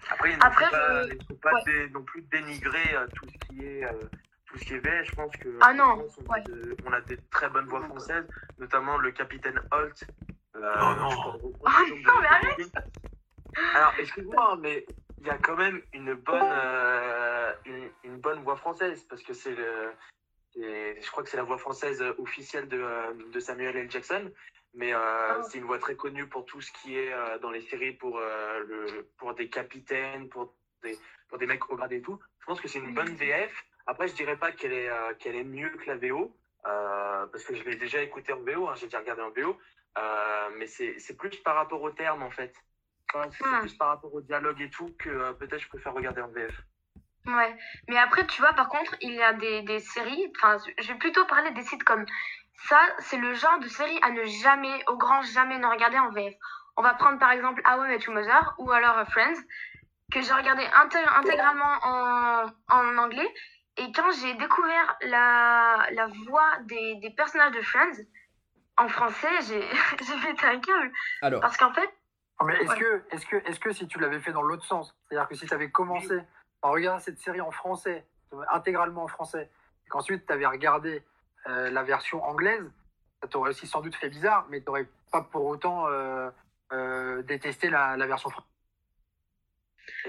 Après, 0.08 0.30
il 0.32 0.36
ne 0.38 0.42
faut 0.42 0.50
pas, 0.70 1.06
je- 1.06 1.14
il 1.14 1.24
faut 1.28 1.34
pas 1.36 1.52
ouais. 1.52 1.62
dé- 1.66 1.88
non 1.90 2.02
plus 2.02 2.22
dénigrer 2.22 2.94
euh, 2.96 3.06
tout 3.14 3.28
ce 3.28 3.36
qui 3.46 3.64
est 3.66 3.84
euh, 3.84 4.08
tout 4.46 4.58
ce 4.58 4.66
qui 4.66 4.74
est 4.74 4.78
VF. 4.78 5.06
Je 5.08 5.14
pense 5.14 5.36
que 5.36 5.58
Ah 5.60 5.70
en 5.70 5.74
non, 5.74 5.96
France, 6.08 6.18
on, 6.18 6.32
ouais. 6.32 6.38
a 6.40 6.42
de- 6.42 6.78
on 6.84 6.92
a 6.92 7.00
des 7.02 7.18
très 7.30 7.48
bonnes 7.48 7.66
voix 7.66 7.82
françaises, 7.84 8.28
notamment 8.58 8.98
le 8.98 9.12
capitaine 9.12 9.60
Holt. 9.70 10.08
Euh, 10.56 10.72
Oh 10.82 10.94
non. 10.96 11.08
Oh 11.42 11.68
de- 11.68 12.06
non, 12.06 12.20
mais 12.20 12.26
arrête. 12.26 12.72
Alors, 13.74 13.94
excuse-moi, 13.98 14.56
mais 14.60 14.84
il 15.20 15.26
y 15.26 15.30
a 15.30 15.38
quand 15.38 15.56
même 15.56 15.80
une 15.92 16.14
bonne 16.14 16.42
euh, 16.42 17.52
une, 17.66 17.90
une 18.04 18.20
bonne 18.20 18.42
voix 18.42 18.56
française 18.56 19.04
parce 19.04 19.22
que 19.22 19.32
c'est 19.34 19.54
le 19.54 19.92
je 20.56 21.10
crois 21.10 21.22
que 21.22 21.28
c'est 21.28 21.36
la 21.36 21.42
voix 21.42 21.58
française 21.58 22.02
officielle 22.18 22.68
de, 22.68 22.80
euh, 22.80 23.12
de 23.32 23.40
Samuel 23.40 23.76
L. 23.76 23.90
Jackson. 23.90 24.30
Mais 24.74 24.92
euh, 24.94 24.98
Ah. 25.00 25.42
c'est 25.42 25.58
une 25.58 25.64
voix 25.64 25.78
très 25.78 25.96
connue 25.96 26.26
pour 26.28 26.46
tout 26.46 26.60
ce 26.60 26.70
qui 26.72 26.96
est 26.96 27.12
euh, 27.12 27.38
dans 27.38 27.50
les 27.50 27.60
séries 27.62 27.92
pour, 27.92 28.18
euh, 28.18 28.60
le, 28.66 29.08
pour 29.18 29.34
des 29.34 29.48
capitaines, 29.48 30.28
pour 30.28 30.54
des, 30.82 30.96
pour 31.28 31.38
des 31.38 31.46
mecs 31.46 31.68
au 31.70 31.76
grade 31.76 31.92
et 31.92 32.00
tout. 32.02 32.18
Je 32.40 32.46
pense 32.46 32.60
que 32.60 32.68
c'est 32.68 32.78
une 32.78 32.94
bonne 32.94 33.14
VF. 33.16 33.52
Après, 33.86 34.06
je 34.06 34.14
dirais 34.14 34.36
pas 34.36 34.52
qu'elle 34.52 34.72
est, 34.72 34.88
euh, 34.88 35.14
qu'elle 35.18 35.34
est 35.34 35.44
mieux 35.44 35.70
que 35.70 35.86
la 35.90 35.96
VO, 35.96 36.36
euh, 36.66 37.26
parce 37.26 37.42
que 37.44 37.54
je 37.54 37.64
l'ai 37.64 37.74
déjà 37.76 38.00
écouté 38.00 38.32
en 38.32 38.40
VO, 38.40 38.68
hein, 38.68 38.74
j'ai 38.76 38.86
déjà 38.86 39.00
regardé 39.00 39.22
en 39.22 39.30
VO. 39.30 39.58
Euh, 39.98 40.48
mais 40.56 40.66
c'est 40.68 41.16
plus 41.18 41.36
par 41.38 41.56
rapport 41.56 41.82
au 41.82 41.90
terme, 41.90 42.22
en 42.22 42.30
fait. 42.30 42.54
Enfin, 43.12 43.28
c'est 43.36 43.44
Hmm. 43.44 43.60
plus 43.62 43.74
par 43.74 43.88
rapport 43.88 44.14
au 44.14 44.20
dialogue 44.20 44.60
et 44.60 44.70
tout 44.70 44.94
que 44.98 45.08
euh, 45.10 45.32
peut-être 45.32 45.58
je 45.62 45.68
préfère 45.68 45.92
regarder 45.94 46.20
en 46.20 46.28
VF. 46.28 46.54
Ouais, 47.26 47.56
mais 47.88 47.98
après, 47.98 48.26
tu 48.26 48.40
vois, 48.40 48.52
par 48.54 48.68
contre, 48.68 48.94
il 49.02 49.12
y 49.12 49.22
a 49.22 49.32
des, 49.34 49.62
des 49.62 49.78
séries, 49.80 50.32
enfin, 50.36 50.56
je 50.78 50.88
vais 50.88 50.98
plutôt 50.98 51.24
parler 51.26 51.50
des 51.52 51.62
sites 51.62 51.84
comme 51.84 52.06
ça, 52.68 52.80
c'est 53.00 53.18
le 53.18 53.34
genre 53.34 53.58
de 53.60 53.68
série 53.68 53.98
à 54.02 54.10
ne 54.10 54.24
jamais, 54.24 54.82
au 54.88 54.96
grand 54.96 55.22
jamais 55.22 55.58
ne 55.58 55.66
regarder 55.66 55.98
en 55.98 56.10
VF. 56.10 56.34
On 56.76 56.82
va 56.82 56.94
prendre 56.94 57.18
par 57.18 57.30
exemple 57.32 57.62
How 57.66 57.84
I 57.84 57.88
Met 57.88 57.98
Your 58.04 58.14
Mother 58.14 58.54
ou 58.58 58.70
alors 58.70 58.98
euh, 58.98 59.04
Friends, 59.06 59.40
que 60.12 60.20
j'ai 60.22 60.32
regardé 60.32 60.62
intég- 60.64 61.18
intégralement 61.18 61.78
en, 61.82 62.46
en 62.68 62.98
anglais. 62.98 63.28
Et 63.76 63.92
quand 63.92 64.10
j'ai 64.20 64.34
découvert 64.34 64.96
la, 65.02 65.86
la 65.92 66.06
voix 66.26 66.50
des, 66.64 66.96
des 66.96 67.10
personnages 67.10 67.52
de 67.52 67.62
Friends 67.62 68.02
en 68.78 68.88
français, 68.88 69.28
j'ai 69.46 69.60
j'ai 70.06 70.26
pété 70.26 70.46
un 70.46 70.58
câble. 70.60 70.92
Alors, 71.22 71.40
Parce 71.40 71.56
qu'en 71.58 71.72
fait, 71.72 71.88
Mais 72.44 72.54
est-ce 72.62 72.70
Ouais. 72.72 72.78
que, 72.78 73.04
est-ce 73.10 73.26
que, 73.26 73.36
est-ce 73.46 73.60
que 73.60 73.72
si 73.72 73.86
tu 73.86 73.98
l'avais 73.98 74.20
fait 74.20 74.32
dans 74.32 74.42
l'autre 74.42 74.64
sens, 74.64 74.94
c'est-à-dire 75.08 75.28
que 75.28 75.34
si 75.34 75.46
tu 75.46 75.52
avais 75.54 75.70
commencé 75.70 76.18
à 76.62 76.68
regarder 76.70 77.02
cette 77.02 77.18
série 77.18 77.40
en 77.40 77.50
français, 77.50 78.04
euh, 78.32 78.42
intégralement 78.52 79.04
en 79.04 79.08
français, 79.08 79.50
et 79.86 79.88
qu'ensuite 79.88 80.26
tu 80.26 80.32
avais 80.32 80.46
regardé 80.46 81.02
euh, 81.46 81.70
la 81.70 81.82
version 81.82 82.22
anglaise, 82.24 82.70
ça 83.22 83.28
t'aurait 83.28 83.50
aussi 83.50 83.66
sans 83.66 83.80
doute 83.80 83.94
fait 83.94 84.08
bizarre, 84.10 84.46
mais 84.50 84.60
tu 84.60 84.66
n'aurais 84.66 84.88
pas 85.10 85.22
pour 85.22 85.46
autant 85.46 85.86
euh, 85.88 86.30
euh, 86.72 87.22
détesté 87.22 87.70
la, 87.70 87.96
la 87.96 88.06
version 88.06 88.30
française. 88.30 88.46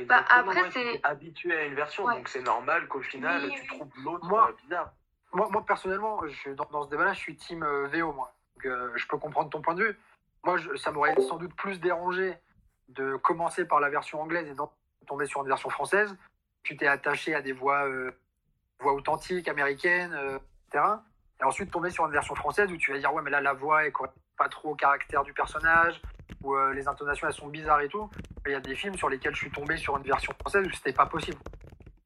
Bah, 0.07 0.23
après, 0.29 0.61
ouais, 0.61 0.69
tu 0.69 0.73
c'est- 0.79 0.99
habitué 1.03 1.55
à 1.57 1.65
une 1.65 1.73
version, 1.75 2.05
Ouais. 2.05 2.15
donc 2.15 2.27
c'est 2.27 2.41
normal 2.41 2.87
qu'au 2.87 3.01
final, 3.01 3.41
Oui, 3.43 3.51
tu 3.55 3.61
oui. 3.61 3.67
trouves 3.67 3.91
l'autre 4.03 4.25
Moi- 4.27 4.51
bizarre. 4.63 4.91
Moi, 5.33 5.47
moi 5.49 5.65
personnellement, 5.65 6.21
je, 6.27 6.49
dans, 6.51 6.65
dans 6.71 6.83
ce 6.83 6.89
débat-là, 6.89 7.13
je 7.13 7.19
suis 7.19 7.35
team 7.35 7.63
euh, 7.63 7.87
VO, 7.87 8.11
moi. 8.13 8.33
Donc, 8.55 8.65
euh, 8.65 8.91
je 8.95 9.07
peux 9.07 9.17
comprendre 9.17 9.49
ton 9.49 9.61
point 9.61 9.73
de 9.73 9.83
vue. 9.83 9.99
Moi, 10.43 10.57
je- 10.57 10.75
ça 10.75 10.91
m'aurait 10.91 11.15
sans 11.21 11.37
doute 11.37 11.55
plus 11.55 11.79
dérangé 11.79 12.37
de 12.89 13.15
commencer 13.17 13.65
par 13.65 13.79
la 13.79 13.89
version 13.89 14.21
anglaise 14.21 14.47
et 14.49 14.53
d'en 14.53 14.71
tomber 15.07 15.25
sur 15.25 15.41
une 15.41 15.47
version 15.47 15.69
française. 15.69 16.15
Tu 16.63 16.77
t'es 16.77 16.87
attaché 16.87 17.33
à 17.35 17.41
des 17.41 17.53
voix, 17.53 17.87
euh, 17.87 18.11
voix 18.79 18.93
authentiques, 18.93 19.47
américaines, 19.47 20.13
euh, 20.13 20.37
etc. 20.67 20.85
Et 21.41 21.43
ensuite 21.43 21.71
tomber 21.71 21.89
sur 21.89 22.05
une 22.05 22.11
version 22.11 22.35
française 22.35 22.71
où 22.71 22.77
tu 22.77 22.91
vas 22.91 22.99
dire, 22.99 23.13
ouais, 23.13 23.21
mais 23.23 23.31
là, 23.31 23.41
la 23.41 23.53
voix, 23.53 23.89
correspond 23.91 24.19
pas 24.37 24.49
trop 24.49 24.71
au 24.71 24.75
caractère 24.75 25.23
du 25.23 25.33
personnage, 25.33 26.01
ou 26.41 26.55
euh, 26.55 26.73
les 26.73 26.87
intonations, 26.87 27.27
elles 27.27 27.33
sont 27.33 27.47
bizarres 27.47 27.81
et 27.81 27.89
tout. 27.89 28.09
Il 28.45 28.51
y 28.51 28.55
a 28.55 28.59
des 28.59 28.75
films 28.75 28.95
sur 28.95 29.09
lesquels 29.09 29.35
je 29.35 29.41
suis 29.41 29.51
tombé 29.51 29.77
sur 29.77 29.97
une 29.97 30.03
version 30.03 30.33
française 30.39 30.65
où 30.65 30.71
c'était 30.71 30.93
pas 30.93 31.05
possible. 31.05 31.37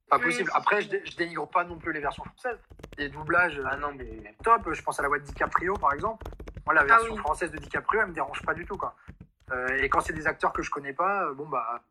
Pas 0.09 0.19
possible. 0.19 0.51
Après, 0.53 0.81
je, 0.81 0.89
dé- 0.89 1.01
je 1.05 1.15
dénigre 1.15 1.47
pas 1.47 1.63
non 1.63 1.77
plus 1.77 1.93
les 1.93 1.99
versions 2.01 2.23
françaises. 2.25 2.59
Les 2.97 3.09
doublages, 3.09 3.61
Ah 3.69 3.77
non, 3.77 3.93
mais 3.95 4.35
top. 4.43 4.71
Je 4.71 4.81
pense 4.81 4.99
à 4.99 5.03
la 5.03 5.07
voix 5.07 5.19
de 5.19 5.23
DiCaprio, 5.23 5.73
par 5.75 5.93
exemple. 5.93 6.25
Moi, 6.65 6.73
la 6.73 6.83
version 6.83 7.13
oui. 7.13 7.19
française 7.19 7.51
de 7.51 7.57
DiCaprio, 7.57 8.01
elle 8.01 8.07
me 8.07 8.13
dérange 8.13 8.41
pas 8.43 8.53
du 8.53 8.65
tout, 8.65 8.77
quoi. 8.77 8.95
Euh, 9.51 9.67
et 9.77 9.89
quand 9.89 10.01
c'est 10.01 10.13
des 10.13 10.27
acteurs 10.27 10.51
que 10.53 10.61
je 10.61 10.69
connais 10.71 10.93
pas, 10.93 11.31
bon, 11.33 11.47
bah, 11.47 11.81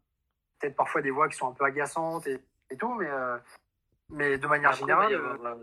peut-être 0.59 0.77
parfois 0.77 1.01
des 1.01 1.11
voix 1.11 1.29
qui 1.29 1.37
sont 1.37 1.49
un 1.49 1.53
peu 1.53 1.65
agaçantes 1.65 2.27
et, 2.27 2.41
et 2.71 2.77
tout, 2.77 2.95
mais, 2.95 3.09
euh, 3.09 3.39
mais 4.11 4.39
de 4.39 4.47
manière 4.47 4.71
après, 4.71 4.83
il 4.83 4.87
va 4.87 5.09
générale, 5.09 5.11
y 5.11 5.15
euh, 5.15 5.35
avoir, 5.35 5.53
euh, 5.55 5.61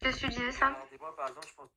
qu'est-ce 0.00 0.20
que 0.20 0.26
tu 0.26 0.30
disais 0.30 0.52
je 0.52 1.54
pense. 1.54 1.70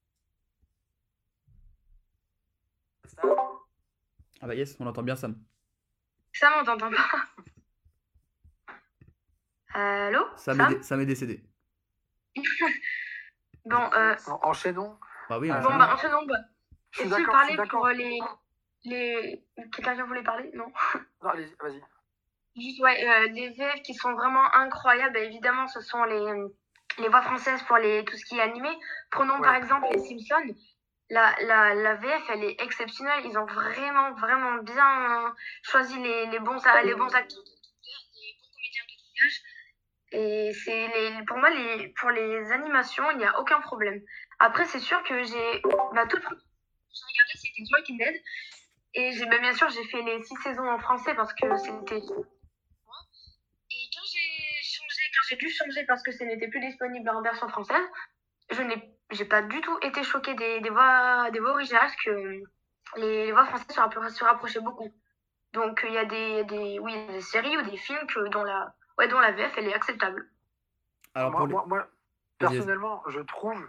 ah 4.42 4.48
bah 4.48 4.56
yes, 4.56 4.76
on 4.80 4.88
entend 4.88 5.04
bien 5.04 5.16
Sam. 5.16 5.36
Sam, 6.34 6.54
on 6.60 6.64
t'entend 6.66 6.92
pas. 6.92 7.08
Allô? 9.74 10.26
Sam, 10.38 10.58
Sam 10.58 10.72
est, 10.72 10.76
dé- 10.76 10.84
Sam 10.84 11.02
est 11.02 11.06
décédé. 11.06 11.44
Bon, 13.66 13.90
euh, 13.94 14.16
en- 14.28 14.40
enchaînons. 14.50 15.00
Bah 15.28 15.40
oui, 15.40 15.50
Euh, 15.50 15.58
enfin, 15.58 15.72
bon 15.72 15.78
bah, 15.80 15.96
enchaînons. 15.96 16.24
Bah. 16.28 16.38
Je 16.92 17.00
suis 17.02 17.10
d'accord, 17.10 17.36
pour 17.68 17.88
euh, 17.88 17.94
les... 18.86 19.44
les... 19.58 19.70
Quelqu'un 19.72 20.04
voulait 20.06 20.24
parler 20.24 20.50
Non? 20.54 20.72
Non, 21.24 21.30
allez, 21.30 21.48
vas-y. 21.62 21.82
Juste, 22.56 22.80
ouais, 22.82 23.06
euh, 23.06 23.28
les 23.34 23.50
VF 23.50 23.82
qui 23.82 23.94
sont 23.94 24.14
vraiment 24.14 24.54
incroyables, 24.56 25.14
bah, 25.14 25.20
évidemment, 25.20 25.68
ce 25.68 25.82
sont 25.82 26.04
les, 26.06 26.34
les 27.00 27.10
voix 27.10 27.22
françaises 27.22 27.62
pour 27.64 27.78
les, 27.78 28.06
tout 28.06 28.16
ce 28.16 28.26
qui 28.26 28.38
est 28.38 28.42
animé. 28.42 28.70
Prenons 29.12 29.36
Ouais. 29.36 29.42
par 29.42 29.56
exemple 29.56 29.88
les 29.92 30.00
Simpsons. 30.00 30.56
La, 31.10 31.36
la, 31.42 31.76
la 31.76 31.96
VF, 31.96 32.24
elle 32.30 32.44
est 32.46 32.62
exceptionnelle. 32.62 33.26
Ils 33.26 33.38
ont 33.38 33.46
vraiment, 33.46 34.14
vraiment 34.14 34.56
bien 34.64 35.36
choisi 35.64 36.02
les, 36.02 36.28
les, 36.28 36.40
bons, 36.40 36.58
les 36.84 36.96
bons 36.96 37.14
acteurs, 37.14 37.44
les 37.44 38.34
bons 38.40 38.48
comédiens 38.54 38.86
de 38.88 38.96
doublage. 39.04 39.42
Et 40.12 40.54
c'est 40.54 40.88
les, 40.88 41.26
pour 41.26 41.38
moi, 41.38 41.50
les, 41.50 41.90
pour 41.90 42.10
les 42.10 42.52
animations, 42.52 43.12
il 43.12 43.18
n'y 43.18 43.26
a 43.26 43.38
aucun 43.40 43.60
problème. 43.62 44.02
Après, 44.40 44.66
c'est 44.66 44.80
sûr 44.80 45.04
que 45.04 45.24
j'ai, 45.24 45.62
bah, 45.94 46.08
toute, 46.08 46.22
j'ai 46.24 47.04
regardé, 47.06 47.34
c'était 47.36 47.64
Walking 47.74 47.98
Dead. 47.98 48.16
Et 48.98 49.12
j'ai, 49.12 49.26
bah, 49.26 49.38
bien 49.39 49.54
sûr, 49.54 49.70
j'ai 49.70 49.84
fait 49.86 50.02
les 50.02 50.24
six 50.24 50.36
saisons 50.38 50.70
en 50.70 50.80
français 50.80 51.14
parce 51.16 51.34
que 51.34 51.56
c'était 51.58 51.98
et 51.98 53.89
quand 53.93 54.06
j'ai 54.14 54.64
changé, 54.64 55.02
quand 55.14 55.22
j'ai 55.30 55.36
dû 55.36 55.50
changer 55.50 55.86
parce 55.86 56.02
que 56.04 56.12
ce 56.12 56.24
n'était 56.24 56.48
plus 56.48 56.60
disponible 56.62 57.10
en 57.10 57.22
version 57.22 57.48
française, 57.50 57.84
je 58.52 58.62
n'ai, 58.62 58.98
j'ai 59.12 59.26
pas 59.26 59.41
du 59.41 59.60
tout 59.62 59.78
été 59.82 60.04
choquée 60.04 60.34
des, 60.36 60.62
des 60.62 60.70
voix, 60.70 61.30
des 61.32 61.39
voix 61.39 61.52
originales 61.52 61.82
parce 61.88 61.96
que 62.04 62.10
les, 62.98 63.26
les 63.26 63.32
voix 63.32 63.46
françaises 63.46 63.68
se, 63.76 63.80
rappro- 63.80 64.10
se 64.10 64.24
rapprochaient 64.24 64.62
beaucoup. 64.62 64.89
Donc 65.54 65.84
il 65.88 65.93
y 65.93 65.98
a 65.98 66.06
des, 66.06 66.43
des, 66.46 66.80
oui, 66.80 66.93
des 67.08 67.22
séries 67.22 67.58
ou 67.58 67.62
des 67.64 67.78
films 67.78 68.06
que, 68.08 68.28
dont 68.30 68.43
la, 68.43 68.74
ouais, 68.98 69.08
dont 69.08 69.20
la 69.20 69.32
VF 69.32 69.54
elle 69.58 69.68
est 69.68 69.74
acceptable. 69.74 70.30
alors 71.16 71.32
moi, 71.32 71.48
les- 71.48 71.68
moi, 71.68 71.88
personnellement, 72.38 73.04
je 73.08 73.20
trouve 73.22 73.68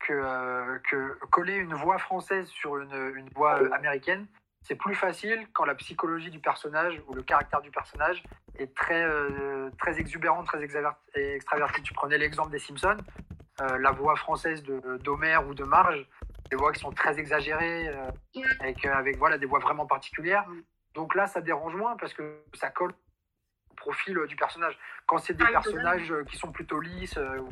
que, 0.00 0.12
euh, 0.12 0.78
que 0.90 1.18
coller 1.30 1.54
une 1.56 1.74
voix 1.74 1.98
française 1.98 2.46
sur 2.48 2.76
une, 2.78 2.94
une 3.16 3.28
voix 3.30 3.60
euh, 3.62 3.70
américaine, 3.72 4.26
c'est 4.68 4.76
plus 4.76 4.94
facile 4.94 5.48
quand 5.54 5.64
la 5.64 5.74
psychologie 5.74 6.30
du 6.30 6.40
personnage 6.40 7.00
ou 7.06 7.14
le 7.14 7.22
caractère 7.22 7.62
du 7.62 7.70
personnage 7.70 8.22
est 8.58 8.76
très, 8.76 9.02
euh, 9.02 9.70
très 9.78 9.98
exubérant, 9.98 10.44
très 10.44 10.62
extraverti. 10.62 11.82
Tu 11.82 11.94
prenais 11.94 12.18
l'exemple 12.18 12.50
des 12.50 12.58
Simpsons, 12.58 12.98
euh, 13.62 13.78
la 13.78 13.92
voix 13.92 14.14
française 14.14 14.62
d'Homer 14.62 15.38
ou 15.48 15.54
de 15.54 15.64
Marge, 15.64 16.06
des 16.50 16.56
voix 16.56 16.70
qui 16.72 16.80
sont 16.80 16.92
très 16.92 17.18
exagérées, 17.18 17.88
euh, 17.88 18.10
avec, 18.60 18.84
avec 18.84 19.16
voilà, 19.16 19.38
des 19.38 19.46
voix 19.46 19.58
vraiment 19.58 19.86
particulières. 19.86 20.46
Donc 20.92 21.14
là, 21.14 21.26
ça 21.26 21.40
dérange 21.40 21.74
moins 21.74 21.96
parce 21.96 22.12
que 22.12 22.42
ça 22.52 22.68
colle 22.68 22.92
au 23.70 23.74
profil 23.74 24.20
du 24.28 24.36
personnage. 24.36 24.78
Quand 25.06 25.16
c'est 25.16 25.34
des 25.34 25.44
Ah 25.48 25.52
personnages 25.52 26.12
qui 26.28 26.36
sont 26.36 26.52
plutôt 26.52 26.80
lisses 26.80 27.16
ou- 27.16 27.48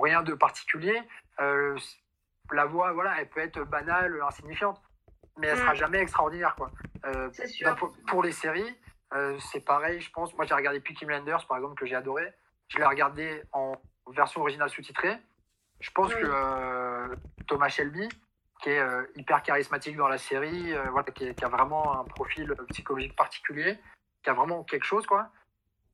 rien 0.00 0.24
de 0.24 0.34
particulier, 0.34 1.00
la 1.38 2.64
voix, 2.64 2.92
voilà, 2.92 3.14
elle 3.20 3.28
peut 3.28 3.40
être 3.40 3.62
banale, 3.62 4.20
insignifiante, 4.22 4.82
mais 5.38 5.48
elle 5.48 5.58
sera 5.58 5.74
jamais 5.74 5.98
extraordinaire, 5.98 6.54
quoi. 6.56 6.70
Euh, 7.04 7.30
sûr. 7.32 7.68
bah, 7.68 7.74
pour, 7.78 7.92
pour 8.06 8.22
les 8.22 8.32
séries, 8.32 8.76
euh, 9.14 9.38
c'est 9.52 9.60
pareil, 9.64 10.00
je 10.00 10.10
pense. 10.10 10.34
Moi, 10.34 10.44
j'ai 10.46 10.54
regardé 10.54 10.80
Peaky 10.80 11.04
Blinders, 11.06 11.46
par 11.46 11.58
exemple, 11.58 11.74
que 11.78 11.86
j'ai 11.86 11.94
adoré. 11.94 12.32
Je 12.68 12.78
l'ai 12.78 12.84
regardé 12.86 13.42
en 13.52 13.76
version 14.08 14.40
originale 14.40 14.70
sous-titrée. 14.70 15.16
Je 15.80 15.90
pense 15.90 16.12
Oui. 16.14 16.20
que 16.22 16.26
euh, 16.28 17.14
Thomas 17.46 17.68
Shelby, 17.68 18.08
qui 18.62 18.70
est 18.70 18.82
hyper 19.14 19.42
charismatique 19.42 19.96
dans 19.96 20.08
la 20.08 20.18
série, 20.18 20.72
voilà, 20.90 21.10
qui, 21.12 21.24
est- 21.28 21.34
qui 21.34 21.44
a 21.44 21.48
vraiment 21.48 22.00
un 22.00 22.04
profil 22.04 22.54
psychologique 22.70 23.14
particulier, 23.14 23.78
qui 24.22 24.30
a 24.30 24.32
vraiment 24.32 24.64
quelque 24.64 24.84
chose, 24.84 25.06
quoi. 25.06 25.28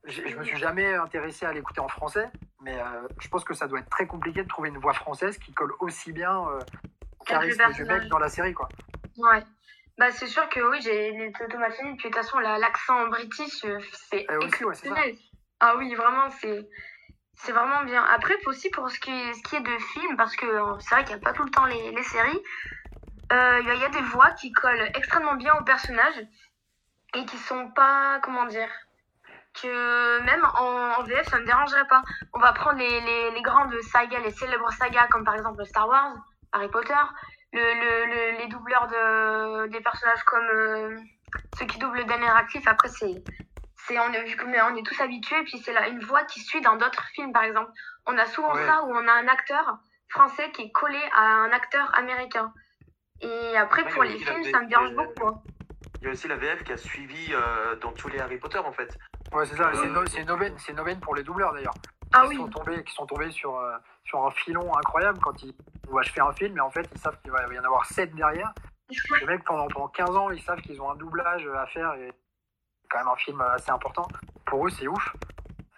Je 0.05 0.37
me 0.37 0.43
suis 0.45 0.57
jamais 0.57 0.95
intéressé 0.95 1.47
à 1.47 1.53
l'écouter 1.53 1.81
en 1.81 1.87
français, 1.89 2.29
mais 2.61 2.77
je 3.21 3.29
pense 3.29 3.45
que 3.45 3.55
ça 3.55 3.69
doit 3.69 3.81
être 3.81 3.91
très 3.91 4.07
compliqué 4.07 4.43
de 4.43 4.49
trouver 4.49 4.69
une 4.71 4.79
voix 4.79 4.95
française 4.95 5.39
qui 5.39 5.53
colle 5.53 5.73
aussi 5.81 6.13
bien 6.13 6.39
au 6.39 7.25
charisme 7.25 7.73
du 7.75 7.85
mec 7.85 8.09
dans 8.09 8.19
la 8.19 8.29
série, 8.29 8.53
quoi. 8.55 8.69
Ouais. 9.19 9.43
Bah, 9.99 10.11
c'est 10.11 10.27
sûr 10.27 10.49
que 10.49 10.61
oui, 10.61 10.81
j'ai 10.81 11.13
les 11.13 11.33
Shelby, 11.35 11.97
puis 11.99 12.09
de 12.11 12.15
toute 12.15 12.15
façon, 12.15 12.39
la- 12.39 12.59
l'accent 12.59 13.07
british, 13.09 13.65
euh, 13.65 13.79
c'est 14.11 14.27
ouais. 14.91 15.19
Ah 15.61 15.77
oui, 15.77 15.95
vraiment, 15.95 16.29
c'est 16.31 16.69
c'est 17.35 17.53
vraiment 17.53 17.83
bien. 17.85 18.03
Après, 18.05 18.35
aussi 18.47 18.71
pour 18.71 18.89
ce 18.91 18.99
qui 19.01 19.11
est, 19.11 19.35
ce 19.35 19.43
qui 19.43 19.57
est 19.57 19.61
de 19.61 19.79
films, 19.95 20.17
parce 20.17 20.35
que 20.37 20.47
euh, 20.47 20.79
c'est 20.81 20.95
vrai 20.95 21.05
qu'il 21.05 21.17
n'y 21.17 21.23
a 21.23 21.25
pas 21.25 21.33
tout 21.33 21.45
le 21.45 21.51
temps 21.51 21.65
les, 21.67 21.91
les 21.91 22.03
séries, 22.03 22.41
euh, 23.33 23.59
il 23.61 23.67
y, 23.67 23.71
a- 23.71 23.75
il 23.75 23.81
y 23.81 23.85
a 23.85 23.89
des 23.89 24.01
voix 24.03 24.31
qui 24.33 24.53
collent 24.53 24.91
extrêmement 24.95 25.35
bien 25.35 25.55
aux 25.57 25.65
personnages 25.65 26.21
et 27.15 27.25
qui 27.27 27.37
sont 27.39 27.71
pas, 27.73 28.21
comment 28.23 28.47
dire, 28.47 28.69
que 29.61 30.21
même 30.23 30.45
en, 30.57 31.01
en 31.01 31.03
VF, 31.03 31.29
ça 31.29 31.37
ne 31.37 31.43
me 31.43 31.47
dérangerait 31.47 31.87
pas. 31.89 32.03
On 32.33 32.39
va 32.39 32.53
prendre 32.53 32.79
les, 32.79 33.01
les, 33.01 33.31
les 33.33 33.43
grandes 33.43 33.75
sagas, 33.83 34.21
les 34.21 34.31
célèbres 34.31 34.71
sagas, 34.73 35.09
comme 35.09 35.25
par 35.25 35.35
exemple 35.35 35.65
Star 35.67 35.89
Wars, 35.89 36.15
Harry 36.53 36.69
Potter, 36.69 36.95
le, 37.53 37.61
le, 37.61 38.07
le- 38.07 38.39
les 38.39 38.47
doubleurs 38.49 38.87
de, 38.89 39.67
des 39.69 39.81
personnages 39.81 40.23
comme 40.25 40.45
euh, 40.55 40.97
ceux 41.59 41.67
qui 41.67 41.79
doublent 41.79 42.05
Daniel 42.07 42.31
Radcliffe. 42.31 42.67
Après, 42.67 42.89
c'est 42.89 43.23
c'est 43.87 43.99
on 43.99 44.13
est 44.13 44.25
vu 44.25 44.37
comme 44.37 44.51
on 44.53 44.77
est 44.77 44.87
tous 44.87 45.01
habitués, 45.01 45.43
puis 45.45 45.59
c'est 45.59 45.73
là 45.73 45.89
une 45.89 46.01
voix 46.05 46.25
qui 46.25 46.41
suit 46.41 46.61
dans 46.61 46.77
d'autres 46.77 47.05
films, 47.15 47.33
par 47.33 47.43
exemple. 47.45 47.71
On 48.07 48.17
a 48.17 48.27
souvent 48.27 48.55
Ouais. 48.55 48.65
ça 48.67 48.83
où 48.85 48.91
on 48.95 49.09
a 49.09 49.13
un 49.13 49.29
acteur 49.29 49.79
français 50.09 50.51
qui 50.53 50.63
est 50.63 50.73
collé 50.73 51.01
à 51.17 51.23
un 51.23 51.51
acteur 51.51 51.91
américain. 51.99 52.53
Et 53.21 53.57
après, 53.57 53.83
Ouais, 53.85 53.91
pour 53.91 54.03
les 54.05 54.19
films, 54.19 54.45
ça 54.45 54.61
me 54.61 54.69
dérange 54.69 54.95
beaucoup. 54.95 55.27
hein. 55.29 55.41
Il 56.01 56.07
y 56.07 56.09
a 56.09 56.13
aussi 56.13 56.27
la 56.29 56.37
VF 56.37 56.65
qui 56.65 56.73
a 56.73 56.77
suivi 56.77 57.33
euh, 57.33 57.77
dans 57.77 57.93
tous 57.93 58.09
les 58.09 58.19
Harry 58.21 58.37
Potter 58.39 58.59
en 58.59 58.73
fait. 58.73 58.97
Ouais, 59.33 59.47
c'est 59.47 59.57
ça, 59.57 59.69
Euh, 59.69 59.73
c'est 59.75 59.87
une, 59.87 60.07
c'est 60.09 60.21
une 60.23 60.31
aubaine, 60.33 60.55
c'est 60.59 60.73
une 60.73 60.81
aubaine 60.81 60.99
pour 61.01 61.15
les 61.15 61.23
doubleurs 61.23 61.53
d'ailleurs. 61.53 61.75
Ah 62.13 62.23
qui 62.23 62.29
oui, 62.31 62.37
sont 62.37 62.49
tombés, 62.49 62.83
qui 62.85 62.93
sont 62.93 63.07
tombés 63.07 63.31
sur, 63.31 63.57
euh, 63.57 63.77
sur 64.05 64.25
un 64.27 64.31
filon 64.33 64.77
incroyable 64.77 65.19
quand 65.23 65.43
ils 65.45 65.55
vont 65.89 65.99
achever 65.99 66.21
un 66.21 66.33
film, 66.33 66.57
et 66.57 66.61
en 66.61 66.71
fait, 66.71 66.89
ils 66.95 67.01
savent 67.01 67.19
qu'il 67.23 67.31
va 67.31 67.47
y 67.53 67.59
en 67.59 67.65
avoir 67.65 67.87
7 67.87 68.15
derrière. 68.15 68.53
Les 69.21 69.27
mecs, 69.27 69.45
pendant, 69.45 69.69
pendant 69.69 69.89
15 69.89 70.11
ans, 70.17 70.31
ils 70.31 70.43
savent 70.43 70.61
qu'ils 70.61 70.81
ont 70.81 70.91
un 70.91 70.97
doublage 70.97 71.47
à 71.47 71.67
faire, 71.67 71.95
et 71.95 72.13
c'est 72.83 72.89
quand 72.89 72.99
même 72.99 73.09
un 73.09 73.17
film 73.17 73.41
assez 73.41 73.71
important. 73.71 74.07
Pour 74.45 74.67
eux, 74.67 74.71
c'est 74.71 74.89
ouf. 74.89 75.17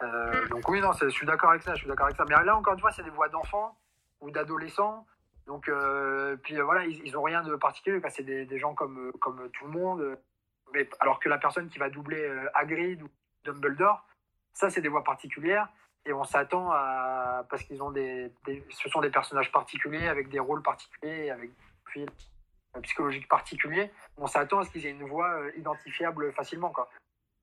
Euh, 0.02 0.48
donc 0.48 0.68
oui, 0.68 0.80
non, 0.80 0.92
je 0.92 1.08
suis 1.08 1.26
d'accord 1.26 1.50
avec 1.50 1.62
ça, 1.62 1.74
je 1.74 1.80
suis 1.80 1.88
d'accord 1.88 2.06
avec 2.06 2.16
ça. 2.16 2.24
Mais 2.28 2.34
là, 2.44 2.56
encore 2.56 2.74
une 2.74 2.80
fois, 2.80 2.92
c'est 2.92 3.02
des 3.02 3.10
voix 3.10 3.28
d'enfants 3.28 3.78
ou 4.20 4.30
d'adolescents. 4.30 5.06
Donc, 5.46 5.68
euh, 5.68 6.36
puis 6.42 6.58
euh, 6.58 6.64
voilà, 6.64 6.84
ils, 6.84 7.00
ils 7.04 7.16
ont 7.16 7.22
rien 7.22 7.42
de 7.42 7.54
particulier, 7.56 8.00
c'est 8.08 8.22
des, 8.22 8.46
des 8.46 8.58
gens 8.58 8.74
comme, 8.74 9.12
comme 9.20 9.48
tout 9.50 9.66
le 9.66 9.72
monde. 9.72 10.18
Mais, 10.72 10.88
alors 11.00 11.20
que 11.20 11.28
la 11.28 11.38
personne 11.38 11.68
qui 11.68 11.78
va 11.78 11.90
doubler 11.90 12.28
Hagrid 12.54 13.02
ou 13.02 13.08
Dumbledore, 13.44 14.04
ça, 14.52 14.70
c'est 14.70 14.80
des 14.80 14.88
voix 14.88 15.04
particulières. 15.04 15.68
Et 16.06 16.12
on 16.12 16.24
s'attend 16.24 16.70
à. 16.70 17.44
Parce 17.48 17.62
qu'ils 17.62 17.82
ont 17.82 17.90
des, 17.90 18.32
des- 18.44 18.64
Ce 18.70 18.88
sont 18.88 19.00
des 19.00 19.10
personnages 19.10 19.50
particuliers, 19.50 20.08
avec 20.08 20.28
des 20.28 20.38
rôles 20.38 20.62
particuliers, 20.62 21.30
avec 21.30 21.50
des 21.50 21.56
profils 21.84 22.06
euh, 22.76 22.80
psychologiques 22.80 23.28
particuliers. 23.28 23.90
On 24.18 24.26
s'attend 24.26 24.58
à 24.60 24.64
ce 24.64 24.70
qu'ils 24.70 24.84
aient 24.86 24.90
une 24.90 25.08
voix 25.08 25.30
euh, 25.34 25.50
identifiable 25.56 26.32
facilement, 26.32 26.70
quoi. 26.70 26.90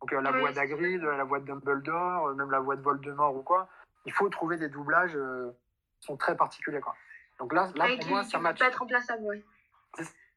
Donc, 0.01 0.14
euh, 0.14 0.22
la 0.22 0.32
Oui, 0.32 0.39
voix 0.39 0.49
c'est 0.49 0.55
d'Hagrid, 0.55 1.01
la 1.01 1.24
voix 1.24 1.39
de 1.39 1.45
Dumbledore, 1.45 2.28
euh, 2.28 2.34
même 2.36 2.51
la 2.51 2.59
voix 2.59 2.76
de 2.76 2.82
Voldemort 2.82 3.36
ou 3.36 3.41
quoi. 3.43 3.68
Il 4.05 4.12
faut 4.14 4.30
trouver 4.30 4.57
des 4.57 4.70
doublages 4.70 5.16
euh, 5.16 5.51
qui 5.99 6.07
sont 6.07 6.18
très 6.18 6.36
particuliers, 6.36 6.82
quoi. 6.82 6.95
Donc 7.39 7.53
là, 7.53 7.70
là 7.76 7.88
pour 7.99 8.09
moi, 8.09 8.24
ça 8.24 8.39
match. 8.39 8.59
pas 8.59 8.68
être 8.68 8.80
remplaçable, 8.80 9.24
ouais. 9.24 9.43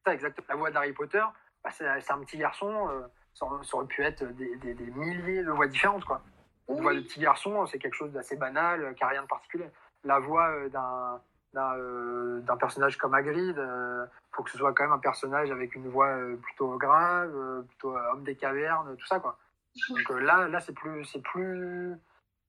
Ça, 0.05 0.13
exactement. 0.13 0.45
La 0.49 0.55
voix 0.55 0.71
d'Harry 0.71 0.93
Potter, 0.93 1.23
bah, 1.63 1.69
c'est 1.71 1.85
c'est 2.01 2.11
un 2.13 2.19
petit 2.19 2.37
garçon. 2.37 2.89
euh, 2.89 3.07
ça, 3.33 3.47
ça 3.63 3.77
aurait 3.77 3.85
pu 3.87 4.03
être 4.03 4.23
des, 4.23 4.55
des- 4.57 4.73
des 4.75 4.91
milliers 4.91 5.43
de 5.43 5.51
voix 5.51 5.67
différentes, 5.67 6.05
quoi. 6.05 6.21
Une 6.67 6.81
voix 6.81 6.93
de 6.93 7.01
petit 7.01 7.19
garçon, 7.19 7.65
c'est 7.67 7.79
quelque 7.79 7.93
chose 7.93 8.11
d'assez 8.11 8.35
banal, 8.35 8.83
euh, 8.83 8.93
qui 8.93 9.03
n'a 9.03 9.09
rien 9.09 9.21
de 9.21 9.27
particulier. 9.27 9.69
La 10.03 10.19
voix 10.19 10.49
euh, 10.49 10.69
d'un 10.69 11.21
d'un 11.53 11.77
euh, 11.77 12.39
d'un 12.41 12.57
personnage 12.57 12.97
comme 12.97 13.13
Hagrid, 13.13 13.55
il 13.57 14.07
faut 14.35 14.43
que 14.43 14.49
ce 14.49 14.57
soit 14.57 14.73
quand 14.73 14.83
même 14.83 14.93
un 14.93 14.99
personnage 14.99 15.51
avec 15.51 15.75
une 15.75 15.87
voix 15.89 16.17
plutôt 16.41 16.77
grave, 16.77 17.31
plutôt 17.67 17.95
homme 17.95 18.23
des 18.23 18.35
cavernes, 18.35 18.97
tout 18.97 19.05
ça, 19.05 19.19
quoi. 19.19 19.37
Donc 19.89 20.11
euh, 20.11 20.19
là, 20.19 20.47
là 20.47 20.59
c'est 20.59 20.73
plus, 20.73 21.05
c'est 21.05 21.21
plus, 21.21 21.95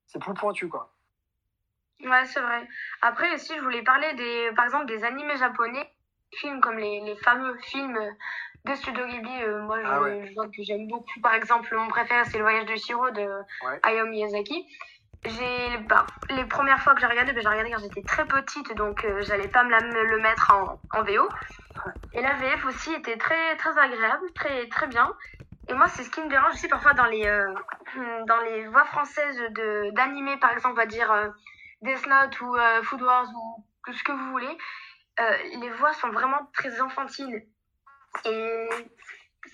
c'est 0.06 0.20
plus 0.20 0.34
pointu, 0.34 0.68
quoi. 0.68 0.92
Ouais, 2.04 2.24
c'est 2.26 2.40
vrai. 2.40 2.68
Après 3.02 3.32
aussi, 3.34 3.54
je 3.56 3.62
voulais 3.62 3.82
parler 3.82 4.12
des, 4.14 4.50
par 4.54 4.64
exemple, 4.64 4.86
des 4.86 5.02
animés 5.04 5.36
japonais, 5.36 5.90
films 6.32 6.60
comme 6.60 6.76
les, 6.76 7.00
les 7.00 7.16
fameux 7.16 7.56
films 7.58 7.98
de 8.66 8.74
Studio 8.74 9.06
Ghibli. 9.06 9.42
euh, 9.42 9.62
moi, 9.62 9.80
je, 9.82 9.86
Ah 9.88 10.00
ouais. 10.02 10.26
je 10.28 10.34
vois 10.34 10.46
que 10.46 10.62
j'aime 10.62 10.86
beaucoup. 10.88 11.20
Par 11.22 11.34
exemple, 11.34 11.74
mon 11.76 11.88
préféré, 11.88 12.24
c'est 12.24 12.38
Le 12.38 12.44
Voyage 12.44 12.66
de 12.66 12.76
Shiro 12.76 13.10
de 13.10 13.22
Ouais. 13.64 13.80
Hayao 13.82 14.06
Miyazaki. 14.06 14.66
J'ai, 15.24 15.78
bah, 15.88 16.06
les 16.30 16.44
premières 16.44 16.80
fois 16.80 16.94
que 16.94 17.00
j'ai 17.00 17.06
regardé, 17.06 17.32
bah, 17.32 17.40
j'ai 17.42 17.48
regardé 17.48 17.70
quand 17.70 17.80
j'étais 17.80 18.02
très 18.02 18.26
petite, 18.26 18.74
donc 18.74 19.04
euh, 19.04 19.22
j'allais 19.22 19.48
pas 19.48 19.64
me, 19.64 19.70
la- 19.70 19.80
me 19.80 20.04
le 20.04 20.18
mettre 20.20 20.52
en, 20.52 20.78
en 20.98 21.02
VO. 21.02 21.28
Et 22.12 22.20
la 22.22 22.34
VF 22.34 22.64
aussi 22.66 22.92
était 22.94 23.16
très, 23.16 23.56
très 23.56 23.76
agréable, 23.78 24.32
très, 24.34 24.68
très 24.68 24.86
bien. 24.86 25.12
Et 25.68 25.74
moi, 25.74 25.88
c'est 25.88 26.04
ce 26.04 26.10
qui 26.10 26.20
me 26.20 26.28
dérange 26.28 26.52
aussi 26.52 26.68
parfois 26.68 26.94
dans 26.94 27.06
les, 27.06 27.26
euh, 27.26 27.52
dans 28.26 28.40
les 28.42 28.66
voix 28.68 28.84
françaises 28.84 29.36
de, 29.50 29.90
d'animés, 29.94 30.36
par 30.38 30.50
exemple, 30.52 30.74
on 30.74 30.76
va 30.76 30.86
dire 30.86 31.10
euh, 31.10 31.28
Death 31.82 32.06
Note 32.06 32.40
ou 32.40 32.54
euh, 32.56 32.82
Food 32.84 33.02
Wars 33.02 33.26
ou 33.34 33.64
tout 33.84 33.92
ce 33.92 34.04
que 34.04 34.12
vous 34.12 34.30
voulez. 34.30 34.56
Les 35.60 35.70
voix 35.70 35.92
sont 35.94 36.10
vraiment 36.10 36.50
très 36.52 36.80
enfantines. 36.80 37.40
Et 38.24 38.68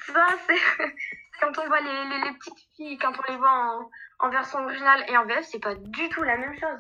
ça, 0.07 0.27
c'est. 0.47 0.85
quand 1.41 1.59
on 1.59 1.67
voit 1.67 1.81
les, 1.81 2.05
les, 2.05 2.25
les 2.25 2.33
petites 2.39 2.59
filles, 2.77 2.99
quand 2.99 3.13
on 3.19 3.33
les 3.33 3.37
voit 3.39 3.51
en, 3.51 3.91
en 4.21 4.31
version 4.31 4.61
originale 4.63 5.05
et 5.09 5.17
en 5.17 5.25
VF, 5.27 5.45
c'est 5.45 5.59
pas 5.61 5.75
du 5.75 6.09
tout 6.09 6.23
la 6.23 6.37
même 6.37 6.55
chose. 6.55 6.79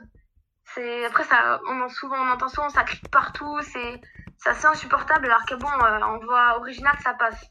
C'est 0.74 1.04
après 1.04 1.24
ça, 1.24 1.60
on 1.66 1.80
en 1.82 1.88
souvent, 1.88 2.16
on 2.16 2.30
entend 2.30 2.48
souvent 2.48 2.68
ça 2.70 2.84
crie 2.84 3.00
partout, 3.10 3.60
c'est 3.62 4.00
c'est 4.38 4.50
assez 4.50 4.66
insupportable 4.66 5.26
alors 5.26 5.44
que 5.44 5.54
bon, 5.56 5.68
euh, 5.68 6.00
en 6.00 6.18
voix 6.20 6.56
originale 6.58 6.96
ça 7.00 7.14
passe. 7.14 7.44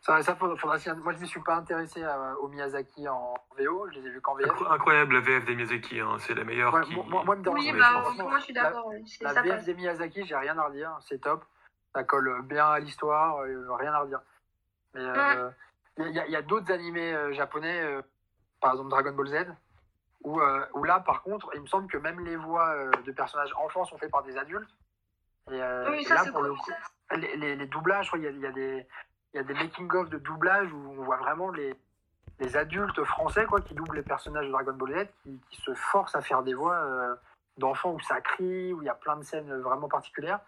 Ça, 0.00 0.22
ça 0.22 0.34
faudra, 0.34 0.56
moi, 0.64 1.12
je 1.12 1.16
ne 1.18 1.20
me 1.22 1.26
suis 1.26 1.40
pas 1.42 1.54
intéressé 1.56 2.02
à- 2.02 2.34
au 2.40 2.48
Miyazaki 2.48 3.06
en 3.08 3.34
VO, 3.58 3.88
je 3.92 3.98
les 4.00 4.06
ai 4.06 4.10
vus 4.10 4.20
qu'en 4.20 4.34
VF. 4.34 4.48
Incro- 4.48 4.72
Incroyable 4.72 5.14
la 5.14 5.20
VF 5.20 5.44
des 5.44 5.54
Miyazaki, 5.54 6.00
hein, 6.00 6.16
c'est 6.18 6.34
la 6.34 6.44
meilleure. 6.44 6.72
Ouais, 6.74 6.82
qui... 6.82 6.94
moi, 6.94 7.04
moi, 7.08 7.24
moi, 7.24 7.36
me 7.36 7.42
dérange 7.42 7.60
Oui, 7.60 7.70
pas, 7.72 7.78
bah 7.78 8.24
moi 8.24 8.38
je 8.38 8.44
suis 8.44 8.52
La- 8.54 8.62
d'accord, 8.64 8.92
La 9.20 9.34
ça 9.34 9.42
VF 9.42 9.54
passe. 9.56 9.64
des 9.66 9.74
Miyazaki, 9.74 10.24
j'ai 10.24 10.36
rien 10.36 10.58
à 10.58 10.62
redire, 10.64 10.96
c'est 11.08 11.20
top. 11.20 11.44
Ça 11.94 12.04
colle 12.04 12.42
bien 12.42 12.66
à 12.66 12.78
l'histoire, 12.78 13.38
euh, 13.40 13.66
rien 13.74 13.92
à 13.92 14.00
redire. 14.00 14.20
Mais 14.94 15.00
euh, 15.00 15.50
il 15.98 16.12
y 16.12 16.36
a, 16.36 16.42
d'autres 16.42 16.72
animés 16.72 17.12
euh, 17.12 17.32
japonais, 17.32 17.82
par 18.60 18.72
exemple 18.72 18.90
Dragon 18.90 19.12
Ball 19.12 19.26
Z, 19.28 19.46
où, 20.22 20.40
où 20.74 20.84
là, 20.84 21.00
par 21.00 21.22
contre, 21.22 21.50
il 21.54 21.62
me 21.62 21.66
semble 21.66 21.90
que 21.90 21.98
même 21.98 22.24
les 22.24 22.36
voix 22.36 22.74
de 23.04 23.12
personnages 23.12 23.52
enfants 23.56 23.84
sont 23.84 23.98
faites 23.98 24.10
par 24.10 24.22
des 24.22 24.36
adultes. 24.36 24.70
Et, 25.50 25.60
Oui, 25.88 26.00
et 26.00 26.04
ça 26.04 26.14
là, 26.14 26.24
pour 26.24 26.40
cool. 26.40 26.46
le 26.48 26.54
coup, 26.54 26.70
les, 27.16 27.36
les- 27.36 27.56
les 27.56 27.66
doublages, 27.66 28.10
il 28.14 28.22
y 28.22 28.26
a, 28.26 28.30
il 28.30 28.40
y 28.40 28.46
a 28.46 28.52
des, 28.52 28.86
il 29.32 29.36
y 29.38 29.40
a 29.40 29.42
des 29.42 29.54
making-of 29.54 30.10
de 30.10 30.18
doublage 30.18 30.70
où 30.72 30.94
on 30.98 31.04
voit 31.04 31.16
vraiment 31.16 31.50
les, 31.50 31.74
les 32.38 32.56
adultes 32.56 33.02
français 33.04 33.46
quoi, 33.46 33.60
qui 33.60 33.74
doublent 33.74 33.96
les 33.96 34.02
personnages 34.02 34.46
de 34.46 34.52
Dragon 34.52 34.74
Ball 34.74 35.04
Z, 35.04 35.06
qui, 35.22 35.40
qui 35.50 35.60
se 35.62 35.72
forcent 35.74 36.14
à 36.16 36.20
faire 36.20 36.42
des 36.42 36.54
voix 36.54 36.74
euh, 36.76 37.14
d'enfants 37.56 37.92
où 37.92 38.00
ça 38.00 38.20
crie, 38.20 38.72
où 38.72 38.82
il 38.82 38.86
y 38.86 38.90
a 38.90 38.94
plein 38.94 39.16
de 39.16 39.22
scènes 39.24 39.52
vraiment 39.60 39.88
particulières. 39.88 40.40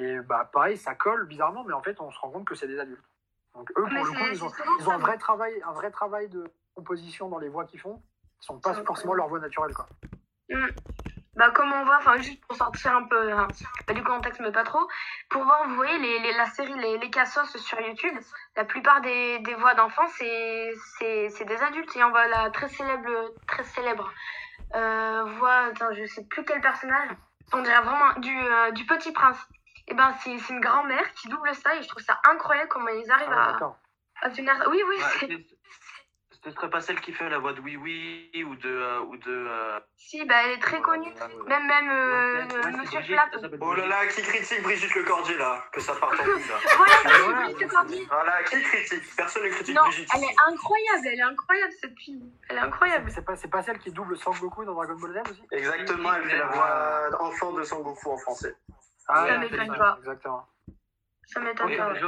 Et 0.00 0.20
bah 0.20 0.48
pareil, 0.52 0.76
ça 0.76 0.94
colle 0.94 1.26
bizarrement, 1.26 1.64
mais 1.64 1.72
en 1.72 1.82
fait, 1.82 2.00
on 2.00 2.10
se 2.10 2.18
rend 2.20 2.30
compte 2.30 2.46
que 2.46 2.54
c'est 2.54 2.68
des 2.68 2.78
adultes. 2.78 3.02
Donc 3.54 3.68
eux, 3.76 3.84
Mais 3.90 3.96
pour 3.96 4.04
le 4.06 4.10
coup, 4.12 4.26
ils 4.30 4.44
ont, 4.44 4.52
ils 4.78 4.88
ont 4.88 4.92
un 4.92 4.98
vrai 4.98 5.18
travail, 5.18 5.60
un 5.66 5.72
vrai 5.72 5.90
travail 5.90 6.28
de 6.28 6.44
composition 6.76 7.28
dans 7.28 7.38
les 7.38 7.48
voix 7.48 7.64
qu'ils 7.64 7.80
font, 7.80 8.00
qui 8.38 8.46
sont 8.46 8.60
pas 8.60 8.74
C'est 8.74 8.84
forcément 8.86 9.14
leur 9.14 9.26
voix 9.28 9.40
naturelle, 9.40 9.74
quoi. 9.74 9.88
Bah 11.34 11.50
comme 11.52 11.72
on 11.72 11.84
voit, 11.84 11.98
enfin 11.98 12.16
juste 12.18 12.44
pour 12.46 12.56
sortir 12.56 12.96
un 12.96 13.04
peu 13.04 13.32
hein, 13.32 13.46
du 13.94 14.02
contexte 14.02 14.40
mais 14.40 14.50
pas 14.50 14.64
trop, 14.64 14.88
pour 15.30 15.44
voir, 15.44 15.68
vous 15.68 15.76
voyez 15.76 15.96
les, 15.98 16.18
les- 16.20 16.32
la 16.36 16.46
série 16.46 16.74
les, 16.74 16.98
les 16.98 17.10
Cassos 17.10 17.56
sur 17.56 17.80
YouTube, 17.80 18.16
la 18.56 18.64
plupart 18.64 19.00
des, 19.02 19.38
des 19.40 19.54
voix 19.54 19.74
d'enfants 19.74 20.08
c'est 20.16 20.70
c'est 20.98 21.28
c'est 21.28 21.44
des 21.44 21.62
adultes 21.62 21.94
et 21.96 22.02
on 22.02 22.10
voit 22.10 22.26
la 22.26 22.50
très 22.50 22.68
célèbre 22.68 23.32
très 23.46 23.62
célèbre 23.62 24.10
euh, 24.74 25.24
voix, 25.38 25.66
attends 25.70 25.92
je 25.92 26.06
sais 26.06 26.24
plus 26.24 26.44
quel 26.44 26.60
personnage, 26.60 27.10
on 27.52 27.62
dirait 27.62 27.82
vraiment 27.82 28.18
du 28.18 28.36
euh, 28.36 28.72
du 28.72 28.84
Petit 28.86 29.12
Prince. 29.12 29.38
Et 29.90 29.94
ben 29.94 30.14
c'est 30.22 30.38
c'est 30.38 30.52
une 30.52 30.60
grand-mère 30.60 31.12
qui 31.14 31.28
double 31.28 31.54
ça 31.54 31.74
et 31.76 31.82
je 31.82 31.88
trouve 31.88 32.02
ça 32.02 32.20
incroyable 32.28 32.68
comment 32.68 32.88
ils 32.88 33.10
arrivent 33.10 33.28
Ah, 33.32 33.48
à, 33.48 33.52
d'accord. 33.52 33.76
à 34.22 34.30
tenir. 34.30 34.52
Oui 34.70 34.82
oui 34.86 34.96
Ouais, 35.30 35.46
ce 36.44 36.52
serait 36.52 36.70
pas 36.70 36.80
celle 36.80 37.00
qui 37.00 37.12
fait 37.12 37.28
la 37.28 37.38
voix 37.38 37.52
de 37.52 37.60
Oui 37.60 37.76
Oui 37.76 38.30
ou 38.44 38.54
de. 38.54 38.68
euh, 38.68 39.00
ou 39.00 39.16
de 39.16 39.22
euh, 39.28 39.80
si 39.96 40.24
bah 40.24 40.36
elle 40.44 40.52
est 40.52 40.60
très 40.62 40.80
connue, 40.80 41.12
même 41.46 41.66
même 41.66 41.90
euh, 41.90 42.44
ouais, 42.62 42.70
Monsieur 42.72 43.00
Flap. 43.02 43.28
Oh 43.60 43.74
là 43.74 43.86
là, 43.86 44.06
qui 44.06 44.22
critique 44.22 44.62
Brigitte 44.62 44.94
Lecordier 44.94 45.36
là 45.36 45.64
Que 45.72 45.80
ça 45.80 45.94
parte 45.96 46.14
en 46.14 46.22
couille 46.22 46.48
là. 46.48 46.54
Voilà, 46.76 46.92
c'est 47.02 47.32
Brigitte 47.32 47.60
Lecordier. 47.60 48.06
Voilà, 48.08 48.42
qui 48.44 48.62
critique? 48.62 49.02
Personne 49.16 49.42
ne 49.44 49.48
critique 49.48 49.74
Non, 49.74 49.82
Brigitte. 49.82 50.08
elle 50.14 50.22
est 50.22 50.36
incroyable, 50.46 51.06
elle 51.06 51.18
est 51.18 51.22
incroyable 51.22 51.72
cette 51.80 51.98
fille. 51.98 52.22
Elle 52.50 52.56
est 52.56 52.60
incroyable. 52.60 53.10
C'est 53.10 53.24
pas, 53.24 53.34
c'est 53.36 53.50
pas 53.50 53.62
celle 53.62 53.78
qui 53.80 53.90
double 53.90 54.16
Sangoku 54.16 54.64
dans 54.64 54.74
Dragon 54.74 54.94
Ball 54.94 55.14
Z 55.24 55.30
aussi? 55.30 55.42
Exactement, 55.50 56.12
elle 56.14 56.28
fait 56.30 56.38
la 56.38 56.46
voix 56.46 57.22
enfant 57.24 57.52
de 57.52 57.62
Sangoku 57.64 58.10
en 58.12 58.16
français. 58.18 58.54
Ah, 59.08 59.26
Ça 59.26 59.38
m'étonne 59.38 59.76
pas. 59.76 59.96
Exactement. 59.98 60.46
Ça 61.26 61.40
m'étonne 61.40 61.76
pas. 61.76 61.92
ouais. 61.92 62.00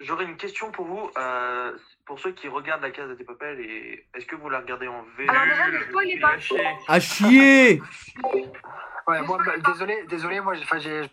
J'aurais 0.00 0.24
une 0.24 0.36
question 0.36 0.72
pour 0.72 0.86
vous. 0.86 1.10
euh, 1.16 1.76
pour 2.06 2.18
ceux 2.18 2.32
qui 2.32 2.48
regardent 2.48 2.82
la 2.82 2.90
case 2.90 3.16
des 3.16 3.24
papels, 3.24 3.60
et 3.60 4.08
est-ce 4.14 4.26
que 4.26 4.34
vous 4.36 4.48
la 4.50 4.58
regardez 4.58 4.88
en 4.88 5.02
V 5.16 5.26
Alors 5.28 5.44
déjà, 5.44 5.68
ne 5.70 5.78
spoilez 5.84 6.18
pas. 6.20 6.34
À 6.88 6.98
chier 7.00 7.80
Ouais, 9.06 9.22
moi, 9.22 9.38
bah, 9.44 9.52
désolé, 9.58 10.04
désolé, 10.08 10.40
moi, 10.40 10.54
j'ai, 10.54 10.62
enfin, 10.64 10.78
j'ai 10.78 11.02
le 11.02 11.08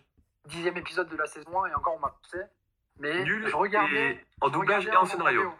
dixième 0.45 0.77
épisode 0.77 1.07
de 1.09 1.17
la 1.17 1.25
saison 1.27 1.63
1 1.63 1.67
et 1.69 1.73
encore 1.75 1.95
on 1.95 1.99
m'a 1.99 2.09
poussé. 2.21 2.37
Mais 2.99 3.23
Nul 3.23 3.47
je 3.47 3.55
regardais. 3.55 4.11
et 4.11 4.25
en 4.41 4.49
doublage 4.49 4.87
et 4.87 4.95
en 4.95 5.05
scénario. 5.05 5.47
En. 5.47 5.55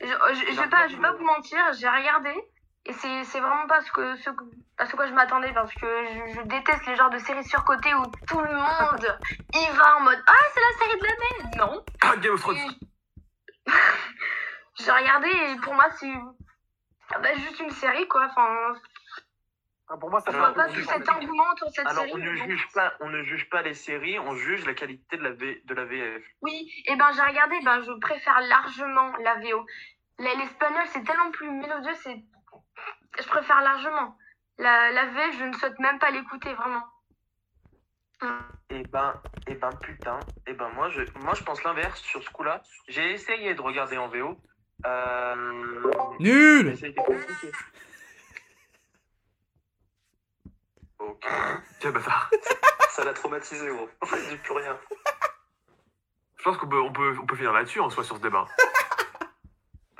Je, 0.00 0.06
je, 0.06 0.52
je 0.52 0.60
vais 0.60 0.68
pas, 0.68 0.88
je 0.88 0.96
vais 0.96 1.02
pas 1.02 1.12
vous 1.12 1.24
mentir, 1.24 1.58
j'ai 1.78 1.88
regardé 1.88 2.30
et 2.86 2.92
c'est 2.92 3.24
c'est 3.24 3.40
vraiment 3.40 3.66
pas 3.66 3.80
ce 3.80 3.90
que 3.92 4.16
ce, 4.16 4.30
à 4.78 4.86
ce 4.86 4.94
quoi 4.96 5.06
je 5.06 5.12
m'attendais 5.14 5.52
parce 5.52 5.72
que 5.74 5.86
je, 6.06 6.34
je 6.34 6.40
déteste 6.42 6.86
les 6.86 6.96
genres 6.96 7.10
de 7.10 7.18
séries 7.18 7.44
surcotées 7.44 7.94
où 7.94 8.04
tout 8.26 8.40
le 8.40 8.54
monde 8.54 9.18
y 9.54 9.66
va 9.76 9.96
en 9.96 10.00
mode 10.00 10.22
ah 10.26 10.32
c'est 10.52 10.60
la 10.60 10.86
série 10.86 11.00
de 11.00 11.04
l'année. 11.04 11.56
Non. 11.58 11.84
Ah, 12.02 12.16
Game 12.16 12.34
of 12.34 12.40
Thrones 12.40 12.58
J'ai 14.78 14.90
regardé 14.90 15.28
et 15.28 15.56
pour 15.62 15.74
moi 15.74 15.88
c'est 15.98 16.12
ah 17.10 17.18
bah, 17.20 17.34
juste 17.34 17.60
une 17.60 17.70
série 17.70 18.06
quoi. 18.08 18.26
Enfin 18.26 18.74
Ah, 19.88 19.96
pour 19.98 20.10
moi, 20.10 20.20
ça 20.20 20.30
Je 20.30 20.32
fait 20.32 20.38
vois 20.38 20.48
un 20.48 20.52
pas 20.54 20.66
tout 20.68 20.74
du- 20.74 20.84
cet 20.84 21.08
engouement 21.10 21.44
autour 21.52 21.68
de 21.68 21.74
cette 21.74 21.86
Alors, 21.86 22.04
série. 22.04 22.12
on 22.14 22.16
ne 22.18 22.38
donc- 22.38 22.48
juge 22.48 22.68
pas, 22.72 22.94
on 23.00 23.08
ne 23.10 23.22
juge 23.22 23.48
pas 23.50 23.60
les 23.62 23.74
séries, 23.74 24.18
on 24.18 24.34
juge 24.34 24.64
la 24.66 24.72
qualité 24.74 25.18
de 25.18 25.22
la, 25.22 25.30
V- 25.32 25.60
de 25.64 25.74
la 25.74 25.84
VF. 25.84 26.22
Oui, 26.40 26.70
et 26.86 26.96
ben 26.96 27.12
j'ai 27.14 27.20
regardé, 27.22 27.56
ben 27.62 27.82
je 27.82 27.92
préfère 28.00 28.40
largement 28.40 29.12
la 29.18 29.34
VO. 29.36 29.64
L'espagnol 30.18 30.82
c'est 30.86 31.04
tellement 31.04 31.30
plus 31.30 31.50
mélodieux, 31.50 31.94
c'est, 32.02 32.16
je 33.18 33.28
préfère 33.28 33.60
largement. 33.62 34.16
La, 34.58 34.90
la 34.92 35.06
VF, 35.06 35.38
je 35.38 35.44
ne 35.44 35.52
souhaite 35.54 35.78
même 35.78 35.98
pas 35.98 36.10
l'écouter 36.10 36.52
vraiment. 36.54 36.84
Et 38.70 38.82
ben, 38.84 39.20
et 39.46 39.54
ben 39.54 39.70
putain, 39.82 40.18
et 40.46 40.54
ben 40.54 40.68
moi 40.70 40.88
je, 40.88 41.02
moi 41.20 41.34
je 41.34 41.42
pense 41.42 41.62
l'inverse 41.64 42.00
sur 42.00 42.22
ce 42.22 42.30
coup-là. 42.30 42.62
J'ai 42.88 43.12
essayé 43.12 43.54
de 43.54 43.60
regarder 43.60 43.98
en 43.98 44.08
VO. 44.08 44.38
Euh... 44.86 46.16
Nul. 46.18 46.76
Ok. 50.98 51.26
Quel 51.80 51.92
bâtard. 51.92 52.30
Ça 52.90 53.04
l'a 53.04 53.12
traumatisé, 53.12 53.68
gros. 53.68 53.88
Il 54.12 54.28
dit 54.30 54.36
plus 54.36 54.52
rien. 54.52 54.78
Je 56.38 56.42
pense 56.44 56.56
qu'on 56.56 56.68
peut, 56.68 56.80
on 56.80 56.92
peut, 56.92 57.16
on 57.20 57.26
peut 57.26 57.36
finir 57.36 57.52
là-dessus 57.52 57.80
en 57.80 57.90
soi 57.90 58.04
sur 58.04 58.16
ce 58.16 58.22
débat. 58.22 58.46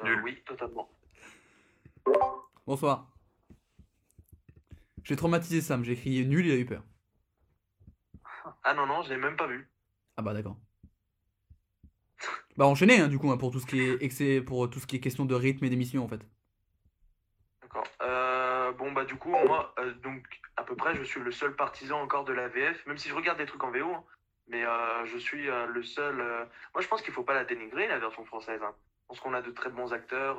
Euh, 0.01 0.05
Nul. 0.05 0.21
oui, 0.23 0.43
totalement. 0.47 0.89
Bonsoir. 2.67 3.11
J'ai 5.03 5.17
traumatisé 5.17 5.61
Sam, 5.61 5.85
j'ai 5.85 5.97
crié 5.97 6.25
nul, 6.25 6.47
il 6.47 6.53
a 6.53 6.57
eu 6.57 6.65
peur. 6.65 6.83
Ah 8.63 8.75
non, 8.75 8.87
non, 8.87 9.03
je 9.03 9.11
l'ai 9.11 9.19
même 9.19 9.37
pas 9.37 9.47
vu. 9.47 9.69
Ah 10.17 10.23
bah 10.23 10.33
d'accord. 10.33 10.57
Bah 12.57 12.67
enchaîner 12.67 13.01
hein, 13.01 13.09
du 13.09 13.19
coup 13.19 13.31
hein, 13.31 13.37
pour 13.37 13.51
tout 13.51 13.61
ce 13.61 13.67
qui 13.67 13.81
est 13.81 14.03
excès, 14.03 14.41
pour 14.41 14.71
tout 14.71 14.79
ce 14.79 14.87
qui 14.87 14.97
est 14.97 15.01
question 15.01 15.25
de 15.25 15.35
rythme 15.35 15.65
et 15.65 15.71
d'émission 15.71 16.05
en 16.05 16.09
fait. 16.09 16.21
D'accord. 17.61 17.85
Euh, 18.01 18.73
bon, 18.73 18.93
bah, 18.93 19.05
du 19.05 19.17
coup, 19.17 19.31
moi, 19.31 19.75
euh, 19.79 19.93
donc, 20.03 20.23
à 20.57 20.65
peu 20.65 20.77
près, 20.77 20.95
je 20.95 21.03
suis 21.03 21.21
le 21.21 21.33
seul 21.33 21.55
partisan 21.57 22.01
encore 22.01 22.25
de 22.25 22.33
la 22.33 22.49
VF, 22.49 22.87
même 22.87 22.99
si 22.99 23.09
je 23.09 23.15
regarde 23.15 23.39
des 23.39 23.47
trucs 23.47 23.63
en 23.65 23.71
VO, 23.71 23.93
hein. 23.93 24.05
mais 24.49 24.65
euh, 24.65 25.05
je 25.07 25.19
suis 25.19 25.49
euh, 25.49 25.67
le 25.67 25.83
seul. 25.83 26.17
Moi, 26.17 26.81
je 26.81 26.89
pense 26.89 27.03
qu'il 27.03 27.13
faut 27.13 27.25
pas 27.25 27.35
la 27.35 27.45
dénigrer, 27.45 27.89
la 27.89 27.99
version 27.99 28.25
française. 28.25 28.61
Je 28.61 29.07
pense 29.09 29.21
qu'on 29.21 29.35
a 29.35 29.43
de 29.43 29.51
très 29.51 29.71
bons 29.71 29.93
acteurs, 29.93 30.39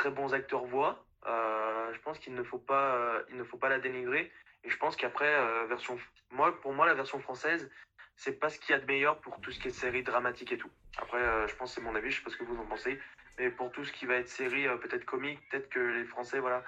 très 0.00 0.10
bons 0.10 0.32
acteurs 0.32 0.64
voix. 0.64 1.04
Euh, 1.26 1.92
je 1.92 2.00
pense 2.00 2.18
qu'il 2.18 2.34
ne 2.34 2.42
faut 2.42 2.58
pas, 2.58 2.94
euh, 2.94 3.22
il 3.28 3.36
ne 3.36 3.44
faut 3.44 3.58
pas 3.58 3.68
la 3.68 3.78
dénigrer. 3.78 4.32
Et 4.64 4.70
je 4.70 4.78
pense 4.78 4.96
qu'après, 4.96 5.28
euh, 5.28 5.66
version, 5.66 5.98
moi, 6.30 6.58
pour 6.62 6.72
moi, 6.72 6.86
la 6.86 6.94
version 6.94 7.20
française, 7.20 7.70
c'est 8.16 8.40
pas 8.40 8.48
ce 8.48 8.58
qu'il 8.58 8.74
y 8.74 8.78
a 8.78 8.80
de 8.80 8.86
meilleur 8.86 9.20
pour 9.20 9.38
tout 9.42 9.50
ce 9.52 9.60
qui 9.60 9.68
est 9.68 9.72
série 9.72 10.02
dramatique 10.02 10.52
et 10.52 10.56
tout. 10.56 10.70
Après, 10.96 11.22
je 11.48 11.54
pense 11.54 11.74
c'est 11.74 11.82
mon 11.82 11.94
avis, 11.94 12.10
je 12.10 12.16
sais 12.16 12.24
pas 12.24 12.30
ce 12.30 12.38
que 12.38 12.44
vous 12.44 12.58
en 12.58 12.66
pensez. 12.66 12.98
Mais 13.38 13.50
pour 13.50 13.70
tout 13.72 13.84
ce 13.84 13.92
qui 13.92 14.06
va 14.06 14.14
être 14.14 14.28
série, 14.28 14.66
peut-être 14.78 15.04
comique, 15.04 15.38
peut-être 15.48 15.68
que 15.68 15.80
les 15.80 16.04
Français, 16.04 16.38
voilà, 16.40 16.62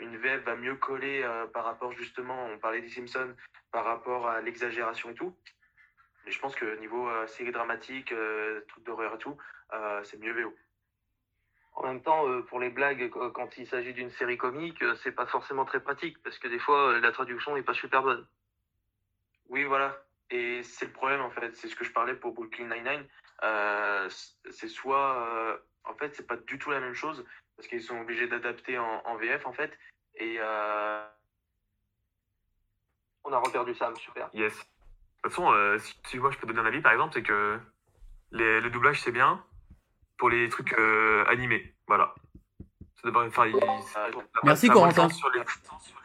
une 0.00 0.16
VF 0.18 0.42
va 0.44 0.56
mieux 0.56 0.76
coller 0.76 1.26
par 1.54 1.64
rapport 1.64 1.92
justement, 1.92 2.46
on 2.46 2.58
parlait 2.58 2.82
des 2.82 2.90
Simpsons, 2.90 3.34
par 3.70 3.84
rapport 3.84 4.28
à 4.28 4.42
l'exagération 4.42 5.08
et 5.10 5.14
tout. 5.14 5.34
Mais 6.26 6.32
je 6.32 6.38
pense 6.38 6.54
que 6.54 6.78
niveau 6.80 7.08
série 7.26 7.52
dramatique, 7.52 8.12
trucs 8.68 8.84
d'horreur 8.84 9.14
et 9.14 9.18
tout, 9.18 9.38
c'est 10.02 10.18
mieux 10.20 10.32
VO. 10.32 10.54
En 11.74 11.84
même 11.86 12.02
temps, 12.02 12.28
euh, 12.28 12.42
pour 12.42 12.60
les 12.60 12.70
blagues, 12.70 13.10
qu- 13.10 13.32
quand 13.32 13.56
il 13.56 13.66
s'agit 13.66 13.94
d'une 13.94 14.10
série 14.10 14.36
comique, 14.36 14.82
euh, 14.82 14.94
c'est 14.96 15.12
pas 15.12 15.26
forcément 15.26 15.64
très 15.64 15.80
pratique 15.80 16.22
parce 16.22 16.38
que 16.38 16.48
des 16.48 16.58
fois, 16.58 16.90
euh, 16.92 17.00
la 17.00 17.12
traduction 17.12 17.54
n'est 17.54 17.62
pas 17.62 17.74
super 17.74 18.02
bonne. 18.02 18.26
Oui, 19.48 19.64
voilà. 19.64 19.96
Et 20.30 20.62
c'est 20.62 20.86
le 20.86 20.92
problème, 20.92 21.20
en 21.22 21.30
fait. 21.30 21.54
C'est 21.56 21.68
ce 21.68 21.76
que 21.76 21.84
je 21.84 21.92
parlais 21.92 22.14
pour 22.14 22.32
Brooklyn 22.32 22.66
Nine-Nine. 22.68 23.06
Euh, 23.42 24.08
c'est 24.50 24.68
soit. 24.68 25.16
euh, 25.26 25.56
en 25.84 25.94
fait, 25.94 26.14
c'est 26.14 26.26
pas 26.26 26.36
du 26.36 26.58
tout 26.58 26.70
la 26.70 26.80
même 26.80 26.94
chose 26.94 27.24
parce 27.56 27.68
qu'ils 27.68 27.82
sont 27.82 28.00
obligés 28.00 28.28
d'adapter 28.28 28.78
en, 28.78 29.02
en 29.04 29.16
VF, 29.16 29.46
en 29.46 29.52
fait. 29.52 29.72
Et. 30.16 30.36
Euh, 30.38 31.06
On 33.24 33.32
a 33.32 33.38
reperdu 33.38 33.74
Sam, 33.74 33.94
super. 33.96 34.28
Yes. 34.34 34.52
De 34.54 34.58
toute 35.22 35.32
façon, 35.32 35.52
euh, 35.52 35.78
si, 35.78 35.94
si 36.06 36.18
moi 36.18 36.30
je 36.32 36.38
peux 36.38 36.46
donner 36.46 36.60
un 36.60 36.66
avis, 36.66 36.80
par 36.80 36.92
exemple, 36.92 37.14
c'est 37.14 37.22
que 37.22 37.58
les- 38.32 38.60
le 38.60 38.68
doublage 38.70 39.00
c'est 39.00 39.12
bien 39.12 39.44
pour 40.18 40.30
les 40.30 40.48
trucs 40.48 40.72
euh, 40.78 41.24
animés. 41.28 41.74
Voilà. 41.86 42.14
Ça 43.02 43.08
devrait, 43.08 43.26
enfin, 43.26 43.46
il- 43.46 43.58
ça- 43.92 44.06
Merci, 44.44 44.68
ça 44.68 44.72
Corentin. 44.72 45.08
sens 45.08 45.14
sur 45.18 45.30
les- 45.30 45.40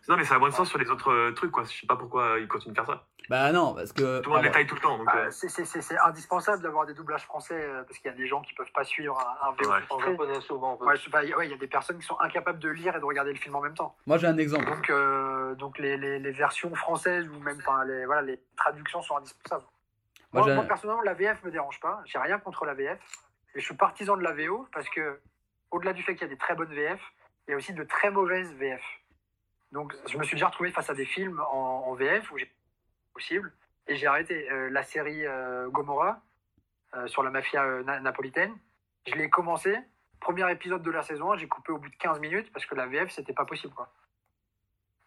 Non, 0.09 0.15
mais 0.17 0.23
ça 0.23 0.35
a 0.35 0.39
moins 0.39 0.49
de 0.49 0.53
sens 0.55 0.69
sur 0.69 0.79
les 0.79 0.89
autres 0.89 1.11
euh, 1.11 1.31
trucs, 1.34 1.51
quoi. 1.51 1.63
Je 1.65 1.81
sais 1.81 1.85
pas 1.85 1.95
pourquoi 1.95 2.39
ils 2.39 2.47
continuent 2.47 2.73
de 2.73 2.77
faire 2.77 2.88
ça. 2.88 3.05
Bah 3.29 3.51
non, 3.51 3.75
parce 3.75 3.91
que. 3.91 4.21
Tout 4.21 4.29
le 4.29 4.35
monde 4.38 4.45
ah, 4.45 4.47
les 4.47 4.51
taille 4.51 4.65
tout 4.65 4.75
le 4.75 4.81
temps. 4.81 4.97
Ah, 5.05 5.17
euh, 5.17 5.29
c'est- 5.31 5.49
c'est 5.49 5.65
c'est- 5.65 5.81
c'est 5.81 5.97
indispensable 5.99 6.63
d'avoir 6.63 6.85
des 6.85 6.93
doublages 6.93 7.25
français 7.25 7.67
parce 7.85 7.99
qu'il 7.99 8.09
y 8.09 8.13
a 8.13 8.17
des 8.17 8.25
gens 8.25 8.41
qui 8.41 8.53
peuvent 8.55 8.71
pas 8.71 8.85
suivre 8.85 9.19
un, 9.43 9.51
VO 9.51 9.69
Ouais. 9.69 9.79
En 9.89 9.99
japonais, 9.99 10.39
souvent. 10.41 10.77
pas, 10.77 11.23
il 11.23 11.29
y 11.29 11.34
a- 11.34 11.38
ouais, 11.38 11.47
il 11.47 11.51
y 11.51 11.53
a 11.53 11.57
des 11.57 11.67
personnes 11.67 11.99
qui 11.99 12.05
sont 12.05 12.17
incapables 12.21 12.57
de 12.59 12.69
lire 12.69 12.95
et 12.95 12.99
de 12.99 13.05
regarder 13.05 13.34
le 13.34 13.38
film 13.38 13.53
en 13.55 13.61
même 13.61 13.75
temps. 13.75 13.95
Moi 14.07 14.17
j'ai 14.17 14.27
un 14.27 14.38
exemple. 14.38 14.65
Donc, 14.65 14.89
euh, 14.89 15.53
donc 15.55 15.77
les, 15.77 15.97
les, 15.97 16.19
les 16.19 16.31
versions 16.31 16.73
françaises 16.73 17.27
ou 17.27 17.38
même 17.41 17.61
les, 17.85 18.05
voilà, 18.05 18.21
les 18.21 18.39
traductions 18.55 19.01
sont 19.01 19.17
indispensables. 19.17 19.65
Moi, 20.34 20.63
personnellement, 20.65 21.01
la 21.03 21.13
VF 21.13 21.43
me 21.43 21.51
dérange 21.51 21.79
pas. 21.79 22.01
J'ai 22.05 22.17
rien 22.19 22.39
contre 22.39 22.65
la 22.65 22.73
VF. 22.73 22.99
Et 23.57 23.59
je 23.59 23.65
suis 23.65 23.75
partisan 23.75 24.15
de 24.15 24.21
la 24.21 24.34
VO 24.34 24.67
parce 24.71 24.88
que, 24.88 25.19
au-delà 25.71 25.91
du 25.91 26.03
fait 26.03 26.13
qu'il 26.13 26.21
y 26.21 26.25
a 26.25 26.34
des 26.34 26.38
très 26.38 26.53
bonnes 26.53 26.73
VF, 26.73 27.01
il 27.47 27.51
y 27.51 27.53
a 27.55 27.57
aussi 27.57 27.73
de 27.73 27.84
très 27.84 28.11
mauvaises 28.11 28.53
VF. 28.53 28.84
Donc, 29.71 29.95
je 30.07 30.17
me 30.17 30.23
suis 30.23 30.35
déjà 30.35 30.45
retrouvé 30.45 30.71
face 30.71 30.91
à 30.91 30.93
des 30.93 31.05
films 31.05 31.41
en, 31.51 31.93
VF 31.95 32.31
où 32.31 32.38
j'ai 32.38 32.53
possible 33.13 33.51
et 33.88 33.95
j'ai 33.95 34.05
arrêté 34.05 34.49
Euh, 34.51 34.69
la 34.69 34.84
série 34.84 35.25
euh, 35.25 35.69
Gomorrah 35.69 36.21
euh, 36.93 37.07
sur 37.07 37.23
la 37.23 37.31
mafia 37.31 37.63
euh, 37.63 37.84
na- 37.84 37.99
napolitaine. 37.99 38.55
Je 39.07 39.15
l'ai 39.15 39.29
commencé, 39.29 39.75
premier 40.19 40.49
épisode 40.51 40.84
de 40.84 40.91
la 40.91 41.01
saison 41.01 41.31
1, 41.31 41.38
j'ai 41.38 41.47
coupé 41.47 41.71
au 41.71 41.79
bout 41.79 41.89
de 41.89 41.95
15 41.95 42.19
minutes 42.19 42.51
parce 42.53 42.67
que 42.67 42.75
la 42.75 42.85
VF, 42.85 43.09
c'était 43.09 43.34
pas 43.34 43.45
possible. 43.45 43.73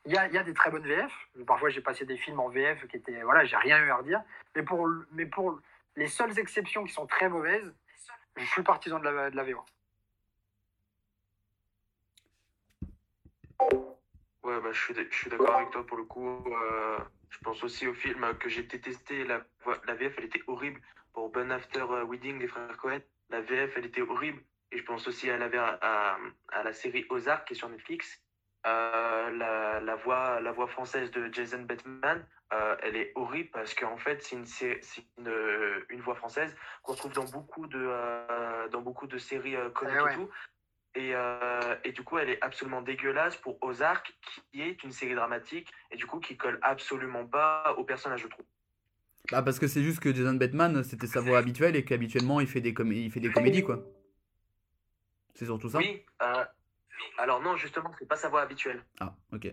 Il 0.07 0.13
y 0.13 0.17
a, 0.17 0.43
des 0.43 0.55
très 0.55 0.73
bonnes 0.73 0.87
VF. 0.87 1.13
Parfois, 1.47 1.69
j'ai 1.69 1.83
passé 1.83 2.05
des 2.05 2.17
films 2.17 2.41
en 2.41 2.49
VF 2.49 2.85
qui 2.89 2.97
étaient. 2.97 3.23
Voilà, 3.23 3.45
j'ai 3.45 3.57
rien 3.57 3.79
eu 3.79 3.91
à 3.91 3.97
redire. 3.97 4.23
Mais 4.57 4.65
mais 5.13 5.27
pour 5.27 5.61
les 5.95 6.09
seules 6.09 6.37
exceptions 6.39 6.85
qui 6.85 6.93
sont 6.93 7.07
très 7.07 7.29
mauvaises, 7.29 7.73
je 8.37 8.45
suis 8.45 8.63
partisan 8.63 8.99
de 8.99 9.05
la, 9.05 9.31
de 9.31 9.37
la. 9.37 9.45
Ouais, 14.43 14.61
bah, 14.61 14.73
je 14.73 14.81
suis, 14.81 15.31
d'accord 15.31 15.55
avec 15.55 15.71
toi 15.71 15.87
pour 15.87 15.97
le 15.97 16.05
coup. 16.05 16.45
euh, 16.47 16.99
je 17.29 17.39
pense 17.41 17.63
aussi 17.63 17.87
au 17.87 17.95
film 17.95 18.27
que 18.39 18.49
j'ai 18.49 18.63
détesté. 18.63 19.25
La, 19.25 19.45
la 19.87 19.95
VF, 19.95 20.15
elle 20.19 20.25
était 20.25 20.43
horrible 20.47 20.81
pour 21.13 21.31
Burn 21.31 21.53
After 21.53 21.81
euh, 21.91 22.05
Wedding 22.05 22.39
des 22.39 22.49
frères 22.49 22.77
Cohen. 22.79 23.01
La 23.29 23.41
VF, 23.41 23.77
elle 23.77 23.87
était 23.87 24.03
horrible. 24.03 24.43
Et 24.73 24.79
je 24.79 24.85
pense 24.85 25.07
aussi 25.09 25.29
à 25.31 25.37
la, 25.37 25.47
à 26.53 26.63
la 26.63 26.73
série 26.73 27.07
Ozark 27.11 27.47
qui 27.47 27.55
est 27.55 27.57
sur 27.57 27.69
Netflix. 27.69 28.23
Euh, 28.67 29.31
la, 29.31 29.81
la, 29.81 29.95
voix, 29.97 30.41
la 30.41 30.53
voix 30.53 30.67
française 30.67 31.11
de 31.13 31.33
Jason 31.33 31.63
Bateman, 31.63 32.27
euh, 32.53 32.77
elle 32.83 32.95
est 32.95 33.13
horrible 33.15 33.49
parce 33.53 33.75
qu'en 33.75 33.97
fait, 33.97 34.23
c'est 34.23 34.37
une, 34.37 35.25
une 35.89 36.01
voix 36.03 36.15
française 36.15 36.55
qu'on 36.83 36.95
trouve 36.95 37.13
dans 37.13 37.25
beaucoup 37.25 37.67
de, 37.67 37.79
euh, 37.81 38.69
dans 38.69 38.83
beaucoup 38.83 39.07
de 39.07 39.17
séries 39.17 39.57
euh, 39.57 39.71
comiques 39.71 40.05
ouais. 40.05 40.13
et 40.13 40.17
tout. 40.17 40.31
Et, 40.97 41.13
euh, 41.15 41.77
et 41.85 41.93
du 41.93 42.03
coup, 42.03 42.19
elle 42.19 42.29
est 42.29 42.45
absolument 42.45 42.83
dégueulasse 42.83 43.37
pour 43.37 43.57
Ozark, 43.63 44.13
qui 44.53 44.61
est 44.61 44.83
une 44.83 44.91
série 44.93 45.15
dramatique, 45.15 45.73
et 45.91 45.97
du 45.97 46.05
coup, 46.05 46.19
qui 46.21 46.37
colle 46.37 46.59
absolument 46.63 47.25
pas 47.25 47.75
au 47.79 47.85
personnage, 47.85 48.23
je 48.23 48.29
trouve. 48.29 48.45
Bah 49.31 49.43
parce 49.43 49.59
que 49.59 49.69
c'est 49.69 49.83
juste 49.83 50.01
que 50.01 50.13
Jason 50.13 50.35
Bateman 50.35 50.83
c'était 50.83 51.07
sa 51.07 51.21
voix 51.21 51.39
habituelle 51.39 51.77
et 51.77 51.85
qu'habituellement 51.85 52.41
il 52.41 52.47
fait 52.49 52.63
des 52.63 52.75
com- 52.75 52.91
il 52.91 53.13
fait 53.13 53.21
des 53.21 53.31
comédies 53.31 53.63
quoi. 53.63 53.79
C'est 55.35 55.45
surtout 55.45 55.69
ça. 55.69 55.79
Oui, 55.79 56.05
euh, 56.23 56.45
alors 57.19 57.41
non, 57.41 57.57
justement, 57.57 57.91
c'est 57.99 58.09
pas 58.09 58.17
sa 58.17 58.29
voix 58.29 58.43
habituelle. 58.43 58.83
Ah 59.01 59.13
ok. 59.33 59.49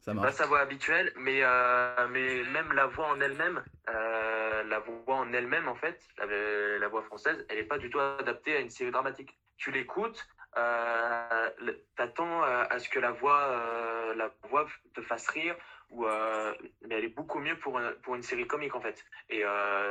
Ça 0.00 0.14
Pas 0.14 0.32
sa 0.32 0.46
voix 0.46 0.60
habituelle, 0.60 1.12
mais, 1.16 1.40
euh, 1.42 2.08
mais 2.08 2.42
même 2.44 2.72
la 2.72 2.86
voix 2.86 3.08
en 3.08 3.20
elle-même, 3.20 3.62
euh, 3.90 4.62
la 4.64 4.78
voix 4.78 5.16
en 5.16 5.32
elle-même, 5.32 5.68
en 5.68 5.74
fait, 5.74 6.00
la, 6.16 6.78
la 6.78 6.88
voix 6.88 7.02
française, 7.02 7.44
elle 7.50 7.58
est 7.58 7.64
pas 7.64 7.76
du 7.76 7.90
tout 7.90 8.00
adaptée 8.00 8.56
à 8.56 8.60
une 8.60 8.70
série 8.70 8.90
dramatique. 8.90 9.38
Tu 9.58 9.70
l'écoutes, 9.70 10.26
euh, 10.56 11.50
t'attends 11.96 12.42
euh, 12.44 12.64
à 12.70 12.78
ce 12.78 12.88
que 12.88 12.98
la 12.98 13.10
voix, 13.10 14.14
la 14.16 14.32
voix 14.48 14.66
te 14.94 15.02
fasse 15.02 15.28
rire, 15.28 15.54
ou, 15.90 16.06
mais 16.06 16.94
elle 16.96 17.04
est 17.04 17.08
beaucoup 17.14 17.38
mieux 17.38 17.58
pour, 17.58 17.78
un- 17.78 17.92
pour 18.02 18.14
une 18.14 18.22
série 18.22 18.46
comique, 18.46 18.74
en 18.74 18.80
fait. 18.80 19.04
Et 19.28 19.44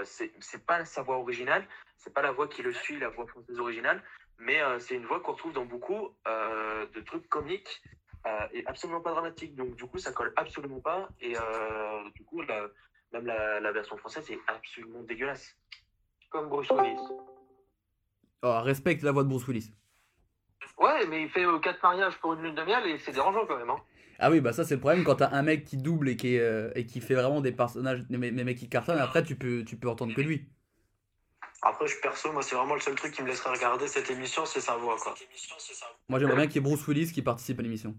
c'est 0.04 0.66
pas 0.66 0.86
sa 0.86 1.04
voix 1.04 1.18
originale, 1.18 1.68
c'est 1.98 2.14
pas 2.14 2.24
la 2.24 2.32
voix 2.32 2.48
qui 2.48 2.64
le 2.64 2.74
suit, 2.74 2.98
la 2.98 3.10
voix 3.10 3.28
française 3.28 3.60
originale, 3.60 4.02
mais 4.40 4.62
euh, 4.62 4.80
c'est 4.80 4.96
une 4.96 5.06
voix 5.06 5.20
qu'on 5.20 5.34
retrouve 5.34 5.54
dans 5.54 5.66
beaucoup 5.66 6.10
euh, 6.28 6.86
de 6.96 7.02
trucs 7.02 7.28
comiques 7.30 7.82
euh, 8.26 8.48
et 8.54 8.66
absolument 8.66 9.02
pas 9.02 9.12
dramatique. 9.12 9.56
Donc 9.56 9.76
du 9.76 9.86
coup, 9.86 9.98
ça 10.00 10.12
colle 10.12 10.34
absolument 10.36 10.80
pas. 10.82 11.10
Et 11.22 11.34
du 12.16 12.24
coup, 12.24 12.42
la- 12.42 12.68
même 13.14 13.26
la, 13.26 13.60
la 13.60 13.72
version 13.72 13.98
française 13.98 14.30
est 14.32 14.40
absolument 14.48 15.04
dégueulasse. 15.04 15.56
Comme 16.30 16.48
Bruce 16.50 16.70
Willis. 16.70 17.00
Oh, 18.44 18.62
respecte 18.62 19.04
la 19.04 19.12
voix 19.12 19.24
de 19.24 19.30
Bruce 19.30 19.48
Willis. 19.48 19.74
Ouais, 20.78 21.06
mais 21.08 21.24
il 21.24 21.30
fait 21.30 21.46
quatre 21.62 21.82
mariages 21.84 22.18
pour 22.20 22.34
une 22.34 22.44
lune 22.44 22.56
de 22.56 22.64
miel 22.64 22.86
et 22.86 22.98
c'est 23.00 23.12
dérangeant 23.12 23.46
quand 23.46 23.58
même. 23.58 23.70
Hein. 23.70 23.82
Ah 24.20 24.30
oui, 24.30 24.42
bah 24.42 24.54
ça 24.54 24.64
c'est 24.64 24.76
le 24.76 24.80
problème 24.80 25.04
quand 25.04 25.16
t'as 25.16 25.32
un 25.32 25.42
mec 25.42 25.66
qui 25.66 25.78
double 25.78 26.10
et 26.10 26.18
qui, 26.18 26.36
est, 26.36 26.72
et 26.76 26.86
qui 26.86 27.02
fait 27.02 27.16
vraiment 27.16 27.42
des 27.42 27.52
personnages, 27.52 28.02
des 28.10 28.18
mecs 28.18 28.58
qui 28.58 28.70
cartonnent, 28.70 29.00
après 29.00 29.24
tu 29.24 29.36
peux, 29.36 29.64
tu 29.64 29.78
peux 29.78 29.90
entendre 29.90 30.14
que 30.14 30.22
lui. 30.22 30.50
Après, 31.62 31.88
je 31.88 32.00
perso, 32.00 32.32
moi, 32.32 32.42
c'est 32.42 32.56
vraiment 32.56 32.76
le 32.76 32.80
seul 32.80 32.96
truc 32.96 33.14
qui 33.14 33.22
me 33.22 33.28
laisserait 33.28 33.52
regarder 33.52 33.86
cette 33.88 34.10
émission, 34.10 34.46
c'est 34.46 34.62
sa 34.62 34.78
voix, 34.78 34.96
quoi. 34.98 35.14
Moi, 36.08 36.20
j'aimerais 36.20 36.38
bien 36.38 36.48
qu'il 36.48 36.56
y 36.56 36.60
ait 36.60 36.62
Bruce 36.62 36.88
Willis 36.88 37.12
qui 37.12 37.22
participe 37.22 37.60
à 37.60 37.64
l'émission. 37.64 37.98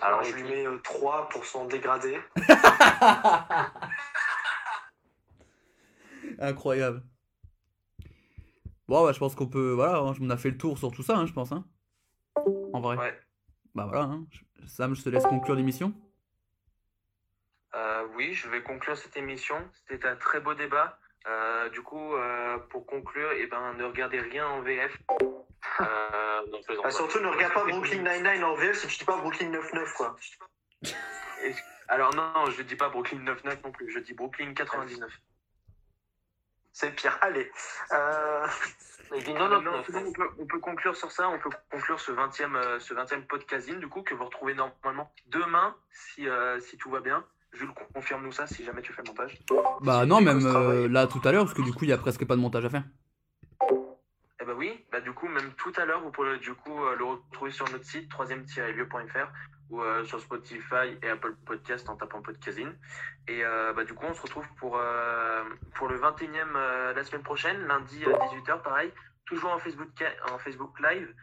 Alors, 0.00 0.22
je 0.22 0.32
lui 0.34 0.44
mets 0.44 0.66
euh, 0.66 0.78
3 0.78 1.28
pour 1.30 1.44
son 1.44 1.66
dégradé. 1.66 2.20
Incroyable. 6.38 7.02
Bon, 8.86 9.04
bah, 9.04 9.10
je 9.12 9.18
pense 9.18 9.34
qu'on 9.34 9.48
peut. 9.48 9.72
Voilà, 9.72 9.98
hein, 9.98 10.14
on 10.20 10.30
a 10.30 10.36
fait 10.36 10.50
le 10.50 10.58
tour 10.58 10.78
sur 10.78 10.92
tout 10.92 11.02
ça, 11.02 11.16
hein, 11.16 11.26
je 11.26 11.32
pense. 11.32 11.50
Hein. 11.50 11.64
En 12.72 12.80
vrai. 12.80 12.96
Ouais. 12.96 13.20
Bah 13.74 13.86
voilà. 13.86 14.04
Hein. 14.04 14.24
Sam, 14.66 14.94
je 14.94 15.02
te 15.02 15.08
laisse 15.08 15.24
conclure 15.24 15.56
l'émission. 15.56 15.92
Euh, 17.74 18.06
oui, 18.14 18.32
je 18.32 18.48
vais 18.48 18.62
conclure 18.62 18.96
cette 18.96 19.16
émission. 19.16 19.56
C'était 19.88 20.06
un 20.06 20.14
très 20.16 20.38
beau 20.40 20.54
débat. 20.54 20.99
Euh, 21.26 21.68
du 21.68 21.82
coup, 21.82 22.14
euh, 22.14 22.58
pour 22.70 22.86
conclure, 22.86 23.30
eh 23.32 23.46
ben, 23.46 23.74
ne 23.74 23.84
regardez 23.84 24.20
rien 24.20 24.46
en 24.46 24.62
VF. 24.62 24.96
Euh, 25.80 25.84
non, 26.50 26.60
Ah, 26.68 26.82
pas. 26.82 26.90
surtout, 26.90 27.20
ne 27.20 27.28
regarde 27.28 27.52
pas 27.52 27.64
Brooklyn 27.64 28.02
Nine-Nine 28.02 28.44
en 28.44 28.54
VF 28.54 28.78
si 28.78 28.86
tu 28.88 28.98
dis 28.98 29.04
pas 29.04 29.16
Brooklyn 29.16 29.50
9-9, 29.50 29.92
quoi. 29.94 30.16
Alors 31.88 32.14
non, 32.14 32.46
je 32.50 32.62
dis 32.62 32.76
pas 32.76 32.88
Brooklyn 32.88 33.18
99 33.24 33.64
non 33.64 33.72
plus, 33.72 33.90
je 33.92 33.98
dis 33.98 34.14
Brooklyn 34.14 34.54
99. 34.54 35.10
C'est 36.72 36.92
pire. 36.92 37.18
Allez. 37.20 37.50
Euh... 37.92 38.46
Non, 39.10 39.48
non, 39.48 39.60
non, 39.60 39.60
non. 39.60 39.84
on, 39.92 40.12
peut, 40.12 40.30
on 40.38 40.46
peut 40.46 40.60
conclure 40.60 40.94
sur 40.96 41.10
ça, 41.10 41.28
on 41.28 41.38
peut 41.40 41.50
conclure 41.68 41.98
ce 42.00 42.12
20e, 42.12 42.54
euh, 42.54 42.78
ce 42.78 42.94
20e 42.94 43.26
podcasting, 43.26 43.80
du 43.80 43.88
coup, 43.88 44.02
que 44.02 44.14
vous 44.14 44.24
retrouvez 44.24 44.54
normalement 44.54 45.12
demain, 45.26 45.76
si, 45.90 46.28
si 46.60 46.78
tout 46.78 46.90
va 46.90 47.00
bien. 47.00 47.26
Jules, 47.52 47.70
confirme-nous 47.94 48.32
ça 48.32 48.46
si 48.46 48.64
jamais 48.64 48.82
tu 48.82 48.92
fais 48.92 49.02
le 49.02 49.08
montage. 49.08 49.38
Bah 49.82 50.06
non, 50.06 50.20
même 50.20 50.44
euh, 50.46 50.88
là 50.88 51.06
tout 51.06 51.20
à 51.24 51.32
l'heure, 51.32 51.44
parce 51.44 51.54
que 51.54 51.62
du 51.62 51.72
coup, 51.72 51.84
il 51.84 51.90
y 51.90 51.92
a 51.92 51.98
presque 51.98 52.24
pas 52.24 52.36
de 52.36 52.40
montage 52.40 52.64
à 52.64 52.70
faire. 52.70 52.84
Eh 54.40 54.44
bah 54.44 54.54
oui, 54.56 54.84
bah 54.90 55.00
du 55.00 55.12
coup, 55.12 55.28
même 55.28 55.52
tout 55.56 55.72
à 55.76 55.84
l'heure, 55.84 56.00
vous 56.00 56.10
pourrez 56.10 56.38
du 56.38 56.54
coup 56.54 56.84
euh, 56.84 56.96
le 56.96 57.04
retrouver 57.04 57.50
sur 57.50 57.68
notre 57.70 57.84
site, 57.84 58.10
3e-lieu.fr 58.10 59.28
ou 59.70 59.80
euh, 59.80 60.04
sur 60.04 60.20
Spotify 60.20 60.98
et 61.02 61.08
Apple 61.08 61.34
Podcast 61.46 61.88
en 61.88 61.96
tapant 61.96 62.20
podcasting. 62.22 62.68
Et 63.28 63.44
euh, 63.44 63.72
bah, 63.72 63.84
du 63.84 63.94
coup, 63.94 64.04
on 64.08 64.14
se 64.14 64.22
retrouve 64.22 64.46
pour, 64.56 64.80
pour 65.74 65.88
le 65.88 65.98
21e 65.98 66.56
euh, 66.56 66.92
la 66.92 67.04
semaine 67.04 67.22
prochaine, 67.22 67.66
lundi 67.66 68.04
à 68.04 68.26
18h, 68.26 68.62
pareil, 68.62 68.92
toujours 69.26 69.52
en 69.52 69.58
Facebook, 69.58 69.88
en 70.30 70.38
Facebook 70.38 70.78
Live. 70.80 71.14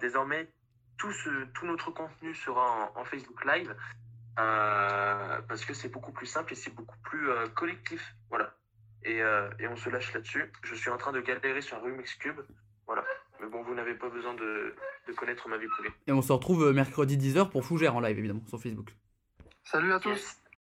Désormais, 0.00 0.48
tout, 0.96 1.12
ce, 1.12 1.44
tout 1.54 1.66
notre 1.66 1.90
contenu 1.90 2.34
sera 2.34 2.90
en, 2.96 3.00
en 3.00 3.04
Facebook 3.04 3.44
Live 3.44 3.74
euh, 4.38 5.40
parce 5.48 5.64
que 5.64 5.74
c'est 5.74 5.88
beaucoup 5.88 6.12
plus 6.12 6.26
simple 6.26 6.52
et 6.52 6.56
c'est 6.56 6.74
beaucoup 6.74 6.96
plus 7.02 7.30
euh, 7.30 7.46
collectif. 7.48 8.14
Voilà. 8.28 8.54
Et, 9.02 9.22
euh, 9.22 9.50
et 9.58 9.66
on 9.68 9.76
se 9.76 9.88
lâche 9.88 10.12
là-dessus. 10.12 10.52
Je 10.62 10.74
suis 10.74 10.90
en 10.90 10.96
train 10.96 11.12
de 11.12 11.20
galérer 11.20 11.60
sur 11.60 11.76
un 11.78 11.80
Remix 11.80 12.14
Cube. 12.14 12.40
Voilà. 12.86 13.04
Mais 13.40 13.48
bon, 13.48 13.62
vous 13.62 13.74
n'avez 13.74 13.94
pas 13.94 14.08
besoin 14.08 14.34
de, 14.34 14.74
de 15.08 15.12
connaître 15.12 15.48
ma 15.48 15.56
vie 15.56 15.68
privée. 15.68 15.90
Et 16.06 16.12
on 16.12 16.22
se 16.22 16.32
retrouve 16.32 16.72
mercredi 16.72 17.16
10h 17.16 17.50
pour 17.50 17.64
Fougère 17.64 17.96
en 17.96 18.00
live, 18.00 18.18
évidemment, 18.18 18.44
sur 18.46 18.60
Facebook. 18.60 18.94
Salut 19.64 19.92
à 19.92 20.00
tous. 20.00 20.39